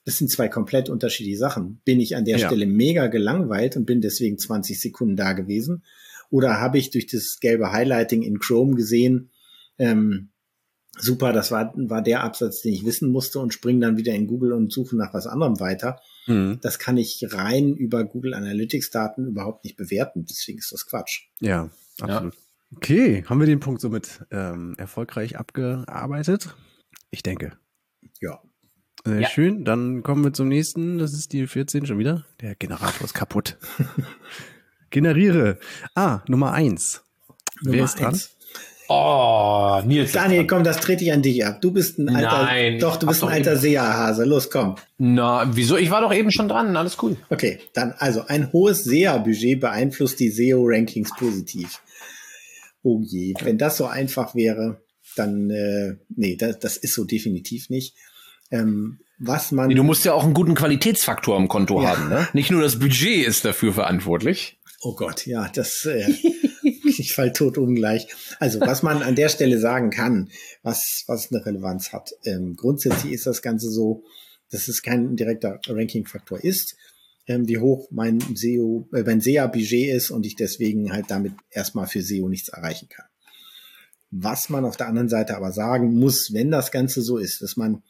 Das 0.05 0.19
sind 0.19 0.31
zwei 0.31 0.49
komplett 0.49 0.89
unterschiedliche 0.89 1.39
Sachen. 1.39 1.81
Bin 1.85 2.01
ich 2.01 2.15
an 2.15 2.25
der 2.25 2.39
ja. 2.39 2.47
Stelle 2.47 2.67
mega 2.67 3.09
gelangweilt 3.09 3.77
und 3.77 3.87
bin 3.87 4.01
deswegen 4.01 4.39
20 4.39 4.81
Sekunden 4.81 5.17
da 5.17 5.33
gewesen? 5.33 5.83
Oder 6.31 6.61
habe 6.61 6.79
ich 6.79 6.91
durch 6.91 7.07
das 7.07 7.39
gelbe 7.41 7.73
Highlighting 7.73 8.23
in 8.23 8.39
Chrome 8.39 8.75
gesehen, 8.77 9.31
ähm, 9.79 10.31
super, 10.99 11.33
das 11.33 11.51
war, 11.51 11.73
war 11.77 12.03
der 12.03 12.23
Absatz, 12.23 12.63
den 12.63 12.73
ich 12.73 12.85
wissen 12.85 13.11
musste 13.11 13.39
und 13.39 13.53
springe 13.53 13.81
dann 13.81 13.97
wieder 13.97 14.15
in 14.15 14.27
Google 14.27 14.53
und 14.53 14.73
suche 14.73 14.97
nach 14.97 15.15
was 15.15 15.27
anderem 15.27 15.61
weiter. 15.61 16.01
Mhm. 16.27 16.59
Das 16.63 16.79
kann 16.79 16.97
ich 16.97 17.23
rein 17.31 17.75
über 17.75 18.05
Google 18.05 18.35
Analytics 18.35 18.91
Daten 18.91 19.27
überhaupt 19.27 19.65
nicht 19.65 19.77
bewerten. 19.77 20.25
Deswegen 20.29 20.59
ist 20.59 20.73
das 20.73 20.87
Quatsch. 20.87 21.29
Ja, 21.41 21.71
absolut. 22.01 22.35
Ja. 22.35 22.41
Okay, 22.75 23.25
haben 23.27 23.39
wir 23.39 23.47
den 23.47 23.61
Punkt 23.61 23.81
somit 23.81 24.25
ähm, 24.31 24.75
erfolgreich 24.77 25.39
abgearbeitet? 25.39 26.57
Ich 27.11 27.23
denke. 27.23 27.57
Ja. 28.21 28.41
Sehr 29.05 29.21
ja. 29.21 29.29
schön. 29.29 29.65
Dann 29.65 30.03
kommen 30.03 30.25
wir 30.25 30.33
zum 30.33 30.49
nächsten. 30.49 30.99
Das 30.99 31.13
ist 31.13 31.33
die 31.33 31.47
14 31.47 31.87
schon 31.87 31.99
wieder. 31.99 32.25
Der 32.41 32.57
Generator 32.57 33.05
ist 33.05 33.15
kaputt. 33.15 33.57
Generiere. 34.91 35.59
Ah, 35.95 36.21
Nummer 36.29 36.53
eins. 36.53 37.03
Nummer 37.63 37.77
Wer 37.77 37.85
ist 37.85 38.01
dran? 38.01 38.09
Eins. 38.09 38.37
Oh, 38.89 39.81
Nils. 39.85 40.13
Daniel, 40.13 40.47
komm, 40.47 40.63
das 40.63 40.81
trete 40.81 41.03
ich 41.03 41.13
an 41.13 41.23
dich 41.23 41.45
ab. 41.45 41.61
Du 41.61 41.73
bist 41.73 41.99
ein 41.99 42.09
alter, 42.09 42.45
Nein, 42.45 42.79
doch, 42.79 42.97
du 42.97 43.07
bist 43.07 43.23
ein 43.25 43.31
alter 43.31 43.57
SEA-Hase. 43.57 44.25
Los, 44.25 44.49
komm. 44.49 44.77
Na, 44.99 45.51
wieso? 45.57 45.77
Ich 45.77 45.91
war 45.91 46.03
doch 46.03 46.15
eben 46.15 46.31
schon 46.31 46.49
dran. 46.49 46.77
Alles 46.77 46.97
cool. 47.03 47.17
Okay, 47.29 47.59
dann, 47.73 47.95
also, 47.99 48.27
ein 48.27 48.53
hohes 48.53 48.85
SEA-Budget 48.85 49.61
beeinflusst 49.61 50.21
die 50.21 50.31
SEO-Rankings 50.31 51.11
positiv. 51.17 51.81
Oh 52.83 53.01
je, 53.03 53.35
wenn 53.43 53.59
das 53.59 53.79
so 53.79 53.87
einfach 53.87 54.37
wäre, 54.37 54.81
dann, 55.17 55.51
äh, 55.51 55.97
nee, 56.15 56.37
das, 56.37 56.61
das 56.61 56.77
ist 56.77 56.95
so 56.95 57.05
definitiv 57.05 57.71
nicht. 57.71 57.97
Ähm, 58.53 59.01
was 59.19 59.51
man. 59.51 59.71
Du 59.71 59.83
musst 59.83 60.05
ja 60.05 60.13
auch 60.13 60.23
einen 60.23 60.35
guten 60.35 60.55
Qualitätsfaktor 60.55 61.37
im 61.37 61.49
Konto 61.49 61.83
ja. 61.83 61.89
haben, 61.89 62.09
ne? 62.09 62.29
Nicht 62.33 62.51
nur 62.51 62.63
das 62.63 62.79
Budget 62.79 63.27
ist 63.27 63.45
dafür 63.45 63.73
verantwortlich. 63.73 64.56
Oh 64.89 64.95
Gott, 64.95 65.27
ja, 65.27 65.51
das, 65.53 65.85
äh, 65.85 66.09
ich 66.85 67.13
fall 67.13 67.33
tot 67.33 67.59
ungleich. 67.59 68.07
Also, 68.39 68.61
was 68.61 68.85
man 68.85 69.03
an 69.03 69.17
der 69.17 69.29
Stelle 69.29 69.59
sagen 69.59 69.91
kann, 69.91 70.31
was, 70.63 71.03
was 71.09 71.33
eine 71.33 71.45
Relevanz 71.45 71.93
hat. 71.93 72.13
Ähm, 72.23 72.55
grundsätzlich 72.55 73.13
ist 73.13 73.27
das 73.27 73.43
Ganze 73.43 73.69
so, 73.69 74.05
dass 74.49 74.69
es 74.69 74.83
kein 74.83 75.17
direkter 75.17 75.59
Ranking-Faktor 75.67 76.45
ist, 76.45 76.77
ähm, 77.27 77.49
wie 77.49 77.59
hoch 77.59 77.89
mein 77.91 78.21
SEO, 78.21 78.89
äh, 78.93 79.03
mein 79.03 79.21
SEA-Budget 79.21 79.93
ist 79.93 80.13
und 80.13 80.25
ich 80.25 80.37
deswegen 80.37 80.93
halt 80.93 81.07
damit 81.09 81.33
erstmal 81.51 81.89
für 81.89 82.03
SEO 82.03 82.29
nichts 82.29 82.51
erreichen 82.51 82.89
kann. 82.89 83.07
Was 84.13 84.51
man 84.51 84.65
auf 84.65 84.77
der 84.77 84.87
anderen 84.87 85.09
Seite 85.09 85.37
aber 85.37 85.51
sagen 85.51 85.99
muss, 85.99 86.33
wenn 86.33 86.53
das 86.53 86.71
Ganze 86.71 87.03
so 87.03 87.19
ist, 87.19 87.43
dass 87.43 87.57
man 87.57 87.83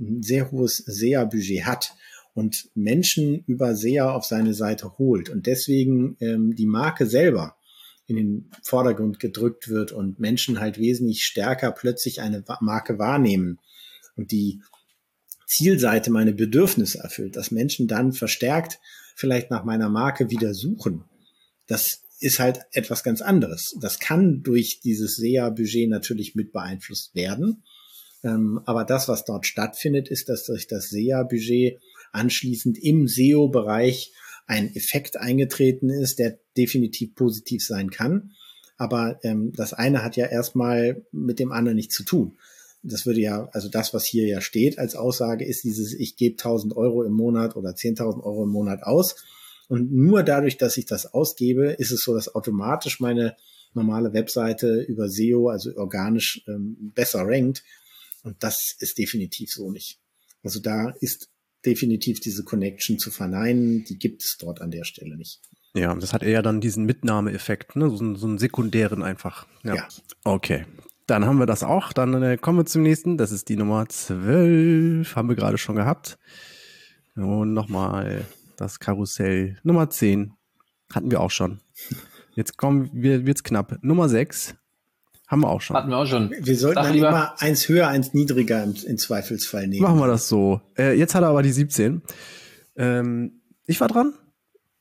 ein 0.00 0.22
sehr 0.22 0.50
hohes 0.50 0.78
SEA-Budget 0.78 1.66
hat 1.66 1.92
und 2.38 2.70
Menschen 2.76 3.42
über 3.46 3.74
SEA 3.74 4.12
auf 4.12 4.24
seine 4.24 4.54
Seite 4.54 4.96
holt 4.96 5.28
und 5.28 5.46
deswegen 5.46 6.16
ähm, 6.20 6.54
die 6.54 6.66
Marke 6.66 7.06
selber 7.06 7.56
in 8.06 8.14
den 8.14 8.50
Vordergrund 8.62 9.18
gedrückt 9.18 9.68
wird 9.68 9.90
und 9.90 10.20
Menschen 10.20 10.60
halt 10.60 10.78
wesentlich 10.78 11.24
stärker 11.24 11.72
plötzlich 11.72 12.20
eine 12.20 12.44
Marke 12.60 13.00
wahrnehmen 13.00 13.58
und 14.16 14.30
die 14.30 14.62
Zielseite 15.48 16.12
meine 16.12 16.32
Bedürfnisse 16.32 16.98
erfüllt, 16.98 17.34
dass 17.34 17.50
Menschen 17.50 17.88
dann 17.88 18.12
verstärkt 18.12 18.78
vielleicht 19.16 19.50
nach 19.50 19.64
meiner 19.64 19.88
Marke 19.88 20.30
wieder 20.30 20.54
suchen. 20.54 21.04
Das 21.66 22.02
ist 22.20 22.38
halt 22.38 22.60
etwas 22.70 23.02
ganz 23.02 23.20
anderes. 23.20 23.74
Das 23.80 23.98
kann 23.98 24.44
durch 24.44 24.78
dieses 24.84 25.16
SEA-Budget 25.16 25.90
natürlich 25.90 26.36
mit 26.36 26.52
beeinflusst 26.52 27.16
werden. 27.16 27.64
Ähm, 28.22 28.60
aber 28.64 28.84
das, 28.84 29.08
was 29.08 29.24
dort 29.24 29.46
stattfindet, 29.46 30.08
ist, 30.08 30.28
dass 30.28 30.44
durch 30.44 30.68
das 30.68 30.90
SEA-Budget 30.90 31.80
anschließend 32.12 32.78
im 32.78 33.08
SEO-Bereich 33.08 34.12
ein 34.46 34.74
Effekt 34.74 35.18
eingetreten 35.18 35.90
ist, 35.90 36.18
der 36.18 36.38
definitiv 36.56 37.14
positiv 37.14 37.64
sein 37.64 37.90
kann. 37.90 38.32
Aber 38.78 39.18
ähm, 39.24 39.52
das 39.54 39.74
eine 39.74 40.02
hat 40.02 40.16
ja 40.16 40.26
erstmal 40.26 41.04
mit 41.12 41.38
dem 41.38 41.52
anderen 41.52 41.76
nichts 41.76 41.94
zu 41.94 42.04
tun. 42.04 42.38
Das 42.82 43.06
würde 43.06 43.20
ja, 43.20 43.48
also 43.52 43.68
das, 43.68 43.92
was 43.92 44.06
hier 44.06 44.26
ja 44.26 44.40
steht 44.40 44.78
als 44.78 44.94
Aussage, 44.94 45.44
ist 45.44 45.64
dieses, 45.64 45.92
ich 45.92 46.16
gebe 46.16 46.34
1000 46.34 46.76
Euro 46.76 47.02
im 47.02 47.12
Monat 47.12 47.56
oder 47.56 47.70
10.000 47.70 48.22
Euro 48.22 48.44
im 48.44 48.50
Monat 48.50 48.84
aus. 48.84 49.16
Und 49.68 49.92
nur 49.92 50.22
dadurch, 50.22 50.56
dass 50.56 50.76
ich 50.76 50.86
das 50.86 51.12
ausgebe, 51.12 51.72
ist 51.72 51.90
es 51.90 52.00
so, 52.00 52.14
dass 52.14 52.34
automatisch 52.34 53.00
meine 53.00 53.36
normale 53.74 54.12
Webseite 54.12 54.80
über 54.80 55.08
SEO, 55.08 55.48
also 55.48 55.76
organisch, 55.76 56.42
ähm, 56.46 56.92
besser 56.94 57.22
rankt. 57.26 57.64
Und 58.22 58.42
das 58.42 58.76
ist 58.78 58.96
definitiv 58.96 59.50
so 59.52 59.70
nicht. 59.70 59.98
Also 60.42 60.60
da 60.60 60.94
ist 61.00 61.28
definitiv 61.68 62.20
diese 62.20 62.44
Connection 62.44 62.98
zu 62.98 63.10
verneinen, 63.10 63.84
die 63.84 63.98
gibt 63.98 64.22
es 64.22 64.38
dort 64.38 64.60
an 64.60 64.70
der 64.70 64.84
Stelle 64.84 65.16
nicht. 65.16 65.40
Ja, 65.74 65.94
das 65.94 66.12
hat 66.12 66.22
eher 66.22 66.42
dann 66.42 66.60
diesen 66.60 66.86
Mitnahmeeffekt, 66.86 67.76
ne? 67.76 67.90
so, 67.90 68.14
so 68.14 68.26
einen 68.26 68.38
sekundären 68.38 69.02
einfach. 69.02 69.46
Ja. 69.62 69.74
ja. 69.74 69.88
Okay. 70.24 70.64
Dann 71.06 71.24
haben 71.24 71.38
wir 71.38 71.46
das 71.46 71.62
auch. 71.62 71.92
Dann 71.92 72.22
äh, 72.22 72.36
kommen 72.36 72.58
wir 72.58 72.66
zum 72.66 72.82
nächsten. 72.82 73.16
Das 73.16 73.32
ist 73.32 73.48
die 73.48 73.56
Nummer 73.56 73.88
12. 73.88 75.14
Haben 75.14 75.28
wir 75.28 75.36
gerade 75.36 75.56
schon 75.56 75.76
gehabt. 75.76 76.18
Und 77.14 77.54
nochmal 77.54 78.26
das 78.56 78.78
Karussell. 78.78 79.58
Nummer 79.62 79.88
10. 79.88 80.32
Hatten 80.92 81.10
wir 81.10 81.20
auch 81.20 81.30
schon. 81.30 81.60
Jetzt 82.34 82.56
kommen 82.56 82.90
wir, 82.92 83.24
wird's 83.26 83.42
knapp. 83.42 83.78
Nummer 83.82 84.08
6. 84.08 84.54
Haben 85.28 85.42
wir 85.42 85.50
auch 85.50 85.60
schon. 85.60 85.76
Hatten 85.76 85.90
wir 85.90 85.98
auch 85.98 86.06
schon. 86.06 86.34
Wir 86.40 86.56
sollten 86.56 86.82
dann 86.82 86.94
immer 86.94 87.34
eins 87.40 87.68
höher, 87.68 87.86
eins 87.88 88.14
niedriger 88.14 88.64
im, 88.64 88.74
im 88.86 88.96
Zweifelsfall 88.96 89.68
nehmen. 89.68 89.82
Machen 89.82 89.98
wir 89.98 90.06
das 90.06 90.26
so. 90.26 90.62
Äh, 90.76 90.98
jetzt 90.98 91.14
hat 91.14 91.22
er 91.22 91.28
aber 91.28 91.42
die 91.42 91.52
17. 91.52 92.00
Ähm, 92.76 93.42
ich 93.66 93.78
war 93.80 93.88
dran? 93.88 94.14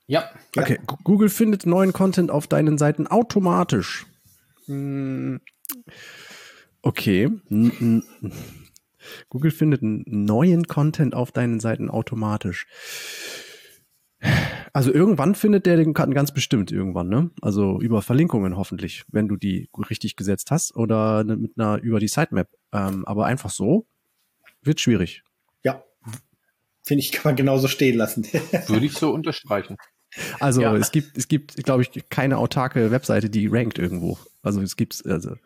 Ja. 0.07 0.29
Okay. 0.55 0.79
Ja. 0.79 0.95
Google 1.03 1.27
findet 1.27 1.65
neuen 1.65 1.91
Content 1.91 2.31
auf 2.31 2.47
deinen 2.47 2.77
Seiten 2.77 3.07
automatisch. 3.07 4.05
Hm. 4.67 5.41
Okay. 6.81 7.29
Google 9.29 9.51
findet 9.51 9.81
neuen 9.83 10.67
Content 10.67 11.13
auf 11.13 11.33
deinen 11.33 11.59
Seiten 11.59 11.89
automatisch. 11.89 12.67
Also 14.77 14.93
irgendwann 14.93 15.33
findet 15.33 15.65
der 15.65 15.75
den 15.75 15.95
ganz 15.95 16.31
bestimmt 16.31 16.71
irgendwann, 16.71 17.09
ne? 17.09 17.31
Also 17.41 17.81
über 17.81 18.03
Verlinkungen 18.03 18.57
hoffentlich, 18.57 19.05
wenn 19.07 19.27
du 19.27 19.35
die 19.35 19.71
richtig 19.89 20.15
gesetzt 20.15 20.51
hast 20.51 20.75
oder 20.75 21.23
ne, 21.23 21.35
mit 21.35 21.53
einer 21.57 21.81
über 21.81 21.99
die 21.99 22.07
Sitemap. 22.07 22.47
Ähm, 22.71 23.03
aber 23.07 23.25
einfach 23.25 23.49
so 23.49 23.87
wird 24.61 24.79
schwierig. 24.79 25.23
Ja. 25.63 25.83
Finde 26.83 27.03
ich, 27.03 27.11
kann 27.11 27.23
man 27.23 27.35
genauso 27.35 27.67
stehen 27.67 27.97
lassen. 27.97 28.23
Würde 28.67 28.85
ich 28.85 28.93
so 28.93 29.11
unterstreichen. 29.11 29.77
Also 30.39 30.61
ja. 30.61 30.75
es 30.75 30.91
gibt, 30.91 31.17
es 31.17 31.27
gibt, 31.27 31.55
glaube 31.55 31.81
ich, 31.81 32.09
keine 32.09 32.37
autarke 32.37 32.91
Webseite, 32.91 33.31
die 33.31 33.47
rankt 33.47 33.79
irgendwo. 33.79 34.19
Also 34.43 34.61
es 34.61 34.75
gibt, 34.75 35.03
also 35.07 35.37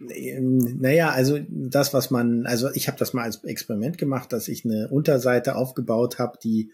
naja, 0.00 1.10
also 1.10 1.38
das, 1.48 1.94
was 1.94 2.10
man, 2.10 2.44
also 2.44 2.70
ich 2.74 2.88
habe 2.88 2.98
das 2.98 3.12
mal 3.12 3.22
als 3.22 3.44
Experiment 3.44 3.98
gemacht, 3.98 4.32
dass 4.32 4.48
ich 4.48 4.64
eine 4.64 4.88
Unterseite 4.88 5.54
aufgebaut 5.54 6.18
habe, 6.18 6.38
die 6.42 6.72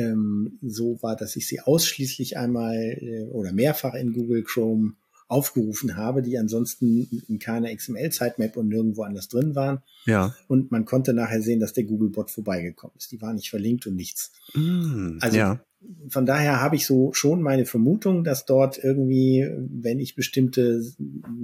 ähm, 0.00 0.58
so 0.62 1.02
war, 1.02 1.16
dass 1.16 1.36
ich 1.36 1.46
sie 1.46 1.60
ausschließlich 1.60 2.36
einmal 2.36 2.76
äh, 2.76 3.24
oder 3.30 3.52
mehrfach 3.52 3.94
in 3.94 4.12
Google 4.12 4.42
Chrome 4.42 4.94
aufgerufen 5.30 5.96
habe, 5.96 6.22
die 6.22 6.36
ansonsten 6.38 7.08
in 7.28 7.38
keiner 7.38 7.74
XML-Sitemap 7.74 8.56
und 8.56 8.68
nirgendwo 8.68 9.04
anders 9.04 9.28
drin 9.28 9.54
waren. 9.54 9.80
Ja. 10.04 10.34
Und 10.48 10.72
man 10.72 10.84
konnte 10.84 11.14
nachher 11.14 11.40
sehen, 11.40 11.60
dass 11.60 11.72
der 11.72 11.84
Google-Bot 11.84 12.32
vorbeigekommen 12.32 12.96
ist. 12.98 13.12
Die 13.12 13.22
war 13.22 13.32
nicht 13.32 13.48
verlinkt 13.48 13.86
und 13.86 13.94
nichts. 13.94 14.32
Mm, 14.54 15.18
also 15.20 15.36
ja. 15.36 15.60
von 16.08 16.26
daher 16.26 16.60
habe 16.60 16.74
ich 16.74 16.84
so 16.84 17.12
schon 17.12 17.42
meine 17.42 17.64
Vermutung, 17.64 18.24
dass 18.24 18.44
dort 18.44 18.82
irgendwie, 18.82 19.48
wenn 19.56 20.00
ich 20.00 20.16
bestimmte, 20.16 20.82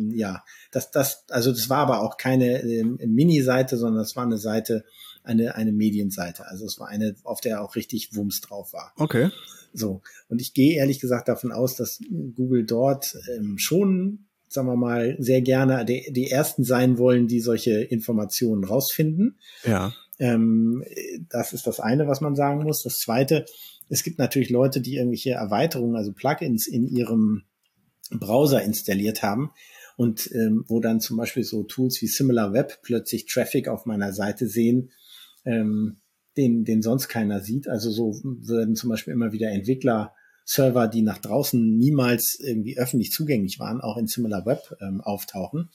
ja, 0.09 0.43
dass 0.73 0.91
das, 0.91 1.25
also 1.31 1.53
das 1.53 1.71
war 1.71 1.79
aber 1.79 2.03
auch 2.03 2.17
keine 2.17 2.63
äh, 2.63 2.83
Mini-Seite, 2.83 3.77
sondern 3.77 4.03
das 4.03 4.17
war 4.17 4.25
eine 4.25 4.39
Seite, 4.39 4.85
eine, 5.27 5.55
eine 5.55 5.72
Medienseite. 5.72 6.47
Also 6.47 6.66
es 6.66 6.79
war 6.79 6.89
eine, 6.89 7.14
auf 7.24 7.41
der 7.41 7.62
auch 7.62 7.77
richtig 7.77 8.14
Wumms 8.14 8.41
drauf 8.41 8.72
war. 8.72 8.93
Okay. 8.97 9.31
So. 9.72 10.01
Und 10.29 10.41
ich 10.41 10.55
gehe 10.55 10.77
ehrlich 10.77 11.01
gesagt 11.01 11.29
davon 11.29 11.53
aus, 11.53 11.77
dass 11.77 12.01
Google 12.35 12.64
dort 12.64 13.16
ähm, 13.37 13.59
schon, 13.59 14.27
sagen 14.49 14.68
wir 14.68 14.77
mal, 14.77 15.16
sehr 15.18 15.43
gerne 15.43 15.85
die, 15.85 16.12
die 16.12 16.31
ersten 16.31 16.65
sein 16.65 16.98
wollen, 16.98 17.28
die 17.28 17.40
solche 17.40 17.82
Informationen 17.82 18.65
rausfinden. 18.65 19.39
Ja. 19.65 19.93
Ähm, 20.19 20.82
das 21.28 21.53
ist 21.53 21.66
das 21.66 21.81
eine, 21.81 22.07
was 22.09 22.20
man 22.20 22.35
sagen 22.36 22.62
muss. 22.62 22.82
Das 22.82 22.98
zweite, 22.98 23.44
es 23.89 24.03
gibt 24.03 24.19
natürlich 24.19 24.51
Leute, 24.51 24.81
die 24.81 24.97
irgendwelche 24.97 25.32
Erweiterungen, 25.32 25.97
also 25.97 26.12
Plugins 26.12 26.66
in 26.66 26.86
ihrem 26.86 27.43
Browser 28.11 28.62
installiert 28.62 29.23
haben 29.23 29.51
und 29.97 30.31
ähm, 30.32 30.65
wo 30.69 30.81
dann 30.81 31.01
zum 31.01 31.16
Beispiel 31.16 31.43
so 31.43 31.65
Tools 31.65 32.01
wie 32.03 32.07
SimilarWeb 32.07 32.78
plötzlich 32.82 33.27
Traffic 33.27 33.69
auf 33.69 33.86
meiner 33.86 34.12
Seite 34.12 34.47
sehen, 34.47 34.90
ähm, 35.47 36.01
den, 36.36 36.64
den 36.64 36.82
sonst 36.82 37.09
keiner 37.09 37.40
sieht. 37.40 37.68
Also 37.68 37.90
so 37.90 38.20
würden 38.23 38.77
zum 38.77 38.90
Beispiel 38.90 39.14
immer 39.14 39.32
wieder 39.32 39.51
Entwickler 39.51 40.14
Server, 40.44 40.86
die 40.86 41.02
nach 41.02 41.18
draußen 41.18 41.77
niemals 41.77 42.39
irgendwie 42.40 42.78
öffentlich 42.78 43.10
zugänglich 43.10 43.59
waren, 43.59 43.81
auch 43.81 43.97
in 43.97 44.06
SimilarWeb 44.06 44.77
ähm, 44.81 45.01
auftauchen. 45.01 45.70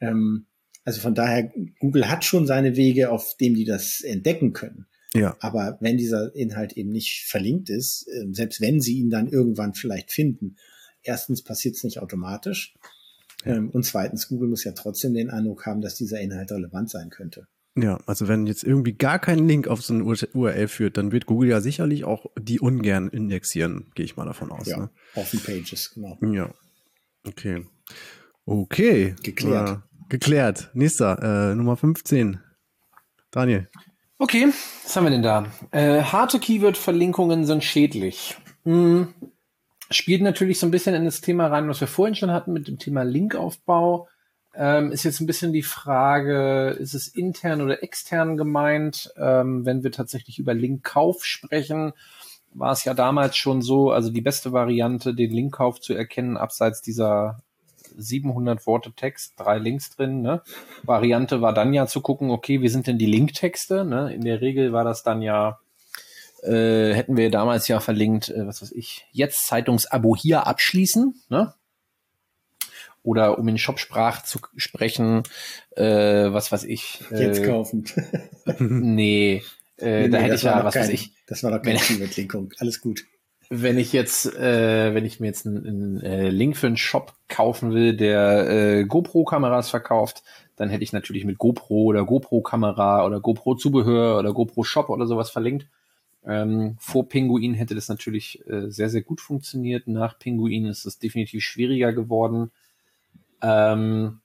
Ähm, 0.00 0.46
also 0.84 1.00
von 1.00 1.14
daher, 1.14 1.52
Google 1.80 2.08
hat 2.08 2.24
schon 2.24 2.46
seine 2.46 2.76
Wege, 2.76 3.10
auf 3.10 3.36
dem 3.40 3.54
die 3.54 3.64
das 3.64 4.00
entdecken 4.02 4.52
können. 4.52 4.86
Ja. 5.14 5.36
Aber 5.40 5.78
wenn 5.80 5.96
dieser 5.96 6.34
Inhalt 6.34 6.74
eben 6.74 6.90
nicht 6.90 7.24
verlinkt 7.26 7.70
ist, 7.70 8.06
äh, 8.08 8.26
selbst 8.32 8.60
wenn 8.60 8.80
sie 8.80 8.98
ihn 8.98 9.10
dann 9.10 9.28
irgendwann 9.28 9.74
vielleicht 9.74 10.12
finden, 10.12 10.56
erstens 11.02 11.42
passiert 11.42 11.74
es 11.74 11.84
nicht 11.84 11.98
automatisch. 11.98 12.74
Ja. 13.44 13.56
Ähm, 13.56 13.70
und 13.70 13.84
zweitens, 13.84 14.28
Google 14.28 14.48
muss 14.48 14.64
ja 14.64 14.72
trotzdem 14.72 15.14
den 15.14 15.30
Eindruck 15.30 15.66
haben, 15.66 15.80
dass 15.80 15.96
dieser 15.96 16.20
Inhalt 16.20 16.52
relevant 16.52 16.90
sein 16.90 17.10
könnte. 17.10 17.48
Ja, 17.76 18.00
also 18.06 18.26
wenn 18.26 18.46
jetzt 18.46 18.64
irgendwie 18.64 18.94
gar 18.94 19.18
kein 19.18 19.46
Link 19.46 19.68
auf 19.68 19.82
so 19.82 19.94
eine 19.94 20.04
URL 20.04 20.68
führt, 20.68 20.96
dann 20.96 21.12
wird 21.12 21.26
Google 21.26 21.50
ja 21.50 21.60
sicherlich 21.60 22.04
auch 22.04 22.26
die 22.38 22.58
ungern 22.58 23.08
indexieren, 23.08 23.92
gehe 23.94 24.04
ich 24.04 24.16
mal 24.16 24.24
davon 24.24 24.50
aus. 24.50 24.66
Ja, 24.66 24.78
ne? 24.78 24.90
Offen 25.14 25.40
Pages, 25.40 25.92
genau. 25.94 26.18
Ja. 26.22 26.50
Okay. 27.26 27.64
Okay. 28.44 29.14
Geklärt. 29.22 29.70
Äh, 29.70 30.08
geklärt. 30.08 30.70
Nächster, 30.74 31.50
äh, 31.52 31.54
Nummer 31.54 31.76
15. 31.76 32.40
Daniel. 33.30 33.68
Okay, 34.18 34.48
was 34.82 34.96
haben 34.96 35.04
wir 35.04 35.10
denn 35.10 35.22
da? 35.22 35.46
Äh, 35.70 36.02
harte 36.02 36.40
Keyword-Verlinkungen 36.40 37.44
sind 37.44 37.62
schädlich. 37.62 38.36
Hm. 38.64 39.14
Spielt 39.90 40.22
natürlich 40.22 40.58
so 40.58 40.66
ein 40.66 40.72
bisschen 40.72 40.94
in 40.94 41.04
das 41.04 41.20
Thema 41.20 41.46
rein, 41.46 41.68
was 41.68 41.80
wir 41.80 41.88
vorhin 41.88 42.16
schon 42.16 42.32
hatten 42.32 42.52
mit 42.52 42.66
dem 42.66 42.78
Thema 42.78 43.04
Linkaufbau 43.04 44.08
ähm, 44.58 44.90
ist 44.90 45.04
jetzt 45.04 45.20
ein 45.20 45.26
bisschen 45.26 45.52
die 45.52 45.62
Frage, 45.62 46.76
ist 46.80 46.92
es 46.92 47.06
intern 47.06 47.62
oder 47.62 47.84
extern 47.84 48.36
gemeint? 48.36 49.12
Ähm, 49.16 49.64
wenn 49.64 49.84
wir 49.84 49.92
tatsächlich 49.92 50.40
über 50.40 50.52
Linkkauf 50.52 51.24
sprechen, 51.24 51.92
war 52.52 52.72
es 52.72 52.84
ja 52.84 52.92
damals 52.92 53.36
schon 53.36 53.62
so, 53.62 53.92
also 53.92 54.10
die 54.10 54.20
beste 54.20 54.52
Variante, 54.52 55.14
den 55.14 55.30
Linkkauf 55.30 55.80
zu 55.80 55.94
erkennen, 55.94 56.36
abseits 56.36 56.82
dieser 56.82 57.40
700 57.96 58.66
Worte 58.66 58.92
Text, 58.92 59.34
drei 59.36 59.58
Links 59.58 59.94
drin. 59.94 60.22
Ne? 60.22 60.42
Variante 60.82 61.40
war 61.40 61.52
dann 61.52 61.72
ja 61.72 61.86
zu 61.86 62.00
gucken, 62.00 62.30
okay, 62.30 62.60
wie 62.60 62.68
sind 62.68 62.88
denn 62.88 62.98
die 62.98 63.06
Linktexte? 63.06 63.84
Ne? 63.84 64.12
In 64.12 64.22
der 64.22 64.40
Regel 64.40 64.72
war 64.72 64.82
das 64.82 65.04
dann 65.04 65.22
ja, 65.22 65.60
äh, 66.42 66.94
hätten 66.94 67.16
wir 67.16 67.30
damals 67.30 67.68
ja 67.68 67.78
verlinkt, 67.78 68.28
äh, 68.30 68.44
was 68.44 68.60
weiß 68.60 68.72
ich, 68.72 69.06
jetzt 69.12 69.46
Zeitungsabo 69.46 70.16
hier 70.16 70.48
abschließen. 70.48 71.14
Ne? 71.28 71.54
Oder 73.02 73.38
um 73.38 73.48
in 73.48 73.58
Shopsprache 73.58 74.24
zu 74.24 74.38
sprechen, 74.56 75.22
äh, 75.76 75.84
was 75.84 76.52
weiß 76.52 76.64
ich. 76.64 77.00
Äh, 77.10 77.22
jetzt 77.24 77.44
kaufen. 77.44 77.84
nee, 78.58 79.42
äh, 79.78 80.02
nee, 80.02 80.08
da 80.08 80.18
nee, 80.18 80.24
hätte 80.24 80.34
ich 80.34 80.42
ja, 80.42 80.64
was 80.64 80.74
kein, 80.74 80.82
weiß 80.84 80.90
ich. 80.90 81.12
Das 81.26 81.42
war 81.42 81.50
doch 81.50 81.62
keine 81.62 81.78
Keyword-Linkung. 81.78 82.52
Alles 82.58 82.80
gut 82.80 83.04
wenn 83.50 83.78
ich 83.78 83.92
jetzt, 83.92 84.26
äh, 84.36 84.94
wenn 84.94 85.06
ich 85.06 85.20
mir 85.20 85.26
jetzt 85.26 85.46
einen, 85.46 85.66
einen 85.66 86.00
äh, 86.02 86.28
Link 86.28 86.56
für 86.56 86.66
einen 86.66 86.76
Shop 86.76 87.14
kaufen 87.28 87.72
will, 87.72 87.96
der 87.96 88.48
äh, 88.48 88.84
GoPro-Kameras 88.84 89.70
verkauft, 89.70 90.22
dann 90.56 90.68
hätte 90.68 90.84
ich 90.84 90.92
natürlich 90.92 91.24
mit 91.24 91.38
GoPro 91.38 91.84
oder 91.84 92.04
GoPro-Kamera 92.04 93.06
oder 93.06 93.20
GoPro-Zubehör 93.20 94.18
oder 94.18 94.32
GoPro-Shop 94.32 94.90
oder 94.90 95.06
sowas 95.06 95.30
verlinkt. 95.30 95.66
Ähm, 96.26 96.76
vor 96.78 97.08
Pinguin 97.08 97.54
hätte 97.54 97.74
das 97.74 97.88
natürlich 97.88 98.46
äh, 98.48 98.70
sehr, 98.70 98.90
sehr 98.90 99.02
gut 99.02 99.20
funktioniert. 99.20 99.86
Nach 99.86 100.18
Pinguin 100.18 100.66
ist 100.66 100.84
es 100.84 100.98
definitiv 100.98 101.42
schwieriger 101.42 101.92
geworden. 101.92 102.50
Ähm, 103.42 104.20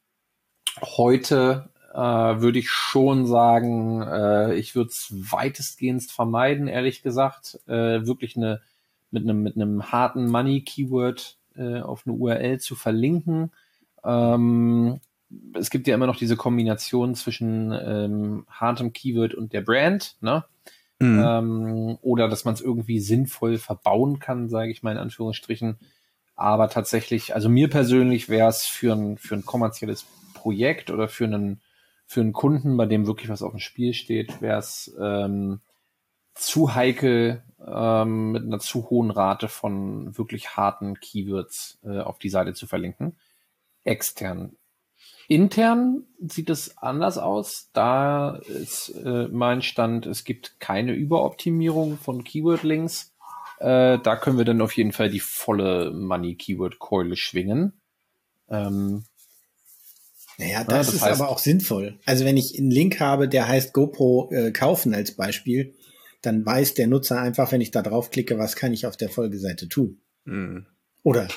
heute 0.81 1.69
äh, 1.93 1.97
würde 1.97 2.59
ich 2.59 2.69
schon 2.69 3.25
sagen, 3.25 4.01
äh, 4.01 4.55
ich 4.55 4.75
würde 4.75 4.89
es 4.89 5.13
weitestgehend 5.31 6.03
vermeiden, 6.03 6.67
ehrlich 6.67 7.03
gesagt, 7.03 7.59
äh, 7.67 8.05
wirklich 8.05 8.35
eine 8.35 8.61
mit 9.13 9.23
einem, 9.23 9.43
mit 9.43 9.55
einem 9.55 9.91
harten 9.91 10.27
Money-Keyword 10.27 11.37
äh, 11.55 11.81
auf 11.81 12.03
eine 12.05 12.15
URL 12.15 12.59
zu 12.59 12.75
verlinken. 12.75 13.51
Ähm, 14.03 14.99
es 15.53 15.69
gibt 15.69 15.87
ja 15.87 15.95
immer 15.95 16.07
noch 16.07 16.17
diese 16.17 16.35
Kombination 16.35 17.15
zwischen 17.15 17.71
ähm, 17.71 18.45
hartem 18.49 18.91
Keyword 18.91 19.35
und 19.35 19.53
der 19.53 19.61
Brand, 19.61 20.17
ne? 20.21 20.43
Mhm. 20.99 21.23
Ähm, 21.25 21.97
oder 22.01 22.27
dass 22.27 22.45
man 22.45 22.53
es 22.55 22.61
irgendwie 22.61 22.99
sinnvoll 22.99 23.57
verbauen 23.57 24.19
kann, 24.19 24.49
sage 24.49 24.71
ich 24.71 24.83
mal 24.83 24.91
in 24.91 24.97
Anführungsstrichen. 24.97 25.77
Aber 26.35 26.69
tatsächlich, 26.69 27.35
also 27.35 27.49
mir 27.49 27.69
persönlich 27.69 28.29
wäre 28.29 28.49
es 28.49 28.63
für 28.63 28.93
ein, 28.93 29.17
für 29.17 29.35
ein 29.35 29.45
kommerzielles 29.45 30.05
Projekt 30.33 30.89
oder 30.89 31.07
für 31.07 31.25
einen, 31.25 31.61
für 32.05 32.21
einen 32.21 32.33
Kunden, 32.33 32.75
bei 32.75 32.85
dem 32.85 33.07
wirklich 33.07 33.29
was 33.29 33.43
auf 33.43 33.51
dem 33.51 33.59
Spiel 33.59 33.93
steht, 33.93 34.41
wäre 34.41 34.59
es 34.59 34.93
ähm, 34.99 35.61
zu 36.33 36.73
heikel, 36.73 37.43
ähm, 37.65 38.31
mit 38.31 38.43
einer 38.43 38.59
zu 38.59 38.89
hohen 38.89 39.11
Rate 39.11 39.47
von 39.47 40.17
wirklich 40.17 40.57
harten 40.57 40.99
Keywords 40.99 41.79
äh, 41.83 41.99
auf 41.99 42.17
die 42.17 42.29
Seite 42.29 42.53
zu 42.53 42.67
verlinken. 42.67 43.17
Extern. 43.83 44.55
Intern 45.27 46.03
sieht 46.19 46.49
es 46.49 46.77
anders 46.77 47.17
aus. 47.17 47.69
Da 47.73 48.35
ist 48.35 48.89
äh, 48.89 49.27
mein 49.29 49.61
Stand, 49.61 50.05
es 50.05 50.23
gibt 50.23 50.59
keine 50.59 50.93
Überoptimierung 50.93 51.97
von 51.97 52.23
Keyword-Links. 52.23 53.12
Äh, 53.59 53.99
da 53.99 54.15
können 54.15 54.37
wir 54.37 54.45
dann 54.45 54.61
auf 54.61 54.75
jeden 54.75 54.91
Fall 54.91 55.09
die 55.09 55.19
volle 55.19 55.91
Money-Keyword-Keule 55.91 57.15
schwingen. 57.15 57.73
Ähm, 58.49 59.05
naja, 60.37 60.63
das, 60.63 60.67
ja, 60.67 60.77
das 60.77 60.93
ist 60.93 61.01
heißt, 61.01 61.21
aber 61.21 61.29
auch 61.29 61.39
sinnvoll. 61.39 61.99
Also 62.05 62.25
wenn 62.25 62.37
ich 62.37 62.57
einen 62.57 62.71
Link 62.71 62.99
habe, 62.99 63.29
der 63.29 63.47
heißt 63.47 63.73
GoPro 63.73 64.31
äh, 64.31 64.51
kaufen 64.51 64.93
als 64.93 65.15
Beispiel, 65.15 65.75
dann 66.21 66.45
weiß 66.45 66.73
der 66.73 66.87
Nutzer 66.87 67.19
einfach, 67.21 67.51
wenn 67.51 67.61
ich 67.61 67.71
da 67.71 67.81
draufklicke, 67.81 68.37
was 68.37 68.55
kann 68.55 68.73
ich 68.73 68.87
auf 68.87 68.97
der 68.97 69.09
Folgeseite 69.09 69.67
tun. 69.69 70.01
Mhm. 70.25 70.65
Oder? 71.03 71.27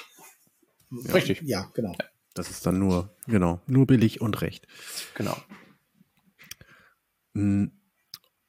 Richtig. 1.12 1.42
Ja, 1.42 1.70
genau. 1.74 1.94
Das 2.34 2.50
ist 2.50 2.66
dann 2.66 2.78
nur, 2.78 3.14
genau, 3.26 3.60
nur 3.66 3.86
billig 3.86 4.20
und 4.20 4.40
recht. 4.42 4.66
Genau. 5.14 5.36
Hm, 7.34 7.72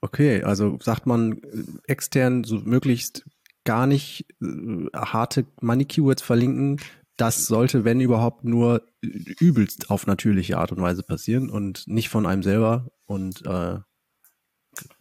okay, 0.01 0.43
also 0.43 0.77
sagt 0.81 1.07
man 1.07 1.41
äh, 1.41 1.91
extern 1.91 2.43
so 2.43 2.59
möglichst 2.59 3.25
gar 3.67 3.85
nicht 3.85 4.25
äh, 4.41 4.87
harte 4.95 5.45
Money-Keywords 5.61 6.23
verlinken. 6.23 6.79
Das 7.17 7.45
sollte, 7.47 7.83
wenn 7.83 7.99
überhaupt, 7.99 8.45
nur 8.45 8.87
übelst 9.01 9.91
auf 9.91 10.07
natürliche 10.07 10.57
Art 10.57 10.71
und 10.71 10.81
Weise 10.81 11.03
passieren 11.03 11.49
und 11.49 11.85
nicht 11.85 12.07
von 12.09 12.25
einem 12.25 12.43
selber. 12.43 12.87
Und 13.07 13.45
äh, 13.45 13.79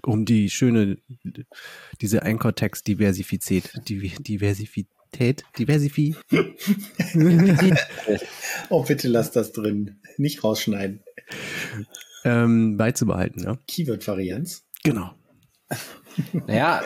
um 0.02 0.24
die 0.24 0.50
schöne, 0.50 0.98
diese 2.00 2.24
Anchor-Text-Diversifizität, 2.24 3.70
Diversifität, 3.88 5.44
Diversifi. 5.58 6.16
oh, 8.70 8.82
bitte 8.82 9.06
lass 9.06 9.30
das 9.30 9.52
drin. 9.52 10.00
Nicht 10.16 10.42
rausschneiden. 10.42 11.04
Ähm, 12.24 12.76
beizubehalten, 12.76 13.44
ja. 13.44 13.58
Keyword-Varianz. 13.68 14.64
Genau. 14.82 15.14
Naja, 16.46 16.82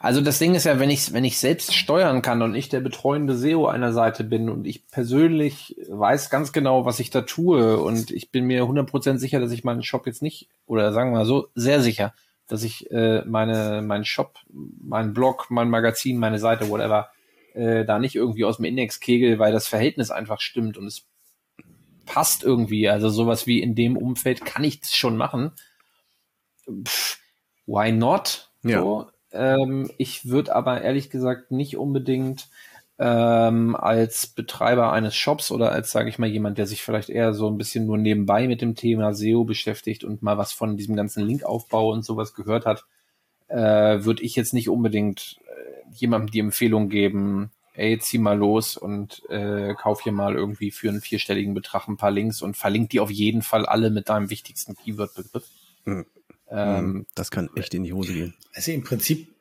also 0.00 0.20
das 0.20 0.38
Ding 0.38 0.54
ist 0.54 0.64
ja, 0.64 0.80
wenn 0.80 0.90
ich 0.90 1.12
wenn 1.12 1.24
ich 1.24 1.38
selbst 1.38 1.74
steuern 1.74 2.22
kann 2.22 2.42
und 2.42 2.54
ich 2.54 2.68
der 2.68 2.80
betreuende 2.80 3.36
SEO 3.36 3.66
einer 3.66 3.92
Seite 3.92 4.24
bin 4.24 4.48
und 4.48 4.66
ich 4.66 4.88
persönlich 4.88 5.76
weiß 5.88 6.30
ganz 6.30 6.52
genau, 6.52 6.84
was 6.84 6.98
ich 6.98 7.10
da 7.10 7.22
tue 7.22 7.78
und 7.78 8.10
ich 8.10 8.30
bin 8.30 8.44
mir 8.46 8.64
100% 8.64 9.18
sicher, 9.18 9.38
dass 9.38 9.52
ich 9.52 9.64
meinen 9.64 9.82
Shop 9.82 10.06
jetzt 10.06 10.22
nicht, 10.22 10.48
oder 10.66 10.92
sagen 10.92 11.12
wir 11.12 11.18
mal 11.18 11.26
so, 11.26 11.48
sehr 11.54 11.80
sicher, 11.80 12.12
dass 12.48 12.64
ich 12.64 12.90
äh, 12.90 13.22
meine 13.24 13.82
meinen 13.82 14.04
Shop, 14.04 14.38
meinen 14.50 15.14
Blog, 15.14 15.46
mein 15.50 15.70
Magazin, 15.70 16.18
meine 16.18 16.38
Seite, 16.38 16.68
whatever, 16.68 17.10
äh, 17.54 17.84
da 17.84 17.98
nicht 17.98 18.16
irgendwie 18.16 18.44
aus 18.44 18.56
dem 18.56 18.64
Index 18.64 18.98
kegel, 18.98 19.38
weil 19.38 19.52
das 19.52 19.68
Verhältnis 19.68 20.10
einfach 20.10 20.40
stimmt 20.40 20.76
und 20.76 20.86
es 20.86 21.04
passt 22.04 22.42
irgendwie. 22.42 22.88
Also 22.88 23.08
sowas 23.08 23.46
wie 23.46 23.62
in 23.62 23.74
dem 23.74 23.96
Umfeld 23.96 24.44
kann 24.44 24.64
ich 24.64 24.80
das 24.80 24.94
schon 24.94 25.16
machen. 25.16 25.52
Pff, 26.66 27.18
why 27.66 27.92
not? 27.92 28.50
Ja. 28.62 28.80
So. 28.80 29.06
Ähm, 29.32 29.90
ich 29.98 30.28
würde 30.28 30.54
aber 30.54 30.82
ehrlich 30.82 31.10
gesagt 31.10 31.50
nicht 31.50 31.76
unbedingt 31.76 32.48
ähm, 32.98 33.74
als 33.74 34.28
Betreiber 34.28 34.92
eines 34.92 35.16
Shops 35.16 35.50
oder 35.50 35.72
als, 35.72 35.90
sage 35.90 36.08
ich 36.08 36.18
mal, 36.18 36.28
jemand, 36.28 36.58
der 36.58 36.66
sich 36.66 36.82
vielleicht 36.82 37.10
eher 37.10 37.34
so 37.34 37.48
ein 37.48 37.58
bisschen 37.58 37.86
nur 37.86 37.98
nebenbei 37.98 38.46
mit 38.46 38.60
dem 38.60 38.76
Thema 38.76 39.12
SEO 39.12 39.44
beschäftigt 39.44 40.04
und 40.04 40.22
mal 40.22 40.38
was 40.38 40.52
von 40.52 40.76
diesem 40.76 40.94
ganzen 40.94 41.26
Linkaufbau 41.26 41.90
und 41.90 42.04
sowas 42.04 42.34
gehört 42.34 42.66
hat, 42.66 42.84
äh, 43.48 44.04
würde 44.04 44.22
ich 44.22 44.36
jetzt 44.36 44.54
nicht 44.54 44.68
unbedingt 44.68 45.40
äh, 45.46 45.94
jemandem 45.94 46.30
die 46.30 46.38
Empfehlung 46.38 46.88
geben, 46.88 47.50
ey, 47.74 47.98
zieh 47.98 48.18
mal 48.18 48.38
los 48.38 48.76
und 48.76 49.28
äh, 49.28 49.74
kauf 49.74 50.02
hier 50.02 50.12
mal 50.12 50.36
irgendwie 50.36 50.70
für 50.70 50.88
einen 50.88 51.00
vierstelligen 51.00 51.54
Betrag 51.54 51.88
ein 51.88 51.96
paar 51.96 52.12
Links 52.12 52.42
und 52.42 52.56
verlink 52.56 52.90
die 52.90 53.00
auf 53.00 53.10
jeden 53.10 53.42
Fall 53.42 53.66
alle 53.66 53.90
mit 53.90 54.08
deinem 54.08 54.30
wichtigsten 54.30 54.76
Keyword-Begriff. 54.76 55.48
Mhm. 55.84 56.06
Ähm, 56.56 56.86
mhm. 56.86 57.06
das 57.16 57.32
kann 57.32 57.50
echt 57.56 57.74
in 57.74 57.82
die 57.82 57.92
Hose 57.92 58.12
gehen. 58.12 58.34
Also 58.52 58.70
im 58.70 58.84
Prinzip, 58.84 59.34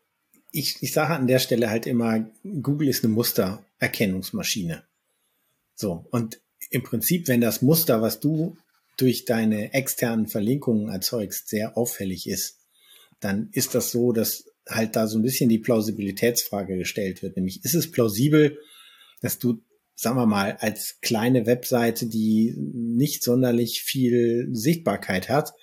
ich, 0.52 0.78
ich 0.82 0.94
sage 0.94 1.14
an 1.14 1.28
der 1.28 1.38
Stelle 1.38 1.70
halt 1.70 1.86
immer, 1.86 2.26
Google 2.44 2.88
ist 2.88 3.04
eine 3.04 3.14
Mustererkennungsmaschine. 3.14 4.84
So, 5.76 6.08
und 6.10 6.42
im 6.72 6.82
Prinzip, 6.82 7.28
wenn 7.28 7.40
das 7.40 7.62
Muster, 7.62 8.02
was 8.02 8.20
du 8.20 8.58
durch 8.98 9.26
deine 9.26 9.74
externen 9.74 10.28
Verlinkungen 10.28 10.90
erzeugst, 10.90 11.50
sehr 11.50 11.78
auffällig 11.78 12.28
ist, 12.28 12.58
dann 13.20 13.50
ist 13.52 13.76
das 13.76 13.92
so, 13.92 14.12
dass 14.12 14.46
halt 14.68 14.96
da 14.96 15.08
so 15.08 15.20
ein 15.20 15.24
bisschen 15.24 15.50
die 15.50 15.60
Plausibilitätsfrage 15.60 16.78
gestellt 16.78 17.22
wird. 17.22 17.36
Nämlich, 17.36 17.64
ist 17.64 17.76
es 17.76 17.92
plausibel, 17.92 18.58
dass 19.22 19.38
du, 19.38 19.62
sagen 19.96 20.18
wir 20.18 20.26
mal, 20.26 20.58
als 20.60 21.00
kleine 21.02 21.46
Webseite, 21.46 22.08
die 22.08 22.56
nicht 22.58 23.24
sonderlich 23.24 23.84
viel 23.84 24.50
Sichtbarkeit 24.52 25.30
hat, 25.30 25.54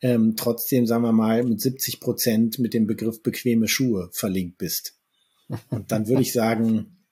ähm, 0.00 0.34
trotzdem, 0.36 0.86
sagen 0.86 1.02
wir 1.02 1.12
mal, 1.12 1.42
mit 1.44 1.60
70 1.60 2.00
Prozent 2.00 2.58
mit 2.58 2.74
dem 2.74 2.86
Begriff 2.86 3.22
bequeme 3.22 3.68
Schuhe 3.68 4.10
verlinkt 4.12 4.58
bist. 4.58 4.98
Und 5.70 5.92
dann 5.92 6.08
würde 6.08 6.22
ich 6.22 6.32
sagen, 6.34 7.04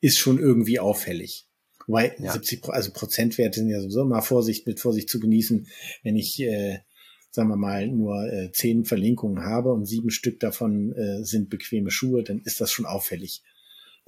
ist 0.00 0.18
schon 0.18 0.38
irgendwie 0.38 0.78
auffällig. 0.78 1.46
Wobei 1.86 2.14
ja. 2.18 2.32
70, 2.32 2.68
also 2.68 2.92
Prozentwerte 2.92 3.60
sind 3.60 3.70
ja 3.70 3.80
sowieso 3.80 4.02
immer 4.02 4.22
Vorsicht 4.22 4.66
mit 4.66 4.78
Vorsicht 4.78 5.08
zu 5.08 5.20
genießen. 5.20 5.66
Wenn 6.02 6.16
ich, 6.16 6.40
äh, 6.40 6.80
sagen 7.30 7.48
wir 7.48 7.56
mal, 7.56 7.88
nur 7.88 8.30
äh, 8.30 8.52
zehn 8.52 8.84
Verlinkungen 8.84 9.42
habe 9.42 9.72
und 9.72 9.86
sieben 9.86 10.10
Stück 10.10 10.38
davon 10.38 10.92
äh, 10.92 11.24
sind 11.24 11.48
bequeme 11.48 11.90
Schuhe, 11.90 12.22
dann 12.22 12.40
ist 12.40 12.60
das 12.60 12.70
schon 12.70 12.86
auffällig. 12.86 13.42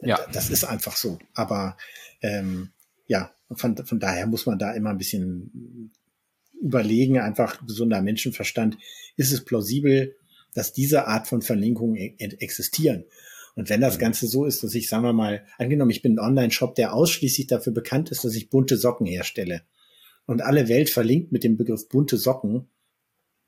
Ja. 0.03 0.21
Das 0.33 0.51
ist 0.51 0.65
einfach 0.65 0.97
so. 0.97 1.19
Aber 1.35 1.77
ähm, 2.21 2.71
ja, 3.07 3.35
von, 3.51 3.77
von 3.77 3.99
daher 3.99 4.27
muss 4.27 4.47
man 4.47 4.59
da 4.59 4.73
immer 4.73 4.91
ein 4.91 4.99
bisschen 4.99 5.91
überlegen, 6.61 7.19
einfach 7.19 7.65
gesunder 7.67 8.03
Menschenverstand, 8.03 8.77
ist 9.17 9.33
es 9.33 9.45
plausibel, 9.45 10.17
dass 10.55 10.73
diese 10.73 11.07
Art 11.07 11.27
von 11.27 11.43
Verlinkungen 11.43 11.97
e 11.97 12.15
existieren. 12.19 13.05
Und 13.57 13.69
wenn 13.69 13.81
das 13.81 13.97
mhm. 13.97 14.01
Ganze 14.01 14.27
so 14.27 14.45
ist, 14.45 14.63
dass 14.63 14.75
ich, 14.75 14.89
sagen 14.89 15.05
wir 15.05 15.13
mal, 15.13 15.45
angenommen, 15.59 15.91
ich 15.91 16.03
bin 16.03 16.15
ein 16.15 16.25
Online-Shop, 16.25 16.75
der 16.75 16.95
ausschließlich 16.95 17.47
dafür 17.47 17.73
bekannt 17.73 18.11
ist, 18.11 18.25
dass 18.25 18.35
ich 18.35 18.51
bunte 18.51 18.77
Socken 18.77 19.07
herstelle. 19.07 19.63
und 20.27 20.43
alle 20.43 20.69
Welt 20.69 20.91
verlinkt 20.91 21.33
mit 21.33 21.43
dem 21.43 21.57
Begriff 21.57 21.89
bunte 21.89 22.17
Socken, 22.17 22.69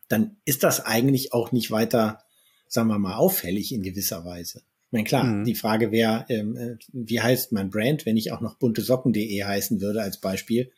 dann 0.09 0.37
ist 0.45 0.65
das 0.65 0.85
eigentlich 0.85 1.33
auch 1.33 1.53
nicht 1.53 1.71
weiter, 1.71 2.19
sagen 2.69 2.89
wir 2.89 2.99
mal, 2.99 3.15
auffällig 3.15 3.73
in 3.73 3.83
gewisser 3.83 4.25
Weise. 4.25 4.63
Ich 4.87 4.93
meine, 4.93 5.05
klar, 5.05 5.25
mhm. 5.25 5.45
die 5.45 5.55
Frage 5.55 5.93
wäre, 5.93 6.27
ähm, 6.29 6.57
äh, 6.57 6.77
wie 6.93 7.21
heißt 7.21 7.53
mein 7.53 7.71
Brand, 7.71 8.05
wenn 8.05 8.17
ich 8.17 8.33
auch 8.33 8.41
noch 8.41 8.57
buntesocken.de 8.57 9.45
heißen 9.45 9.81
würde 9.81 10.03
als 10.03 10.19
Beispiel, 10.19 10.73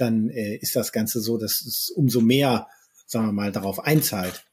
dann 0.00 0.30
äh, 0.30 0.56
ist 0.56 0.74
das 0.76 0.92
Ganze 0.92 1.20
so, 1.20 1.36
dass 1.38 1.64
es 1.66 1.90
umso 1.94 2.20
mehr, 2.20 2.68
sagen 3.06 3.26
wir 3.26 3.32
mal, 3.32 3.50
darauf 3.52 3.80
einzahlt. 3.80 4.44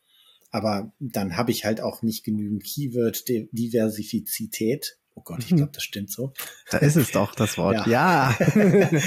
Aber 0.51 0.93
dann 0.99 1.37
habe 1.37 1.51
ich 1.51 1.65
halt 1.65 1.81
auch 1.81 2.01
nicht 2.01 2.23
genügend 2.23 2.63
Keyword-Diversifizität. 2.63 4.97
Oh 5.13 5.21
Gott, 5.23 5.39
ich 5.39 5.55
glaube, 5.55 5.71
das 5.73 5.83
stimmt 5.83 6.09
so. 6.11 6.33
Da 6.69 6.77
ist 6.77 6.95
es 6.95 7.11
doch, 7.11 7.35
das 7.35 7.57
Wort. 7.57 7.87
Ja. 7.87 8.37
ja. 8.39 8.39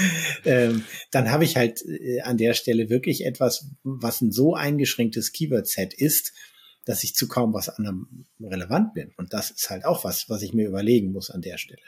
ähm, 0.45 0.83
dann 1.09 1.31
habe 1.31 1.45
ich 1.45 1.55
halt 1.55 1.83
äh, 1.85 2.21
an 2.21 2.37
der 2.37 2.53
Stelle 2.53 2.89
wirklich 2.89 3.25
etwas, 3.25 3.71
was 3.83 4.21
ein 4.21 4.31
so 4.31 4.53
eingeschränktes 4.53 5.31
Keyword-Set 5.31 5.93
ist, 5.93 6.33
dass 6.85 7.03
ich 7.03 7.13
zu 7.13 7.27
kaum 7.27 7.53
was 7.53 7.69
anderem 7.69 8.25
relevant 8.39 8.93
bin. 8.93 9.13
Und 9.17 9.33
das 9.33 9.51
ist 9.51 9.69
halt 9.69 9.85
auch 9.85 10.03
was, 10.03 10.29
was 10.29 10.41
ich 10.41 10.53
mir 10.53 10.67
überlegen 10.67 11.11
muss 11.11 11.31
an 11.31 11.41
der 11.41 11.57
Stelle. 11.57 11.81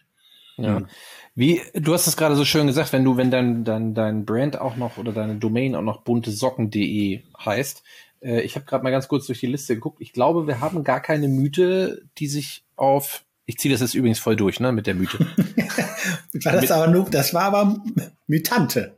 Ja. 0.57 0.79
Mhm. 0.79 0.87
Wie, 1.35 1.61
du 1.73 1.93
hast 1.93 2.07
es 2.07 2.17
gerade 2.17 2.35
so 2.35 2.45
schön 2.45 2.67
gesagt, 2.67 2.93
wenn 2.93 3.03
du, 3.03 3.17
wenn 3.17 3.31
dein, 3.31 3.63
dein, 3.63 3.93
dein 3.93 4.25
Brand 4.25 4.59
auch 4.59 4.75
noch 4.75 4.97
oder 4.97 5.11
deine 5.11 5.35
Domain 5.35 5.75
auch 5.75 5.81
noch 5.81 6.01
buntesocken.de 6.01 7.23
heißt, 7.43 7.83
äh, 8.21 8.41
ich 8.41 8.55
habe 8.55 8.65
gerade 8.65 8.83
mal 8.83 8.91
ganz 8.91 9.07
kurz 9.07 9.25
durch 9.25 9.39
die 9.39 9.47
Liste 9.47 9.75
geguckt. 9.75 9.99
Ich 9.99 10.13
glaube, 10.13 10.47
wir 10.47 10.59
haben 10.59 10.83
gar 10.83 10.99
keine 10.99 11.27
Mythe, 11.27 12.03
die 12.17 12.27
sich 12.27 12.63
auf 12.75 13.23
ich 13.45 13.57
ziehe 13.57 13.73
das 13.73 13.81
jetzt 13.81 13.93
übrigens 13.93 14.19
voll 14.19 14.35
durch, 14.35 14.59
ne, 14.59 14.71
mit 14.71 14.87
der 14.87 14.95
Mythe. 14.95 15.19
war 16.43 16.53
das 16.53 16.61
mit, 16.61 16.71
aber 16.71 16.87
nur, 16.87 17.09
das 17.09 17.33
war 17.33 17.43
aber 17.43 17.83
Mythante. 18.25 18.97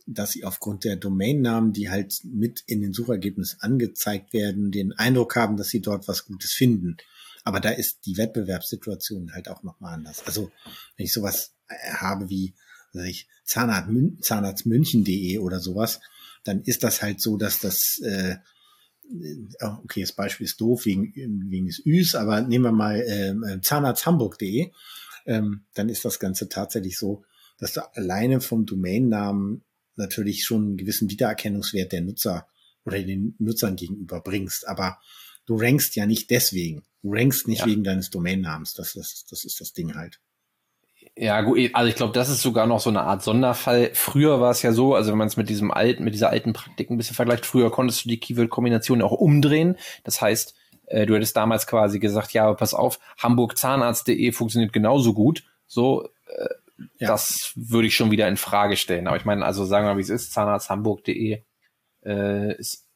dass 0.06 0.32
sie 0.32 0.44
aufgrund 0.44 0.84
der 0.84 0.96
Domainnamen, 0.96 1.72
die 1.72 1.88
halt 1.88 2.20
mit 2.24 2.62
in 2.66 2.82
den 2.82 2.92
Suchergebnissen 2.92 3.60
angezeigt 3.60 4.32
werden, 4.34 4.72
den 4.72 4.92
Eindruck 4.92 5.36
haben, 5.36 5.56
dass 5.56 5.68
sie 5.68 5.80
dort 5.80 6.06
was 6.06 6.26
Gutes 6.26 6.52
finden. 6.52 6.98
Aber 7.44 7.60
da 7.60 7.70
ist 7.70 8.06
die 8.06 8.16
Wettbewerbssituation 8.16 9.32
halt 9.32 9.48
auch 9.48 9.62
nochmal 9.62 9.94
anders. 9.94 10.22
Also 10.26 10.50
wenn 10.96 11.06
ich 11.06 11.12
sowas 11.12 11.54
äh, 11.68 11.92
habe 11.94 12.28
wie 12.28 12.54
also 12.92 13.06
ich, 13.06 13.28
Zahnarzt, 13.44 13.90
Zahnarztmünchen.de 14.22 15.38
oder 15.38 15.60
sowas, 15.60 16.00
dann 16.42 16.62
ist 16.62 16.82
das 16.82 17.02
halt 17.02 17.20
so, 17.20 17.36
dass 17.36 17.60
das 17.60 18.00
äh, 18.02 18.36
äh, 19.10 19.66
okay, 19.84 20.00
das 20.02 20.12
Beispiel 20.12 20.44
ist 20.44 20.60
doof 20.60 20.86
wegen, 20.86 21.12
wegen 21.50 21.66
des 21.66 21.84
Üs, 21.84 22.14
aber 22.14 22.40
nehmen 22.40 22.64
wir 22.64 22.72
mal 22.72 23.02
ähm, 23.06 23.44
äh, 23.44 23.60
zahnarzthamburg.de, 23.60 24.70
ähm, 25.26 25.64
dann 25.74 25.88
ist 25.88 26.04
das 26.04 26.18
Ganze 26.18 26.48
tatsächlich 26.48 26.98
so, 26.98 27.24
dass 27.58 27.72
du 27.74 27.80
alleine 27.94 28.40
vom 28.40 28.66
Domainnamen 28.66 29.64
natürlich 29.96 30.44
schon 30.44 30.62
einen 30.62 30.76
gewissen 30.76 31.10
Wiedererkennungswert 31.10 31.92
der 31.92 32.00
Nutzer 32.00 32.46
oder 32.84 33.02
den 33.02 33.34
Nutzern 33.38 33.76
gegenüber 33.76 34.20
bringst. 34.20 34.66
Aber 34.66 34.98
du 35.44 35.56
rankst 35.56 35.94
ja 35.96 36.06
nicht 36.06 36.30
deswegen. 36.30 36.82
Du 37.02 37.12
rankst 37.12 37.48
nicht 37.48 37.60
ja. 37.60 37.66
wegen 37.66 37.84
deines 37.84 38.10
Domainnamens. 38.10 38.74
Das, 38.74 38.92
das, 38.92 39.24
das 39.28 39.44
ist 39.44 39.60
das 39.60 39.72
Ding 39.72 39.94
halt. 39.94 40.20
Ja, 41.16 41.40
gut, 41.40 41.58
also 41.72 41.88
ich 41.88 41.96
glaube, 41.96 42.12
das 42.12 42.28
ist 42.28 42.42
sogar 42.42 42.66
noch 42.66 42.80
so 42.80 42.90
eine 42.90 43.02
Art 43.02 43.22
Sonderfall. 43.22 43.90
Früher 43.94 44.40
war 44.40 44.50
es 44.50 44.62
ja 44.62 44.72
so, 44.72 44.94
also 44.94 45.10
wenn 45.10 45.18
man 45.18 45.28
es 45.28 45.36
mit 45.36 45.48
diesem 45.48 45.70
alten, 45.70 46.04
mit 46.04 46.14
dieser 46.14 46.30
alten 46.30 46.52
Praktik 46.52 46.90
ein 46.90 46.96
bisschen 46.96 47.16
vergleicht, 47.16 47.46
früher 47.46 47.70
konntest 47.70 48.04
du 48.04 48.08
die 48.08 48.20
Keyword-Kombination 48.20 49.02
auch 49.02 49.12
umdrehen. 49.12 49.76
Das 50.04 50.20
heißt, 50.20 50.54
äh, 50.86 51.06
du 51.06 51.14
hättest 51.14 51.36
damals 51.36 51.66
quasi 51.66 51.98
gesagt, 51.98 52.32
ja, 52.32 52.52
pass 52.54 52.74
auf, 52.74 52.98
hamburgzahnarzt.de 53.18 54.32
funktioniert 54.32 54.72
genauso 54.72 55.14
gut. 55.14 55.44
So, 55.66 56.08
äh, 56.26 56.48
ja. 56.98 57.08
das 57.08 57.52
würde 57.54 57.88
ich 57.88 57.96
schon 57.96 58.10
wieder 58.10 58.28
in 58.28 58.36
Frage 58.36 58.76
stellen. 58.76 59.06
Aber 59.06 59.16
ich 59.16 59.24
meine, 59.24 59.44
also 59.44 59.64
sagen 59.64 59.86
wir 59.86 59.92
mal, 59.92 59.98
wie 59.98 60.02
es 60.02 60.10
ist, 60.10 60.32
zahnarzthamburg.de 60.32 61.42
äh, 62.04 62.56
ist 62.56 62.86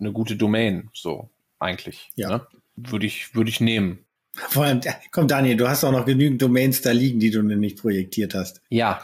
eine 0.00 0.12
gute 0.12 0.36
Domain, 0.36 0.90
so 0.92 1.28
eigentlich. 1.58 2.10
Ja. 2.16 2.28
Ne? 2.28 2.46
Würde 2.76 3.06
ich, 3.06 3.34
würde 3.34 3.50
ich 3.50 3.60
nehmen. 3.60 4.04
Vor 4.34 4.64
allem, 4.64 4.80
komm 5.10 5.28
Daniel, 5.28 5.56
du 5.56 5.68
hast 5.68 5.84
auch 5.84 5.92
noch 5.92 6.06
genügend 6.06 6.40
Domains 6.40 6.80
da 6.80 6.92
liegen, 6.92 7.20
die 7.20 7.30
du 7.30 7.42
nicht 7.42 7.78
projektiert 7.78 8.34
hast. 8.34 8.62
Ja, 8.70 9.02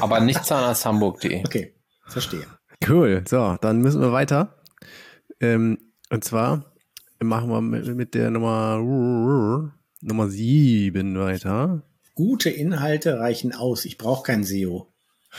aber 0.00 0.20
nicht 0.20 0.44
zahnarzthamburg.de. 0.44 1.44
Okay, 1.44 1.74
verstehe. 2.06 2.46
Cool, 2.86 3.22
so, 3.28 3.56
dann 3.60 3.82
müssen 3.82 4.00
wir 4.00 4.12
weiter. 4.12 4.56
Ähm, 5.40 5.78
und 6.10 6.24
zwar 6.24 6.64
machen 7.20 7.50
wir 7.50 7.60
mit, 7.60 7.86
mit 7.94 8.14
der 8.14 8.30
Nummer, 8.30 8.78
Nummer 10.00 10.28
7 10.28 11.18
weiter. 11.18 11.82
Gute 12.14 12.48
Inhalte 12.50 13.18
reichen 13.18 13.52
aus. 13.52 13.84
Ich 13.84 13.98
brauche 13.98 14.22
kein 14.22 14.44
SEO. 14.44 14.92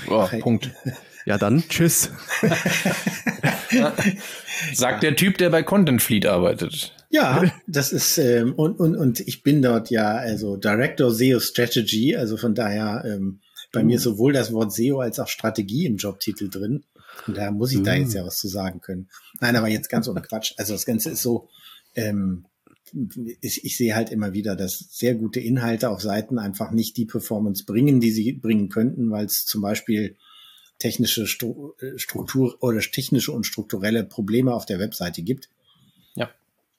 Oh, 0.08 0.28
Punkt. 0.40 0.72
Ja, 1.26 1.38
dann 1.38 1.64
tschüss. 1.68 2.12
Sagt 4.74 5.04
der 5.04 5.16
Typ, 5.16 5.38
der 5.38 5.50
bei 5.50 5.64
Content 5.64 6.02
Fleet 6.02 6.26
arbeitet. 6.26 6.94
Ja, 7.16 7.44
das 7.68 7.94
ist 7.94 8.18
ähm, 8.18 8.54
und, 8.54 8.78
und, 8.78 8.96
und 8.98 9.22
ich 9.22 9.42
bin 9.42 9.62
dort 9.62 9.90
ja 9.90 10.16
also 10.16 10.58
Director 10.58 11.12
SEO 11.12 11.40
Strategy, 11.40 12.16
also 12.16 12.36
von 12.36 12.54
daher 12.54 13.04
ähm, 13.06 13.40
bei 13.72 13.82
uh. 13.82 13.86
mir 13.86 14.00
sowohl 14.00 14.34
das 14.34 14.52
Wort 14.52 14.74
SEO 14.74 15.00
als 15.00 15.20
auch 15.20 15.30
Strategie 15.30 15.86
im 15.86 15.96
Jobtitel 15.96 16.50
drin. 16.50 16.84
Und 17.26 17.38
da 17.38 17.52
muss 17.52 17.72
ich 17.72 17.80
uh. 17.80 17.84
da 17.84 17.96
jetzt 17.96 18.14
ja 18.14 18.26
was 18.26 18.38
zu 18.38 18.50
sagen 18.50 18.82
können. 18.82 19.08
Nein, 19.40 19.56
aber 19.56 19.70
jetzt 19.70 19.90
ganz 19.90 20.10
ohne 20.10 20.22
Quatsch. 20.22 20.54
Also 20.58 20.74
das 20.74 20.86
Ganze 20.86 21.12
ist 21.12 21.22
so, 21.22 21.48
ähm, 21.96 22.46
ich, 23.42 23.64
ich 23.64 23.78
sehe 23.78 23.96
halt 23.96 24.10
immer 24.10 24.34
wieder, 24.34 24.58
dass 24.58 24.86
sehr 24.92 25.16
gute 25.16 25.40
Inhalte 25.40 25.90
auf 25.90 26.02
Seiten 26.02 26.38
einfach 26.38 26.72
nicht 26.72 26.98
die 26.98 27.06
Performance 27.06 27.64
bringen, 27.66 28.02
die 28.02 28.12
sie 28.12 28.34
bringen 28.34 28.68
könnten, 28.68 29.10
weil 29.10 29.26
es 29.26 29.46
zum 29.46 29.62
Beispiel 29.62 30.18
technische 30.80 31.24
äh, 31.24 31.98
Struktur 31.98 32.58
oder 32.60 32.80
technische 32.82 33.32
und 33.32 33.46
strukturelle 33.46 34.04
Probleme 34.04 34.54
auf 34.54 34.66
der 34.66 34.80
Webseite 34.80 35.22
gibt. 35.24 35.50
Ja. 36.16 36.30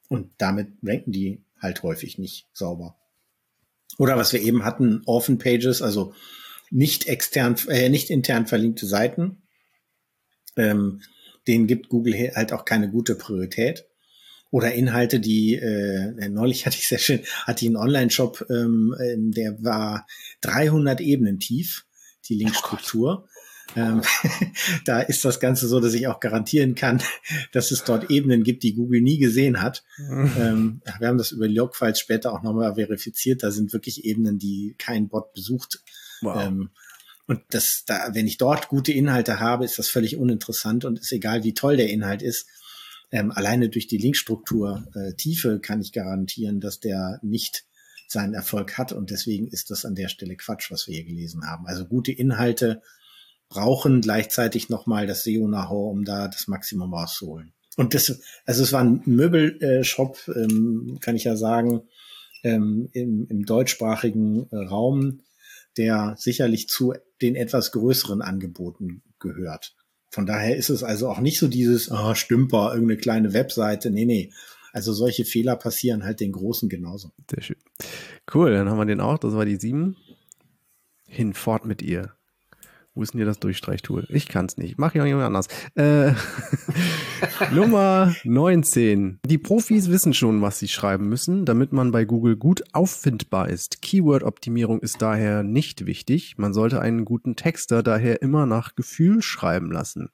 Und 0.09 0.31
damit 0.39 0.69
ranken 0.83 1.13
die 1.13 1.43
halt 1.61 1.83
häufig 1.83 2.19
nicht 2.19 2.47
sauber. 2.53 2.97
Oder 3.99 4.17
was 4.17 4.33
wir 4.33 4.41
eben 4.43 4.65
hatten, 4.65 5.03
Orphan 5.07 5.39
Pages, 5.39 5.83
also 5.83 6.15
nicht 6.71 7.07
extern, 7.07 7.57
äh, 7.69 7.89
nicht 7.89 8.11
intern 8.11 8.47
verlinkte 8.47 8.87
Seiten. 8.87 9.43
Ähm, 10.57 11.01
denen 11.47 11.67
gibt 11.67 11.89
Google 11.89 12.33
halt 12.35 12.53
auch 12.53 12.65
keine 12.65 12.91
gute 12.91 13.15
Priorität. 13.15 13.87
Oder 14.51 14.73
Inhalte, 14.75 15.21
die 15.21 15.55
äh, 15.55 16.29
neulich 16.29 16.67
hatte 16.67 16.77
ich 16.79 16.89
sehr 16.89 16.99
schön, 16.99 17.21
hatte 17.45 17.65
ich 17.65 17.69
einen 17.69 17.77
Online-Shop, 17.77 18.47
ähm, 18.51 18.95
der 19.35 19.63
war 19.63 20.07
300 20.43 21.01
Ebenen 21.01 21.39
tief, 21.39 21.87
die 22.29 22.37
Linkstruktur. 22.37 23.25
Oh 23.25 23.29
ähm, 23.75 24.03
da 24.85 25.01
ist 25.01 25.25
das 25.25 25.41
Ganze 25.41 25.67
so, 25.67 25.81
dass 25.81 25.95
ich 25.95 26.07
auch 26.07 26.21
garantieren 26.21 26.75
kann, 26.75 27.03
dass 27.53 27.71
es 27.71 27.85
dort 27.85 28.11
Ebenen 28.11 28.43
gibt, 28.43 28.63
die 28.63 28.75
Google 28.75 29.01
nie 29.01 29.19
gesehen 29.19 29.61
hat. 29.61 29.85
Mhm. 29.99 30.33
Ähm, 30.39 30.83
wir 30.99 31.09
haben 31.09 31.19
das 31.19 31.33
über 31.33 31.49
Logfiles 31.49 31.99
später 31.99 32.33
auch 32.33 32.43
nochmal 32.43 32.75
verifiziert. 32.75 33.43
Da 33.43 33.51
sind 33.51 33.73
wirklich 33.73 34.05
Ebenen, 34.05 34.39
die 34.39 34.75
kein 34.79 35.09
Bot 35.09 35.33
besucht. 35.33 35.83
Wow. 36.21 36.43
Ähm, 36.43 36.71
und 37.27 37.41
das, 37.51 37.83
da, 37.87 38.11
wenn 38.13 38.27
ich 38.27 38.39
dort 38.39 38.69
gute 38.69 38.93
Inhalte 38.93 39.41
habe, 39.41 39.65
ist 39.65 39.79
das 39.79 39.89
völlig 39.89 40.17
uninteressant 40.17 40.85
und 40.85 41.01
ist 41.01 41.13
egal, 41.13 41.43
wie 41.43 41.55
toll 41.55 41.77
der 41.77 41.91
Inhalt 41.91 42.23
ist. 42.23 42.47
Ähm, 43.11 43.33
alleine 43.33 43.69
durch 43.69 43.87
die 43.87 43.99
Linkstruktur 43.99 44.87
äh, 44.95 45.15
Tiefe 45.15 45.61
kann 45.61 45.81
ich 45.81 45.93
garantieren, 45.93 46.61
dass 46.61 46.81
der 46.81 47.19
nicht 47.23 47.65
seinen 48.09 48.35
Erfolg 48.35 48.79
hat 48.79 48.93
und 48.93 49.11
deswegen 49.11 49.49
ist 49.49 49.71
das 49.71 49.85
an 49.85 49.97
der 49.97 50.09
Stelle 50.09 50.37
Quatsch, 50.37 50.71
was 50.71 50.87
wir 50.87 50.95
hier 50.95 51.05
gelesen 51.05 51.45
haben. 51.45 51.67
Also 51.67 51.85
gute 51.87 52.13
Inhalte 52.13 52.83
brauchen 53.49 54.01
gleichzeitig 54.01 54.69
nochmal 54.69 55.07
das 55.07 55.23
SEO-Know-how, 55.25 55.91
um 55.93 56.05
da 56.05 56.29
das 56.29 56.49
Maximum 56.49 56.93
rauszuholen. 56.93 57.53
Und 57.77 57.95
das, 57.95 58.21
also 58.45 58.63
es 58.63 58.73
war 58.73 58.83
ein 58.83 59.03
Möbelshop, 59.05 60.19
ähm, 60.35 60.99
kann 61.01 61.17
ich 61.17 61.25
ja 61.25 61.37
sagen, 61.37 61.83
ähm, 62.43 62.89
im, 62.93 63.27
im 63.29 63.45
deutschsprachigen 63.45 64.49
äh, 64.51 64.57
Raum, 64.57 65.21
der 65.77 66.15
sicherlich 66.19 66.69
zu 66.69 66.95
den 67.21 67.35
etwas 67.35 67.73
größeren 67.73 68.23
Angeboten 68.23 69.03
gehört. 69.19 69.75
Von 70.11 70.27
daher 70.27 70.57
ist 70.57 70.71
es 70.71 70.83
also 70.83 71.09
auch 71.11 71.21
nicht 71.21 71.39
so 71.39 71.49
dieses, 71.49 71.91
ah, 71.91 72.11
oh, 72.11 72.15
Stümper, 72.15 72.73
irgendeine 72.73 72.99
kleine 72.99 73.33
Webseite. 73.35 73.91
Nee, 73.91 74.07
nee. 74.07 74.33
Also 74.73 74.93
solche 74.93 75.25
Fehler 75.25 75.57
passieren 75.57 76.05
halt 76.05 76.21
den 76.21 76.33
Großen 76.33 76.69
genauso. 76.69 77.11
Sehr 77.31 77.43
schön. 77.43 77.57
Cool, 78.33 78.53
dann 78.53 78.69
haben 78.69 78.79
wir 78.79 78.87
den 78.87 79.01
auch. 79.01 79.19
Das 79.19 79.35
war 79.35 79.45
die 79.45 79.57
sieben. 79.57 79.97
Hinfort 81.07 81.67
mit 81.67 81.83
ihr. 81.83 82.13
Wo 82.97 83.03
ist 83.03 83.13
denn 83.13 83.19
hier 83.19 83.27
das 83.27 83.39
Durchstreichtool? 83.41 84.07
Ich 84.09 84.27
kann 84.27 84.47
es 84.47 84.57
nicht. 84.57 84.79
Mach 84.79 84.95
ich 84.95 85.03
auch 85.03 85.07
jemand 85.07 85.27
anders. 85.27 85.49
Äh, 85.75 86.15
Nummer 87.53 88.17
19. 88.25 89.21
Die 89.23 89.37
Profis 89.37 89.91
wissen 89.91 90.15
schon, 90.15 90.41
was 90.41 90.59
sie 90.59 90.69
schreiben 90.69 91.07
müssen, 91.07 91.45
damit 91.45 91.75
man 91.75 91.93
bei 91.93 92.07
Google 92.07 92.37
gut 92.37 92.65
auffindbar 92.73 93.51
ist. 93.51 93.83
Keyword-Optimierung 93.83 94.81
ist 94.81 95.03
daher 95.03 95.43
nicht 95.43 95.85
wichtig. 95.85 96.39
Man 96.39 96.55
sollte 96.55 96.81
einen 96.81 97.05
guten 97.05 97.37
Texter 97.37 97.83
daher 97.83 98.23
immer 98.23 98.47
nach 98.47 98.77
Gefühl 98.77 99.21
schreiben 99.21 99.71
lassen. 99.71 100.09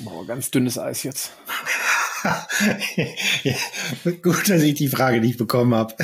Boah, 0.00 0.26
ganz 0.26 0.50
dünnes 0.50 0.80
Eis 0.80 1.04
jetzt. 1.04 1.30
ja, 3.44 3.54
gut, 4.20 4.50
dass 4.50 4.62
ich 4.62 4.74
die 4.74 4.88
Frage 4.88 5.20
nicht 5.20 5.38
bekommen 5.38 5.76
habe. 5.76 5.94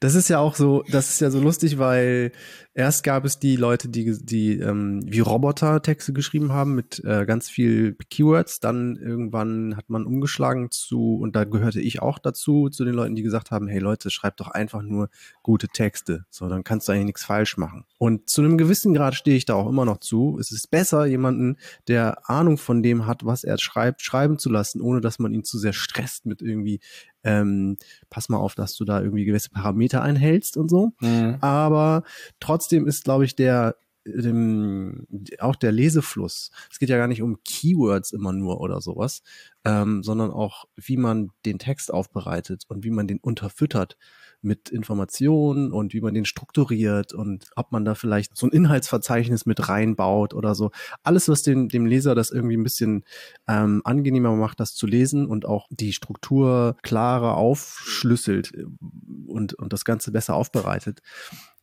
das 0.00 0.14
ist 0.14 0.28
ja 0.28 0.38
auch 0.38 0.54
so, 0.54 0.84
das 0.90 1.08
ist 1.08 1.20
ja 1.22 1.30
so 1.30 1.40
lustig, 1.40 1.78
weil 1.78 2.32
Erst 2.78 3.04
gab 3.04 3.24
es 3.24 3.38
die 3.38 3.56
Leute, 3.56 3.88
die, 3.88 4.22
die 4.22 4.58
ähm, 4.58 5.00
wie 5.06 5.20
Roboter 5.20 5.80
Texte 5.80 6.12
geschrieben 6.12 6.52
haben 6.52 6.74
mit 6.74 7.02
äh, 7.06 7.24
ganz 7.24 7.48
viel 7.48 7.96
Keywords. 8.10 8.60
Dann 8.60 8.96
irgendwann 8.96 9.78
hat 9.78 9.88
man 9.88 10.04
umgeschlagen 10.04 10.70
zu, 10.70 11.16
und 11.16 11.34
da 11.34 11.44
gehörte 11.44 11.80
ich 11.80 12.02
auch 12.02 12.18
dazu, 12.18 12.68
zu 12.68 12.84
den 12.84 12.92
Leuten, 12.92 13.14
die 13.14 13.22
gesagt 13.22 13.50
haben, 13.50 13.66
hey 13.66 13.78
Leute, 13.78 14.10
schreibt 14.10 14.40
doch 14.40 14.48
einfach 14.48 14.82
nur 14.82 15.08
gute 15.42 15.68
Texte. 15.68 16.26
So, 16.28 16.50
dann 16.50 16.64
kannst 16.64 16.86
du 16.86 16.92
eigentlich 16.92 17.06
nichts 17.06 17.24
falsch 17.24 17.56
machen. 17.56 17.86
Und 17.96 18.28
zu 18.28 18.42
einem 18.42 18.58
gewissen 18.58 18.92
Grad 18.92 19.14
stehe 19.14 19.38
ich 19.38 19.46
da 19.46 19.54
auch 19.54 19.70
immer 19.70 19.86
noch 19.86 20.00
zu. 20.00 20.36
Es 20.38 20.52
ist 20.52 20.70
besser, 20.70 21.06
jemanden, 21.06 21.56
der 21.88 22.28
Ahnung 22.28 22.58
von 22.58 22.82
dem 22.82 23.06
hat, 23.06 23.24
was 23.24 23.42
er 23.42 23.56
schreibt, 23.56 24.02
schreiben 24.02 24.38
zu 24.38 24.50
lassen, 24.50 24.82
ohne 24.82 25.00
dass 25.00 25.18
man 25.18 25.32
ihn 25.32 25.44
zu 25.44 25.56
sehr 25.56 25.72
stresst 25.72 26.26
mit 26.26 26.42
irgendwie 26.42 26.80
ähm, 27.26 27.76
pass 28.08 28.28
mal 28.28 28.38
auf, 28.38 28.54
dass 28.54 28.76
du 28.76 28.84
da 28.84 29.00
irgendwie 29.00 29.24
gewisse 29.24 29.50
Parameter 29.50 30.00
einhältst 30.00 30.56
und 30.56 30.70
so. 30.70 30.92
Mhm. 31.00 31.38
Aber 31.40 32.04
trotzdem 32.38 32.65
ist, 32.72 33.04
glaube 33.04 33.24
ich, 33.24 33.36
der 33.36 33.76
dem, 34.06 35.06
auch 35.38 35.56
der 35.56 35.72
Lesefluss. 35.72 36.50
Es 36.70 36.78
geht 36.78 36.88
ja 36.88 36.96
gar 36.96 37.08
nicht 37.08 37.22
um 37.22 37.42
Keywords 37.44 38.12
immer 38.12 38.32
nur 38.32 38.60
oder 38.60 38.80
sowas, 38.80 39.22
ähm, 39.64 40.02
sondern 40.02 40.30
auch, 40.30 40.66
wie 40.76 40.96
man 40.96 41.30
den 41.44 41.58
Text 41.58 41.92
aufbereitet 41.92 42.64
und 42.68 42.84
wie 42.84 42.90
man 42.90 43.08
den 43.08 43.18
unterfüttert 43.18 43.96
mit 44.42 44.68
Informationen 44.68 45.72
und 45.72 45.92
wie 45.92 46.00
man 46.00 46.14
den 46.14 46.24
strukturiert 46.24 47.12
und 47.12 47.50
ob 47.56 47.72
man 47.72 47.84
da 47.84 47.94
vielleicht 47.94 48.36
so 48.36 48.46
ein 48.46 48.52
Inhaltsverzeichnis 48.52 49.46
mit 49.46 49.68
reinbaut 49.68 50.34
oder 50.34 50.54
so. 50.54 50.70
Alles, 51.02 51.28
was 51.28 51.42
dem, 51.42 51.68
dem 51.68 51.86
Leser 51.86 52.14
das 52.14 52.30
irgendwie 52.30 52.56
ein 52.56 52.62
bisschen 52.62 53.04
ähm, 53.48 53.82
angenehmer 53.84 54.36
macht, 54.36 54.60
das 54.60 54.74
zu 54.74 54.86
lesen 54.86 55.26
und 55.26 55.46
auch 55.46 55.66
die 55.70 55.92
Struktur 55.92 56.76
klarer 56.82 57.36
aufschlüsselt 57.36 58.54
äh, 58.54 58.66
und, 59.26 59.54
und 59.54 59.72
das 59.72 59.84
Ganze 59.84 60.12
besser 60.12 60.34
aufbereitet. 60.34 61.00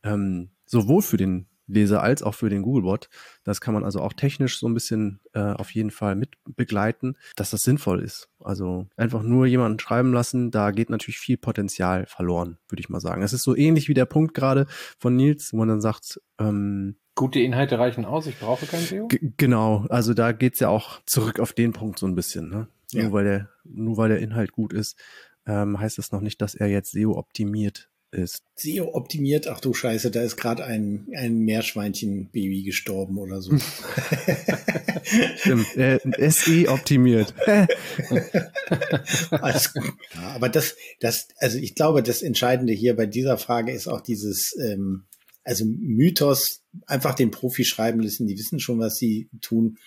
Ähm, 0.04 0.50
sowohl 0.74 1.02
für 1.02 1.18
den 1.18 1.48
Leser 1.68 2.04
als 2.04 2.24
auch 2.24 2.36
für 2.36 2.50
den 2.50 2.62
Googlebot. 2.62 3.10
Das 3.44 3.62
kann 3.62 3.74
man 3.74 3.84
also 3.84 4.02
auch 4.02 4.14
technisch 4.14 4.60
so 4.60 4.68
ein 4.68 4.74
bisschen 4.74 5.22
äh, 5.34 5.40
auf 5.40 5.72
jeden 5.72 5.92
Fall 5.92 6.16
mit 6.16 6.36
begleiten, 6.44 7.16
dass 7.36 7.52
das 7.52 7.62
sinnvoll 7.62 8.02
ist. 8.02 8.30
Also 8.40 8.88
einfach 8.98 9.24
nur 9.24 9.46
jemanden 9.46 9.80
schreiben 9.80 10.14
lassen, 10.14 10.52
da 10.52 10.72
geht 10.72 10.90
natürlich 10.90 11.20
viel 11.20 11.38
Potenzial 11.38 12.06
verloren, 12.06 12.58
würde 12.68 12.82
ich 12.82 12.90
mal 12.90 13.00
sagen. 13.00 13.22
Es 13.22 13.34
ist 13.34 13.44
so 13.44 13.56
ähnlich 13.56 13.88
wie 13.88 13.94
der 13.94 14.06
Punkt 14.06 14.34
gerade 14.34 14.68
von 15.00 15.16
Nils, 15.16 15.54
wo 15.54 15.58
man 15.58 15.70
dann 15.70 15.82
sagt, 15.82 16.20
ähm, 16.40 16.98
Gute 17.16 17.40
Inhalte 17.40 17.78
reichen 17.78 18.06
aus, 18.06 18.26
ich 18.26 18.40
brauche 18.40 18.66
kein 18.66 18.82
SEO. 18.82 19.08
Genau, 19.38 19.86
also 19.90 20.16
da 20.16 20.32
geht's 20.32 20.60
ja 20.60 20.70
auch 20.70 21.00
zurück 21.06 21.40
auf 21.40 21.54
den 21.54 21.72
Punkt 21.72 22.00
so 22.00 22.08
ein 22.08 22.16
bisschen. 22.16 22.50
Ne? 22.50 22.68
Ja. 22.92 23.04
Nur, 23.04 23.14
weil 23.14 23.24
der, 23.24 23.50
nur 23.64 23.98
weil 23.98 24.10
der 24.10 24.18
Inhalt 24.18 24.52
gut 24.52 24.74
ist, 24.74 24.98
ähm, 25.46 25.80
heißt 25.80 26.00
das 26.00 26.12
noch 26.12 26.22
nicht, 26.22 26.42
dass 26.42 26.56
er 26.56 26.68
jetzt 26.68 26.92
SEO 26.92 27.16
optimiert 27.16 27.90
ist. 28.14 28.44
SEO 28.56 28.94
optimiert, 28.94 29.48
ach 29.48 29.60
du 29.60 29.74
Scheiße, 29.74 30.12
da 30.12 30.22
ist 30.22 30.38
gerade 30.38 30.64
ein, 30.64 31.08
ein 31.16 31.40
Meerschweinchen-Baby 31.40 32.64
gestorben 32.64 33.18
oder 33.18 33.42
so. 33.42 33.58
Stimmt, 35.38 35.76
äh, 35.76 36.00
SE 36.30 36.70
optimiert. 36.70 37.34
Alles 39.32 39.74
gut. 39.74 39.94
Ja, 40.16 40.30
aber 40.36 40.50
das, 40.50 40.76
das, 41.00 41.28
also 41.38 41.58
ich 41.58 41.76
glaube, 41.76 42.04
das 42.04 42.22
Entscheidende 42.22 42.74
hier 42.74 42.96
bei 42.96 43.06
dieser 43.06 43.38
Frage 43.38 43.72
ist 43.72 43.88
auch 43.88 44.02
dieses, 44.02 44.56
ähm, 44.60 45.04
also 45.44 45.66
Mythos, 45.66 46.62
einfach 46.86 47.16
den 47.16 47.32
Profi 47.32 47.66
schreiben 47.66 48.00
lassen, 48.00 48.28
die 48.28 48.38
wissen 48.38 48.60
schon, 48.60 48.80
was 48.80 48.96
sie 48.96 49.30
tun. 49.42 49.78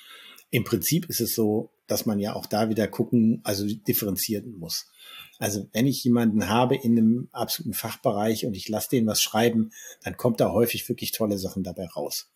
Im 0.51 0.65
Prinzip 0.65 1.07
ist 1.07 1.21
es 1.21 1.35
so, 1.35 1.71
dass 1.87 2.07
man 2.07 2.19
ja 2.19 2.35
auch 2.35 2.47
da 2.47 2.69
wieder 2.69 2.89
gucken, 2.89 3.41
also 3.45 3.67
differenzieren 3.67 4.59
muss. 4.59 4.87
Also 5.39 5.69
wenn 5.73 5.87
ich 5.87 6.03
jemanden 6.05 6.49
habe 6.49 6.77
in 6.77 6.99
einem 6.99 7.29
absoluten 7.33 7.75
Fachbereich 7.75 8.47
und 8.47 8.57
ich 8.57 8.69
lasse 8.69 8.91
den 8.91 9.07
was 9.07 9.21
schreiben, 9.21 9.71
dann 10.03 10.17
kommt 10.17 10.41
da 10.41 10.51
häufig 10.53 10.89
wirklich 10.89 11.13
tolle 11.13 11.39
Sachen 11.39 11.63
dabei 11.63 11.87
raus. 11.87 12.31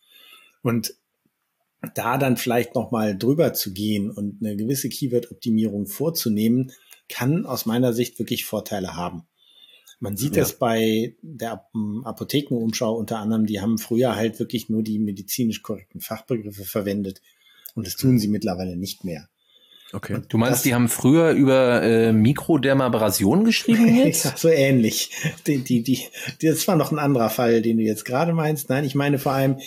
Und 0.61 0.93
da 1.95 2.17
dann 2.17 2.37
vielleicht 2.37 2.75
nochmal 2.75 3.17
drüber 3.17 3.53
zu 3.53 3.73
gehen 3.73 4.11
und 4.11 4.37
eine 4.41 4.55
gewisse 4.55 4.89
Keyword-Optimierung 4.89 5.87
vorzunehmen, 5.87 6.71
kann 7.09 7.45
aus 7.45 7.65
meiner 7.65 7.93
Sicht 7.93 8.19
wirklich 8.19 8.45
Vorteile 8.45 8.95
haben. 8.95 9.23
Man 9.99 10.17
sieht 10.17 10.35
ja. 10.35 10.41
das 10.41 10.57
bei 10.57 11.15
der 11.21 11.65
Apothekenumschau 12.03 12.95
unter 12.95 13.19
anderem, 13.19 13.45
die 13.45 13.61
haben 13.61 13.77
früher 13.77 14.15
halt 14.15 14.39
wirklich 14.39 14.69
nur 14.69 14.83
die 14.83 14.99
medizinisch 14.99 15.61
korrekten 15.61 16.01
Fachbegriffe 16.01 16.65
verwendet 16.65 17.21
und 17.75 17.85
das 17.85 17.97
tun 17.97 18.17
sie 18.17 18.27
mittlerweile 18.27 18.75
nicht 18.75 19.03
mehr. 19.03 19.29
Okay. 19.93 20.21
Du 20.29 20.37
meinst, 20.37 20.57
das, 20.57 20.63
die 20.63 20.73
haben 20.73 20.87
früher 20.87 21.31
über 21.31 21.81
äh, 21.81 22.13
Mikrodermabrasion 22.13 23.43
geschrieben 23.43 23.93
jetzt? 24.05 24.25
ja, 24.25 24.33
so 24.37 24.47
ähnlich. 24.47 25.11
Die, 25.47 25.59
die, 25.59 25.83
die, 25.83 26.01
das 26.41 26.67
war 26.67 26.75
noch 26.75 26.91
ein 26.91 26.99
anderer 26.99 27.29
Fall, 27.29 27.61
den 27.61 27.77
du 27.77 27.83
jetzt 27.83 28.05
gerade 28.05 28.33
meinst. 28.33 28.69
Nein, 28.69 28.85
ich 28.85 28.95
meine 28.95 29.19
vor 29.19 29.33
allem 29.33 29.57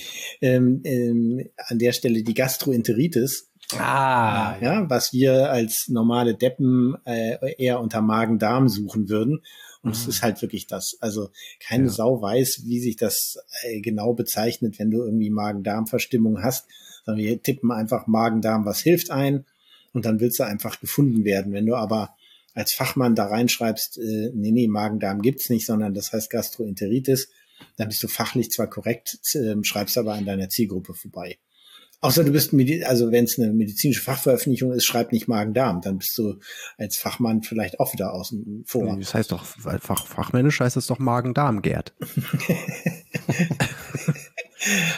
ähm, 0.40 0.80
ähm, 0.84 1.48
an 1.68 1.78
der 1.78 1.92
Stelle 1.92 2.22
die 2.22 2.34
Gastroenteritis. 2.34 3.50
Ah. 3.78 4.56
Ja, 4.60 4.88
was 4.88 5.12
wir 5.12 5.50
als 5.50 5.88
normale 5.88 6.34
Deppen 6.34 6.96
äh, 7.04 7.54
eher 7.56 7.80
unter 7.80 8.00
Magen-Darm 8.00 8.68
suchen 8.68 9.08
würden. 9.08 9.42
Und 9.82 9.92
es 9.92 10.04
mhm. 10.04 10.10
ist 10.10 10.22
halt 10.22 10.40
wirklich 10.40 10.66
das. 10.66 10.96
Also 11.00 11.28
keine 11.60 11.84
ja. 11.84 11.90
Sau 11.90 12.22
weiß, 12.22 12.62
wie 12.64 12.80
sich 12.80 12.96
das 12.96 13.36
äh, 13.62 13.80
genau 13.80 14.14
bezeichnet, 14.14 14.78
wenn 14.78 14.90
du 14.90 15.02
irgendwie 15.02 15.30
Magen-Darm-Verstimmung 15.30 16.42
hast. 16.42 16.66
Sondern 17.04 17.24
wir 17.24 17.42
tippen 17.42 17.70
einfach 17.70 18.06
Magen-Darm, 18.06 18.64
was 18.64 18.80
hilft 18.80 19.10
ein 19.10 19.44
und 19.94 20.04
dann 20.04 20.20
willst 20.20 20.38
du 20.38 20.42
einfach 20.42 20.80
gefunden 20.80 21.24
werden. 21.24 21.54
Wenn 21.54 21.64
du 21.64 21.74
aber 21.74 22.14
als 22.52 22.74
Fachmann 22.74 23.14
da 23.14 23.26
reinschreibst, 23.26 23.98
äh, 23.98 24.30
nee, 24.34 24.50
nee, 24.50 24.68
Magen-Darm 24.68 25.22
gibt's 25.22 25.48
nicht, 25.48 25.66
sondern 25.66 25.94
das 25.94 26.12
heißt 26.12 26.28
Gastroenteritis, 26.28 27.30
dann 27.76 27.88
bist 27.88 28.02
du 28.02 28.08
fachlich 28.08 28.50
zwar 28.50 28.68
korrekt, 28.68 29.18
äh, 29.34 29.54
schreibst 29.62 29.96
aber 29.96 30.12
an 30.12 30.26
deiner 30.26 30.50
Zielgruppe 30.50 30.92
vorbei. 30.92 31.38
Außer 32.04 32.22
du 32.22 32.32
bist, 32.32 32.52
also 32.84 33.12
wenn 33.12 33.24
es 33.24 33.38
eine 33.38 33.50
medizinische 33.50 34.02
Fachveröffentlichung 34.02 34.72
ist, 34.72 34.84
schreib 34.84 35.10
nicht 35.10 35.26
Magen-Darm. 35.26 35.80
Dann 35.80 35.96
bist 35.96 36.18
du 36.18 36.38
als 36.76 36.98
Fachmann 36.98 37.42
vielleicht 37.42 37.80
auch 37.80 37.94
wieder 37.94 38.12
außen 38.12 38.64
vor. 38.66 38.94
Das 38.98 39.14
heißt 39.14 39.32
doch, 39.32 39.42
Fach, 39.42 40.06
fachmännisch 40.06 40.60
heißt 40.60 40.76
es 40.76 40.86
doch 40.86 40.98
Magen-Darm, 40.98 41.62
Gerd. 41.62 41.94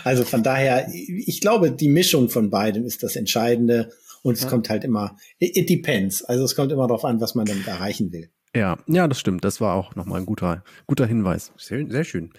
also 0.05 0.25
von 0.25 0.43
daher, 0.43 0.89
ich 0.93 1.41
glaube, 1.41 1.71
die 1.71 1.89
Mischung 1.89 2.29
von 2.29 2.51
beiden 2.51 2.85
ist 2.85 3.05
das 3.05 3.15
Entscheidende. 3.15 3.93
Und 4.27 4.33
es 4.33 4.43
ja. 4.43 4.49
kommt 4.49 4.69
halt 4.71 4.83
immer, 4.83 5.17
it 5.39 5.71
depends. 5.71 6.25
Also 6.25 6.43
es 6.43 6.57
kommt 6.57 6.73
immer 6.73 6.89
darauf 6.89 7.05
an, 7.05 7.21
was 7.21 7.37
man 7.37 7.47
damit 7.47 7.69
erreichen 7.69 8.11
will. 8.11 8.29
Ja, 8.57 8.77
ja, 8.89 9.07
das 9.07 9.21
stimmt. 9.21 9.45
Das 9.45 9.61
war 9.61 9.77
auch 9.77 9.95
nochmal 9.95 10.19
ein 10.19 10.27
guter, 10.27 10.65
guter 10.89 11.07
Hinweis. 11.07 11.53
Sehr, 11.57 11.87
sehr 11.89 12.03
schön. 12.03 12.33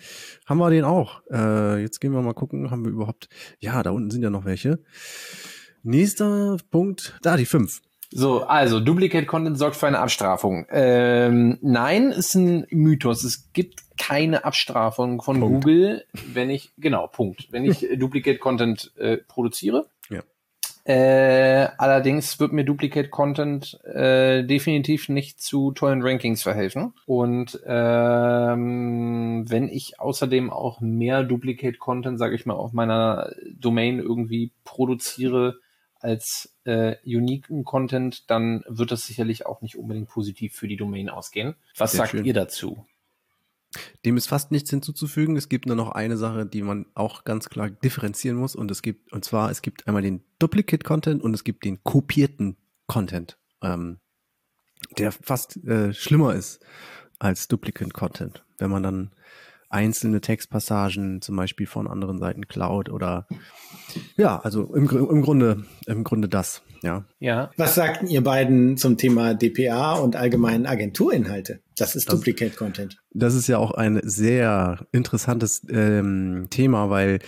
Haben 0.46 0.58
wir 0.58 0.70
den 0.70 0.84
auch. 0.84 1.22
Äh, 1.32 1.82
jetzt 1.82 2.02
gehen 2.02 2.12
wir 2.12 2.22
mal 2.22 2.34
gucken, 2.34 2.72
haben 2.72 2.84
wir 2.84 2.92
überhaupt. 2.92 3.30
Ja, 3.60 3.82
da 3.84 3.92
unten 3.92 4.12
sind 4.12 4.22
ja 4.22 4.30
noch 4.30 4.44
welche. 4.44 4.84
Nächster 5.82 6.58
Punkt, 6.72 7.18
da 7.22 7.38
die 7.38 7.46
fünf. 7.46 7.80
So, 8.10 8.44
also 8.44 8.82
Duplicate 8.82 9.26
Content 9.26 9.58
sorgt 9.58 9.78
für 9.78 9.88
eine 9.88 10.00
Abstrafung. 10.00 10.66
Ähm, 10.70 11.58
nein, 11.62 12.12
ist 12.12 12.36
ein 12.36 12.68
Mythos. 12.70 13.24
Es 13.24 13.54
gibt 13.54 13.84
keine 13.98 14.44
Abstrafung 14.44 15.22
von 15.22 15.40
Punkt. 15.40 15.64
Google, 15.64 16.06
wenn 16.34 16.50
ich 16.50 16.72
genau 16.78 17.08
Punkt, 17.08 17.48
wenn 17.52 17.64
ich 17.64 17.88
Duplicate 17.98 18.40
Content 18.40 18.92
äh, 18.98 19.18
produziere. 19.18 19.90
Äh, 20.88 21.68
allerdings 21.78 22.40
wird 22.40 22.54
mir 22.54 22.64
Duplicate 22.64 23.10
Content 23.10 23.78
äh, 23.84 24.46
definitiv 24.46 25.10
nicht 25.10 25.42
zu 25.42 25.74
tollen 25.74 26.02
Rankings 26.02 26.44
verhelfen. 26.44 26.94
Und 27.06 27.60
ähm, 27.66 29.44
wenn 29.50 29.68
ich 29.68 30.00
außerdem 30.00 30.50
auch 30.50 30.80
mehr 30.80 31.24
Duplicate 31.24 31.78
Content, 31.78 32.18
sage 32.18 32.36
ich 32.36 32.46
mal, 32.46 32.54
auf 32.54 32.72
meiner 32.72 33.34
Domain 33.52 34.00
irgendwie 34.00 34.54
produziere 34.64 35.60
als 36.00 36.56
äh, 36.64 36.96
uniken 37.06 37.66
Content, 37.66 38.32
dann 38.32 38.64
wird 38.70 38.94
das 38.94 39.06
sicherlich 39.06 39.46
auch 39.46 39.62
nicht 39.62 39.78
unbedingt 39.78 40.08
positiv 40.08 40.56
für 40.56 40.70
die 40.70 40.78
Domain 40.78 41.10
ausgehen. 41.10 41.56
Was 41.76 41.92
Sehr 41.92 41.98
sagt 41.98 42.12
schön. 42.12 42.24
ihr 42.24 42.34
dazu? 42.34 42.86
Dem 44.06 44.18
ist 44.18 44.28
fast 44.28 44.52
nichts 44.52 44.70
hinzuzufügen. 44.70 45.36
Es 45.36 45.50
gibt 45.50 45.66
nur 45.66 45.76
noch 45.76 45.92
eine 45.92 46.18
Sache, 46.18 46.46
die 46.46 46.62
man 46.62 46.86
auch 46.94 47.24
ganz 47.24 47.50
klar 47.50 47.70
differenzieren 47.70 48.38
muss. 48.38 48.56
Und 48.56 48.72
es 48.72 48.82
gibt, 48.82 49.12
und 49.14 49.26
zwar, 49.26 49.52
es 49.52 49.62
gibt 49.62 49.88
einmal 49.88 50.02
den 50.02 50.24
Duplicate 50.40 50.84
Content 50.84 51.22
und 51.24 51.34
es 51.34 51.44
gibt 51.44 51.66
den 51.66 51.84
kopierten 51.84 52.58
Content, 52.88 53.38
ähm, 53.62 54.00
der 54.98 55.12
fast 55.12 55.58
äh, 55.66 55.94
schlimmer 55.94 56.36
ist 56.36 56.64
als 57.20 57.48
Duplicate 57.48 57.92
Content. 57.92 58.46
Wenn 58.58 58.72
man 58.72 58.84
dann 58.84 59.12
einzelne 59.70 60.22
Textpassagen 60.22 61.22
zum 61.22 61.36
Beispiel 61.36 61.68
von 61.68 61.88
anderen 61.88 62.20
Seiten 62.20 62.48
klaut 62.48 62.90
oder 62.90 63.28
ja, 64.16 64.40
also 64.40 64.74
im, 64.74 64.90
im 64.90 65.22
Grunde, 65.22 65.66
im 65.86 66.04
Grunde 66.04 66.30
das, 66.30 66.64
ja. 66.84 67.06
Ja. 67.20 67.52
Was 67.58 67.76
sagten 67.76 68.08
ihr 68.08 68.24
beiden 68.24 68.78
zum 68.78 68.98
Thema 68.98 69.34
DPA 69.34 69.94
und 69.94 70.16
allgemeinen 70.16 70.66
Agenturinhalte? 70.66 71.60
Das 71.78 71.96
ist 71.96 72.08
das, 72.08 72.16
Duplicate 72.16 72.56
Content. 72.56 72.98
Das 73.12 73.36
ist 73.36 73.48
ja 73.48 73.58
auch 73.58 73.72
ein 73.72 74.00
sehr 74.04 74.86
interessantes 74.92 75.62
ähm, 75.70 76.48
Thema, 76.50 76.90
weil 76.90 77.20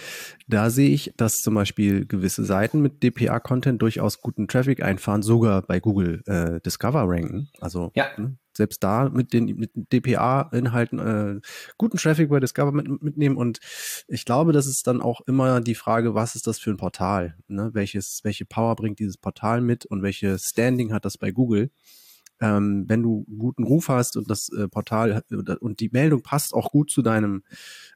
da 0.48 0.70
sehe 0.70 0.90
ich, 0.90 1.14
dass 1.18 1.38
zum 1.38 1.54
Beispiel 1.54 2.06
gewisse 2.06 2.44
Seiten 2.44 2.82
mit 2.82 3.04
DPA-Content 3.04 3.82
durchaus 3.82 4.22
guten 4.22 4.48
Traffic 4.48 4.82
einfahren, 4.82 5.22
sogar 5.22 5.62
bei 5.62 5.80
Google 5.80 6.24
äh, 6.26 6.60
Discover 6.62 7.04
ranken. 7.08 7.50
Also 7.62 7.92
ja. 7.96 8.08
ne, 8.18 8.38
selbst 8.60 8.84
da 8.84 9.10
mit 9.10 9.34
den 9.34 9.46
mit 9.56 9.72
DPA-Inhalten 9.74 11.00
äh, 11.00 11.40
guten 11.78 11.98
Traffic 11.98 12.30
bei 12.30 12.40
Discover 12.40 12.74
mit, 12.74 13.02
mitnehmen. 13.02 13.38
Und 13.38 13.60
ich 14.08 14.26
glaube, 14.26 14.52
das 14.52 14.68
ist 14.68 14.86
dann 14.86 15.02
auch 15.02 15.22
immer 15.22 15.62
die 15.62 15.76
Frage, 15.76 16.14
was 16.14 16.36
ist 16.36 16.46
das 16.46 16.60
für 16.60 16.70
ein 16.70 16.78
Portal? 16.78 17.38
Ne? 17.48 17.72
Welches, 17.74 18.20
welche 18.24 18.46
Power 18.46 18.76
bringt 18.76 19.00
dieses 19.00 19.18
Portal 19.18 19.62
mit 19.62 19.86
und 19.86 20.04
welche 20.04 20.38
Standing 20.38 20.92
hat 20.94 21.06
das 21.06 21.18
bei 21.18 21.32
Google? 21.32 21.72
Ähm, 22.42 22.86
wenn 22.88 23.02
du 23.02 23.26
einen 23.28 23.40
guten 23.40 23.64
Ruf 23.64 23.90
hast 23.90 24.16
und 24.16 24.30
das 24.30 24.50
äh, 24.50 24.68
Portal 24.68 25.24
und 25.60 25.80
die 25.80 25.90
Meldung 25.92 26.22
passt 26.22 26.54
auch 26.54 26.72
gut 26.72 26.90
zu 26.90 27.02
deinem, 27.02 27.44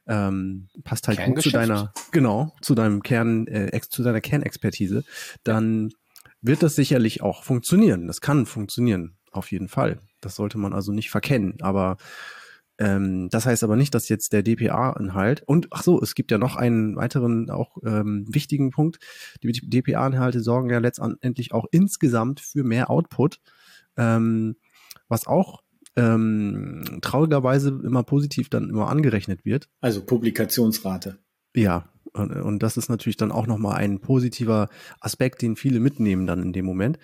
ähm, 0.06 0.68
passt 0.82 1.08
halt 1.08 1.24
gut 1.24 1.42
zu 1.42 1.50
deiner, 1.50 1.92
genau, 2.10 2.54
zu 2.60 2.74
deinem 2.74 3.02
Kern, 3.02 3.46
äh, 3.46 3.68
ex, 3.68 3.88
zu 3.88 4.02
deiner 4.02 4.20
Kernexpertise, 4.20 5.04
dann 5.44 5.90
wird 6.42 6.62
das 6.62 6.74
sicherlich 6.74 7.22
auch 7.22 7.42
funktionieren. 7.42 8.06
Das 8.06 8.20
kann 8.20 8.44
funktionieren, 8.44 9.16
auf 9.30 9.50
jeden 9.50 9.68
Fall. 9.68 9.98
Das 10.24 10.36
sollte 10.36 10.58
man 10.58 10.72
also 10.72 10.92
nicht 10.92 11.10
verkennen. 11.10 11.56
Aber 11.60 11.96
ähm, 12.78 13.28
das 13.30 13.46
heißt 13.46 13.62
aber 13.62 13.76
nicht, 13.76 13.94
dass 13.94 14.08
jetzt 14.08 14.32
der 14.32 14.42
DPA-Inhalt 14.42 15.42
und 15.46 15.68
ach 15.70 15.82
so, 15.82 16.00
es 16.00 16.14
gibt 16.14 16.30
ja 16.30 16.38
noch 16.38 16.56
einen 16.56 16.96
weiteren 16.96 17.50
auch 17.50 17.76
ähm, 17.84 18.26
wichtigen 18.28 18.70
Punkt. 18.70 18.98
Die 19.42 19.52
DPA-Inhalte 19.52 20.40
sorgen 20.40 20.70
ja 20.70 20.78
letztendlich 20.78 21.52
auch 21.52 21.66
insgesamt 21.70 22.40
für 22.40 22.64
mehr 22.64 22.90
Output, 22.90 23.40
ähm, 23.96 24.56
was 25.08 25.26
auch 25.26 25.62
ähm, 25.96 26.98
traurigerweise 27.00 27.68
immer 27.68 28.02
positiv 28.02 28.48
dann 28.48 28.68
immer 28.68 28.88
angerechnet 28.88 29.44
wird. 29.44 29.68
Also 29.80 30.04
Publikationsrate. 30.04 31.18
Ja, 31.54 31.88
und, 32.14 32.30
und 32.30 32.62
das 32.62 32.76
ist 32.76 32.88
natürlich 32.88 33.16
dann 33.16 33.32
auch 33.32 33.46
nochmal 33.46 33.76
ein 33.76 34.00
positiver 34.00 34.68
Aspekt, 35.00 35.42
den 35.42 35.56
viele 35.56 35.80
mitnehmen 35.80 36.26
dann 36.26 36.42
in 36.42 36.52
dem 36.52 36.64
Moment. 36.64 36.98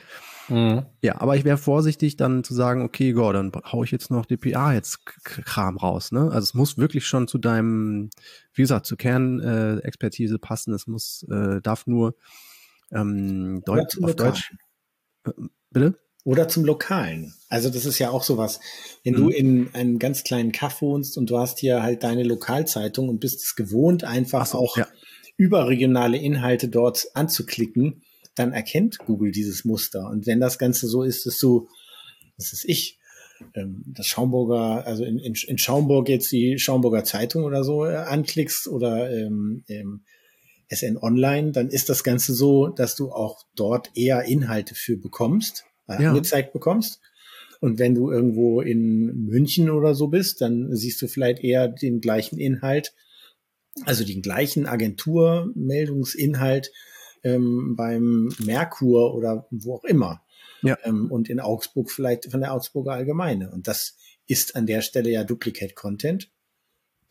Mhm. 0.49 0.87
Ja, 1.03 1.21
aber 1.21 1.37
ich 1.37 1.45
wäre 1.45 1.59
vorsichtig 1.59 2.17
dann 2.17 2.45
zu 2.45 2.55
sagen, 2.55 2.83
okay, 2.83 3.13
go, 3.13 3.33
dann 3.33 3.51
hau 3.73 3.83
ich 3.83 3.91
jetzt 3.91 4.11
noch 4.11 4.25
DPA 4.25 4.73
jetzt 4.73 5.05
Kram 5.25 5.77
raus. 5.77 6.13
Ne? 6.13 6.23
Also 6.23 6.39
es 6.39 6.55
muss 6.55 6.79
wirklich 6.79 7.07
schon 7.07 7.27
zu 7.27 7.39
deinem, 7.39 8.11
wie 8.55 8.63
gesagt, 8.63 8.87
zur 8.87 8.99
Kernexpertise 8.99 10.37
äh, 10.37 10.39
passen. 10.39 10.73
Es 10.75 10.87
muss, 10.87 11.25
äh, 11.29 11.61
darf 11.61 11.87
nur 11.87 12.15
ähm, 12.93 13.63
Deutsch, 13.65 13.99
auf 14.01 14.15
Deutsch. 14.15 14.55
Äh, 15.27 15.33
bitte? 15.71 15.99
Oder 16.25 16.49
zum 16.49 16.65
Lokalen. 16.65 17.35
Also 17.49 17.71
das 17.71 17.87
ist 17.87 17.99
ja 17.99 18.11
auch 18.11 18.23
sowas. 18.23 18.61
Wenn 19.05 19.15
mhm. 19.15 19.19
du 19.19 19.29
in 19.31 19.75
einem 19.75 19.99
ganz 19.99 20.23
kleinen 20.23 20.53
Kaff 20.53 20.83
wohnst 20.83 21.17
und 21.17 21.31
du 21.31 21.39
hast 21.39 21.59
hier 21.59 21.83
halt 21.83 22.03
deine 22.03 22.25
Lokalzeitung 22.25 23.09
und 23.09 23.21
bist 23.21 23.43
es 23.43 23.57
gewohnt, 23.57 24.05
einfach 24.05 24.47
so, 24.47 24.59
auch 24.59 24.77
ja. 24.77 24.87
überregionale 25.37 26.19
Inhalte 26.19 26.69
dort 26.69 27.07
anzuklicken, 27.15 28.03
dann 28.35 28.53
erkennt 28.53 28.99
Google 28.99 29.33
dieses 29.33 29.65
Muster. 29.65 30.09
Und 30.09 30.27
wenn 30.27 30.41
das 30.41 30.59
Ganze 30.59 30.89
so 30.89 31.03
ist, 31.03 31.25
dass 31.27 31.39
du, 31.39 31.69
das 32.37 32.53
ist 32.53 32.65
ich, 32.67 32.99
ähm, 33.55 33.83
das 33.87 34.07
Schaumburger, 34.07 34.87
also 34.87 35.05
in, 35.05 35.19
in, 35.19 35.35
in 35.47 35.59
Schaumburg 35.59 36.09
jetzt 36.09 36.31
die 36.31 36.59
Schaumburger 36.59 37.05
Zeitung 37.05 37.45
oder 37.45 37.65
so 37.65 37.87
äh, 37.87 37.97
anklickst 37.97 38.69
oder 38.69 39.11
ähm, 39.11 39.65
ähm, 39.69 40.05
SN 40.73 40.99
Online, 40.99 41.53
dann 41.53 41.69
ist 41.69 41.89
das 41.89 42.05
Ganze 42.05 42.35
so, 42.35 42.69
dass 42.69 42.95
du 42.95 43.11
auch 43.11 43.43
dort 43.57 43.91
eher 43.95 44.25
Inhalte 44.25 44.75
für 44.75 44.97
bekommst, 44.97 45.65
äh, 45.91 46.03
ja. 46.03 46.09
angezeigt 46.11 46.53
bekommst. 46.53 47.01
Und 47.61 47.79
wenn 47.79 47.95
du 47.95 48.11
irgendwo 48.11 48.61
in 48.63 49.27
München 49.27 49.71
oder 49.71 49.95
so 49.95 50.09
bist, 50.09 50.41
dann 50.41 50.75
siehst 50.75 51.01
du 51.03 51.09
vielleicht 51.09 51.45
eher 51.45 51.69
den 51.69 52.01
gleichen 52.01 52.39
Inhalt, 52.39 52.95
also 53.85 54.03
den 54.05 54.23
gleichen 54.23 54.67
Agenturmeldungsinhalt 54.67 56.73
ähm, 57.23 57.77
beim 57.77 58.35
Merkur 58.43 59.15
oder 59.15 59.47
wo 59.51 59.75
auch 59.75 59.85
immer. 59.85 60.23
Ja. 60.63 60.79
Ähm, 60.85 61.11
und 61.11 61.29
in 61.29 61.41
Augsburg 61.41 61.91
vielleicht 61.91 62.31
von 62.31 62.41
der 62.41 62.55
Augsburger 62.55 62.93
Allgemeine. 62.93 63.51
Und 63.51 63.69
das 63.69 63.99
ist 64.27 64.57
an 64.57 64.67
der 64.67 64.81
Stelle 64.81 65.11
ja 65.11 65.25
Duplicate 65.25 65.75
Content, 65.75 66.31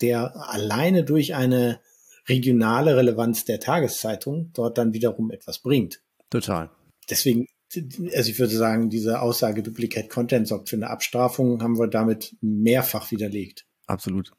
der 0.02 0.36
alleine 0.50 1.04
durch 1.04 1.36
eine 1.36 1.80
regionale 2.28 2.96
Relevanz 2.96 3.46
der 3.46 3.60
Tageszeitung 3.60 4.52
dort 4.54 4.78
dann 4.78 4.94
wiederum 4.94 5.32
etwas 5.32 5.60
bringt. 5.60 6.02
Total. 6.30 6.70
Deswegen, 7.10 7.48
also 7.76 8.30
ich 8.30 8.40
würde 8.40 8.56
sagen, 8.56 8.90
diese 8.90 9.22
Aussage 9.22 9.64
Duplicate 9.64 10.10
Content 10.10 10.48
sorgt 10.48 10.70
für 10.70 10.76
eine 10.76 10.90
Abstrafung, 10.90 11.62
haben 11.62 11.78
wir 11.78 11.88
damit 11.88 12.36
mehrfach 12.42 13.12
widerlegt. 13.12 13.66
Absolut 13.86 14.32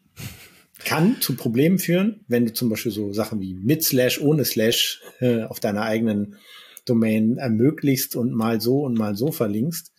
kann 0.85 1.21
zu 1.21 1.37
Problemen 1.37 1.79
führen, 1.79 2.25
wenn 2.29 2.47
du 2.47 2.53
zum 2.53 2.69
Beispiel 2.69 2.93
so 2.93 3.13
Sachen 3.13 3.41
wie 3.41 3.55
mit 3.55 3.85
Slash, 3.85 4.21
ohne 4.21 4.45
Slash 4.45 5.03
äh, 5.21 5.43
auf 5.45 5.61
deiner 5.61 5.83
eigenen 5.83 6.37
Domain 6.85 7.37
ermöglichst 7.37 8.17
und 8.17 8.33
mal 8.33 8.61
so 8.61 8.83
und 8.83 8.99
mal 8.99 9.17
so 9.17 9.31
verlinkst, 9.31 9.93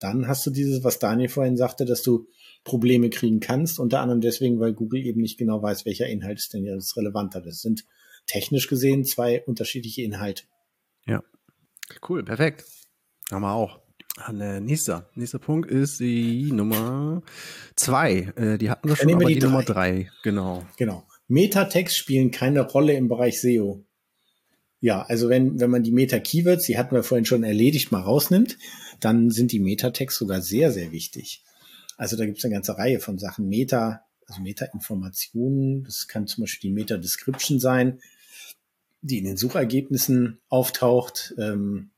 dann 0.00 0.28
hast 0.28 0.44
du 0.46 0.50
dieses, 0.50 0.84
was 0.84 0.98
Daniel 0.98 1.28
vorhin 1.28 1.56
sagte, 1.56 1.84
dass 1.84 2.02
du 2.02 2.26
Probleme 2.64 3.10
kriegen 3.10 3.40
kannst, 3.40 3.78
unter 3.78 4.00
anderem 4.00 4.20
deswegen, 4.20 4.58
weil 4.58 4.72
Google 4.72 5.04
eben 5.04 5.20
nicht 5.20 5.38
genau 5.38 5.62
weiß, 5.62 5.84
welcher 5.86 6.06
Inhalt 6.06 6.38
ist 6.38 6.52
denn 6.52 6.64
jetzt 6.64 6.96
relevanter. 6.96 7.40
Das 7.40 7.60
sind 7.60 7.84
technisch 8.26 8.68
gesehen 8.68 9.04
zwei 9.04 9.42
unterschiedliche 9.44 10.02
Inhalte. 10.02 10.44
Ja, 11.06 11.22
cool, 12.08 12.24
perfekt. 12.24 12.64
Haben 13.30 13.42
wir 13.42 13.52
auch. 13.52 13.80
Äh, 14.28 14.60
nächster, 14.60 15.10
nächster 15.14 15.40
Punkt 15.40 15.70
ist 15.70 15.98
die 15.98 16.52
Nummer 16.52 17.22
zwei. 17.74 18.32
Äh, 18.36 18.58
die 18.58 18.70
hatten 18.70 18.88
wir 18.88 18.96
schon, 18.96 19.12
aber 19.12 19.24
die, 19.24 19.34
die 19.34 19.40
Nummer 19.40 19.62
drei. 19.64 20.10
Genau. 20.22 20.64
Genau. 20.76 21.04
Metatext 21.26 21.96
spielen 21.96 22.30
keine 22.30 22.60
Rolle 22.60 22.92
im 22.92 23.08
Bereich 23.08 23.40
SEO. 23.40 23.84
Ja, 24.80 25.02
also 25.02 25.30
wenn, 25.30 25.58
wenn 25.58 25.70
man 25.70 25.82
die 25.82 25.92
Meta-Keywords, 25.92 26.66
die 26.66 26.76
hatten 26.76 26.94
wir 26.94 27.02
vorhin 27.02 27.24
schon 27.24 27.42
erledigt, 27.42 27.90
mal 27.90 28.02
rausnimmt, 28.02 28.58
dann 29.00 29.30
sind 29.30 29.50
die 29.50 29.60
Metatext 29.60 30.18
sogar 30.18 30.42
sehr, 30.42 30.70
sehr 30.72 30.92
wichtig. 30.92 31.42
Also 31.96 32.16
da 32.16 32.26
gibt 32.26 32.38
es 32.38 32.44
eine 32.44 32.54
ganze 32.54 32.76
Reihe 32.76 33.00
von 33.00 33.18
Sachen. 33.18 33.48
Meta, 33.48 34.02
also 34.26 34.42
Meta-Informationen, 34.42 35.84
das 35.84 36.06
kann 36.06 36.26
zum 36.26 36.42
Beispiel 36.42 36.70
die 36.70 36.74
Meta-Description 36.74 37.58
sein. 37.58 38.00
Die 39.04 39.18
in 39.18 39.24
den 39.24 39.36
Suchergebnissen 39.36 40.40
auftaucht, 40.48 41.34
ähm, 41.38 41.90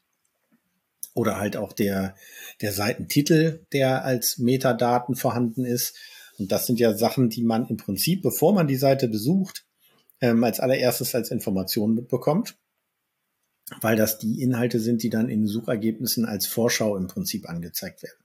oder 1.15 1.39
halt 1.39 1.57
auch 1.57 1.73
der, 1.73 2.15
der 2.61 2.73
Seitentitel, 2.73 3.65
der 3.73 4.05
als 4.05 4.37
Metadaten 4.37 5.17
vorhanden 5.17 5.65
ist. 5.65 5.97
Und 6.39 6.53
das 6.53 6.67
sind 6.67 6.79
ja 6.79 6.95
Sachen, 6.95 7.31
die 7.31 7.43
man 7.43 7.67
im 7.69 7.79
Prinzip, 7.79 8.21
bevor 8.23 8.53
man 8.53 8.67
die 8.67 8.77
Seite 8.77 9.09
besucht, 9.09 9.65
ähm, 10.21 10.45
als 10.45 10.61
allererstes 10.61 11.15
als 11.15 11.31
Information 11.31 11.95
mitbekommt, 11.95 12.59
weil 13.81 13.97
das 13.97 14.19
die 14.19 14.43
Inhalte 14.43 14.79
sind, 14.79 15.03
die 15.03 15.11
dann 15.11 15.31
in 15.31 15.47
Suchergebnissen 15.47 16.27
als 16.27 16.47
Vorschau 16.47 16.97
im 16.97 17.07
Prinzip 17.07 17.49
angezeigt 17.49 18.03
werden. 18.03 18.19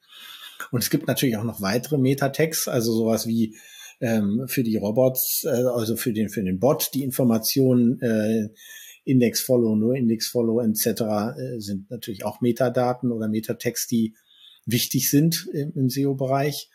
Und 0.72 0.84
es 0.84 0.90
gibt 0.90 1.08
natürlich 1.08 1.38
auch 1.38 1.46
noch 1.46 1.62
weitere 1.62 1.98
Metatext, 1.98 2.68
also 2.68 2.94
sowas 2.94 3.26
wie 3.26 3.56
ähm, 4.02 4.46
für 4.48 4.64
die 4.64 4.78
Robots, 4.78 5.44
äh, 5.46 5.50
also 5.50 5.96
für 5.96 6.12
den, 6.12 6.30
für 6.30 6.44
den 6.44 6.60
Bot, 6.60 6.90
die 6.94 7.04
Informationen, 7.04 8.00
äh, 8.02 8.50
Index 9.04 9.42
Follow, 9.42 9.76
nur 9.76 9.96
Index 9.96 10.28
Follow 10.28 10.62
etc. 10.62 10.86
Äh, 11.38 11.60
sind 11.60 11.90
natürlich 11.90 12.26
auch 12.26 12.42
Metadaten 12.42 13.12
oder 13.12 13.28
Metatext, 13.28 13.90
die 13.92 14.16
wichtig 14.66 15.10
sind 15.10 15.48
im, 15.54 15.72
im 15.76 15.90
SEO-Bereich. 15.90 16.70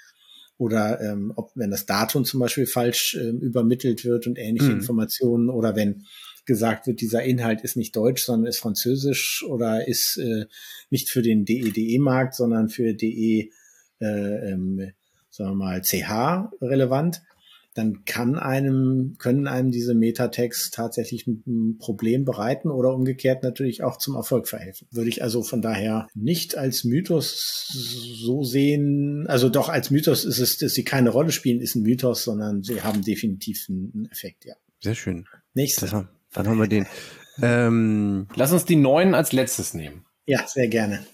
Oder 0.58 1.00
ähm, 1.02 1.34
ob 1.36 1.50
wenn 1.54 1.70
das 1.70 1.84
Datum 1.84 2.24
zum 2.24 2.40
Beispiel 2.40 2.66
falsch 2.66 3.14
äh, 3.14 3.28
übermittelt 3.28 4.04
wird 4.04 4.26
und 4.26 4.38
ähnliche 4.38 4.70
mhm. 4.70 4.78
Informationen 4.78 5.50
oder 5.50 5.76
wenn 5.76 6.06
gesagt 6.46 6.86
wird, 6.86 7.00
dieser 7.00 7.24
Inhalt 7.24 7.60
ist 7.62 7.76
nicht 7.76 7.94
deutsch, 7.94 8.24
sondern 8.24 8.46
ist 8.46 8.60
französisch 8.60 9.44
oder 9.46 9.86
ist 9.86 10.16
äh, 10.16 10.46
nicht 10.88 11.10
für 11.10 11.20
den 11.20 11.44
DE-DE-Markt, 11.44 12.34
sondern 12.34 12.70
für 12.70 12.94
DE, 12.94 13.50
äh, 14.00 14.50
ähm, 14.52 14.92
sagen 15.36 15.50
wir 15.50 15.56
mal, 15.56 15.82
CH 15.82 16.50
relevant 16.60 17.22
dann 17.76 18.04
kann 18.06 18.38
einem, 18.38 19.16
können 19.18 19.46
einem 19.46 19.70
diese 19.70 19.94
Metatext 19.94 20.72
tatsächlich 20.72 21.26
ein 21.26 21.76
Problem 21.78 22.24
bereiten 22.24 22.70
oder 22.70 22.94
umgekehrt 22.94 23.42
natürlich 23.42 23.82
auch 23.82 23.98
zum 23.98 24.14
Erfolg 24.16 24.48
verhelfen. 24.48 24.88
Würde 24.90 25.10
ich 25.10 25.22
also 25.22 25.42
von 25.42 25.60
daher 25.60 26.08
nicht 26.14 26.56
als 26.56 26.84
Mythos 26.84 27.68
so 27.68 28.44
sehen, 28.44 29.26
also 29.28 29.50
doch 29.50 29.68
als 29.68 29.90
Mythos 29.90 30.24
ist 30.24 30.38
es, 30.38 30.56
dass 30.56 30.72
sie 30.72 30.84
keine 30.84 31.10
Rolle 31.10 31.32
spielen, 31.32 31.60
ist 31.60 31.74
ein 31.74 31.82
Mythos, 31.82 32.24
sondern 32.24 32.62
sie 32.62 32.80
haben 32.80 33.02
definitiv 33.02 33.66
einen 33.68 34.08
Effekt, 34.10 34.46
ja. 34.46 34.54
Sehr 34.80 34.94
schön. 34.94 35.26
Nächstes. 35.52 35.90
Dann 35.90 36.48
haben 36.48 36.58
wir 36.58 36.68
den. 36.68 36.86
Ähm, 37.42 38.26
Lass 38.36 38.52
uns 38.52 38.64
die 38.64 38.76
neuen 38.76 39.14
als 39.14 39.32
letztes 39.32 39.74
nehmen. 39.74 40.05
Ja, 40.26 40.44
sehr 40.46 40.66
gerne. 40.66 41.06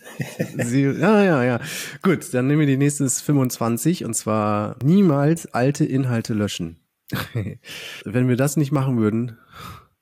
Sie, 0.65 0.83
ja, 0.85 1.23
ja, 1.23 1.45
ja. 1.45 1.61
Gut, 2.01 2.33
dann 2.33 2.47
nehmen 2.47 2.61
wir 2.61 2.67
die 2.67 2.79
nächste 2.79 3.09
25 3.09 4.07
und 4.07 4.15
zwar 4.15 4.77
niemals 4.83 5.53
alte 5.53 5.85
Inhalte 5.85 6.33
löschen. 6.33 6.81
Wenn 8.05 8.29
wir 8.29 8.37
das 8.37 8.57
nicht 8.57 8.73
machen 8.73 8.99
würden, 8.99 9.37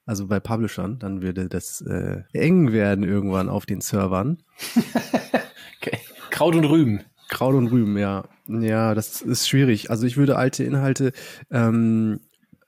also 0.06 0.28
bei 0.28 0.38
Publishern, 0.38 1.00
dann 1.00 1.22
würde 1.22 1.48
das 1.48 1.80
äh, 1.80 2.22
eng 2.32 2.72
werden 2.72 3.02
irgendwann 3.02 3.48
auf 3.48 3.66
den 3.66 3.80
Servern. 3.80 4.42
okay. 5.80 5.98
Kraut 6.30 6.54
und 6.54 6.64
Rüben. 6.64 7.00
Kraut 7.28 7.54
und 7.54 7.66
Rüben, 7.66 7.98
ja. 7.98 8.28
Ja, 8.46 8.94
das 8.94 9.22
ist 9.22 9.48
schwierig. 9.48 9.90
Also 9.90 10.06
ich 10.06 10.16
würde 10.16 10.36
alte 10.36 10.62
Inhalte 10.62 11.12
ähm, 11.50 12.20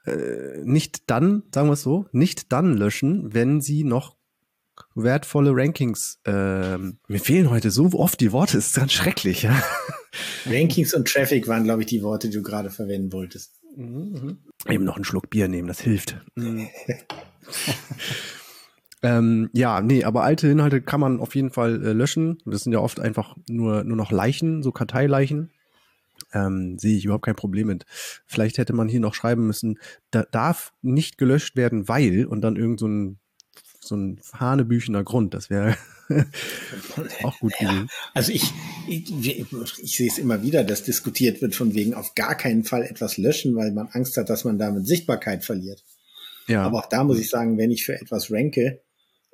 äh, 0.06 0.58
nicht 0.64 1.08
dann, 1.08 1.44
sagen 1.54 1.68
wir 1.68 1.74
es 1.74 1.82
so, 1.82 2.06
nicht 2.10 2.52
dann 2.52 2.74
löschen, 2.74 3.32
wenn 3.32 3.60
sie 3.60 3.84
noch 3.84 4.16
wertvolle 4.94 5.52
Rankings. 5.54 6.18
Ähm, 6.24 6.98
mir 7.08 7.20
fehlen 7.20 7.50
heute 7.50 7.70
so 7.70 7.90
oft 7.94 8.20
die 8.20 8.32
Worte, 8.32 8.58
ist 8.58 8.74
ganz 8.74 8.92
schrecklich. 8.92 9.42
Ja? 9.42 9.62
Rankings 10.46 10.94
und 10.94 11.08
Traffic 11.08 11.48
waren, 11.48 11.64
glaube 11.64 11.82
ich, 11.82 11.86
die 11.86 12.02
Worte, 12.02 12.28
die 12.28 12.36
du 12.36 12.42
gerade 12.42 12.70
verwenden 12.70 13.12
wolltest. 13.12 13.52
Mhm. 13.76 14.38
Eben 14.68 14.84
noch 14.84 14.96
einen 14.96 15.04
Schluck 15.04 15.30
Bier 15.30 15.48
nehmen, 15.48 15.68
das 15.68 15.80
hilft. 15.80 16.16
Mhm. 16.34 16.68
ähm, 19.02 19.50
ja, 19.52 19.80
nee, 19.80 20.04
aber 20.04 20.22
alte 20.22 20.48
Inhalte 20.48 20.82
kann 20.82 21.00
man 21.00 21.20
auf 21.20 21.34
jeden 21.34 21.50
Fall 21.50 21.84
äh, 21.84 21.92
löschen. 21.92 22.38
Das 22.44 22.62
sind 22.62 22.72
ja 22.72 22.80
oft 22.80 23.00
einfach 23.00 23.36
nur, 23.48 23.84
nur 23.84 23.96
noch 23.96 24.12
Leichen, 24.12 24.62
so 24.62 24.72
Karteileichen. 24.72 25.50
Ähm, 26.34 26.78
sehe 26.78 26.96
ich 26.96 27.04
überhaupt 27.04 27.24
kein 27.24 27.36
Problem 27.36 27.66
mit. 27.66 27.84
Vielleicht 28.26 28.58
hätte 28.58 28.72
man 28.72 28.88
hier 28.88 29.00
noch 29.00 29.14
schreiben 29.14 29.46
müssen, 29.46 29.78
da 30.10 30.22
darf 30.22 30.72
nicht 30.82 31.18
gelöscht 31.18 31.56
werden, 31.56 31.88
weil 31.88 32.26
und 32.26 32.42
dann 32.42 32.56
irgend 32.56 32.80
so 32.80 32.86
ein 32.86 33.18
so 33.92 33.96
ein 33.96 34.20
hanebüchener 34.32 35.04
Grund. 35.04 35.34
Das 35.34 35.50
wäre 35.50 35.76
auch 37.22 37.38
gut 37.38 37.52
gewesen. 37.58 37.88
Ja, 37.88 38.10
also 38.14 38.32
ich, 38.32 38.44
ich, 38.88 39.12
ich, 39.20 39.96
sehe 39.96 40.08
es 40.08 40.18
immer 40.18 40.42
wieder, 40.42 40.64
dass 40.64 40.82
diskutiert 40.82 41.42
wird 41.42 41.54
von 41.54 41.74
wegen 41.74 41.94
auf 41.94 42.14
gar 42.14 42.34
keinen 42.34 42.64
Fall 42.64 42.84
etwas 42.84 43.18
löschen, 43.18 43.54
weil 43.54 43.72
man 43.72 43.88
Angst 43.88 44.16
hat, 44.16 44.30
dass 44.30 44.44
man 44.44 44.58
damit 44.58 44.86
Sichtbarkeit 44.86 45.44
verliert. 45.44 45.84
Ja. 46.48 46.62
Aber 46.62 46.80
auch 46.80 46.88
da 46.88 47.04
muss 47.04 47.20
ich 47.20 47.28
sagen, 47.28 47.58
wenn 47.58 47.70
ich 47.70 47.84
für 47.84 47.94
etwas 47.94 48.30
ranke, 48.30 48.80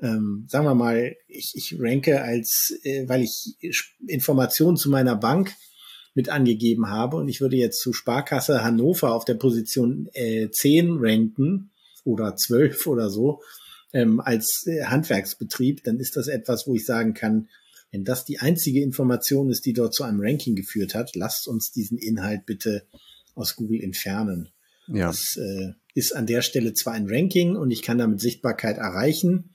ähm, 0.01 0.47
sagen 0.49 0.67
wir 0.67 0.75
mal, 0.75 1.17
ich, 1.29 1.53
ich 1.55 1.77
ranke 1.79 2.23
als, 2.23 2.79
äh, 2.83 3.09
weil 3.09 3.23
ich 3.23 3.57
Informationen 4.07 4.77
zu 4.77 4.91
meiner 4.91 5.17
Bank 5.17 5.55
mit 6.15 6.29
angegeben 6.29 6.91
habe 6.91 7.17
und 7.17 7.29
ich 7.29 7.41
würde 7.41 7.57
jetzt 7.57 7.81
zu 7.81 7.93
Sparkasse 7.93 8.65
Hannover 8.65 9.13
auf 9.13 9.25
der 9.25 9.35
Position 9.35 10.09
äh, 10.15 10.49
10 10.51 10.97
ranken 10.99 11.71
oder 12.05 12.35
12 12.35 12.87
oder 12.87 13.09
so, 13.09 13.41
ähm, 13.93 14.21
als 14.21 14.65
äh, 14.67 14.85
Handwerksbetrieb, 14.85 15.85
dann 15.85 15.99
ist 15.99 16.17
das 16.17 16.29
etwas, 16.29 16.67
wo 16.67 16.75
ich 16.75 16.85
sagen 16.85 17.15
kann, 17.15 17.49
wenn 17.91 18.05
das 18.05 18.25
die 18.25 18.39
einzige 18.39 18.83
Information 18.83 19.51
ist, 19.51 19.65
die 19.65 19.73
dort 19.73 19.95
zu 19.95 20.05
einem 20.05 20.21
Ranking 20.21 20.55
geführt 20.55 20.95
hat, 20.95 21.17
lasst 21.17 21.49
uns 21.49 21.73
diesen 21.73 21.97
Inhalt 21.99 22.45
bitte 22.45 22.83
aus 23.35 23.57
Google 23.57 23.83
entfernen. 23.83 24.51
Ja. 24.89 25.07
Das 25.07 25.37
äh, 25.37 25.73
ist 25.95 26.15
an 26.15 26.27
der 26.27 26.43
Stelle 26.43 26.75
zwar 26.75 26.95
ein 26.95 27.09
Ranking 27.09 27.57
und 27.57 27.71
ich 27.71 27.83
kann 27.83 27.99
damit 27.99 28.21
Sichtbarkeit 28.21 28.79
erreichen, 28.79 29.55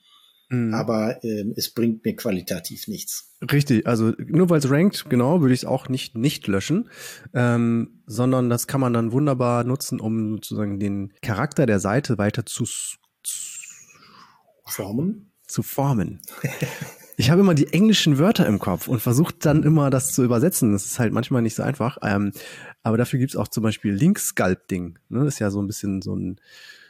mhm. 0.49 0.73
aber 0.73 1.23
äh, 1.23 1.45
es 1.55 1.69
bringt 1.69 2.03
mir 2.05 2.15
qualitativ 2.15 2.87
nichts. 2.87 3.31
Richtig, 3.51 3.85
also 3.85 4.13
nur 4.17 4.49
weil 4.49 4.59
es 4.59 4.69
rankt, 4.69 5.09
genau, 5.09 5.41
würde 5.41 5.53
ich 5.53 5.61
es 5.61 5.65
auch 5.65 5.89
nicht 5.89 6.15
nicht 6.15 6.47
löschen, 6.47 6.89
ähm, 7.33 8.01
sondern 8.07 8.49
das 8.49 8.67
kann 8.67 8.81
man 8.81 8.93
dann 8.93 9.11
wunderbar 9.11 9.63
nutzen, 9.63 9.99
um 9.99 10.35
sozusagen 10.35 10.79
den 10.79 11.13
Charakter 11.21 11.65
der 11.65 11.79
Seite 11.79 12.17
weiter 12.17 12.45
zu, 12.45 12.63
zu 12.63 13.52
Formen? 14.65 15.31
Zu 15.47 15.63
formen. 15.63 16.21
Ich 17.15 17.29
habe 17.29 17.41
immer 17.41 17.53
die 17.53 17.71
englischen 17.71 18.17
Wörter 18.17 18.47
im 18.47 18.57
Kopf 18.57 18.87
und 18.87 18.99
versuche 18.99 19.35
dann 19.37 19.63
immer 19.63 19.89
das 19.89 20.13
zu 20.13 20.23
übersetzen. 20.23 20.71
Das 20.71 20.85
ist 20.85 20.97
halt 20.97 21.13
manchmal 21.13 21.43
nicht 21.43 21.55
so 21.55 21.61
einfach. 21.61 21.97
Ähm, 22.01 22.31
aber 22.81 22.97
dafür 22.97 23.19
gibt 23.19 23.31
es 23.31 23.37
auch 23.37 23.47
zum 23.47 23.61
Beispiel 23.61 23.93
Link-Sculpting. 23.93 24.97
Ne? 25.09 25.19
Das 25.23 25.35
ist 25.35 25.39
ja 25.39 25.51
so 25.51 25.61
ein 25.61 25.67
bisschen 25.67 26.01
so 26.01 26.15
ein 26.15 26.41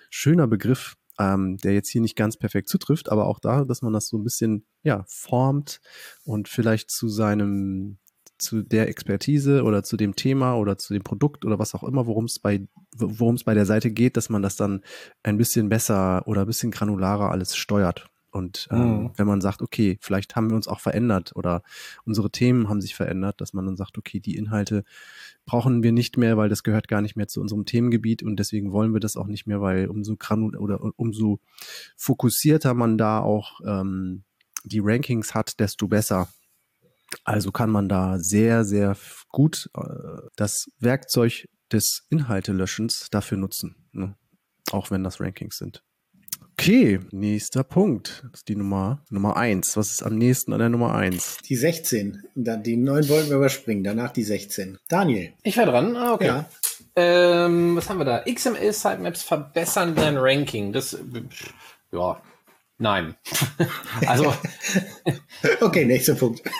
schöner 0.09 0.47
Begriff, 0.47 0.95
ähm, 1.19 1.57
der 1.57 1.73
jetzt 1.73 1.89
hier 1.89 2.01
nicht 2.01 2.15
ganz 2.15 2.37
perfekt 2.37 2.69
zutrifft, 2.69 3.11
aber 3.11 3.27
auch 3.27 3.39
da, 3.39 3.65
dass 3.65 3.81
man 3.81 3.93
das 3.93 4.07
so 4.07 4.17
ein 4.17 4.23
bisschen 4.23 4.65
ja, 4.83 5.03
formt 5.07 5.81
und 6.23 6.47
vielleicht 6.47 6.89
zu 6.89 7.09
seinem 7.09 7.97
zu 8.43 8.61
der 8.61 8.87
Expertise 8.87 9.63
oder 9.63 9.83
zu 9.83 9.97
dem 9.97 10.15
Thema 10.15 10.55
oder 10.55 10.77
zu 10.77 10.93
dem 10.93 11.03
Produkt 11.03 11.45
oder 11.45 11.59
was 11.59 11.73
auch 11.73 11.83
immer, 11.83 12.05
worum 12.05 12.25
es 12.25 12.39
bei, 12.39 12.67
worum 12.95 13.35
es 13.35 13.43
bei 13.43 13.53
der 13.53 13.65
Seite 13.65 13.91
geht, 13.91 14.17
dass 14.17 14.29
man 14.29 14.41
das 14.41 14.55
dann 14.55 14.81
ein 15.23 15.37
bisschen 15.37 15.69
besser 15.69 16.27
oder 16.27 16.41
ein 16.41 16.47
bisschen 16.47 16.71
granularer 16.71 17.31
alles 17.31 17.55
steuert. 17.55 18.05
Und 18.33 18.67
ähm, 18.71 18.79
mhm. 18.79 19.11
wenn 19.15 19.27
man 19.27 19.41
sagt, 19.41 19.61
okay, 19.61 19.99
vielleicht 20.01 20.35
haben 20.35 20.49
wir 20.49 20.55
uns 20.55 20.67
auch 20.67 20.79
verändert 20.79 21.35
oder 21.35 21.61
unsere 22.03 22.31
Themen 22.31 22.67
haben 22.67 22.81
sich 22.81 22.95
verändert, 22.95 23.39
dass 23.39 23.53
man 23.53 23.65
dann 23.65 23.77
sagt, 23.77 23.97
okay, 23.99 24.19
die 24.19 24.35
Inhalte 24.35 24.83
brauchen 25.45 25.83
wir 25.83 25.91
nicht 25.91 26.17
mehr, 26.17 26.35
weil 26.35 26.49
das 26.49 26.63
gehört 26.63 26.87
gar 26.87 27.01
nicht 27.01 27.15
mehr 27.15 27.27
zu 27.27 27.41
unserem 27.41 27.65
Themengebiet 27.65 28.23
und 28.23 28.37
deswegen 28.37 28.71
wollen 28.71 28.91
wir 28.91 28.99
das 28.99 29.17
auch 29.17 29.27
nicht 29.27 29.45
mehr, 29.45 29.61
weil 29.61 29.87
umso 29.87 30.15
granul 30.17 30.55
oder 30.55 30.79
umso 30.95 31.41
fokussierter 31.95 32.73
man 32.73 32.97
da 32.97 33.19
auch 33.19 33.61
ähm, 33.67 34.23
die 34.63 34.81
Rankings 34.83 35.35
hat, 35.35 35.59
desto 35.59 35.87
besser. 35.87 36.27
Also 37.23 37.51
kann 37.51 37.69
man 37.69 37.89
da 37.89 38.19
sehr, 38.19 38.63
sehr 38.65 38.95
gut 39.29 39.69
äh, 39.75 39.81
das 40.35 40.67
Werkzeug 40.79 41.47
des 41.71 42.05
Inhaltelöschens 42.09 43.07
dafür 43.09 43.37
nutzen, 43.37 43.75
ne? 43.91 44.15
auch 44.71 44.91
wenn 44.91 45.03
das 45.03 45.19
Rankings 45.19 45.57
sind. 45.57 45.83
Okay, 46.53 46.99
nächster 47.11 47.63
Punkt. 47.63 48.23
Das 48.31 48.41
ist 48.41 48.47
die 48.47 48.55
Nummer, 48.55 49.03
Nummer 49.09 49.37
eins. 49.37 49.75
Was 49.75 49.89
ist 49.89 50.03
am 50.03 50.17
nächsten 50.17 50.53
an 50.53 50.59
der 50.59 50.69
Nummer 50.69 50.93
eins? 50.93 51.39
Die 51.49 51.55
16. 51.55 52.23
Die 52.35 52.77
neun 52.77 53.09
wollten 53.09 53.29
wir 53.29 53.37
überspringen, 53.37 53.83
danach 53.83 54.11
die 54.11 54.23
16. 54.23 54.77
Daniel. 54.87 55.33
Ich 55.41 55.57
war 55.57 55.65
dran. 55.65 55.95
Ah, 55.95 56.13
okay. 56.13 56.27
Ja. 56.27 56.45
Ähm, 56.95 57.75
was 57.75 57.89
haben 57.89 57.97
wir 57.97 58.05
da? 58.05 58.23
XML 58.31 58.71
Sitemaps 58.71 59.23
verbessern 59.23 59.95
dein 59.95 60.15
Ranking. 60.17 60.71
Das, 60.71 60.95
ja, 61.91 62.21
Nein. 62.77 63.15
also. 64.07 64.33
okay, 65.61 65.85
nächster 65.85 66.15
Punkt. 66.15 66.41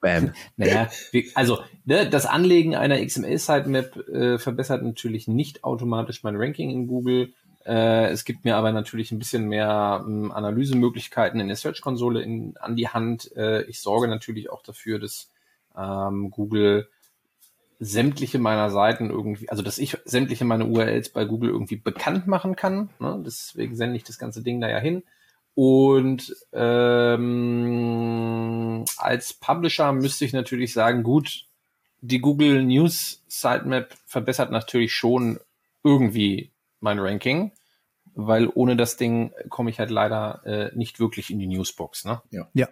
Bam. 0.00 0.32
Naja, 0.56 0.88
also 1.34 1.58
ne, 1.84 2.08
das 2.08 2.24
Anlegen 2.24 2.74
einer 2.74 3.04
XML-Sitemap 3.04 3.96
äh, 4.08 4.38
verbessert 4.38 4.82
natürlich 4.82 5.28
nicht 5.28 5.62
automatisch 5.62 6.22
mein 6.22 6.36
Ranking 6.36 6.70
in 6.70 6.86
Google. 6.86 7.34
Äh, 7.66 8.08
es 8.08 8.24
gibt 8.24 8.46
mir 8.46 8.56
aber 8.56 8.72
natürlich 8.72 9.12
ein 9.12 9.18
bisschen 9.18 9.46
mehr 9.46 10.02
ähm, 10.06 10.32
Analysemöglichkeiten 10.32 11.38
in 11.38 11.48
der 11.48 11.56
Search-Konsole 11.56 12.54
an 12.58 12.76
die 12.76 12.88
Hand. 12.88 13.36
Äh, 13.36 13.64
ich 13.64 13.80
sorge 13.80 14.08
natürlich 14.08 14.50
auch 14.50 14.62
dafür, 14.62 14.98
dass 14.98 15.28
ähm, 15.76 16.30
Google 16.30 16.88
sämtliche 17.82 18.38
meiner 18.38 18.70
Seiten 18.70 19.10
irgendwie, 19.10 19.48
also 19.48 19.62
dass 19.62 19.78
ich 19.78 19.96
sämtliche 20.04 20.44
meine 20.44 20.66
URLs 20.66 21.08
bei 21.08 21.24
Google 21.24 21.48
irgendwie 21.50 21.76
bekannt 21.76 22.26
machen 22.26 22.54
kann. 22.54 22.90
Ne? 22.98 23.22
Deswegen 23.24 23.74
sende 23.74 23.96
ich 23.96 24.04
das 24.04 24.18
ganze 24.18 24.42
Ding 24.42 24.60
da 24.60 24.68
ja 24.68 24.78
hin. 24.78 25.02
Und 25.54 26.36
ähm, 26.52 27.24
als 28.98 29.32
Publisher 29.32 29.92
müsste 29.92 30.26
ich 30.26 30.34
natürlich 30.34 30.74
sagen, 30.74 31.02
gut, 31.02 31.46
die 32.02 32.20
Google 32.20 32.62
News 32.64 33.24
Sitemap 33.28 33.94
verbessert 34.06 34.50
natürlich 34.50 34.92
schon 34.92 35.40
irgendwie 35.82 36.52
mein 36.80 36.98
Ranking, 36.98 37.52
weil 38.14 38.50
ohne 38.54 38.76
das 38.76 38.98
Ding 38.98 39.32
komme 39.48 39.70
ich 39.70 39.78
halt 39.78 39.90
leider 39.90 40.42
äh, 40.44 40.70
nicht 40.76 41.00
wirklich 41.00 41.30
in 41.30 41.38
die 41.38 41.46
Newsbox. 41.46 42.04
Ne? 42.04 42.20
Ja. 42.30 42.48
ja, 42.52 42.68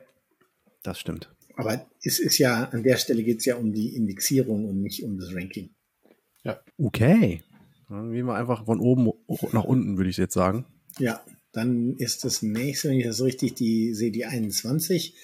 das 0.82 1.00
stimmt. 1.00 1.30
Aber 1.58 1.84
es 2.04 2.20
ist 2.20 2.38
ja, 2.38 2.66
an 2.66 2.84
der 2.84 2.96
Stelle 2.98 3.24
geht 3.24 3.40
es 3.40 3.44
ja 3.44 3.56
um 3.56 3.72
die 3.72 3.96
Indexierung 3.96 4.66
und 4.66 4.80
nicht 4.80 5.02
um 5.02 5.18
das 5.18 5.34
Ranking. 5.34 5.70
Ja. 6.44 6.60
Okay. 6.78 7.42
Dann 7.88 8.12
gehen 8.12 8.26
wir 8.26 8.36
einfach 8.36 8.64
von 8.64 8.78
oben 8.78 9.10
nach 9.50 9.64
unten, 9.64 9.96
würde 9.96 10.08
ich 10.08 10.18
jetzt 10.18 10.34
sagen. 10.34 10.66
Ja, 11.00 11.20
dann 11.50 11.96
ist 11.96 12.24
das 12.24 12.42
nächste, 12.42 12.90
wenn 12.90 12.98
ich 12.98 13.06
das 13.06 13.22
richtig 13.22 13.54
die, 13.54 13.92
sehe, 13.92 14.12
die 14.12 14.24
21. 14.24 15.16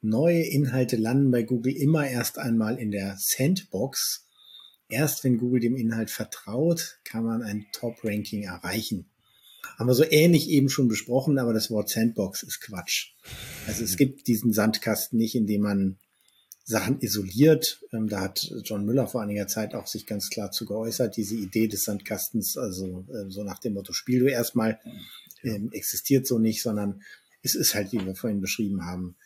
Neue 0.00 0.40
Inhalte 0.42 0.96
landen 0.96 1.30
bei 1.30 1.42
Google 1.42 1.76
immer 1.76 2.08
erst 2.08 2.38
einmal 2.38 2.78
in 2.78 2.90
der 2.90 3.16
Sandbox. 3.18 4.26
Erst 4.88 5.22
wenn 5.22 5.36
Google 5.36 5.60
dem 5.60 5.76
Inhalt 5.76 6.10
vertraut, 6.10 6.98
kann 7.04 7.24
man 7.24 7.42
ein 7.42 7.66
Top-Ranking 7.72 8.44
erreichen. 8.44 9.10
Haben 9.78 9.88
wir 9.88 9.94
so 9.94 10.04
ähnlich 10.08 10.48
eben 10.48 10.68
schon 10.68 10.88
besprochen, 10.88 11.38
aber 11.38 11.52
das 11.52 11.70
Wort 11.70 11.88
Sandbox 11.88 12.42
ist 12.42 12.60
Quatsch. 12.60 13.12
Also 13.66 13.84
es 13.84 13.96
gibt 13.96 14.26
diesen 14.26 14.52
Sandkasten 14.52 15.18
nicht, 15.18 15.34
in 15.34 15.46
dem 15.46 15.62
man 15.62 15.98
Sachen 16.64 17.00
isoliert. 17.00 17.82
Ähm, 17.92 18.08
da 18.08 18.20
hat 18.20 18.50
John 18.64 18.86
Müller 18.86 19.06
vor 19.06 19.22
einiger 19.22 19.46
Zeit 19.46 19.74
auch 19.74 19.86
sich 19.86 20.06
ganz 20.06 20.30
klar 20.30 20.50
zu 20.50 20.64
geäußert. 20.64 21.16
Diese 21.16 21.36
Idee 21.36 21.68
des 21.68 21.84
Sandkastens, 21.84 22.56
also 22.56 23.06
äh, 23.12 23.30
so 23.30 23.44
nach 23.44 23.58
dem 23.58 23.74
Motto, 23.74 23.92
spiel 23.92 24.20
du 24.20 24.30
erstmal, 24.30 24.80
ähm, 25.42 25.70
existiert 25.72 26.26
so 26.26 26.38
nicht, 26.38 26.62
sondern 26.62 27.02
es 27.42 27.54
ist 27.54 27.74
halt, 27.74 27.92
wie 27.92 28.04
wir 28.04 28.14
vorhin 28.14 28.40
beschrieben 28.40 28.86
haben, 28.86 29.16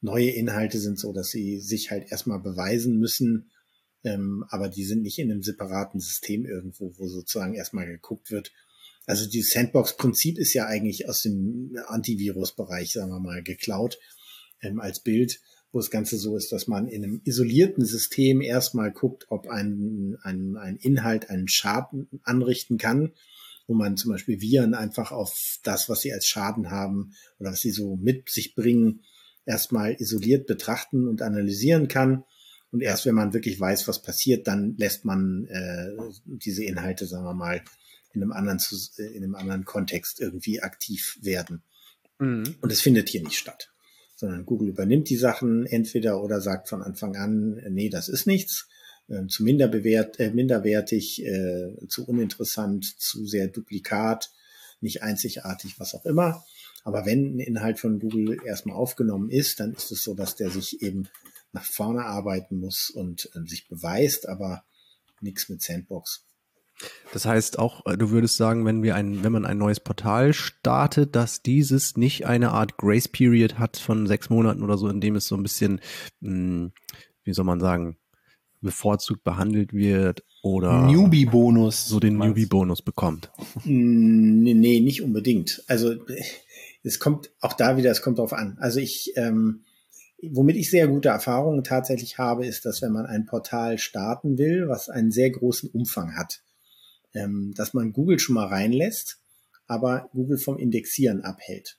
neue 0.00 0.30
Inhalte 0.30 0.78
sind 0.78 0.98
so, 0.98 1.12
dass 1.12 1.28
sie 1.28 1.60
sich 1.60 1.90
halt 1.90 2.10
erstmal 2.10 2.40
beweisen 2.40 2.98
müssen, 2.98 3.50
ähm, 4.04 4.44
aber 4.48 4.68
die 4.68 4.84
sind 4.84 5.02
nicht 5.02 5.18
in 5.18 5.30
einem 5.30 5.42
separaten 5.42 6.00
System 6.00 6.46
irgendwo, 6.46 6.94
wo 6.96 7.08
sozusagen 7.08 7.54
erstmal 7.54 7.86
geguckt 7.86 8.30
wird, 8.30 8.52
also 9.08 9.26
dieses 9.26 9.52
Sandbox-Prinzip 9.52 10.38
ist 10.38 10.52
ja 10.52 10.66
eigentlich 10.66 11.08
aus 11.08 11.22
dem 11.22 11.74
Antivirus-Bereich, 11.86 12.92
sagen 12.92 13.10
wir 13.10 13.20
mal, 13.20 13.42
geklaut 13.42 13.98
ähm, 14.60 14.80
als 14.80 15.00
Bild, 15.00 15.40
wo 15.72 15.78
das 15.78 15.90
Ganze 15.90 16.18
so 16.18 16.36
ist, 16.36 16.52
dass 16.52 16.66
man 16.66 16.88
in 16.88 17.04
einem 17.04 17.22
isolierten 17.24 17.86
System 17.86 18.42
erstmal 18.42 18.92
guckt, 18.92 19.24
ob 19.30 19.48
ein, 19.48 20.18
ein, 20.24 20.58
ein 20.58 20.76
Inhalt 20.76 21.30
einen 21.30 21.48
Schaden 21.48 22.20
anrichten 22.22 22.76
kann, 22.76 23.14
wo 23.66 23.74
man 23.74 23.96
zum 23.96 24.12
Beispiel 24.12 24.42
Viren 24.42 24.74
einfach 24.74 25.10
auf 25.10 25.34
das, 25.62 25.88
was 25.88 26.00
sie 26.00 26.12
als 26.12 26.26
Schaden 26.26 26.70
haben 26.70 27.14
oder 27.38 27.52
was 27.52 27.60
sie 27.60 27.70
so 27.70 27.96
mit 27.96 28.28
sich 28.28 28.54
bringen, 28.54 29.00
erstmal 29.46 29.94
isoliert 29.98 30.46
betrachten 30.46 31.08
und 31.08 31.22
analysieren 31.22 31.88
kann. 31.88 32.24
Und 32.72 32.82
erst 32.82 33.06
wenn 33.06 33.14
man 33.14 33.32
wirklich 33.32 33.58
weiß, 33.58 33.88
was 33.88 34.02
passiert, 34.02 34.46
dann 34.46 34.76
lässt 34.76 35.06
man 35.06 35.46
äh, 35.46 35.96
diese 36.26 36.64
Inhalte, 36.64 37.06
sagen 37.06 37.24
wir 37.24 37.32
mal, 37.32 37.62
in 38.18 38.22
einem 38.22 38.32
anderen, 38.32 38.60
äh, 38.98 39.02
in 39.02 39.24
einem 39.24 39.34
anderen 39.34 39.64
Kontext 39.64 40.20
irgendwie 40.20 40.60
aktiv 40.60 41.18
werden. 41.22 41.62
Mhm. 42.18 42.56
Und 42.60 42.72
es 42.72 42.80
findet 42.80 43.08
hier 43.08 43.22
nicht 43.22 43.38
statt, 43.38 43.70
sondern 44.16 44.44
Google 44.44 44.68
übernimmt 44.68 45.08
die 45.08 45.16
Sachen 45.16 45.66
entweder 45.66 46.22
oder 46.22 46.40
sagt 46.40 46.68
von 46.68 46.82
Anfang 46.82 47.16
an, 47.16 47.62
nee, 47.70 47.88
das 47.88 48.08
ist 48.08 48.26
nichts, 48.26 48.68
äh, 49.08 49.26
zu 49.26 49.44
minderbewert, 49.44 50.18
äh, 50.20 50.30
minderwertig, 50.30 51.24
äh, 51.24 51.74
zu 51.88 52.06
uninteressant, 52.06 53.00
zu 53.00 53.26
sehr 53.26 53.48
duplikat, 53.48 54.30
nicht 54.80 55.02
einzigartig, 55.02 55.78
was 55.78 55.94
auch 55.94 56.04
immer. 56.04 56.44
Aber 56.84 57.06
wenn 57.06 57.36
ein 57.36 57.40
Inhalt 57.40 57.78
von 57.78 57.98
Google 57.98 58.38
erstmal 58.44 58.76
aufgenommen 58.76 59.30
ist, 59.30 59.60
dann 59.60 59.74
ist 59.74 59.90
es 59.90 60.02
so, 60.02 60.14
dass 60.14 60.36
der 60.36 60.50
sich 60.50 60.82
eben 60.82 61.08
nach 61.52 61.64
vorne 61.64 62.04
arbeiten 62.04 62.58
muss 62.58 62.90
und 62.90 63.30
äh, 63.34 63.46
sich 63.46 63.68
beweist, 63.68 64.28
aber 64.28 64.64
nichts 65.20 65.48
mit 65.48 65.62
Sandbox. 65.62 66.27
Das 67.12 67.24
heißt 67.24 67.58
auch, 67.58 67.84
äh, 67.86 67.96
du 67.96 68.10
würdest 68.10 68.36
sagen, 68.36 68.64
wenn 68.64 68.82
wir 68.82 68.94
ein, 68.94 69.24
wenn 69.24 69.32
man 69.32 69.44
ein 69.44 69.58
neues 69.58 69.80
Portal 69.80 70.32
startet, 70.32 71.16
dass 71.16 71.42
dieses 71.42 71.96
nicht 71.96 72.26
eine 72.26 72.50
Art 72.50 72.76
Grace 72.76 73.08
Period 73.08 73.58
hat 73.58 73.76
von 73.76 74.06
sechs 74.06 74.30
Monaten 74.30 74.62
oder 74.62 74.78
so, 74.78 74.88
in 74.88 75.00
dem 75.00 75.16
es 75.16 75.26
so 75.26 75.36
ein 75.36 75.42
bisschen, 75.42 75.80
mh, 76.20 76.30
hm, 76.30 76.72
wie 77.24 77.32
soll 77.32 77.44
man 77.44 77.60
sagen, 77.60 77.96
bevorzugt 78.60 79.24
behandelt 79.24 79.72
wird 79.72 80.24
oder 80.42 80.86
Newbie-Bonus. 80.86 81.86
So 81.86 82.00
den 82.00 82.16
Newbie-Bonus 82.18 82.82
bekommt. 82.82 83.30
Hm, 83.62 84.42
nee, 84.42 84.54
nee, 84.54 84.80
nicht 84.80 85.02
unbedingt. 85.02 85.62
Also 85.66 85.94
es 86.82 86.98
kommt 86.98 87.30
auch 87.40 87.52
da 87.52 87.76
wieder, 87.76 87.90
es 87.90 88.02
kommt 88.02 88.18
drauf 88.18 88.32
an. 88.32 88.56
Also 88.60 88.80
ich, 88.80 89.12
ähm, 89.16 89.64
womit 90.22 90.56
ich 90.56 90.70
sehr 90.70 90.88
gute 90.88 91.10
Erfahrungen 91.10 91.62
tatsächlich 91.64 92.18
habe, 92.18 92.46
ist, 92.46 92.64
dass 92.64 92.82
wenn 92.82 92.92
man 92.92 93.06
ein 93.06 93.26
Portal 93.26 93.78
starten 93.78 94.38
will, 94.38 94.68
was 94.68 94.88
einen 94.88 95.10
sehr 95.10 95.30
großen 95.30 95.70
Umfang 95.70 96.16
hat, 96.16 96.42
ähm, 97.14 97.52
dass 97.56 97.74
man 97.74 97.92
Google 97.92 98.18
schon 98.18 98.34
mal 98.34 98.46
reinlässt, 98.46 99.18
aber 99.66 100.08
Google 100.12 100.38
vom 100.38 100.58
Indexieren 100.58 101.22
abhält. 101.22 101.78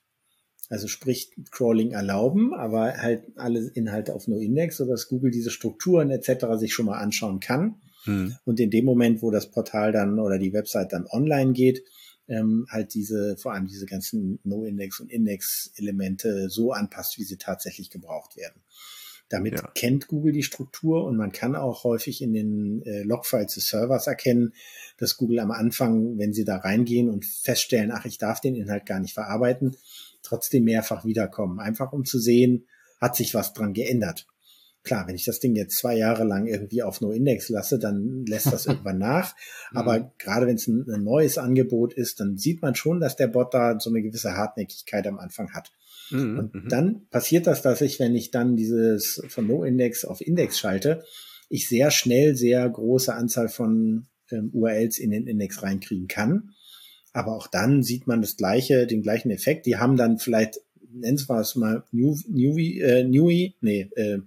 Also 0.68 0.86
sprich 0.86 1.32
Crawling 1.50 1.90
erlauben, 1.90 2.54
aber 2.54 2.96
halt 2.96 3.24
alle 3.36 3.70
Inhalte 3.74 4.14
auf 4.14 4.28
NoIndex, 4.28 4.76
sodass 4.76 5.08
Google 5.08 5.32
diese 5.32 5.50
Strukturen 5.50 6.10
etc. 6.10 6.46
sich 6.58 6.72
schon 6.72 6.86
mal 6.86 6.98
anschauen 6.98 7.40
kann. 7.40 7.80
Hm. 8.04 8.36
Und 8.44 8.60
in 8.60 8.70
dem 8.70 8.84
Moment, 8.84 9.20
wo 9.20 9.32
das 9.32 9.50
Portal 9.50 9.90
dann 9.90 10.20
oder 10.20 10.38
die 10.38 10.52
Website 10.52 10.92
dann 10.92 11.06
online 11.10 11.52
geht, 11.52 11.82
ähm, 12.28 12.66
halt 12.70 12.94
diese, 12.94 13.36
vor 13.36 13.52
allem 13.52 13.66
diese 13.66 13.86
ganzen 13.86 14.38
No-Index 14.44 15.00
und 15.00 15.10
Index-Elemente 15.10 16.48
so 16.48 16.72
anpasst, 16.72 17.18
wie 17.18 17.24
sie 17.24 17.36
tatsächlich 17.36 17.90
gebraucht 17.90 18.36
werden. 18.36 18.62
Damit 19.30 19.54
ja. 19.54 19.70
kennt 19.76 20.08
Google 20.08 20.32
die 20.32 20.42
Struktur 20.42 21.04
und 21.04 21.16
man 21.16 21.30
kann 21.30 21.54
auch 21.54 21.84
häufig 21.84 22.20
in 22.20 22.32
den 22.32 22.82
äh, 22.82 23.02
Logfiles 23.04 23.54
des 23.54 23.68
Servers 23.68 24.08
erkennen, 24.08 24.54
dass 24.98 25.16
Google 25.16 25.38
am 25.38 25.52
Anfang, 25.52 26.18
wenn 26.18 26.32
sie 26.32 26.44
da 26.44 26.56
reingehen 26.56 27.08
und 27.08 27.24
feststellen, 27.24 27.92
ach, 27.92 28.04
ich 28.04 28.18
darf 28.18 28.40
den 28.40 28.56
Inhalt 28.56 28.86
gar 28.86 28.98
nicht 28.98 29.14
verarbeiten, 29.14 29.76
trotzdem 30.22 30.64
mehrfach 30.64 31.04
wiederkommen. 31.04 31.60
Einfach 31.60 31.92
um 31.92 32.04
zu 32.04 32.18
sehen, 32.18 32.66
hat 33.00 33.14
sich 33.14 33.32
was 33.32 33.52
dran 33.52 33.72
geändert. 33.72 34.26
Klar, 34.82 35.06
wenn 35.06 35.14
ich 35.14 35.24
das 35.24 35.38
Ding 35.38 35.54
jetzt 35.54 35.76
zwei 35.76 35.96
Jahre 35.96 36.24
lang 36.24 36.46
irgendwie 36.46 36.82
auf 36.82 37.00
No-Index 37.00 37.50
lasse, 37.50 37.78
dann 37.78 38.24
lässt 38.26 38.52
das 38.52 38.66
irgendwann 38.66 38.98
nach. 38.98 39.36
Aber 39.72 40.00
mhm. 40.00 40.10
gerade 40.18 40.48
wenn 40.48 40.56
es 40.56 40.66
ein, 40.66 40.86
ein, 40.90 41.04
neues 41.04 41.38
Angebot 41.38 41.92
ist, 41.92 42.18
dann 42.18 42.36
sieht 42.36 42.62
man 42.62 42.74
schon, 42.74 42.98
dass 42.98 43.14
der 43.14 43.28
Bot 43.28 43.54
da 43.54 43.78
so 43.78 43.90
eine 43.90 44.02
gewisse 44.02 44.36
Hartnäckigkeit 44.36 45.06
am 45.06 45.18
Anfang 45.20 45.52
hat. 45.52 45.70
Mhm. 46.10 46.38
Und 46.38 46.54
mhm. 46.54 46.68
dann 46.68 47.06
passiert 47.10 47.46
das, 47.46 47.62
dass 47.62 47.80
ich, 47.80 47.98
wenn 47.98 48.14
ich 48.14 48.30
dann 48.30 48.56
dieses 48.56 49.22
von 49.28 49.46
No-Index 49.46 50.04
auf 50.04 50.20
Index 50.20 50.58
schalte, 50.58 51.02
ich 51.48 51.68
sehr 51.68 51.90
schnell 51.90 52.36
sehr 52.36 52.68
große 52.68 53.12
Anzahl 53.12 53.48
von 53.48 54.06
ähm, 54.30 54.50
URLs 54.52 54.98
in 54.98 55.10
den 55.10 55.26
Index 55.26 55.62
reinkriegen 55.62 56.08
kann. 56.08 56.50
Aber 57.12 57.36
auch 57.36 57.48
dann 57.48 57.82
sieht 57.82 58.06
man 58.06 58.22
das 58.22 58.36
gleiche, 58.36 58.86
den 58.86 59.02
gleichen 59.02 59.30
Effekt. 59.30 59.66
Die 59.66 59.76
haben 59.76 59.96
dann 59.96 60.18
vielleicht, 60.18 60.60
nennen 60.92 61.18
wir 61.18 61.40
es 61.40 61.56
mal 61.56 61.84
New, 61.90 62.16
Newbie, 62.28 62.80
äh, 62.80 63.02
Newy, 63.04 63.56
nee, 63.60 63.90
äh, 63.96 64.18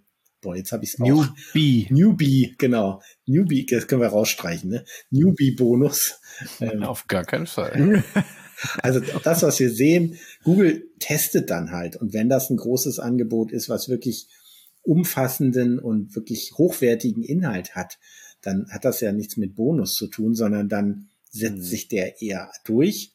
boah, 0.41 0.55
jetzt 0.55 0.71
habe 0.73 0.83
ich 0.83 0.93
es. 0.93 0.99
Newbie. 0.99 1.87
Newbie, 1.89 2.55
genau. 2.57 3.01
Newbie, 3.25 3.65
das 3.65 3.87
können 3.87 4.01
wir 4.01 4.09
rausstreichen, 4.09 4.69
ne? 4.69 4.85
Newbie-Bonus. 5.09 6.19
Ähm, 6.59 6.83
Auf 6.83 7.07
gar 7.07 7.23
keinen 7.23 7.47
Fall. 7.47 8.03
Also 8.81 8.99
das, 8.99 9.43
was 9.43 9.59
wir 9.59 9.71
sehen, 9.71 10.17
Google 10.43 10.89
testet 10.99 11.49
dann 11.49 11.71
halt. 11.71 11.95
Und 11.95 12.13
wenn 12.13 12.29
das 12.29 12.49
ein 12.49 12.57
großes 12.57 12.99
Angebot 12.99 13.51
ist, 13.51 13.69
was 13.69 13.89
wirklich 13.89 14.27
umfassenden 14.81 15.79
und 15.79 16.15
wirklich 16.15 16.53
hochwertigen 16.57 17.23
Inhalt 17.23 17.75
hat, 17.75 17.99
dann 18.41 18.67
hat 18.69 18.85
das 18.85 18.99
ja 18.99 19.11
nichts 19.11 19.37
mit 19.37 19.55
Bonus 19.55 19.93
zu 19.93 20.07
tun, 20.07 20.35
sondern 20.35 20.69
dann 20.69 21.07
setzt 21.31 21.57
mhm. 21.57 21.63
sich 21.63 21.87
der 21.87 22.21
eher 22.21 22.51
durch. 22.65 23.13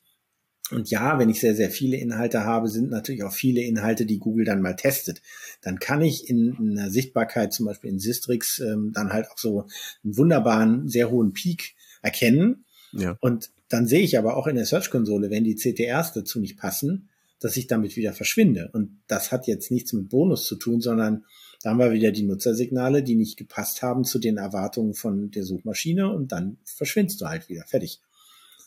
Und 0.70 0.90
ja, 0.90 1.18
wenn 1.18 1.30
ich 1.30 1.40
sehr, 1.40 1.54
sehr 1.54 1.70
viele 1.70 1.96
Inhalte 1.96 2.44
habe, 2.44 2.68
sind 2.68 2.90
natürlich 2.90 3.22
auch 3.22 3.32
viele 3.32 3.62
Inhalte, 3.62 4.04
die 4.04 4.18
Google 4.18 4.44
dann 4.44 4.60
mal 4.60 4.76
testet. 4.76 5.22
Dann 5.62 5.78
kann 5.78 6.02
ich 6.02 6.28
in, 6.28 6.56
in 6.58 6.78
einer 6.78 6.90
Sichtbarkeit, 6.90 7.54
zum 7.54 7.66
Beispiel 7.66 7.90
in 7.90 7.98
Sistrix, 7.98 8.58
ähm, 8.58 8.92
dann 8.92 9.12
halt 9.12 9.30
auch 9.30 9.38
so 9.38 9.66
einen 10.04 10.16
wunderbaren, 10.16 10.88
sehr 10.88 11.10
hohen 11.10 11.32
Peak 11.32 11.74
erkennen. 12.02 12.64
Ja. 12.92 13.16
Und 13.20 13.50
dann 13.68 13.86
sehe 13.86 14.02
ich 14.02 14.18
aber 14.18 14.36
auch 14.36 14.46
in 14.46 14.56
der 14.56 14.66
Search-Konsole, 14.66 15.30
wenn 15.30 15.44
die 15.44 15.56
CTRs 15.56 16.12
dazu 16.12 16.40
nicht 16.40 16.58
passen, 16.58 17.08
dass 17.40 17.56
ich 17.56 17.66
damit 17.66 17.96
wieder 17.96 18.12
verschwinde. 18.12 18.70
Und 18.72 19.00
das 19.06 19.30
hat 19.30 19.46
jetzt 19.46 19.70
nichts 19.70 19.92
mit 19.92 20.08
Bonus 20.08 20.46
zu 20.46 20.56
tun, 20.56 20.80
sondern 20.80 21.24
da 21.62 21.70
haben 21.70 21.78
wir 21.78 21.92
wieder 21.92 22.12
die 22.12 22.22
Nutzersignale, 22.22 23.02
die 23.02 23.16
nicht 23.16 23.36
gepasst 23.36 23.82
haben 23.82 24.04
zu 24.04 24.18
den 24.18 24.36
Erwartungen 24.36 24.94
von 24.94 25.30
der 25.30 25.44
Suchmaschine 25.44 26.12
und 26.12 26.32
dann 26.32 26.58
verschwindest 26.64 27.20
du 27.20 27.26
halt 27.26 27.48
wieder. 27.48 27.64
Fertig. 27.66 28.00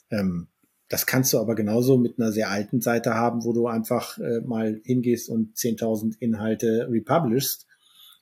Ähm, 0.09 0.47
das 0.89 1.05
kannst 1.05 1.31
du 1.31 1.39
aber 1.39 1.55
genauso 1.55 1.97
mit 1.97 2.19
einer 2.19 2.33
sehr 2.33 2.49
alten 2.49 2.81
Seite 2.81 3.13
haben, 3.13 3.45
wo 3.45 3.53
du 3.53 3.67
einfach 3.67 4.17
äh, 4.17 4.41
mal 4.41 4.81
hingehst 4.83 5.29
und 5.29 5.55
10.000 5.55 6.15
Inhalte 6.19 6.87
republishst 6.89 7.65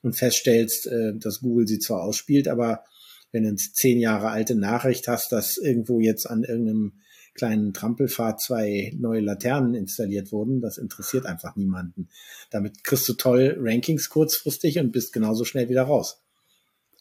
und 0.02 0.14
feststellst, 0.14 0.86
äh, 0.86 1.14
dass 1.16 1.40
Google 1.40 1.66
sie 1.66 1.80
zwar 1.80 2.02
ausspielt, 2.02 2.46
aber 2.46 2.84
wenn 3.32 3.42
du 3.44 3.48
eine 3.50 3.56
zehn 3.56 3.98
Jahre 3.98 4.28
alte 4.28 4.54
Nachricht 4.54 5.08
hast, 5.08 5.32
dass 5.32 5.56
irgendwo 5.56 6.00
jetzt 6.00 6.26
an 6.26 6.44
irgendeinem 6.44 6.92
kleinen 7.34 7.72
Trampelfahrt 7.72 8.40
zwei 8.40 8.92
neue 8.98 9.20
Laternen 9.20 9.74
installiert 9.74 10.32
wurden, 10.32 10.60
das 10.60 10.78
interessiert 10.78 11.26
einfach 11.26 11.56
niemanden. 11.56 12.08
Damit 12.50 12.84
kriegst 12.84 13.08
du 13.08 13.14
toll 13.14 13.56
Rankings 13.58 14.08
kurzfristig 14.08 14.78
und 14.78 14.92
bist 14.92 15.12
genauso 15.12 15.44
schnell 15.44 15.68
wieder 15.68 15.82
raus. 15.82 16.20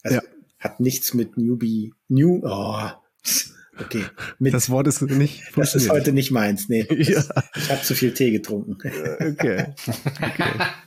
Also 0.04 0.18
ja. 0.18 0.24
hat 0.60 0.80
nichts 0.80 1.14
mit 1.14 1.38
Newbie, 1.38 1.94
New, 2.08 2.42
oh, 2.44 2.90
Okay. 3.82 4.04
Mit, 4.40 4.54
das 4.54 4.70
Wort 4.70 4.88
ist 4.88 5.02
nicht. 5.02 5.44
Das 5.56 5.76
ist 5.76 5.90
heute 5.90 6.12
nicht 6.12 6.32
meins. 6.32 6.70
Nee. 6.70 6.86
Ja. 7.00 7.24
Ich 7.56 7.70
habe 7.70 7.82
zu 7.82 7.96
viel 7.96 8.14
Tee 8.14 8.32
getrunken. 8.32 8.76
Okay. 8.76 8.94
okay. 9.20 9.66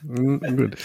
Mhm, 0.03 0.39
gut. 0.55 0.75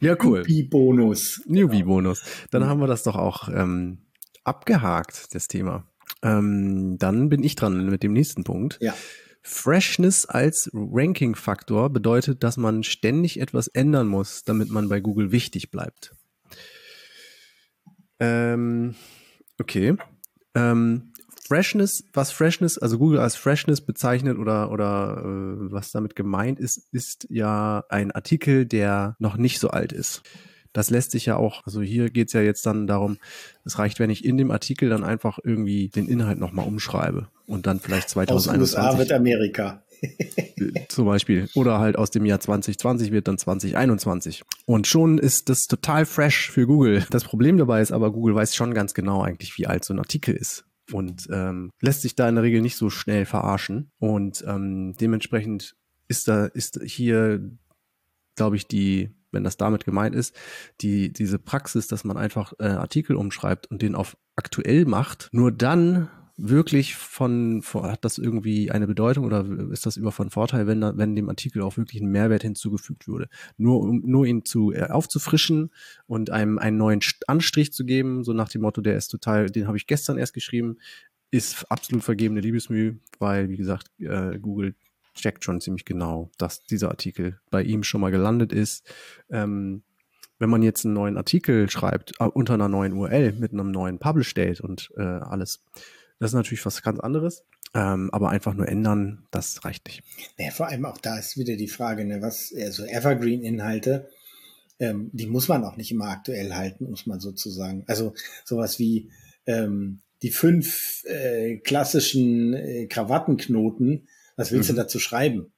Ja, 0.00 0.16
cool. 0.22 0.40
Newbie-Bonus. 0.40 1.42
Newbie-Bonus. 1.46 2.22
Dann 2.50 2.66
haben 2.66 2.80
wir 2.80 2.86
das 2.86 3.02
doch 3.02 3.16
auch 3.16 3.48
ähm, 3.48 3.98
abgehakt, 4.44 5.34
das 5.34 5.48
Thema. 5.48 5.86
Ähm, 6.22 6.98
dann 6.98 7.28
bin 7.28 7.42
ich 7.42 7.56
dran 7.56 7.86
mit 7.86 8.02
dem 8.02 8.12
nächsten 8.12 8.44
Punkt. 8.44 8.78
Ja. 8.80 8.94
Freshness 9.42 10.24
als 10.26 10.70
Ranking-Faktor 10.74 11.90
bedeutet, 11.90 12.42
dass 12.42 12.56
man 12.56 12.82
ständig 12.82 13.40
etwas 13.40 13.68
ändern 13.68 14.06
muss, 14.06 14.42
damit 14.44 14.70
man 14.70 14.88
bei 14.88 15.00
Google 15.00 15.32
wichtig 15.32 15.70
bleibt. 15.70 16.14
Ähm, 18.20 18.94
okay. 19.58 19.96
Ähm, 20.54 21.12
Freshness, 21.48 22.04
was 22.12 22.30
Freshness, 22.30 22.76
also 22.76 22.98
Google 22.98 23.20
als 23.20 23.34
Freshness 23.34 23.80
bezeichnet 23.80 24.36
oder, 24.36 24.70
oder 24.70 25.22
äh, 25.24 25.72
was 25.72 25.90
damit 25.92 26.14
gemeint 26.14 26.60
ist, 26.60 26.82
ist 26.92 27.26
ja 27.30 27.84
ein 27.88 28.12
Artikel, 28.12 28.66
der 28.66 29.16
noch 29.18 29.38
nicht 29.38 29.58
so 29.58 29.70
alt 29.70 29.92
ist. 29.92 30.22
Das 30.74 30.90
lässt 30.90 31.12
sich 31.12 31.24
ja 31.24 31.36
auch, 31.36 31.64
also 31.64 31.80
hier 31.80 32.10
geht's 32.10 32.34
ja 32.34 32.42
jetzt 32.42 32.66
dann 32.66 32.86
darum, 32.86 33.16
es 33.64 33.78
reicht, 33.78 33.98
wenn 33.98 34.10
ich 34.10 34.26
in 34.26 34.36
dem 34.36 34.50
Artikel 34.50 34.90
dann 34.90 35.04
einfach 35.04 35.38
irgendwie 35.42 35.88
den 35.88 36.06
Inhalt 36.06 36.38
nochmal 36.38 36.66
umschreibe 36.66 37.28
und 37.46 37.66
dann 37.66 37.80
vielleicht 37.80 38.10
2021. 38.10 38.78
Aus 38.78 38.84
USA 38.84 38.98
wird 38.98 39.10
Amerika. 39.12 39.82
zum 40.88 41.06
Beispiel. 41.06 41.48
Oder 41.54 41.78
halt 41.78 41.96
aus 41.96 42.10
dem 42.10 42.26
Jahr 42.26 42.40
2020 42.40 43.10
wird 43.10 43.26
dann 43.26 43.38
2021. 43.38 44.44
Und 44.66 44.86
schon 44.86 45.16
ist 45.16 45.48
das 45.48 45.66
total 45.66 46.04
fresh 46.04 46.50
für 46.50 46.66
Google. 46.66 47.06
Das 47.10 47.24
Problem 47.24 47.56
dabei 47.56 47.80
ist 47.80 47.90
aber, 47.90 48.12
Google 48.12 48.34
weiß 48.34 48.54
schon 48.54 48.74
ganz 48.74 48.92
genau 48.92 49.22
eigentlich, 49.22 49.56
wie 49.56 49.66
alt 49.66 49.86
so 49.86 49.94
ein 49.94 49.98
Artikel 49.98 50.36
ist 50.36 50.67
und 50.92 51.28
ähm, 51.30 51.70
lässt 51.80 52.02
sich 52.02 52.14
da 52.14 52.28
in 52.28 52.34
der 52.34 52.44
Regel 52.44 52.60
nicht 52.60 52.76
so 52.76 52.90
schnell 52.90 53.26
verarschen. 53.26 53.90
Und 53.98 54.44
ähm, 54.46 54.94
dementsprechend 55.00 55.76
ist 56.08 56.28
da, 56.28 56.46
ist 56.46 56.80
hier, 56.82 57.40
glaube 58.36 58.56
ich, 58.56 58.66
die, 58.66 59.10
wenn 59.30 59.44
das 59.44 59.56
damit 59.56 59.84
gemeint 59.84 60.14
ist, 60.14 60.34
die, 60.80 61.12
diese 61.12 61.38
Praxis, 61.38 61.88
dass 61.88 62.04
man 62.04 62.16
einfach 62.16 62.52
äh, 62.58 62.64
Artikel 62.64 63.16
umschreibt 63.16 63.66
und 63.70 63.82
den 63.82 63.94
auf 63.94 64.16
aktuell 64.36 64.84
macht, 64.84 65.28
nur 65.32 65.52
dann 65.52 66.08
wirklich 66.38 66.94
von, 66.94 67.62
hat 67.74 68.04
das 68.04 68.16
irgendwie 68.16 68.70
eine 68.70 68.86
Bedeutung 68.86 69.24
oder 69.24 69.44
ist 69.72 69.86
das 69.86 69.96
über 69.96 70.12
von 70.12 70.30
Vorteil, 70.30 70.66
wenn, 70.68 70.80
wenn 70.80 71.16
dem 71.16 71.28
Artikel 71.28 71.62
auch 71.62 71.76
wirklich 71.76 72.00
ein 72.00 72.10
Mehrwert 72.10 72.42
hinzugefügt 72.42 73.08
wurde? 73.08 73.28
Nur 73.56 73.80
um 73.80 74.02
nur 74.04 74.24
ihn 74.24 74.44
zu 74.44 74.72
äh, 74.72 74.84
aufzufrischen 74.84 75.70
und 76.06 76.30
einem 76.30 76.58
einen 76.58 76.76
neuen 76.76 77.00
Anstrich 77.26 77.72
zu 77.72 77.84
geben, 77.84 78.22
so 78.22 78.32
nach 78.32 78.48
dem 78.48 78.62
Motto, 78.62 78.80
der 78.80 78.96
ist 78.96 79.08
total, 79.08 79.50
den 79.50 79.66
habe 79.66 79.76
ich 79.76 79.88
gestern 79.88 80.16
erst 80.16 80.32
geschrieben, 80.32 80.78
ist 81.30 81.70
absolut 81.70 82.04
vergebene 82.04 82.40
Liebesmühe, 82.40 82.98
weil, 83.18 83.48
wie 83.50 83.56
gesagt, 83.56 83.90
äh, 83.98 84.38
Google 84.38 84.74
checkt 85.14 85.44
schon 85.44 85.60
ziemlich 85.60 85.84
genau, 85.84 86.30
dass 86.38 86.62
dieser 86.62 86.88
Artikel 86.88 87.40
bei 87.50 87.62
ihm 87.62 87.82
schon 87.82 88.00
mal 88.00 88.10
gelandet 88.10 88.52
ist. 88.52 88.88
Ähm, 89.28 89.82
wenn 90.38 90.50
man 90.50 90.62
jetzt 90.62 90.84
einen 90.84 90.94
neuen 90.94 91.16
Artikel 91.16 91.68
schreibt, 91.68 92.12
äh, 92.20 92.24
unter 92.24 92.54
einer 92.54 92.68
neuen 92.68 92.92
URL 92.92 93.32
mit 93.32 93.52
einem 93.52 93.72
neuen 93.72 93.98
Publish 93.98 94.32
Date 94.34 94.60
und 94.60 94.90
äh, 94.96 95.02
alles, 95.02 95.64
das 96.18 96.30
ist 96.30 96.34
natürlich 96.34 96.64
was 96.66 96.82
ganz 96.82 97.00
anderes. 97.00 97.44
Ähm, 97.74 98.08
aber 98.12 98.30
einfach 98.30 98.54
nur 98.54 98.66
ändern, 98.66 99.26
das 99.30 99.64
reicht 99.64 99.86
nicht. 99.86 100.02
Ja, 100.38 100.50
vor 100.50 100.68
allem 100.68 100.86
auch 100.86 100.98
da 100.98 101.18
ist 101.18 101.36
wieder 101.36 101.56
die 101.56 101.68
Frage, 101.68 102.04
ne, 102.04 102.22
was, 102.22 102.54
also 102.56 102.84
Evergreen-Inhalte, 102.84 104.08
ähm, 104.78 105.10
die 105.12 105.26
muss 105.26 105.48
man 105.48 105.64
auch 105.64 105.76
nicht 105.76 105.90
immer 105.90 106.08
aktuell 106.08 106.54
halten, 106.54 106.88
muss 106.88 107.06
man 107.06 107.20
sozusagen. 107.20 107.84
Also 107.86 108.14
sowas 108.44 108.78
wie 108.78 109.10
ähm, 109.46 110.00
die 110.22 110.30
fünf 110.30 111.04
äh, 111.04 111.58
klassischen 111.58 112.54
äh, 112.54 112.86
Krawattenknoten, 112.86 114.08
was 114.36 114.50
willst 114.50 114.70
mhm. 114.70 114.76
du 114.76 114.82
dazu 114.82 114.98
schreiben? 114.98 115.52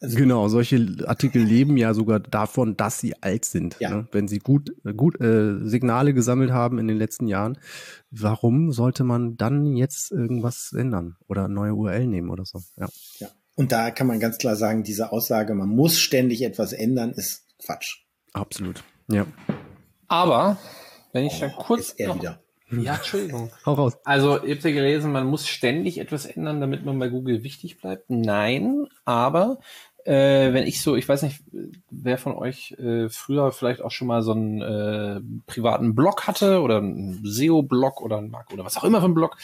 Also, 0.00 0.16
genau, 0.16 0.48
solche 0.48 0.86
Artikel 1.06 1.42
leben 1.42 1.76
ja 1.76 1.94
sogar 1.94 2.20
davon, 2.20 2.76
dass 2.76 2.98
sie 2.98 3.14
alt 3.22 3.44
sind. 3.44 3.76
Ja. 3.80 3.90
Ne? 3.90 4.08
Wenn 4.12 4.28
sie 4.28 4.38
gut, 4.38 4.72
gut 4.96 5.20
äh, 5.20 5.66
Signale 5.66 6.12
gesammelt 6.14 6.50
haben 6.50 6.78
in 6.78 6.88
den 6.88 6.98
letzten 6.98 7.26
Jahren, 7.26 7.58
warum 8.10 8.72
sollte 8.72 9.04
man 9.04 9.36
dann 9.36 9.76
jetzt 9.76 10.10
irgendwas 10.10 10.72
ändern 10.76 11.16
oder 11.28 11.48
neue 11.48 11.74
URL 11.74 12.06
nehmen 12.06 12.30
oder 12.30 12.44
so? 12.44 12.60
Ja. 12.76 12.88
ja. 13.18 13.28
Und 13.56 13.72
da 13.72 13.90
kann 13.90 14.06
man 14.06 14.20
ganz 14.20 14.38
klar 14.38 14.56
sagen, 14.56 14.82
diese 14.82 15.12
Aussage, 15.12 15.54
man 15.54 15.68
muss 15.68 15.98
ständig 15.98 16.42
etwas 16.42 16.72
ändern, 16.72 17.12
ist 17.12 17.46
Quatsch. 17.58 18.04
Absolut. 18.32 18.82
Ja. 19.08 19.26
Aber 20.08 20.58
wenn 21.12 21.24
ich 21.24 21.34
oh, 21.36 21.40
da 21.40 21.48
kurz 21.50 21.90
ist 21.90 22.00
er 22.00 22.08
noch, 22.08 22.16
wieder. 22.16 22.43
Ja, 22.82 22.94
Entschuldigung. 22.96 23.50
Hau 23.66 23.74
raus. 23.74 23.96
Also, 24.04 24.42
ihr 24.42 24.54
habt 24.54 24.64
ja 24.64 24.70
gelesen, 24.70 25.12
man 25.12 25.26
muss 25.26 25.46
ständig 25.46 25.98
etwas 25.98 26.26
ändern, 26.26 26.60
damit 26.60 26.84
man 26.84 26.98
bei 26.98 27.08
Google 27.08 27.42
wichtig 27.42 27.78
bleibt. 27.78 28.10
Nein, 28.10 28.86
aber 29.04 29.58
äh, 30.04 30.52
wenn 30.52 30.66
ich 30.66 30.82
so, 30.82 30.96
ich 30.96 31.08
weiß 31.08 31.22
nicht, 31.22 31.42
wer 31.90 32.18
von 32.18 32.34
euch 32.34 32.72
äh, 32.72 33.08
früher 33.08 33.52
vielleicht 33.52 33.80
auch 33.80 33.90
schon 33.90 34.06
mal 34.06 34.22
so 34.22 34.32
einen 34.32 34.60
äh, 34.60 35.20
privaten 35.46 35.94
Blog 35.94 36.26
hatte 36.26 36.60
oder 36.60 36.78
einen 36.78 37.20
SEO-Blog 37.24 38.02
oder 38.02 38.18
einen 38.18 38.30
Mark 38.30 38.52
oder 38.52 38.64
was 38.64 38.76
auch 38.76 38.84
immer 38.84 39.00
für 39.00 39.06
ein 39.06 39.14
Blog. 39.14 39.36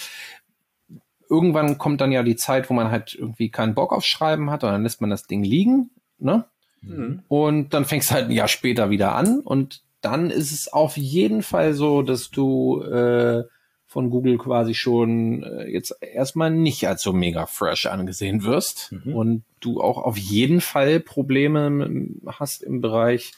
Irgendwann 1.31 1.78
kommt 1.78 2.01
dann 2.01 2.12
ja 2.12 2.23
die 2.23 2.36
Zeit, 2.36 2.69
wo 2.69 2.74
man 2.74 2.90
halt 2.90 3.15
irgendwie 3.15 3.51
keinen 3.51 3.74
Bock 3.74 3.93
aufs 3.93 4.07
Schreiben 4.07 4.51
hat 4.51 4.62
und 4.65 4.70
dann 4.70 4.82
lässt 4.82 5.01
man 5.01 5.11
das 5.11 5.27
Ding 5.27 5.43
liegen, 5.43 5.90
ne? 6.19 6.44
Mhm. 6.82 7.23
Und 7.28 7.73
dann 7.73 7.85
fängst 7.85 8.11
du 8.11 8.15
halt 8.15 8.27
ein 8.27 8.32
Jahr 8.32 8.48
später 8.48 8.90
wieder 8.90 9.15
an 9.15 9.40
und 9.40 9.82
dann 10.01 10.31
ist 10.31 10.52
es 10.52 10.72
auf 10.72 10.97
jeden 10.97 11.43
Fall 11.43 11.74
so, 11.74 12.02
dass 12.02 12.31
du 12.31 12.82
äh, 12.82 13.44
von 13.86 14.10
Google 14.10 14.39
quasi 14.39 14.74
schon 14.74 15.43
äh, 15.43 15.68
jetzt 15.68 15.97
erstmal 16.01 16.51
nicht 16.51 16.86
als 16.86 17.02
so 17.02 17.12
mega 17.12 17.47
fresh 17.47 17.86
angesehen 17.86 18.44
wirst 18.44 18.93
mhm. 18.93 19.14
und 19.14 19.44
du 19.59 19.81
auch 19.81 19.98
auf 19.98 20.16
jeden 20.16 20.60
Fall 20.60 21.01
Probleme 21.01 22.06
hast 22.27 22.62
im 22.62 22.81
Bereich 22.81 23.32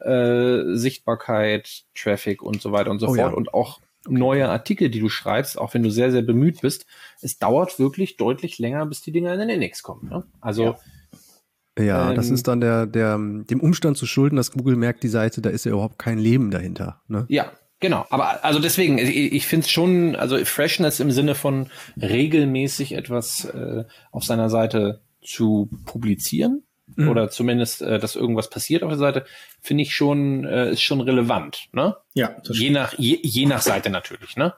äh, 0.00 0.74
Sichtbarkeit, 0.74 1.84
Traffic 1.94 2.42
und 2.42 2.62
so 2.62 2.72
weiter 2.72 2.90
und 2.90 2.98
so 2.98 3.08
oh, 3.08 3.14
fort 3.14 3.32
ja. 3.32 3.36
und 3.36 3.52
auch 3.52 3.80
neue 4.08 4.48
Artikel, 4.48 4.88
die 4.88 5.00
du 5.00 5.10
schreibst, 5.10 5.58
auch 5.58 5.74
wenn 5.74 5.82
du 5.82 5.90
sehr, 5.90 6.10
sehr 6.10 6.22
bemüht 6.22 6.62
bist, 6.62 6.86
es 7.20 7.38
dauert 7.38 7.78
wirklich 7.78 8.16
deutlich 8.16 8.58
länger, 8.58 8.86
bis 8.86 9.02
die 9.02 9.12
Dinger 9.12 9.34
in 9.34 9.40
den 9.40 9.50
Index 9.50 9.82
kommen. 9.82 10.08
Ne? 10.08 10.24
Also 10.40 10.64
ja. 10.64 10.78
Ja, 11.78 12.10
ähm, 12.10 12.16
das 12.16 12.30
ist 12.30 12.48
dann 12.48 12.60
der, 12.60 12.86
der, 12.86 13.16
dem 13.18 13.60
Umstand 13.60 13.96
zu 13.96 14.06
schulden, 14.06 14.36
dass 14.36 14.52
Google 14.52 14.76
merkt, 14.76 15.02
die 15.02 15.08
Seite, 15.08 15.40
da 15.40 15.50
ist 15.50 15.64
ja 15.64 15.72
überhaupt 15.72 15.98
kein 15.98 16.18
Leben 16.18 16.50
dahinter. 16.50 17.00
Ne? 17.08 17.26
Ja, 17.28 17.52
Genau, 17.80 18.06
aber 18.10 18.44
also 18.44 18.60
deswegen, 18.60 18.98
ich, 18.98 19.32
ich 19.32 19.46
finde 19.46 19.64
es 19.64 19.70
schon, 19.70 20.14
also 20.14 20.36
Freshness 20.44 21.00
im 21.00 21.10
Sinne 21.10 21.34
von 21.34 21.70
regelmäßig 22.00 22.92
etwas 22.92 23.46
äh, 23.46 23.84
auf 24.12 24.22
seiner 24.22 24.50
Seite 24.50 25.00
zu 25.22 25.70
publizieren 25.86 26.62
mhm. 26.96 27.08
oder 27.08 27.30
zumindest, 27.30 27.80
äh, 27.80 27.98
dass 27.98 28.16
irgendwas 28.16 28.50
passiert 28.50 28.82
auf 28.82 28.90
der 28.90 28.98
Seite, 28.98 29.24
finde 29.62 29.82
ich 29.82 29.94
schon, 29.94 30.44
äh, 30.44 30.72
ist 30.72 30.82
schon 30.82 31.00
relevant, 31.00 31.68
ne? 31.72 31.96
Ja. 32.12 32.36
Je 32.50 32.68
nach, 32.68 32.92
je, 32.98 33.18
je 33.22 33.46
nach 33.46 33.62
Seite 33.62 33.88
natürlich, 33.88 34.36
ne? 34.36 34.52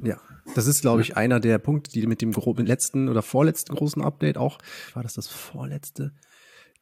Ja, 0.00 0.20
das 0.54 0.66
ist, 0.66 0.80
glaube 0.82 1.02
ich, 1.02 1.16
einer 1.16 1.40
der 1.40 1.58
Punkte, 1.58 1.90
die 1.90 2.06
mit 2.06 2.22
dem 2.22 2.32
letzten 2.32 3.08
oder 3.08 3.22
vorletzten 3.22 3.74
großen 3.74 4.02
Update 4.02 4.38
auch, 4.38 4.58
war 4.94 5.02
das 5.02 5.14
das 5.14 5.28
vorletzte? 5.28 6.12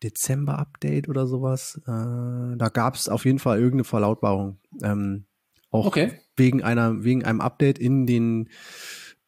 Dezember-Update 0.03 1.09
oder 1.09 1.27
sowas. 1.27 1.81
Äh, 1.87 2.57
da 2.57 2.70
gab 2.73 2.95
es 2.95 3.09
auf 3.09 3.24
jeden 3.24 3.39
Fall 3.39 3.59
irgendeine 3.59 3.85
Verlautbarung. 3.85 4.59
Ähm, 4.82 5.27
auch 5.70 5.87
okay. 5.87 6.20
wegen 6.37 6.62
einer, 6.62 7.05
wegen 7.05 7.24
einem 7.24 7.41
Update 7.41 7.78
in 7.78 8.07
den 8.07 8.49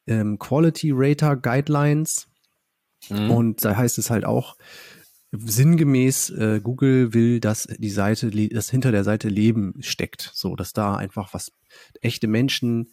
ähm, 0.07 0.39
Quality 0.39 0.91
Rater 0.93 1.37
Guidelines. 1.37 2.29
Mhm. 3.11 3.31
Und 3.31 3.65
da 3.65 3.77
heißt 3.77 3.99
es 3.99 4.11
halt 4.11 4.25
auch, 4.25 4.57
sinngemäß, 5.33 6.31
äh, 6.31 6.61
Google 6.63 7.15
will, 7.15 7.41
dass 7.41 7.67
die 7.79 7.91
Seite, 7.91 8.31
dass 8.31 8.71
hinter 8.71 8.93
der 8.93 9.05
Seite 9.05 9.29
Leben 9.29 9.75
steckt. 9.81 10.31
So, 10.35 10.57
dass 10.57 10.73
da 10.73 10.95
einfach 10.97 11.33
was 11.33 11.53
echte 12.01 12.29
Menschen 12.29 12.93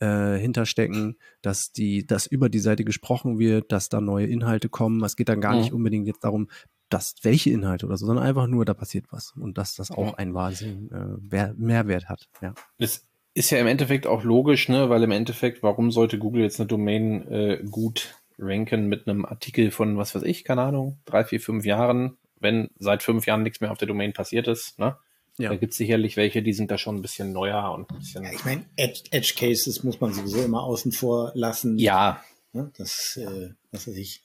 äh, 0.00 0.38
hinterstecken, 0.38 1.16
dass 1.42 1.72
die, 1.72 2.06
dass 2.06 2.26
über 2.26 2.48
die 2.48 2.58
Seite 2.58 2.84
gesprochen 2.84 3.38
wird, 3.38 3.70
dass 3.72 3.88
da 3.88 4.00
neue 4.00 4.26
Inhalte 4.26 4.68
kommen. 4.68 5.02
Es 5.04 5.16
geht 5.16 5.28
dann 5.28 5.40
gar 5.40 5.54
mhm. 5.54 5.60
nicht 5.60 5.72
unbedingt 5.72 6.06
jetzt 6.06 6.24
darum, 6.24 6.48
dass 6.88 7.14
welche 7.22 7.50
Inhalte 7.50 7.86
oder 7.86 7.96
so, 7.96 8.06
sondern 8.06 8.26
einfach 8.26 8.46
nur, 8.46 8.64
da 8.64 8.74
passiert 8.74 9.06
was 9.10 9.32
und 9.36 9.58
dass 9.58 9.74
das 9.76 9.90
auch 9.90 10.14
ein 10.14 10.34
Wahnsinn 10.34 10.90
äh, 11.32 11.52
Mehrwert 11.56 12.08
hat. 12.08 12.28
Ja. 12.42 12.54
Das 12.78 13.06
ist 13.34 13.50
ja 13.50 13.58
im 13.58 13.68
Endeffekt 13.68 14.06
auch 14.06 14.24
logisch, 14.24 14.68
ne? 14.68 14.90
weil 14.90 15.02
im 15.02 15.12
Endeffekt, 15.12 15.62
warum 15.62 15.92
sollte 15.92 16.18
Google 16.18 16.42
jetzt 16.42 16.58
eine 16.60 16.66
Domain 16.66 17.28
äh, 17.28 17.62
gut 17.70 18.14
ranken 18.38 18.86
mit 18.86 19.06
einem 19.06 19.24
Artikel 19.24 19.70
von, 19.70 19.96
was 19.98 20.14
weiß 20.14 20.22
ich, 20.22 20.44
keine 20.44 20.62
Ahnung, 20.62 20.98
drei, 21.04 21.24
vier, 21.24 21.40
fünf 21.40 21.64
Jahren, 21.64 22.16
wenn 22.40 22.70
seit 22.78 23.02
fünf 23.02 23.26
Jahren 23.26 23.42
nichts 23.42 23.60
mehr 23.60 23.70
auf 23.70 23.78
der 23.78 23.88
Domain 23.88 24.12
passiert 24.12 24.48
ist, 24.48 24.78
ne? 24.78 24.96
Ja. 25.40 25.50
Da 25.50 25.56
gibt 25.56 25.72
es 25.72 25.78
sicherlich 25.78 26.16
welche, 26.16 26.42
die 26.42 26.52
sind 26.52 26.70
da 26.70 26.78
schon 26.78 26.96
ein 26.96 27.02
bisschen 27.02 27.32
neuer 27.32 27.72
und 27.72 27.90
ein 27.90 27.98
bisschen. 27.98 28.24
Ja, 28.24 28.32
ich 28.32 28.44
meine, 28.44 28.64
Edge, 28.76 29.02
Edge, 29.10 29.34
Cases 29.36 29.82
muss 29.82 30.00
man 30.00 30.12
sowieso 30.12 30.42
immer 30.42 30.62
außen 30.62 30.92
vor 30.92 31.32
lassen. 31.34 31.78
Ja. 31.78 32.22
Ne, 32.52 32.70
das, 32.76 33.16
äh, 33.16 33.50
was 33.70 33.86
weiß 33.86 33.96
ich, 33.96 34.22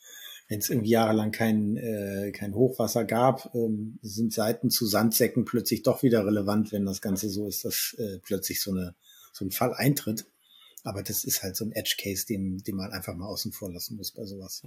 wenn 0.47 0.59
es 0.59 0.69
irgendwie 0.69 0.89
jahrelang 0.89 1.31
kein, 1.31 1.77
äh, 1.77 2.31
kein 2.31 2.53
Hochwasser 2.53 3.05
gab, 3.05 3.53
ähm, 3.55 3.99
sind 4.01 4.33
Seiten 4.33 4.69
zu 4.69 4.85
Sandsäcken 4.85 5.45
plötzlich 5.45 5.83
doch 5.83 6.03
wieder 6.03 6.25
relevant, 6.25 6.71
wenn 6.71 6.85
das 6.85 7.01
Ganze 7.01 7.29
so 7.29 7.47
ist, 7.47 7.65
dass 7.65 7.95
äh, 7.97 8.19
plötzlich 8.19 8.61
so, 8.61 8.71
eine, 8.71 8.95
so 9.31 9.45
ein 9.45 9.51
Fall 9.51 9.73
eintritt. 9.73 10.25
Aber 10.83 11.01
das 11.01 11.23
ist 11.23 11.41
halt 11.41 11.55
so 11.55 11.65
ein 11.65 11.71
Edge 11.71 11.95
Case, 11.99 12.25
den, 12.27 12.59
den 12.59 12.75
man 12.75 12.91
einfach 12.91 13.15
mal 13.15 13.25
außen 13.25 13.51
vor 13.51 13.71
lassen 13.71 13.95
muss 13.95 14.11
bei 14.11 14.25
sowas. 14.25 14.61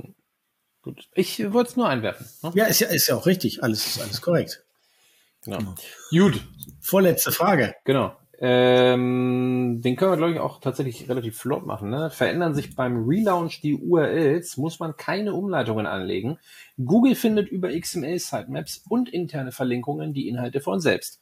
Gut. 0.83 1.09
Ich 1.15 1.39
wollte 1.53 1.71
es 1.71 1.77
nur 1.77 1.89
einwerfen. 1.89 2.27
Ne? 2.43 2.53
Ja, 2.55 2.65
ist 2.67 2.81
ja, 2.81 2.89
ist 2.89 3.09
ja 3.09 3.15
auch 3.15 3.27
richtig. 3.27 3.63
Alles, 3.63 4.01
alles 4.01 4.21
korrekt. 4.21 4.65
Genau. 5.49 5.75
Gut. 6.11 6.41
Vorletzte 6.81 7.33
Frage. 7.33 7.75
Genau. 7.85 8.15
Ähm, 8.41 9.81
den 9.83 9.97
können 9.97 10.13
wir, 10.13 10.17
glaube 10.17 10.33
ich, 10.33 10.39
auch 10.39 10.61
tatsächlich 10.61 11.09
relativ 11.09 11.39
flott 11.39 11.67
machen. 11.67 11.91
Ne? 11.91 12.11
Verändern 12.11 12.55
sich 12.55 12.77
beim 12.77 13.05
Relaunch 13.05 13.61
die 13.61 13.75
URLs, 13.75 14.57
muss 14.59 14.79
man 14.79 14.97
keine 14.97 15.35
Umleitungen 15.35 15.87
anlegen. 15.87 16.39
Google 16.77 17.17
findet 17.17 17.49
über 17.49 17.71
XML-Sitemaps 17.71 18.85
und 18.89 19.09
interne 19.09 19.51
Verlinkungen 19.51 20.13
die 20.15 20.29
Inhalte 20.29 20.61
von 20.61 20.79
selbst. 20.79 21.21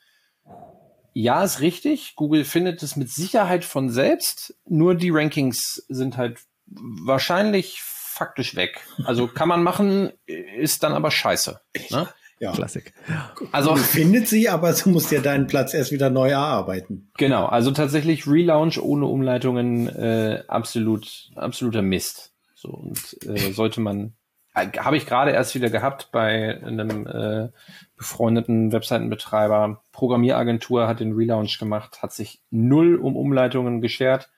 Ja, 1.14 1.42
ist 1.42 1.60
richtig. 1.60 2.16
Google 2.16 2.44
findet 2.44 2.82
es 2.82 2.96
mit 2.96 3.10
Sicherheit 3.10 3.64
von 3.64 3.88
selbst. 3.88 4.54
Nur 4.68 4.94
die 4.94 5.10
Rankings 5.10 5.86
sind 5.88 6.18
halt 6.18 6.40
wahrscheinlich 6.66 7.80
faktisch 7.80 8.56
weg. 8.56 8.86
Also 9.04 9.26
kann 9.26 9.48
man 9.48 9.62
machen, 9.62 10.12
ist 10.26 10.82
dann 10.82 10.92
aber 10.92 11.10
scheiße. 11.10 11.60
Ne? 11.90 12.08
Ja. 12.38 12.52
Klassik. 12.52 12.92
Also 13.50 13.70
du 13.70 13.80
findet 13.80 14.28
sie, 14.28 14.48
aber 14.48 14.72
du 14.72 14.90
musst 14.90 15.10
ja 15.10 15.20
deinen 15.20 15.46
Platz 15.46 15.72
erst 15.72 15.90
wieder 15.90 16.10
neu 16.10 16.30
erarbeiten. 16.30 17.10
Genau, 17.16 17.46
also 17.46 17.70
tatsächlich 17.70 18.26
Relaunch 18.26 18.78
ohne 18.78 19.06
Umleitungen 19.06 19.88
äh, 19.88 20.42
absolut 20.46 21.30
absoluter 21.34 21.80
Mist. 21.80 22.34
So 22.54 22.68
und 22.68 23.16
äh, 23.26 23.52
sollte 23.52 23.80
man 23.80 24.12
äh, 24.54 24.66
habe 24.78 24.98
ich 24.98 25.06
gerade 25.06 25.30
erst 25.30 25.54
wieder 25.54 25.70
gehabt 25.70 26.10
bei 26.12 26.60
einem 26.62 27.06
äh, 27.06 27.48
befreundeten 27.96 28.70
Webseitenbetreiber. 28.70 29.82
Programmieragentur 29.92 30.86
hat 30.88 31.00
den 31.00 31.12
Relaunch 31.12 31.58
gemacht, 31.58 32.02
hat 32.02 32.12
sich 32.12 32.42
null 32.50 32.96
um 32.96 33.16
Umleitungen 33.16 33.80
geschert, 33.80 34.28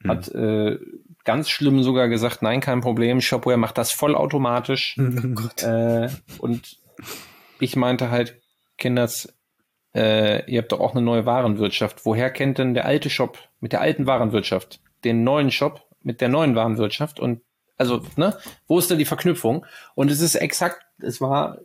mhm. 0.00 0.10
hat 0.10 0.28
äh, 0.34 0.78
ganz 1.22 1.50
schlimm 1.50 1.84
sogar 1.84 2.08
gesagt, 2.08 2.42
nein, 2.42 2.60
kein 2.60 2.80
Problem, 2.80 3.20
Shopware 3.20 3.58
macht 3.58 3.78
das 3.78 3.92
vollautomatisch. 3.92 4.98
Oh 5.06 5.66
äh, 5.66 6.08
und 6.38 6.78
ich 7.60 7.76
meinte 7.76 8.10
halt, 8.10 8.40
Kinders, 8.78 9.32
äh, 9.94 10.50
ihr 10.50 10.60
habt 10.60 10.72
doch 10.72 10.80
auch 10.80 10.92
eine 10.92 11.02
neue 11.02 11.26
Warenwirtschaft. 11.26 12.04
Woher 12.04 12.30
kennt 12.30 12.58
denn 12.58 12.74
der 12.74 12.84
alte 12.84 13.10
Shop 13.10 13.38
mit 13.60 13.72
der 13.72 13.80
alten 13.80 14.06
Warenwirtschaft 14.06 14.80
den 15.04 15.22
neuen 15.22 15.50
Shop 15.50 15.82
mit 16.02 16.20
der 16.20 16.28
neuen 16.28 16.56
Warenwirtschaft? 16.56 17.20
Und 17.20 17.40
also, 17.76 18.02
ne, 18.16 18.36
wo 18.66 18.78
ist 18.78 18.90
da 18.90 18.94
die 18.94 19.04
Verknüpfung? 19.04 19.66
Und 19.94 20.10
es 20.10 20.20
ist 20.20 20.34
exakt, 20.34 20.84
es 20.98 21.20
war 21.20 21.58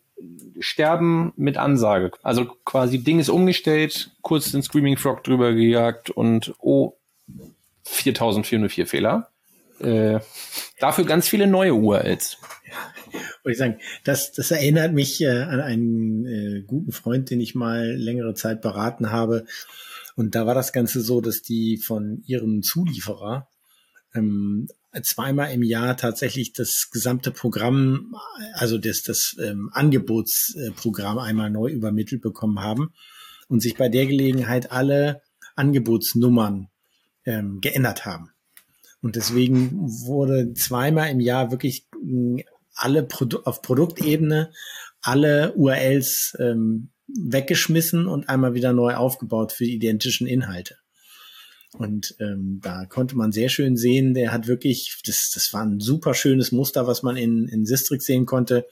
Sterben 0.60 1.34
mit 1.38 1.58
Ansage. 1.58 2.12
Also 2.24 2.46
quasi 2.66 3.00
Ding 3.04 3.20
ist 3.20 3.30
umgestellt, 3.30 4.12
kurz 4.22 4.52
den 4.52 4.62
Screaming 4.62 4.98
Frog 4.98 5.24
drüber 5.24 5.54
gejagt 5.54 6.10
und 6.10 6.54
oh, 6.60 6.98
4404 7.86 8.86
Fehler. 8.86 9.30
Äh, 9.82 10.20
dafür 10.80 11.06
ganz 11.06 11.28
viele 11.28 11.48
neue 11.48 11.74
URLs. 11.74 12.38
Ja, 12.66 12.74
wollte 13.44 13.52
ich 13.52 13.58
sagen, 13.58 13.80
das, 14.04 14.32
das 14.32 14.52
erinnert 14.52 14.94
mich 14.94 15.22
äh, 15.22 15.28
an 15.28 15.62
einen 15.62 16.26
äh, 16.26 16.62
guten 16.62 16.92
Freund, 16.92 17.30
den 17.30 17.42
ich 17.42 17.56
mal 17.56 17.96
längere 17.96 18.34
Zeit 18.34 18.62
beraten 18.62 19.12
habe. 19.12 19.46
Und 20.16 20.36
da 20.36 20.46
war 20.46 20.56
das 20.56 20.74
Ganze 20.74 21.02
so, 21.02 21.22
dass 21.22 21.42
die 21.42 21.78
von 21.78 22.22
ihrem 22.26 22.62
Zulieferer 22.62 23.48
ähm, 24.14 24.68
zweimal 25.04 25.52
im 25.52 25.64
Jahr 25.64 25.98
tatsächlich 25.98 26.54
das 26.54 26.90
gesamte 26.92 27.32
Programm, 27.32 28.16
also 28.54 28.78
das, 28.78 29.04
das 29.04 29.36
ähm, 29.42 29.70
Angebotsprogramm 29.72 31.20
einmal 31.20 31.50
neu 31.50 31.70
übermittelt 31.70 32.22
bekommen 32.22 32.60
haben 32.60 32.94
und 33.48 33.62
sich 33.62 33.76
bei 33.76 33.90
der 33.90 34.08
Gelegenheit 34.08 34.72
alle 34.72 35.22
Angebotsnummern 35.56 36.68
ähm, 37.26 37.62
geändert 37.62 38.06
haben. 38.06 38.32
Und 39.02 39.16
deswegen 39.16 39.72
wurde 40.06 40.54
zweimal 40.54 41.10
im 41.10 41.20
Jahr 41.20 41.52
wirklich 41.52 41.88
hm, 41.94 42.44
alle 42.74 43.04
Produ 43.04 43.40
auf 43.44 43.62
Produktebene 43.62 44.52
alle 45.02 45.54
URLs 45.54 46.36
ähm, 46.40 46.90
weggeschmissen 47.08 48.08
und 48.08 48.30
einmal 48.30 48.54
wieder 48.54 48.74
neu 48.74 48.96
aufgebaut 48.96 49.52
für 49.52 49.64
die 49.64 49.76
identischen 49.76 50.28
Inhalte. 50.28 50.76
Und 51.74 52.16
ähm, 52.20 52.60
da 52.64 52.86
konnte 52.86 53.16
man 53.16 53.32
sehr 53.32 53.50
schön 53.50 53.78
sehen, 53.78 54.14
der 54.14 54.32
hat 54.32 54.48
wirklich, 54.48 55.02
das, 55.06 55.32
das 55.34 55.54
war 55.54 55.64
ein 55.64 55.80
super 55.80 56.14
schönes 56.14 56.52
Muster, 56.52 56.88
was 56.88 57.04
man 57.04 57.16
in, 57.16 57.48
in 57.48 57.66
Sistrix 57.66 58.06
sehen 58.06 58.26
konnte. 58.26 58.66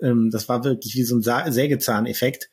Ähm, 0.00 0.30
das 0.30 0.48
war 0.48 0.64
wirklich 0.64 0.94
wie 0.94 1.02
so 1.02 1.16
ein 1.16 1.52
Sägezahneffekt, 1.52 2.50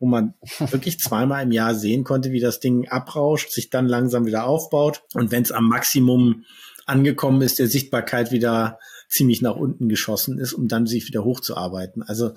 wo 0.00 0.06
man 0.06 0.34
wirklich 0.58 0.98
zweimal 0.98 1.44
im 1.44 1.52
Jahr 1.52 1.74
sehen 1.74 2.02
konnte, 2.02 2.32
wie 2.32 2.40
das 2.40 2.58
Ding 2.58 2.88
abrauscht, 2.88 3.52
sich 3.52 3.70
dann 3.70 3.86
langsam 3.86 4.26
wieder 4.26 4.44
aufbaut. 4.46 5.02
Und 5.14 5.30
wenn 5.30 5.42
es 5.42 5.52
am 5.52 5.68
Maximum 5.68 6.44
angekommen 6.86 7.42
ist, 7.42 7.58
der 7.58 7.68
Sichtbarkeit 7.68 8.32
wieder 8.32 8.78
ziemlich 9.08 9.42
nach 9.42 9.56
unten 9.56 9.88
geschossen 9.88 10.38
ist, 10.38 10.54
um 10.54 10.68
dann 10.68 10.86
sich 10.86 11.06
wieder 11.06 11.22
hochzuarbeiten. 11.22 12.02
Also 12.02 12.32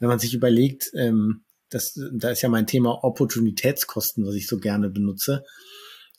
wenn 0.00 0.08
man 0.08 0.18
sich 0.18 0.34
überlegt, 0.34 0.90
ähm, 0.94 1.44
das, 1.70 1.94
da 2.12 2.30
ist 2.30 2.42
ja 2.42 2.48
mein 2.48 2.66
Thema 2.66 3.04
Opportunitätskosten, 3.04 4.26
was 4.26 4.34
ich 4.34 4.46
so 4.46 4.58
gerne 4.58 4.90
benutze. 4.90 5.44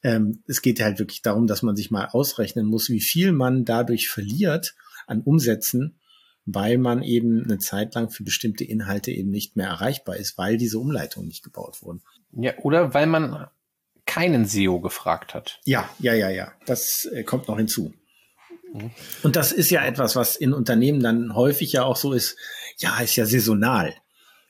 Ähm, 0.04 0.44
es 0.48 0.62
geht 0.62 0.80
halt 0.80 1.00
wirklich 1.00 1.22
darum, 1.22 1.48
dass 1.48 1.62
man 1.62 1.76
sich 1.76 1.92
mal 1.92 2.08
ausrechnen 2.12 2.66
muss, 2.66 2.90
wie 2.90 3.02
viel 3.02 3.32
man 3.32 3.66
dadurch 3.66 4.10
verliert 4.10 4.76
an 5.08 5.22
Umsätzen, 5.22 5.99
weil 6.54 6.78
man 6.78 7.04
eben 7.04 7.44
eine 7.44 7.60
Zeit 7.60 7.96
lang 7.96 8.10
für 8.10 8.24
bestimmte 8.24 8.64
Inhalte 8.64 9.12
eben 9.12 9.30
nicht 9.30 9.56
mehr 9.56 9.68
erreichbar 9.68 10.18
ist, 10.18 10.38
weil 10.38 10.58
diese 10.58 10.80
Umleitungen 10.80 11.28
nicht 11.28 11.44
gebaut 11.44 11.82
wurden. 11.82 12.02
Ja, 12.32 12.54
oder 12.60 12.94
weil 12.94 13.08
man 13.08 13.48
keinen 14.06 14.46
SEO 14.46 14.80
gefragt 14.80 15.34
hat. 15.34 15.60
Ja, 15.66 15.90
ja, 16.00 16.14
ja, 16.14 16.30
ja. 16.30 16.52
Das 16.66 17.06
äh, 17.14 17.24
kommt 17.24 17.48
noch 17.48 17.58
hinzu. 17.58 17.94
Und 19.24 19.36
das 19.36 19.52
ist 19.52 19.70
ja 19.72 19.84
etwas, 19.84 20.16
was 20.16 20.36
in 20.36 20.54
Unternehmen 20.54 21.02
dann 21.02 21.36
häufig 21.36 21.74
ja 21.74 21.84
auch 21.84 21.96
so 21.96 22.14
ist, 22.14 22.38
ja, 22.78 23.00
ist 23.00 23.16
ja 23.16 23.26
saisonal. 23.26 23.96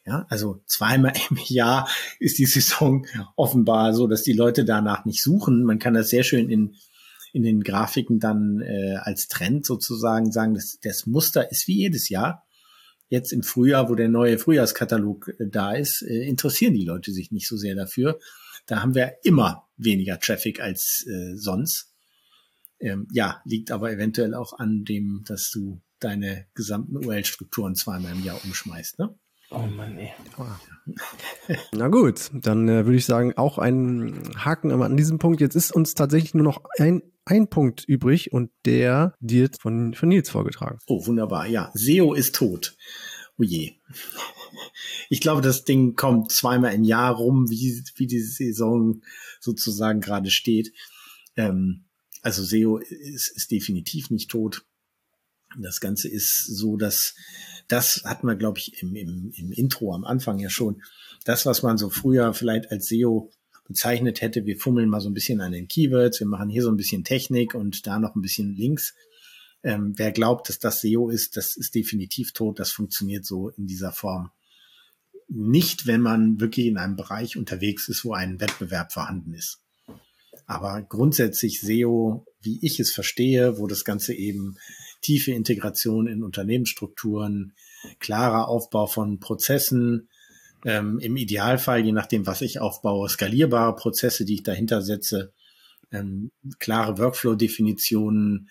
Ja, 0.06 0.26
also 0.30 0.62
zweimal 0.66 1.14
im 1.30 1.38
Jahr 1.46 1.90
ist 2.20 2.38
die 2.40 2.46
Saison 2.46 3.06
offenbar 3.36 3.94
so, 3.94 4.08
dass 4.08 4.24
die 4.24 4.34
Leute 4.34 4.66
danach 4.66 5.06
nicht 5.06 5.22
suchen. 5.22 5.64
Man 5.64 5.80
kann 5.80 5.94
das 5.94 6.10
sehr 6.10 6.24
schön 6.24 6.50
in, 6.50 6.76
in 7.34 7.44
den 7.44 7.62
Grafiken 7.62 8.20
dann 8.20 8.62
äh, 8.62 8.96
als 8.96 9.28
Trend 9.28 9.66
sozusagen 9.66 10.32
sagen, 10.32 10.54
dass 10.54 10.80
das 10.82 11.06
Muster 11.06 11.52
ist 11.52 11.68
wie 11.68 11.78
jedes 11.78 12.10
Jahr. 12.10 12.46
Jetzt 13.08 13.34
im 13.34 13.44
Frühjahr, 13.44 13.90
wo 13.90 13.96
der 13.96 14.10
neue 14.10 14.38
Frühjahrskatalog 14.38 15.30
äh, 15.40 15.48
da 15.50 15.74
ist, 15.74 16.02
äh, 16.02 16.28
interessieren 16.28 16.74
die 16.74 16.86
Leute 16.86 17.12
sich 17.12 17.32
nicht 17.32 17.48
so 17.48 17.58
sehr 17.58 17.76
dafür. 17.76 18.20
Da 18.66 18.82
haben 18.82 18.96
wir 18.96 19.14
immer 19.24 19.68
weniger 19.78 20.20
Traffic 20.20 20.60
als 20.60 21.06
äh, 21.08 21.36
sonst. 21.36 21.94
Ähm, 22.80 23.08
ja, 23.12 23.42
liegt 23.46 23.72
aber 23.72 23.92
eventuell 23.92 24.34
auch 24.34 24.54
an 24.54 24.86
dem, 24.86 25.24
dass 25.26 25.50
du 25.52 25.82
deine 26.00 26.46
gesamten 26.54 26.98
URL-Strukturen 26.98 27.76
zweimal 27.76 28.14
im 28.14 28.24
Jahr 28.24 28.40
umschmeißt, 28.44 29.00
ne? 29.00 29.18
Oh 29.52 29.66
Mann, 29.66 29.98
ey. 29.98 30.12
Na 31.74 31.88
gut, 31.88 32.30
dann 32.34 32.70
äh, 32.70 32.86
würde 32.86 32.98
ich 32.98 33.06
sagen, 33.06 33.34
auch 33.36 33.58
ein 33.58 34.22
Haken 34.38 34.72
an 34.72 34.96
diesem 34.96 35.18
Punkt. 35.18 35.42
Jetzt 35.42 35.56
ist 35.56 35.72
uns 35.72 35.96
tatsächlich 35.96 36.36
nur 36.36 36.44
noch 36.44 36.64
ein, 36.78 37.02
ein 37.30 37.48
Punkt 37.48 37.84
übrig 37.88 38.34
und 38.34 38.50
der 38.66 39.14
wird 39.20 39.62
von, 39.62 39.94
von 39.94 40.10
Nils 40.10 40.32
vorgetragen. 40.32 40.80
Oh, 40.88 41.06
wunderbar. 41.06 41.46
Ja, 41.46 41.72
SEO 41.76 42.14
ist 42.14 42.36
tot. 42.36 42.76
Oh 43.38 43.44
je. 43.44 43.74
Ich 45.10 45.22
glaube, 45.22 45.42
das 45.42 45.64
Ding 45.64 45.96
kommt 45.96 46.32
zweimal 46.32 46.74
im 46.74 46.84
Jahr 46.84 47.16
rum, 47.16 47.50
wie, 47.50 47.84
wie 47.96 48.08
die 48.08 48.22
Saison 48.22 49.02
sozusagen 49.40 50.02
gerade 50.02 50.32
steht. 50.32 50.74
Ähm, 51.36 51.86
also 52.22 52.44
SEO 52.44 52.78
ist, 52.78 53.32
ist 53.36 53.52
definitiv 53.52 54.10
nicht 54.10 54.32
tot. 54.32 54.66
Das 55.60 55.80
Ganze 55.80 56.10
ist 56.10 56.46
so, 56.48 56.78
dass 56.78 57.16
das 57.68 58.02
hatten 58.06 58.28
wir, 58.28 58.36
glaube 58.36 58.60
ich, 58.60 58.82
im, 58.82 58.96
im, 58.96 59.32
im 59.36 59.52
Intro 59.52 59.94
am 59.94 60.04
Anfang 60.04 60.40
ja 60.40 60.50
schon. 60.50 60.82
Das, 61.26 61.46
was 61.46 61.62
man 61.62 61.78
so 61.78 61.90
früher 61.90 62.34
vielleicht 62.34 62.72
als 62.72 62.88
SEO 62.88 63.32
bezeichnet 63.70 64.20
hätte, 64.20 64.46
wir 64.46 64.58
fummeln 64.58 64.90
mal 64.90 65.00
so 65.00 65.10
ein 65.10 65.14
bisschen 65.14 65.40
an 65.40 65.54
den 65.54 65.70
Keywords, 65.70 66.20
wir 66.20 66.28
machen 66.28 66.50
hier 66.50 66.64
so 66.64 66.70
ein 66.70 66.78
bisschen 66.78 67.06
Technik 67.06 67.56
und 67.56 67.88
da 67.88 68.00
noch 68.00 68.16
ein 68.16 68.22
bisschen 68.22 68.54
Links. 68.54 68.94
Ähm, 69.64 69.94
wer 69.96 70.12
glaubt, 70.12 70.50
dass 70.50 70.60
das 70.60 70.82
SEO 70.82 71.10
ist, 71.10 71.38
das 71.38 71.56
ist 71.56 71.76
definitiv 71.76 72.34
tot. 72.34 72.60
Das 72.60 72.72
funktioniert 72.72 73.26
so 73.26 73.50
in 73.50 73.68
dieser 73.68 73.94
Form 73.94 74.32
nicht, 75.30 75.86
wenn 75.86 76.02
man 76.02 76.40
wirklich 76.40 76.66
in 76.66 76.78
einem 76.78 76.96
Bereich 76.96 77.38
unterwegs 77.38 77.88
ist, 77.88 78.04
wo 78.04 78.14
ein 78.14 78.42
Wettbewerb 78.42 78.92
vorhanden 78.92 79.34
ist. 79.34 79.60
Aber 80.48 80.82
grundsätzlich 80.82 81.62
SEO, 81.62 82.26
wie 82.42 82.60
ich 82.64 82.80
es 82.80 82.92
verstehe, 82.92 83.60
wo 83.60 83.68
das 83.68 83.86
Ganze 83.86 84.16
eben 84.16 84.58
tiefe 85.02 85.32
Integration 85.32 86.08
in 86.08 86.24
Unternehmensstrukturen, 86.24 87.54
klarer 88.00 88.48
Aufbau 88.48 88.88
von 88.88 89.20
Prozessen, 89.20 90.09
Ähm, 90.66 91.00
Im 91.00 91.16
Idealfall, 91.16 91.86
je 91.86 91.92
nachdem, 91.92 92.28
was 92.28 92.42
ich 92.42 92.60
aufbaue, 92.60 93.08
skalierbare 93.10 93.76
Prozesse, 93.76 94.26
die 94.26 94.36
ich 94.36 94.44
dahinter 94.44 94.82
setze, 94.82 95.34
ähm, 95.92 96.32
klare 96.60 96.98
Workflow-Definitionen, 96.98 98.50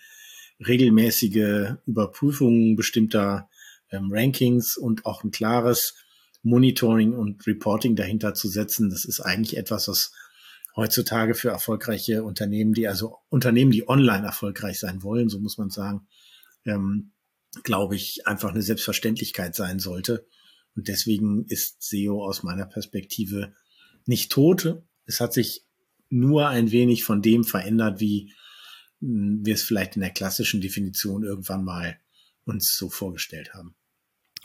regelmäßige 0.65 1.75
Überprüfungen 1.85 2.75
bestimmter 2.75 3.49
ähm, 3.91 4.09
Rankings 4.11 4.75
und 4.75 5.05
auch 5.05 5.23
ein 5.23 5.31
klares 5.31 5.95
Monitoring 6.41 7.13
und 7.13 7.45
Reporting 7.47 7.95
dahinter 7.95 8.33
zu 8.33 8.47
setzen. 8.47 8.89
Das 8.89 9.05
ist 9.05 9.19
eigentlich 9.19 9.57
etwas, 9.57 9.87
was 9.87 10.11
heutzutage 10.75 11.35
für 11.35 11.49
erfolgreiche 11.49 12.23
Unternehmen, 12.23 12.73
die 12.73 12.87
also 12.87 13.17
Unternehmen, 13.29 13.71
die 13.71 13.87
online 13.87 14.25
erfolgreich 14.25 14.79
sein 14.79 15.03
wollen, 15.03 15.29
so 15.29 15.39
muss 15.39 15.57
man 15.57 15.69
sagen, 15.69 16.07
ähm, 16.65 17.11
glaube 17.63 17.95
ich, 17.95 18.25
einfach 18.25 18.49
eine 18.49 18.61
Selbstverständlichkeit 18.61 19.55
sein 19.55 19.79
sollte. 19.79 20.27
Und 20.75 20.87
deswegen 20.87 21.45
ist 21.45 21.81
SEO 21.81 22.23
aus 22.25 22.43
meiner 22.43 22.65
Perspektive 22.65 23.53
nicht 24.05 24.31
tot. 24.31 24.81
Es 25.05 25.19
hat 25.19 25.33
sich 25.33 25.65
nur 26.09 26.47
ein 26.47 26.71
wenig 26.71 27.03
von 27.03 27.21
dem 27.21 27.43
verändert, 27.43 27.99
wie 27.99 28.33
hm, 29.01 29.41
wir 29.43 29.53
es 29.53 29.63
vielleicht 29.63 29.95
in 29.95 30.01
der 30.01 30.11
klassischen 30.11 30.61
Definition 30.61 31.23
irgendwann 31.23 31.63
mal 31.63 31.99
uns 32.45 32.75
so 32.75 32.89
vorgestellt 32.89 33.53
haben. 33.53 33.75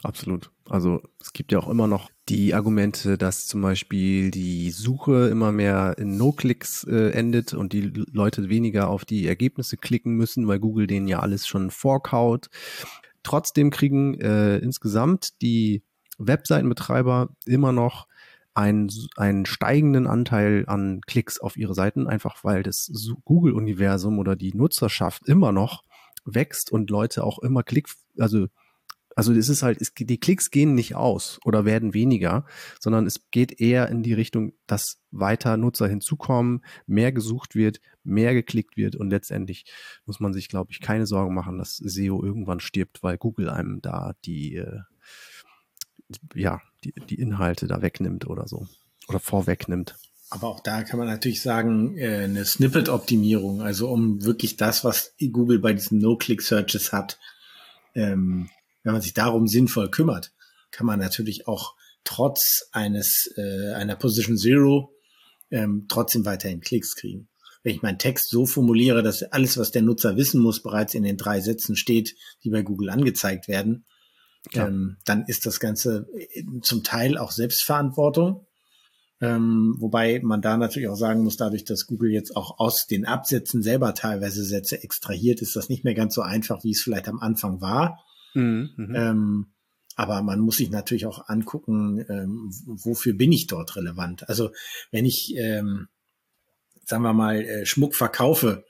Absolut. 0.02 0.50
Also 0.68 1.02
es 1.20 1.32
gibt 1.32 1.52
ja 1.52 1.58
auch 1.58 1.68
immer 1.68 1.86
noch 1.86 2.10
die 2.28 2.52
Argumente, 2.54 3.16
dass 3.16 3.46
zum 3.46 3.62
Beispiel 3.62 4.30
die 4.30 4.70
Suche 4.70 5.28
immer 5.28 5.52
mehr 5.52 5.96
in 5.98 6.16
No-Clicks 6.16 6.84
äh, 6.84 7.10
endet 7.10 7.54
und 7.54 7.72
die 7.72 7.82
Leute 7.82 8.48
weniger 8.48 8.88
auf 8.88 9.04
die 9.04 9.26
Ergebnisse 9.26 9.76
klicken 9.76 10.14
müssen, 10.14 10.48
weil 10.48 10.58
Google 10.58 10.86
denen 10.86 11.06
ja 11.06 11.20
alles 11.20 11.46
schon 11.46 11.70
vorkaut. 11.70 12.48
Trotzdem 13.22 13.70
kriegen 13.70 14.20
äh, 14.20 14.58
insgesamt 14.58 15.40
die 15.42 15.84
Webseitenbetreiber 16.18 17.30
immer 17.46 17.72
noch 17.72 18.06
einen, 18.54 18.90
einen 19.16 19.46
steigenden 19.46 20.06
Anteil 20.06 20.64
an 20.66 21.00
Klicks 21.06 21.40
auf 21.40 21.56
ihre 21.56 21.74
Seiten, 21.74 22.06
einfach 22.06 22.44
weil 22.44 22.62
das 22.62 22.90
Google-Universum 23.24 24.18
oder 24.18 24.36
die 24.36 24.54
Nutzerschaft 24.54 25.28
immer 25.28 25.52
noch 25.52 25.82
wächst 26.24 26.70
und 26.70 26.88
Leute 26.88 27.24
auch 27.24 27.40
immer 27.40 27.62
Klick, 27.62 27.88
also 28.18 28.46
also 29.16 29.32
es 29.32 29.48
ist 29.48 29.62
halt, 29.62 29.80
es, 29.80 29.92
die 29.94 30.18
Klicks 30.18 30.50
gehen 30.50 30.74
nicht 30.74 30.94
aus 30.96 31.38
oder 31.44 31.64
werden 31.64 31.94
weniger, 31.94 32.44
sondern 32.80 33.06
es 33.06 33.30
geht 33.30 33.60
eher 33.60 33.88
in 33.88 34.02
die 34.02 34.12
Richtung, 34.12 34.54
dass 34.66 34.98
weiter 35.10 35.56
Nutzer 35.56 35.86
hinzukommen, 35.86 36.64
mehr 36.86 37.12
gesucht 37.12 37.54
wird, 37.54 37.80
mehr 38.02 38.34
geklickt 38.34 38.76
wird 38.76 38.96
und 38.96 39.10
letztendlich 39.10 39.66
muss 40.04 40.20
man 40.20 40.32
sich, 40.32 40.48
glaube 40.48 40.72
ich, 40.72 40.80
keine 40.80 41.06
Sorgen 41.06 41.34
machen, 41.34 41.58
dass 41.58 41.76
SEO 41.76 42.22
irgendwann 42.24 42.60
stirbt, 42.60 43.02
weil 43.02 43.16
Google 43.16 43.50
einem 43.50 43.80
da 43.80 44.14
die, 44.24 44.56
äh, 44.56 44.80
ja, 46.34 46.60
die, 46.84 46.92
die 47.08 47.20
Inhalte 47.20 47.66
da 47.66 47.82
wegnimmt 47.82 48.26
oder 48.26 48.46
so 48.46 48.66
oder 49.08 49.20
vorwegnimmt. 49.20 49.96
Aber 50.30 50.48
auch 50.48 50.60
da 50.60 50.82
kann 50.82 50.98
man 50.98 51.06
natürlich 51.06 51.42
sagen, 51.42 51.96
äh, 51.96 52.24
eine 52.24 52.44
Snippet-Optimierung, 52.44 53.62
also 53.62 53.88
um 53.90 54.24
wirklich 54.24 54.56
das, 54.56 54.82
was 54.82 55.14
Google 55.32 55.58
bei 55.58 55.72
diesen 55.74 55.98
No-Click-Searches 55.98 56.92
hat, 56.92 57.18
ähm, 57.94 58.48
wenn 58.82 58.92
man 58.92 59.02
sich 59.02 59.14
darum 59.14 59.46
sinnvoll 59.46 59.90
kümmert, 59.90 60.32
kann 60.70 60.86
man 60.86 60.98
natürlich 60.98 61.46
auch 61.46 61.74
trotz 62.02 62.68
eines 62.72 63.30
äh, 63.36 63.72
einer 63.74 63.96
Position 63.96 64.36
Zero 64.36 64.92
ähm, 65.50 65.86
trotzdem 65.88 66.24
weiterhin 66.24 66.60
Klicks 66.60 66.96
kriegen. 66.96 67.28
Wenn 67.62 67.76
ich 67.76 67.82
meinen 67.82 67.98
Text 67.98 68.28
so 68.28 68.44
formuliere, 68.44 69.02
dass 69.02 69.22
alles, 69.22 69.56
was 69.56 69.70
der 69.70 69.82
Nutzer 69.82 70.16
wissen 70.16 70.40
muss, 70.40 70.62
bereits 70.62 70.94
in 70.94 71.02
den 71.02 71.16
drei 71.16 71.40
Sätzen 71.40 71.76
steht, 71.76 72.14
die 72.42 72.50
bei 72.50 72.62
Google 72.62 72.90
angezeigt 72.90 73.48
werden, 73.48 73.84
ja. 74.52 74.66
ähm, 74.66 74.96
dann 75.04 75.24
ist 75.26 75.46
das 75.46 75.60
Ganze 75.60 76.06
äh, 76.16 76.44
zum 76.62 76.82
Teil 76.82 77.18
auch 77.18 77.30
Selbstverantwortung. 77.30 78.46
Ähm, 79.20 79.76
wobei 79.78 80.20
man 80.22 80.42
da 80.42 80.56
natürlich 80.56 80.88
auch 80.88 80.96
sagen 80.96 81.22
muss, 81.22 81.36
dadurch, 81.36 81.64
dass 81.64 81.86
Google 81.86 82.10
jetzt 82.10 82.36
auch 82.36 82.58
aus 82.58 82.86
den 82.86 83.06
Absätzen 83.06 83.62
selber 83.62 83.94
teilweise 83.94 84.44
Sätze 84.44 84.82
extrahiert, 84.82 85.40
ist 85.40 85.56
das 85.56 85.68
nicht 85.68 85.84
mehr 85.84 85.94
ganz 85.94 86.14
so 86.14 86.22
einfach, 86.22 86.64
wie 86.64 86.72
es 86.72 86.82
vielleicht 86.82 87.08
am 87.08 87.20
Anfang 87.20 87.60
war. 87.60 88.04
Mhm, 88.34 88.70
mhm, 88.76 88.94
ähm, 88.94 89.46
aber 89.96 90.22
man 90.22 90.40
muss 90.40 90.56
sich 90.56 90.70
natürlich 90.70 91.06
auch 91.06 91.28
angucken, 91.28 92.04
ähm, 92.08 92.50
wofür 92.66 93.14
bin 93.14 93.32
ich 93.32 93.46
dort 93.46 93.76
relevant. 93.76 94.28
Also 94.28 94.50
wenn 94.90 95.06
ich, 95.06 95.34
ähm, 95.36 95.88
sagen 96.84 97.04
wir 97.04 97.12
mal, 97.12 97.40
äh, 97.40 97.64
Schmuck 97.64 97.94
verkaufe 97.94 98.64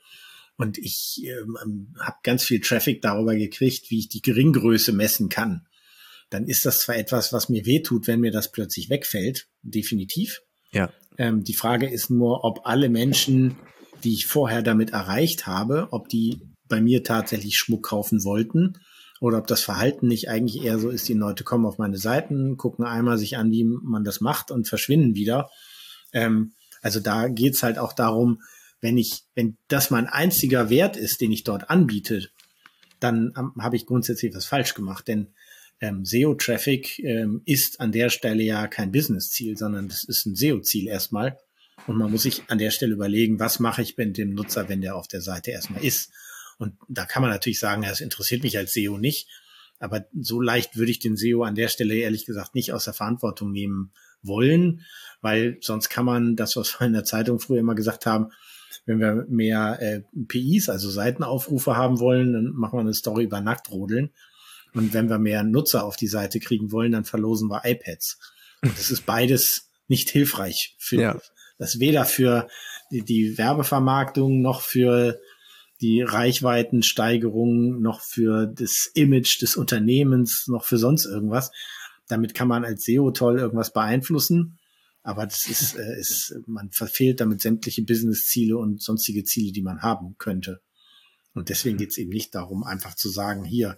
und 0.57 0.77
ich 0.77 1.23
ähm, 1.25 1.93
habe 1.99 2.17
ganz 2.23 2.43
viel 2.43 2.61
Traffic 2.61 3.01
darüber 3.01 3.35
gekriegt, 3.35 3.89
wie 3.89 3.99
ich 3.99 4.09
die 4.09 4.21
Geringgröße 4.21 4.93
messen 4.93 5.29
kann, 5.29 5.67
dann 6.29 6.45
ist 6.45 6.65
das 6.65 6.79
zwar 6.79 6.97
etwas, 6.97 7.33
was 7.33 7.49
mir 7.49 7.65
wehtut, 7.65 8.07
wenn 8.07 8.19
mir 8.19 8.31
das 8.31 8.51
plötzlich 8.51 8.89
wegfällt, 8.89 9.47
definitiv. 9.61 10.41
Ja. 10.71 10.91
Ähm, 11.17 11.43
die 11.43 11.53
Frage 11.53 11.89
ist 11.89 12.09
nur, 12.09 12.43
ob 12.43 12.65
alle 12.65 12.89
Menschen, 12.89 13.57
die 14.03 14.13
ich 14.13 14.27
vorher 14.27 14.61
damit 14.61 14.91
erreicht 14.91 15.47
habe, 15.47 15.89
ob 15.91 16.09
die 16.09 16.41
bei 16.67 16.81
mir 16.81 17.03
tatsächlich 17.03 17.57
Schmuck 17.57 17.83
kaufen 17.83 18.23
wollten 18.23 18.73
oder 19.21 19.37
ob 19.37 19.47
das 19.47 19.61
Verhalten 19.61 20.07
nicht 20.07 20.29
eigentlich 20.29 20.63
eher 20.63 20.79
so 20.79 20.89
ist, 20.89 21.07
die 21.07 21.13
Leute 21.13 21.43
kommen 21.43 21.65
auf 21.65 21.77
meine 21.77 21.97
Seiten, 21.97 22.57
gucken 22.57 22.85
einmal 22.85 23.17
sich 23.17 23.37
an, 23.37 23.51
wie 23.51 23.63
man 23.63 24.03
das 24.03 24.19
macht 24.19 24.51
und 24.51 24.67
verschwinden 24.67 25.15
wieder. 25.15 25.49
Ähm, 26.11 26.53
also 26.81 26.99
da 26.99 27.27
geht's 27.27 27.63
halt 27.63 27.77
auch 27.77 27.93
darum, 27.93 28.41
wenn 28.85 28.99
ich, 28.99 29.23
wenn 29.33 29.57
das 29.67 29.89
mein 29.89 30.05
einziger 30.05 30.69
Wert 30.69 30.95
ist, 30.95 31.19
den 31.19 31.31
ich 31.31 31.43
dort 31.43 31.71
anbiete, 31.71 32.29
dann 32.99 33.33
ähm, 33.35 33.53
habe 33.59 33.75
ich 33.75 33.87
grundsätzlich 33.87 34.35
was 34.35 34.45
falsch 34.45 34.75
gemacht. 34.75 35.07
Denn 35.07 35.33
ähm, 35.81 36.05
SEO-Traffic 36.05 36.99
ähm, 36.99 37.41
ist 37.45 37.81
an 37.81 37.91
der 37.91 38.11
Stelle 38.11 38.43
ja 38.43 38.67
kein 38.67 38.91
Business-Ziel, 38.91 39.57
sondern 39.57 39.87
das 39.87 40.03
ist 40.03 40.27
ein 40.27 40.35
SEO-Ziel 40.35 40.87
erstmal. 40.87 41.39
Und 41.87 41.97
man 41.97 42.11
muss 42.11 42.21
sich 42.21 42.43
an 42.47 42.59
der 42.59 42.69
Stelle 42.69 42.93
überlegen, 42.93 43.39
was 43.39 43.59
mache 43.59 43.81
ich 43.81 43.97
mit 43.97 44.19
dem 44.19 44.35
Nutzer, 44.35 44.69
wenn 44.69 44.81
der 44.81 44.95
auf 44.95 45.07
der 45.07 45.21
Seite 45.21 45.49
erstmal 45.49 45.83
ist. 45.83 46.11
Und 46.59 46.75
da 46.87 47.05
kann 47.05 47.23
man 47.23 47.31
natürlich 47.31 47.59
sagen, 47.59 47.81
das 47.81 48.01
interessiert 48.01 48.43
mich 48.43 48.55
als 48.55 48.73
SEO 48.73 48.99
nicht. 48.99 49.27
Aber 49.79 50.05
so 50.13 50.39
leicht 50.39 50.77
würde 50.77 50.91
ich 50.91 50.99
den 50.99 51.17
SEO 51.17 51.41
an 51.41 51.55
der 51.55 51.69
Stelle 51.69 51.95
ehrlich 51.95 52.27
gesagt 52.27 52.53
nicht 52.53 52.71
aus 52.71 52.85
der 52.85 52.93
Verantwortung 52.93 53.51
nehmen 53.51 53.93
wollen, 54.21 54.85
weil 55.21 55.57
sonst 55.61 55.89
kann 55.89 56.05
man 56.05 56.35
das, 56.35 56.55
was 56.55 56.79
wir 56.79 56.85
in 56.85 56.93
der 56.93 57.03
Zeitung 57.03 57.39
früher 57.39 57.59
immer 57.59 57.73
gesagt 57.73 58.05
haben, 58.05 58.31
wenn 58.85 58.99
wir 58.99 59.25
mehr 59.29 59.77
äh, 59.81 60.01
PIs, 60.27 60.69
also 60.69 60.89
Seitenaufrufe 60.89 61.75
haben 61.75 61.99
wollen, 61.99 62.33
dann 62.33 62.45
machen 62.53 62.77
wir 62.77 62.81
eine 62.81 62.93
Story 62.93 63.23
über 63.25 63.41
Nacktrodeln. 63.41 64.11
Und 64.73 64.93
wenn 64.93 65.09
wir 65.09 65.19
mehr 65.19 65.43
Nutzer 65.43 65.85
auf 65.85 65.95
die 65.95 66.07
Seite 66.07 66.39
kriegen 66.39 66.71
wollen, 66.71 66.91
dann 66.91 67.05
verlosen 67.05 67.49
wir 67.49 67.61
iPads. 67.63 68.19
Und 68.61 68.77
das 68.77 68.91
ist 68.91 69.05
beides 69.05 69.69
nicht 69.87 70.09
hilfreich 70.09 70.75
für 70.79 71.01
ja. 71.01 71.21
das 71.57 71.79
weder 71.79 72.05
für 72.05 72.47
die, 72.91 73.03
die 73.03 73.37
Werbevermarktung 73.37 74.41
noch 74.41 74.61
für 74.61 75.19
die 75.81 76.01
Reichweitensteigerung, 76.01 77.81
noch 77.81 78.01
für 78.01 78.47
das 78.47 78.89
Image 78.93 79.41
des 79.41 79.55
Unternehmens, 79.55 80.45
noch 80.47 80.63
für 80.63 80.77
sonst 80.77 81.05
irgendwas. 81.05 81.51
Damit 82.07 82.33
kann 82.33 82.47
man 82.47 82.63
als 82.63 82.83
SEO 82.83 83.11
toll 83.11 83.39
irgendwas 83.39 83.73
beeinflussen. 83.73 84.57
Aber 85.05 85.27
das 85.27 85.47
ist, 85.47 85.75
äh, 85.75 85.99
ist, 85.99 86.35
man 86.47 86.71
verfehlt 86.71 87.19
damit 87.19 87.39
sämtliche 87.39 87.83
Business-Ziele 87.83 88.57
und 88.57 88.81
sonstige 88.81 89.23
Ziele, 89.23 89.51
die 89.51 89.61
man 89.61 89.83
haben 89.83 90.15
könnte. 90.17 90.61
Und 91.35 91.49
deswegen 91.49 91.77
geht 91.77 91.91
es 91.91 91.99
eben 91.99 92.09
nicht 92.09 92.33
darum, 92.33 92.63
einfach 92.63 92.95
zu 92.95 93.09
sagen, 93.09 93.43
hier, 93.45 93.77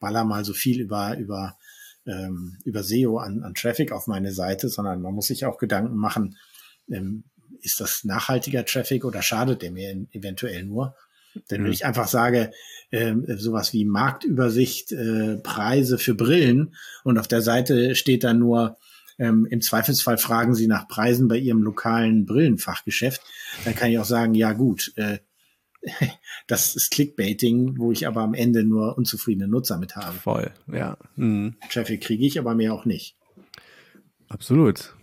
baller 0.00 0.24
mal 0.24 0.46
so 0.46 0.54
viel 0.54 0.80
über, 0.80 1.18
über, 1.18 1.58
ähm, 2.06 2.56
über 2.64 2.82
SEO 2.82 3.18
an, 3.18 3.42
an 3.42 3.52
Traffic 3.52 3.92
auf 3.92 4.06
meine 4.06 4.32
Seite, 4.32 4.70
sondern 4.70 5.02
man 5.02 5.12
muss 5.12 5.26
sich 5.26 5.44
auch 5.44 5.58
Gedanken 5.58 5.96
machen, 5.96 6.38
ähm, 6.90 7.24
ist 7.60 7.78
das 7.78 8.04
nachhaltiger 8.04 8.64
Traffic 8.64 9.04
oder 9.04 9.20
schadet 9.20 9.60
der 9.60 9.72
mir 9.72 10.06
eventuell 10.12 10.64
nur? 10.64 10.96
Denn 11.50 11.58
wenn 11.58 11.66
mhm. 11.66 11.72
ich 11.72 11.84
einfach 11.84 12.08
sage, 12.08 12.50
äh, 12.90 13.14
sowas 13.36 13.74
wie 13.74 13.84
Marktübersicht, 13.84 14.92
äh, 14.92 15.36
Preise 15.36 15.98
für 15.98 16.14
Brillen 16.14 16.74
und 17.04 17.18
auf 17.18 17.28
der 17.28 17.42
Seite 17.42 17.94
steht 17.94 18.24
dann 18.24 18.38
nur, 18.38 18.78
ähm, 19.22 19.46
im 19.48 19.60
Zweifelsfall 19.60 20.18
fragen 20.18 20.54
Sie 20.54 20.66
nach 20.66 20.88
Preisen 20.88 21.28
bei 21.28 21.36
Ihrem 21.36 21.62
lokalen 21.62 22.26
Brillenfachgeschäft, 22.26 23.22
dann 23.64 23.76
kann 23.76 23.90
ich 23.90 23.98
auch 23.98 24.04
sagen, 24.04 24.34
ja 24.34 24.52
gut, 24.52 24.92
äh, 24.96 25.18
das 26.48 26.74
ist 26.74 26.90
Clickbaiting, 26.90 27.78
wo 27.78 27.92
ich 27.92 28.06
aber 28.08 28.22
am 28.22 28.34
Ende 28.34 28.64
nur 28.64 28.98
unzufriedene 28.98 29.48
Nutzer 29.48 29.78
mit 29.78 29.94
habe. 29.94 30.16
Voll, 30.18 30.50
ja. 30.72 30.96
Mhm. 31.14 31.56
Traffic 31.70 32.02
kriege 32.02 32.26
ich, 32.26 32.38
aber 32.38 32.54
mehr 32.54 32.74
auch 32.74 32.84
nicht. 32.84 33.16
Absolut. 34.28 34.96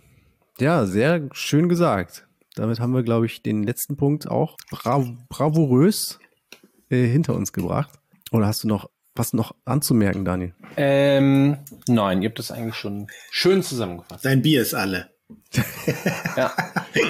Ja, 0.58 0.84
sehr 0.84 1.28
schön 1.32 1.68
gesagt. 1.68 2.26
Damit 2.56 2.78
haben 2.78 2.92
wir, 2.92 3.02
glaube 3.02 3.24
ich, 3.24 3.42
den 3.42 3.62
letzten 3.62 3.96
Punkt 3.96 4.28
auch 4.28 4.58
brav 4.70 5.08
bravourös 5.30 6.18
äh, 6.90 7.06
hinter 7.06 7.34
uns 7.34 7.52
gebracht. 7.52 7.98
Oder 8.32 8.46
hast 8.46 8.64
du 8.64 8.68
noch 8.68 8.90
was 9.20 9.34
noch 9.34 9.54
anzumerken, 9.66 10.24
Daniel? 10.24 10.54
Ähm, 10.78 11.58
nein, 11.86 12.22
ihr 12.22 12.30
habt 12.30 12.38
das 12.38 12.50
eigentlich 12.50 12.76
schon 12.76 13.08
schön 13.30 13.62
zusammengefasst. 13.62 14.24
Dein 14.24 14.40
Bier 14.40 14.62
ist 14.62 14.72
alle. 14.72 15.10
ja, 16.36 16.52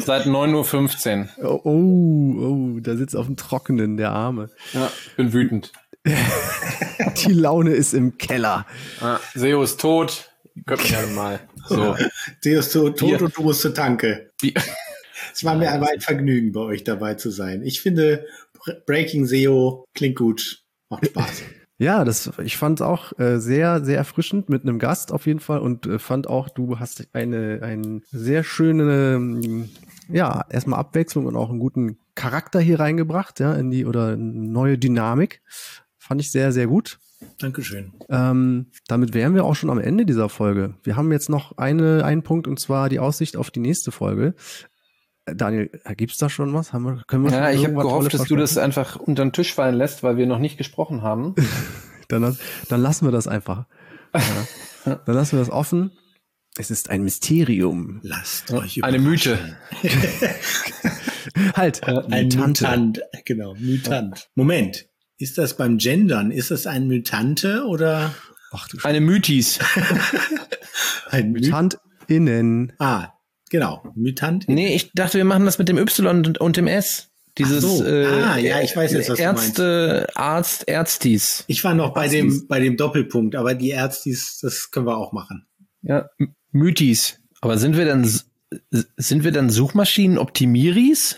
seit 0.00 0.26
9.15 0.26 1.38
Uhr. 1.38 1.64
Oh, 1.64 1.70
oh, 1.70 2.76
oh, 2.76 2.80
da 2.80 2.96
sitzt 2.96 3.14
auf 3.14 3.26
dem 3.26 3.36
Trockenen 3.36 3.96
der 3.96 4.10
Arme. 4.10 4.50
Ja, 4.72 4.90
bin 5.16 5.32
wütend. 5.32 5.72
Die 6.04 7.32
Laune 7.32 7.70
ist 7.74 7.94
im 7.94 8.18
Keller. 8.18 8.66
Ja, 9.00 9.20
Seo 9.34 9.62
ist 9.62 9.80
tot. 9.80 10.32
Können 10.66 10.82
wir 10.82 10.90
ja 10.90 11.06
mal. 11.14 11.40
So. 11.68 11.96
Deus 12.44 12.70
zu 12.70 12.90
tot 12.90 13.22
und 13.22 13.36
du 13.36 13.42
musst 13.42 13.60
zur 13.60 13.72
Tanke. 13.72 14.32
Es 15.32 15.44
war 15.44 15.54
mir 15.54 15.70
aber 15.70 15.90
ein 15.90 16.00
Vergnügen, 16.00 16.50
bei 16.50 16.60
euch 16.60 16.82
dabei 16.82 17.14
zu 17.14 17.30
sein. 17.30 17.62
Ich 17.62 17.80
finde, 17.80 18.26
Breaking 18.84 19.26
SEO 19.26 19.84
klingt 19.94 20.16
gut, 20.16 20.64
macht 20.88 21.06
Spaß. 21.06 21.42
Ja, 21.80 22.04
das, 22.04 22.30
ich 22.44 22.58
fand 22.58 22.82
auch 22.82 23.18
äh, 23.18 23.38
sehr, 23.38 23.82
sehr 23.82 23.96
erfrischend 23.96 24.50
mit 24.50 24.64
einem 24.64 24.78
Gast 24.78 25.12
auf 25.12 25.24
jeden 25.24 25.40
Fall 25.40 25.60
und 25.60 25.86
äh, 25.86 25.98
fand 25.98 26.28
auch, 26.28 26.50
du 26.50 26.78
hast 26.78 27.08
eine, 27.14 27.60
eine 27.62 28.02
sehr 28.10 28.44
schöne, 28.44 29.14
ähm, 29.14 29.70
ja, 30.10 30.44
erstmal 30.50 30.78
Abwechslung 30.78 31.24
und 31.24 31.36
auch 31.36 31.48
einen 31.48 31.58
guten 31.58 31.96
Charakter 32.14 32.60
hier 32.60 32.80
reingebracht, 32.80 33.40
ja, 33.40 33.54
in 33.54 33.70
die 33.70 33.86
oder 33.86 34.18
neue 34.18 34.76
Dynamik. 34.76 35.40
Fand 35.96 36.20
ich 36.20 36.30
sehr, 36.30 36.52
sehr 36.52 36.66
gut. 36.66 36.98
Dankeschön. 37.38 37.94
Ähm, 38.10 38.66
damit 38.86 39.14
wären 39.14 39.34
wir 39.34 39.46
auch 39.46 39.56
schon 39.56 39.70
am 39.70 39.78
Ende 39.78 40.04
dieser 40.04 40.28
Folge. 40.28 40.74
Wir 40.82 40.96
haben 40.96 41.10
jetzt 41.12 41.30
noch 41.30 41.56
eine, 41.56 42.04
einen 42.04 42.22
Punkt 42.22 42.46
und 42.46 42.60
zwar 42.60 42.90
die 42.90 42.98
Aussicht 42.98 43.38
auf 43.38 43.50
die 43.50 43.60
nächste 43.60 43.90
Folge. 43.90 44.34
Daniel, 45.34 45.70
gibt's 45.96 46.18
da 46.18 46.28
schon 46.28 46.52
was? 46.54 46.72
Haben 46.72 46.84
wir, 46.84 47.02
können 47.06 47.24
wir 47.24 47.32
ja, 47.32 47.50
ich 47.50 47.64
habe 47.64 47.74
gehofft, 47.74 48.14
dass 48.14 48.24
du 48.24 48.36
das 48.36 48.58
einfach 48.58 48.96
unter 48.96 49.24
den 49.24 49.32
Tisch 49.32 49.54
fallen 49.54 49.74
lässt, 49.74 50.02
weil 50.02 50.16
wir 50.16 50.26
noch 50.26 50.38
nicht 50.38 50.58
gesprochen 50.58 51.02
haben. 51.02 51.34
dann, 52.08 52.36
dann 52.68 52.82
lassen 52.82 53.06
wir 53.06 53.12
das 53.12 53.28
einfach. 53.28 53.66
Ja. 54.14 54.94
Dann 55.06 55.14
lassen 55.14 55.32
wir 55.32 55.40
das 55.40 55.50
offen. 55.50 55.92
Es 56.56 56.70
ist 56.70 56.90
ein 56.90 57.02
Mysterium. 57.02 58.00
Lasst 58.02 58.50
euch 58.50 58.82
Eine 58.82 58.98
Mythe. 58.98 59.38
halt. 61.54 61.82
Äh, 61.86 62.02
ein 62.10 62.24
Mutante. 62.24 62.64
Mutant. 62.64 63.00
Genau, 63.24 63.54
Mutant. 63.54 64.30
Moment. 64.34 64.86
Ist 65.18 65.38
das 65.38 65.56
beim 65.56 65.76
Gendern? 65.76 66.30
Ist 66.30 66.50
das 66.50 66.66
ein 66.66 66.88
Mutante 66.88 67.64
oder? 67.66 68.14
Ach, 68.52 68.66
du 68.68 68.78
Eine 68.82 69.00
Mythis. 69.00 69.60
ein 71.10 71.32
Mutant 71.32 71.78
innen. 72.08 72.72
Ah, 72.78 73.12
Genau, 73.50 73.82
Mutant. 73.96 74.48
Nee, 74.48 74.74
ich 74.74 74.92
dachte, 74.92 75.18
wir 75.18 75.24
machen 75.24 75.44
das 75.44 75.58
mit 75.58 75.68
dem 75.68 75.76
Y 75.76 76.06
und, 76.06 76.38
und 76.38 76.56
dem 76.56 76.66
S. 76.66 77.08
Dieses 77.36 77.62
so. 77.62 77.84
äh, 77.84 78.06
ah, 78.06 78.38
ja, 78.38 78.60
ich 78.60 78.74
weiß 78.74 78.92
jetzt, 78.92 79.08
was 79.08 79.18
Ärzte, 79.18 80.06
du 80.08 80.16
Arzt, 80.16 80.64
Ärztis. 80.68 81.44
Ich 81.46 81.62
war 81.62 81.74
noch 81.74 81.92
bei 81.94 82.08
dem 82.08 82.46
bei 82.48 82.60
dem 82.60 82.76
Doppelpunkt, 82.76 83.36
aber 83.36 83.54
die 83.54 83.70
Ärztis, 83.70 84.38
das 84.42 84.70
können 84.70 84.86
wir 84.86 84.96
auch 84.96 85.12
machen. 85.12 85.46
Ja, 85.82 86.08
Mythis. 86.50 87.20
Aber 87.40 87.56
sind 87.58 87.76
wir 87.76 87.84
dann 87.84 88.08
sind 88.96 89.24
wir 89.24 89.32
dann 89.32 89.50
Suchmaschinen-Optimiris? 89.50 91.16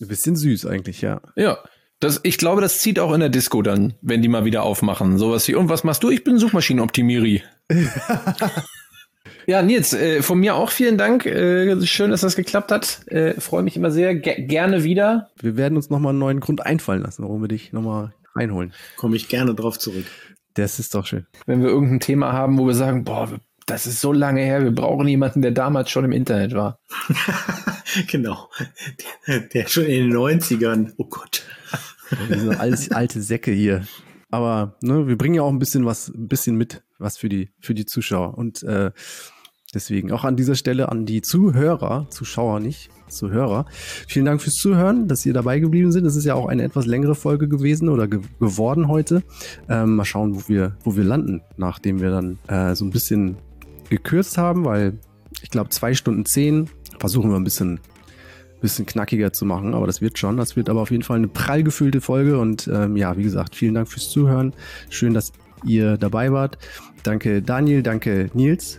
Ein 0.00 0.08
bisschen 0.08 0.36
süß 0.36 0.66
eigentlich, 0.66 1.00
ja. 1.00 1.20
Ja. 1.36 1.58
Das, 2.00 2.20
ich 2.24 2.36
glaube, 2.36 2.60
das 2.60 2.78
zieht 2.78 2.98
auch 2.98 3.12
in 3.12 3.20
der 3.20 3.28
Disco 3.28 3.62
dann, 3.62 3.94
wenn 4.02 4.22
die 4.22 4.28
mal 4.28 4.44
wieder 4.44 4.64
aufmachen. 4.64 5.18
Sowas 5.18 5.46
wie, 5.46 5.54
und 5.54 5.68
was 5.68 5.84
machst 5.84 6.02
du? 6.02 6.10
Ich 6.10 6.24
bin 6.24 6.38
Suchmaschinen-Optimiri. 6.38 7.44
Ja, 9.46 9.62
Nils, 9.62 9.92
äh, 9.92 10.22
von 10.22 10.38
mir 10.38 10.54
auch 10.54 10.70
vielen 10.70 10.98
Dank. 10.98 11.26
Äh, 11.26 11.84
schön, 11.86 12.10
dass 12.10 12.20
das 12.20 12.36
geklappt 12.36 12.70
hat. 12.70 13.00
Äh, 13.08 13.40
Freue 13.40 13.62
mich 13.62 13.76
immer 13.76 13.90
sehr. 13.90 14.14
Ge 14.14 14.42
gerne 14.42 14.84
wieder. 14.84 15.30
Wir 15.40 15.56
werden 15.56 15.76
uns 15.76 15.90
nochmal 15.90 16.10
einen 16.10 16.18
neuen 16.18 16.40
Grund 16.40 16.64
einfallen 16.64 17.02
lassen, 17.02 17.22
warum 17.22 17.42
wir 17.42 17.48
dich 17.48 17.72
nochmal 17.72 18.12
reinholen. 18.34 18.72
Komme 18.96 19.16
ich 19.16 19.28
gerne 19.28 19.54
drauf 19.54 19.78
zurück. 19.78 20.06
Das 20.54 20.78
ist 20.78 20.94
doch 20.94 21.06
schön. 21.06 21.26
Wenn 21.46 21.62
wir 21.62 21.68
irgendein 21.68 22.00
Thema 22.00 22.32
haben, 22.32 22.58
wo 22.58 22.66
wir 22.66 22.74
sagen, 22.74 23.04
boah, 23.04 23.28
das 23.66 23.86
ist 23.86 24.00
so 24.00 24.12
lange 24.12 24.42
her, 24.42 24.62
wir 24.62 24.72
brauchen 24.72 25.08
jemanden, 25.08 25.42
der 25.42 25.52
damals 25.52 25.90
schon 25.90 26.04
im 26.04 26.12
Internet 26.12 26.54
war. 26.54 26.78
genau. 28.10 28.48
Der, 29.26 29.40
der, 29.40 29.66
schon 29.68 29.84
in 29.84 30.10
den 30.10 30.16
90ern. 30.16 30.92
Oh 30.96 31.04
Gott. 31.04 31.44
Wir 32.28 32.38
sind 32.38 32.60
alles 32.60 32.90
alte 32.90 33.22
Säcke 33.22 33.52
hier. 33.52 33.86
Aber 34.30 34.76
ne, 34.80 35.06
wir 35.06 35.16
bringen 35.16 35.34
ja 35.34 35.42
auch 35.42 35.50
ein 35.50 35.58
bisschen 35.58 35.84
was, 35.84 36.08
ein 36.08 36.28
bisschen 36.28 36.56
mit, 36.56 36.82
was 36.98 37.16
für 37.18 37.28
die, 37.28 37.50
für 37.60 37.74
die 37.74 37.86
Zuschauer. 37.86 38.36
Und 38.36 38.62
äh, 38.62 38.90
deswegen 39.74 40.12
auch 40.12 40.24
an 40.24 40.36
dieser 40.36 40.54
Stelle 40.54 40.90
an 40.90 41.06
die 41.06 41.22
Zuhörer, 41.22 42.06
Zuschauer 42.10 42.60
nicht, 42.60 42.90
Zuhörer. 43.08 43.66
Vielen 44.08 44.24
Dank 44.24 44.40
fürs 44.40 44.54
Zuhören, 44.54 45.08
dass 45.08 45.26
ihr 45.26 45.32
dabei 45.32 45.60
geblieben 45.60 45.92
sind. 45.92 46.04
Das 46.04 46.16
ist 46.16 46.24
ja 46.24 46.34
auch 46.34 46.46
eine 46.46 46.62
etwas 46.62 46.86
längere 46.86 47.14
Folge 47.14 47.48
gewesen 47.48 47.88
oder 47.88 48.08
ge 48.08 48.20
geworden 48.40 48.88
heute. 48.88 49.22
Ähm, 49.68 49.96
mal 49.96 50.04
schauen, 50.04 50.34
wo 50.34 50.48
wir, 50.48 50.76
wo 50.82 50.96
wir 50.96 51.04
landen, 51.04 51.42
nachdem 51.56 52.00
wir 52.00 52.10
dann 52.10 52.38
äh, 52.48 52.74
so 52.74 52.84
ein 52.84 52.90
bisschen 52.90 53.36
gekürzt 53.90 54.38
haben, 54.38 54.64
weil 54.64 54.94
ich 55.42 55.50
glaube 55.50 55.70
zwei 55.70 55.94
Stunden 55.94 56.24
zehn 56.24 56.68
versuchen 56.98 57.30
wir 57.30 57.36
ein 57.36 57.44
bisschen 57.44 57.80
bisschen 58.60 58.86
knackiger 58.86 59.32
zu 59.32 59.44
machen, 59.44 59.74
aber 59.74 59.88
das 59.88 60.00
wird 60.00 60.18
schon. 60.18 60.36
Das 60.36 60.54
wird 60.54 60.68
aber 60.68 60.82
auf 60.82 60.92
jeden 60.92 61.02
Fall 61.02 61.16
eine 61.16 61.26
prall 61.26 61.64
gefüllte 61.64 62.00
Folge 62.00 62.38
und 62.38 62.70
ähm, 62.72 62.96
ja, 62.96 63.16
wie 63.16 63.24
gesagt, 63.24 63.56
vielen 63.56 63.74
Dank 63.74 63.88
fürs 63.88 64.08
Zuhören. 64.08 64.54
Schön, 64.88 65.14
dass 65.14 65.32
ihr 65.64 65.96
dabei 65.96 66.30
wart. 66.30 66.58
Danke 67.02 67.42
Daniel, 67.42 67.82
danke 67.82 68.30
Nils 68.34 68.78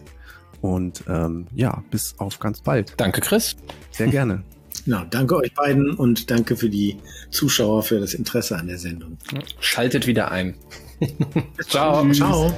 und 0.63 1.03
ähm, 1.09 1.45
ja, 1.53 1.83
bis 1.91 2.15
auf 2.19 2.39
ganz 2.39 2.61
bald. 2.61 2.93
Danke 2.95 3.19
Chris. 3.19 3.55
Sehr 3.91 4.07
gerne. 4.07 4.43
Ja, 4.85 5.05
danke 5.09 5.37
euch 5.37 5.53
beiden 5.53 5.91
und 5.91 6.29
danke 6.29 6.57
für 6.57 6.69
die 6.69 6.97
Zuschauer 7.29 7.83
für 7.83 8.01
das 8.01 8.13
Interesse 8.13 8.57
an 8.57 8.67
der 8.67 8.77
Sendung. 8.77 9.17
Schaltet 9.61 10.07
wieder 10.07 10.29
ein. 10.29 10.55
Ciao. 11.69 12.11
Ciao. 12.11 12.53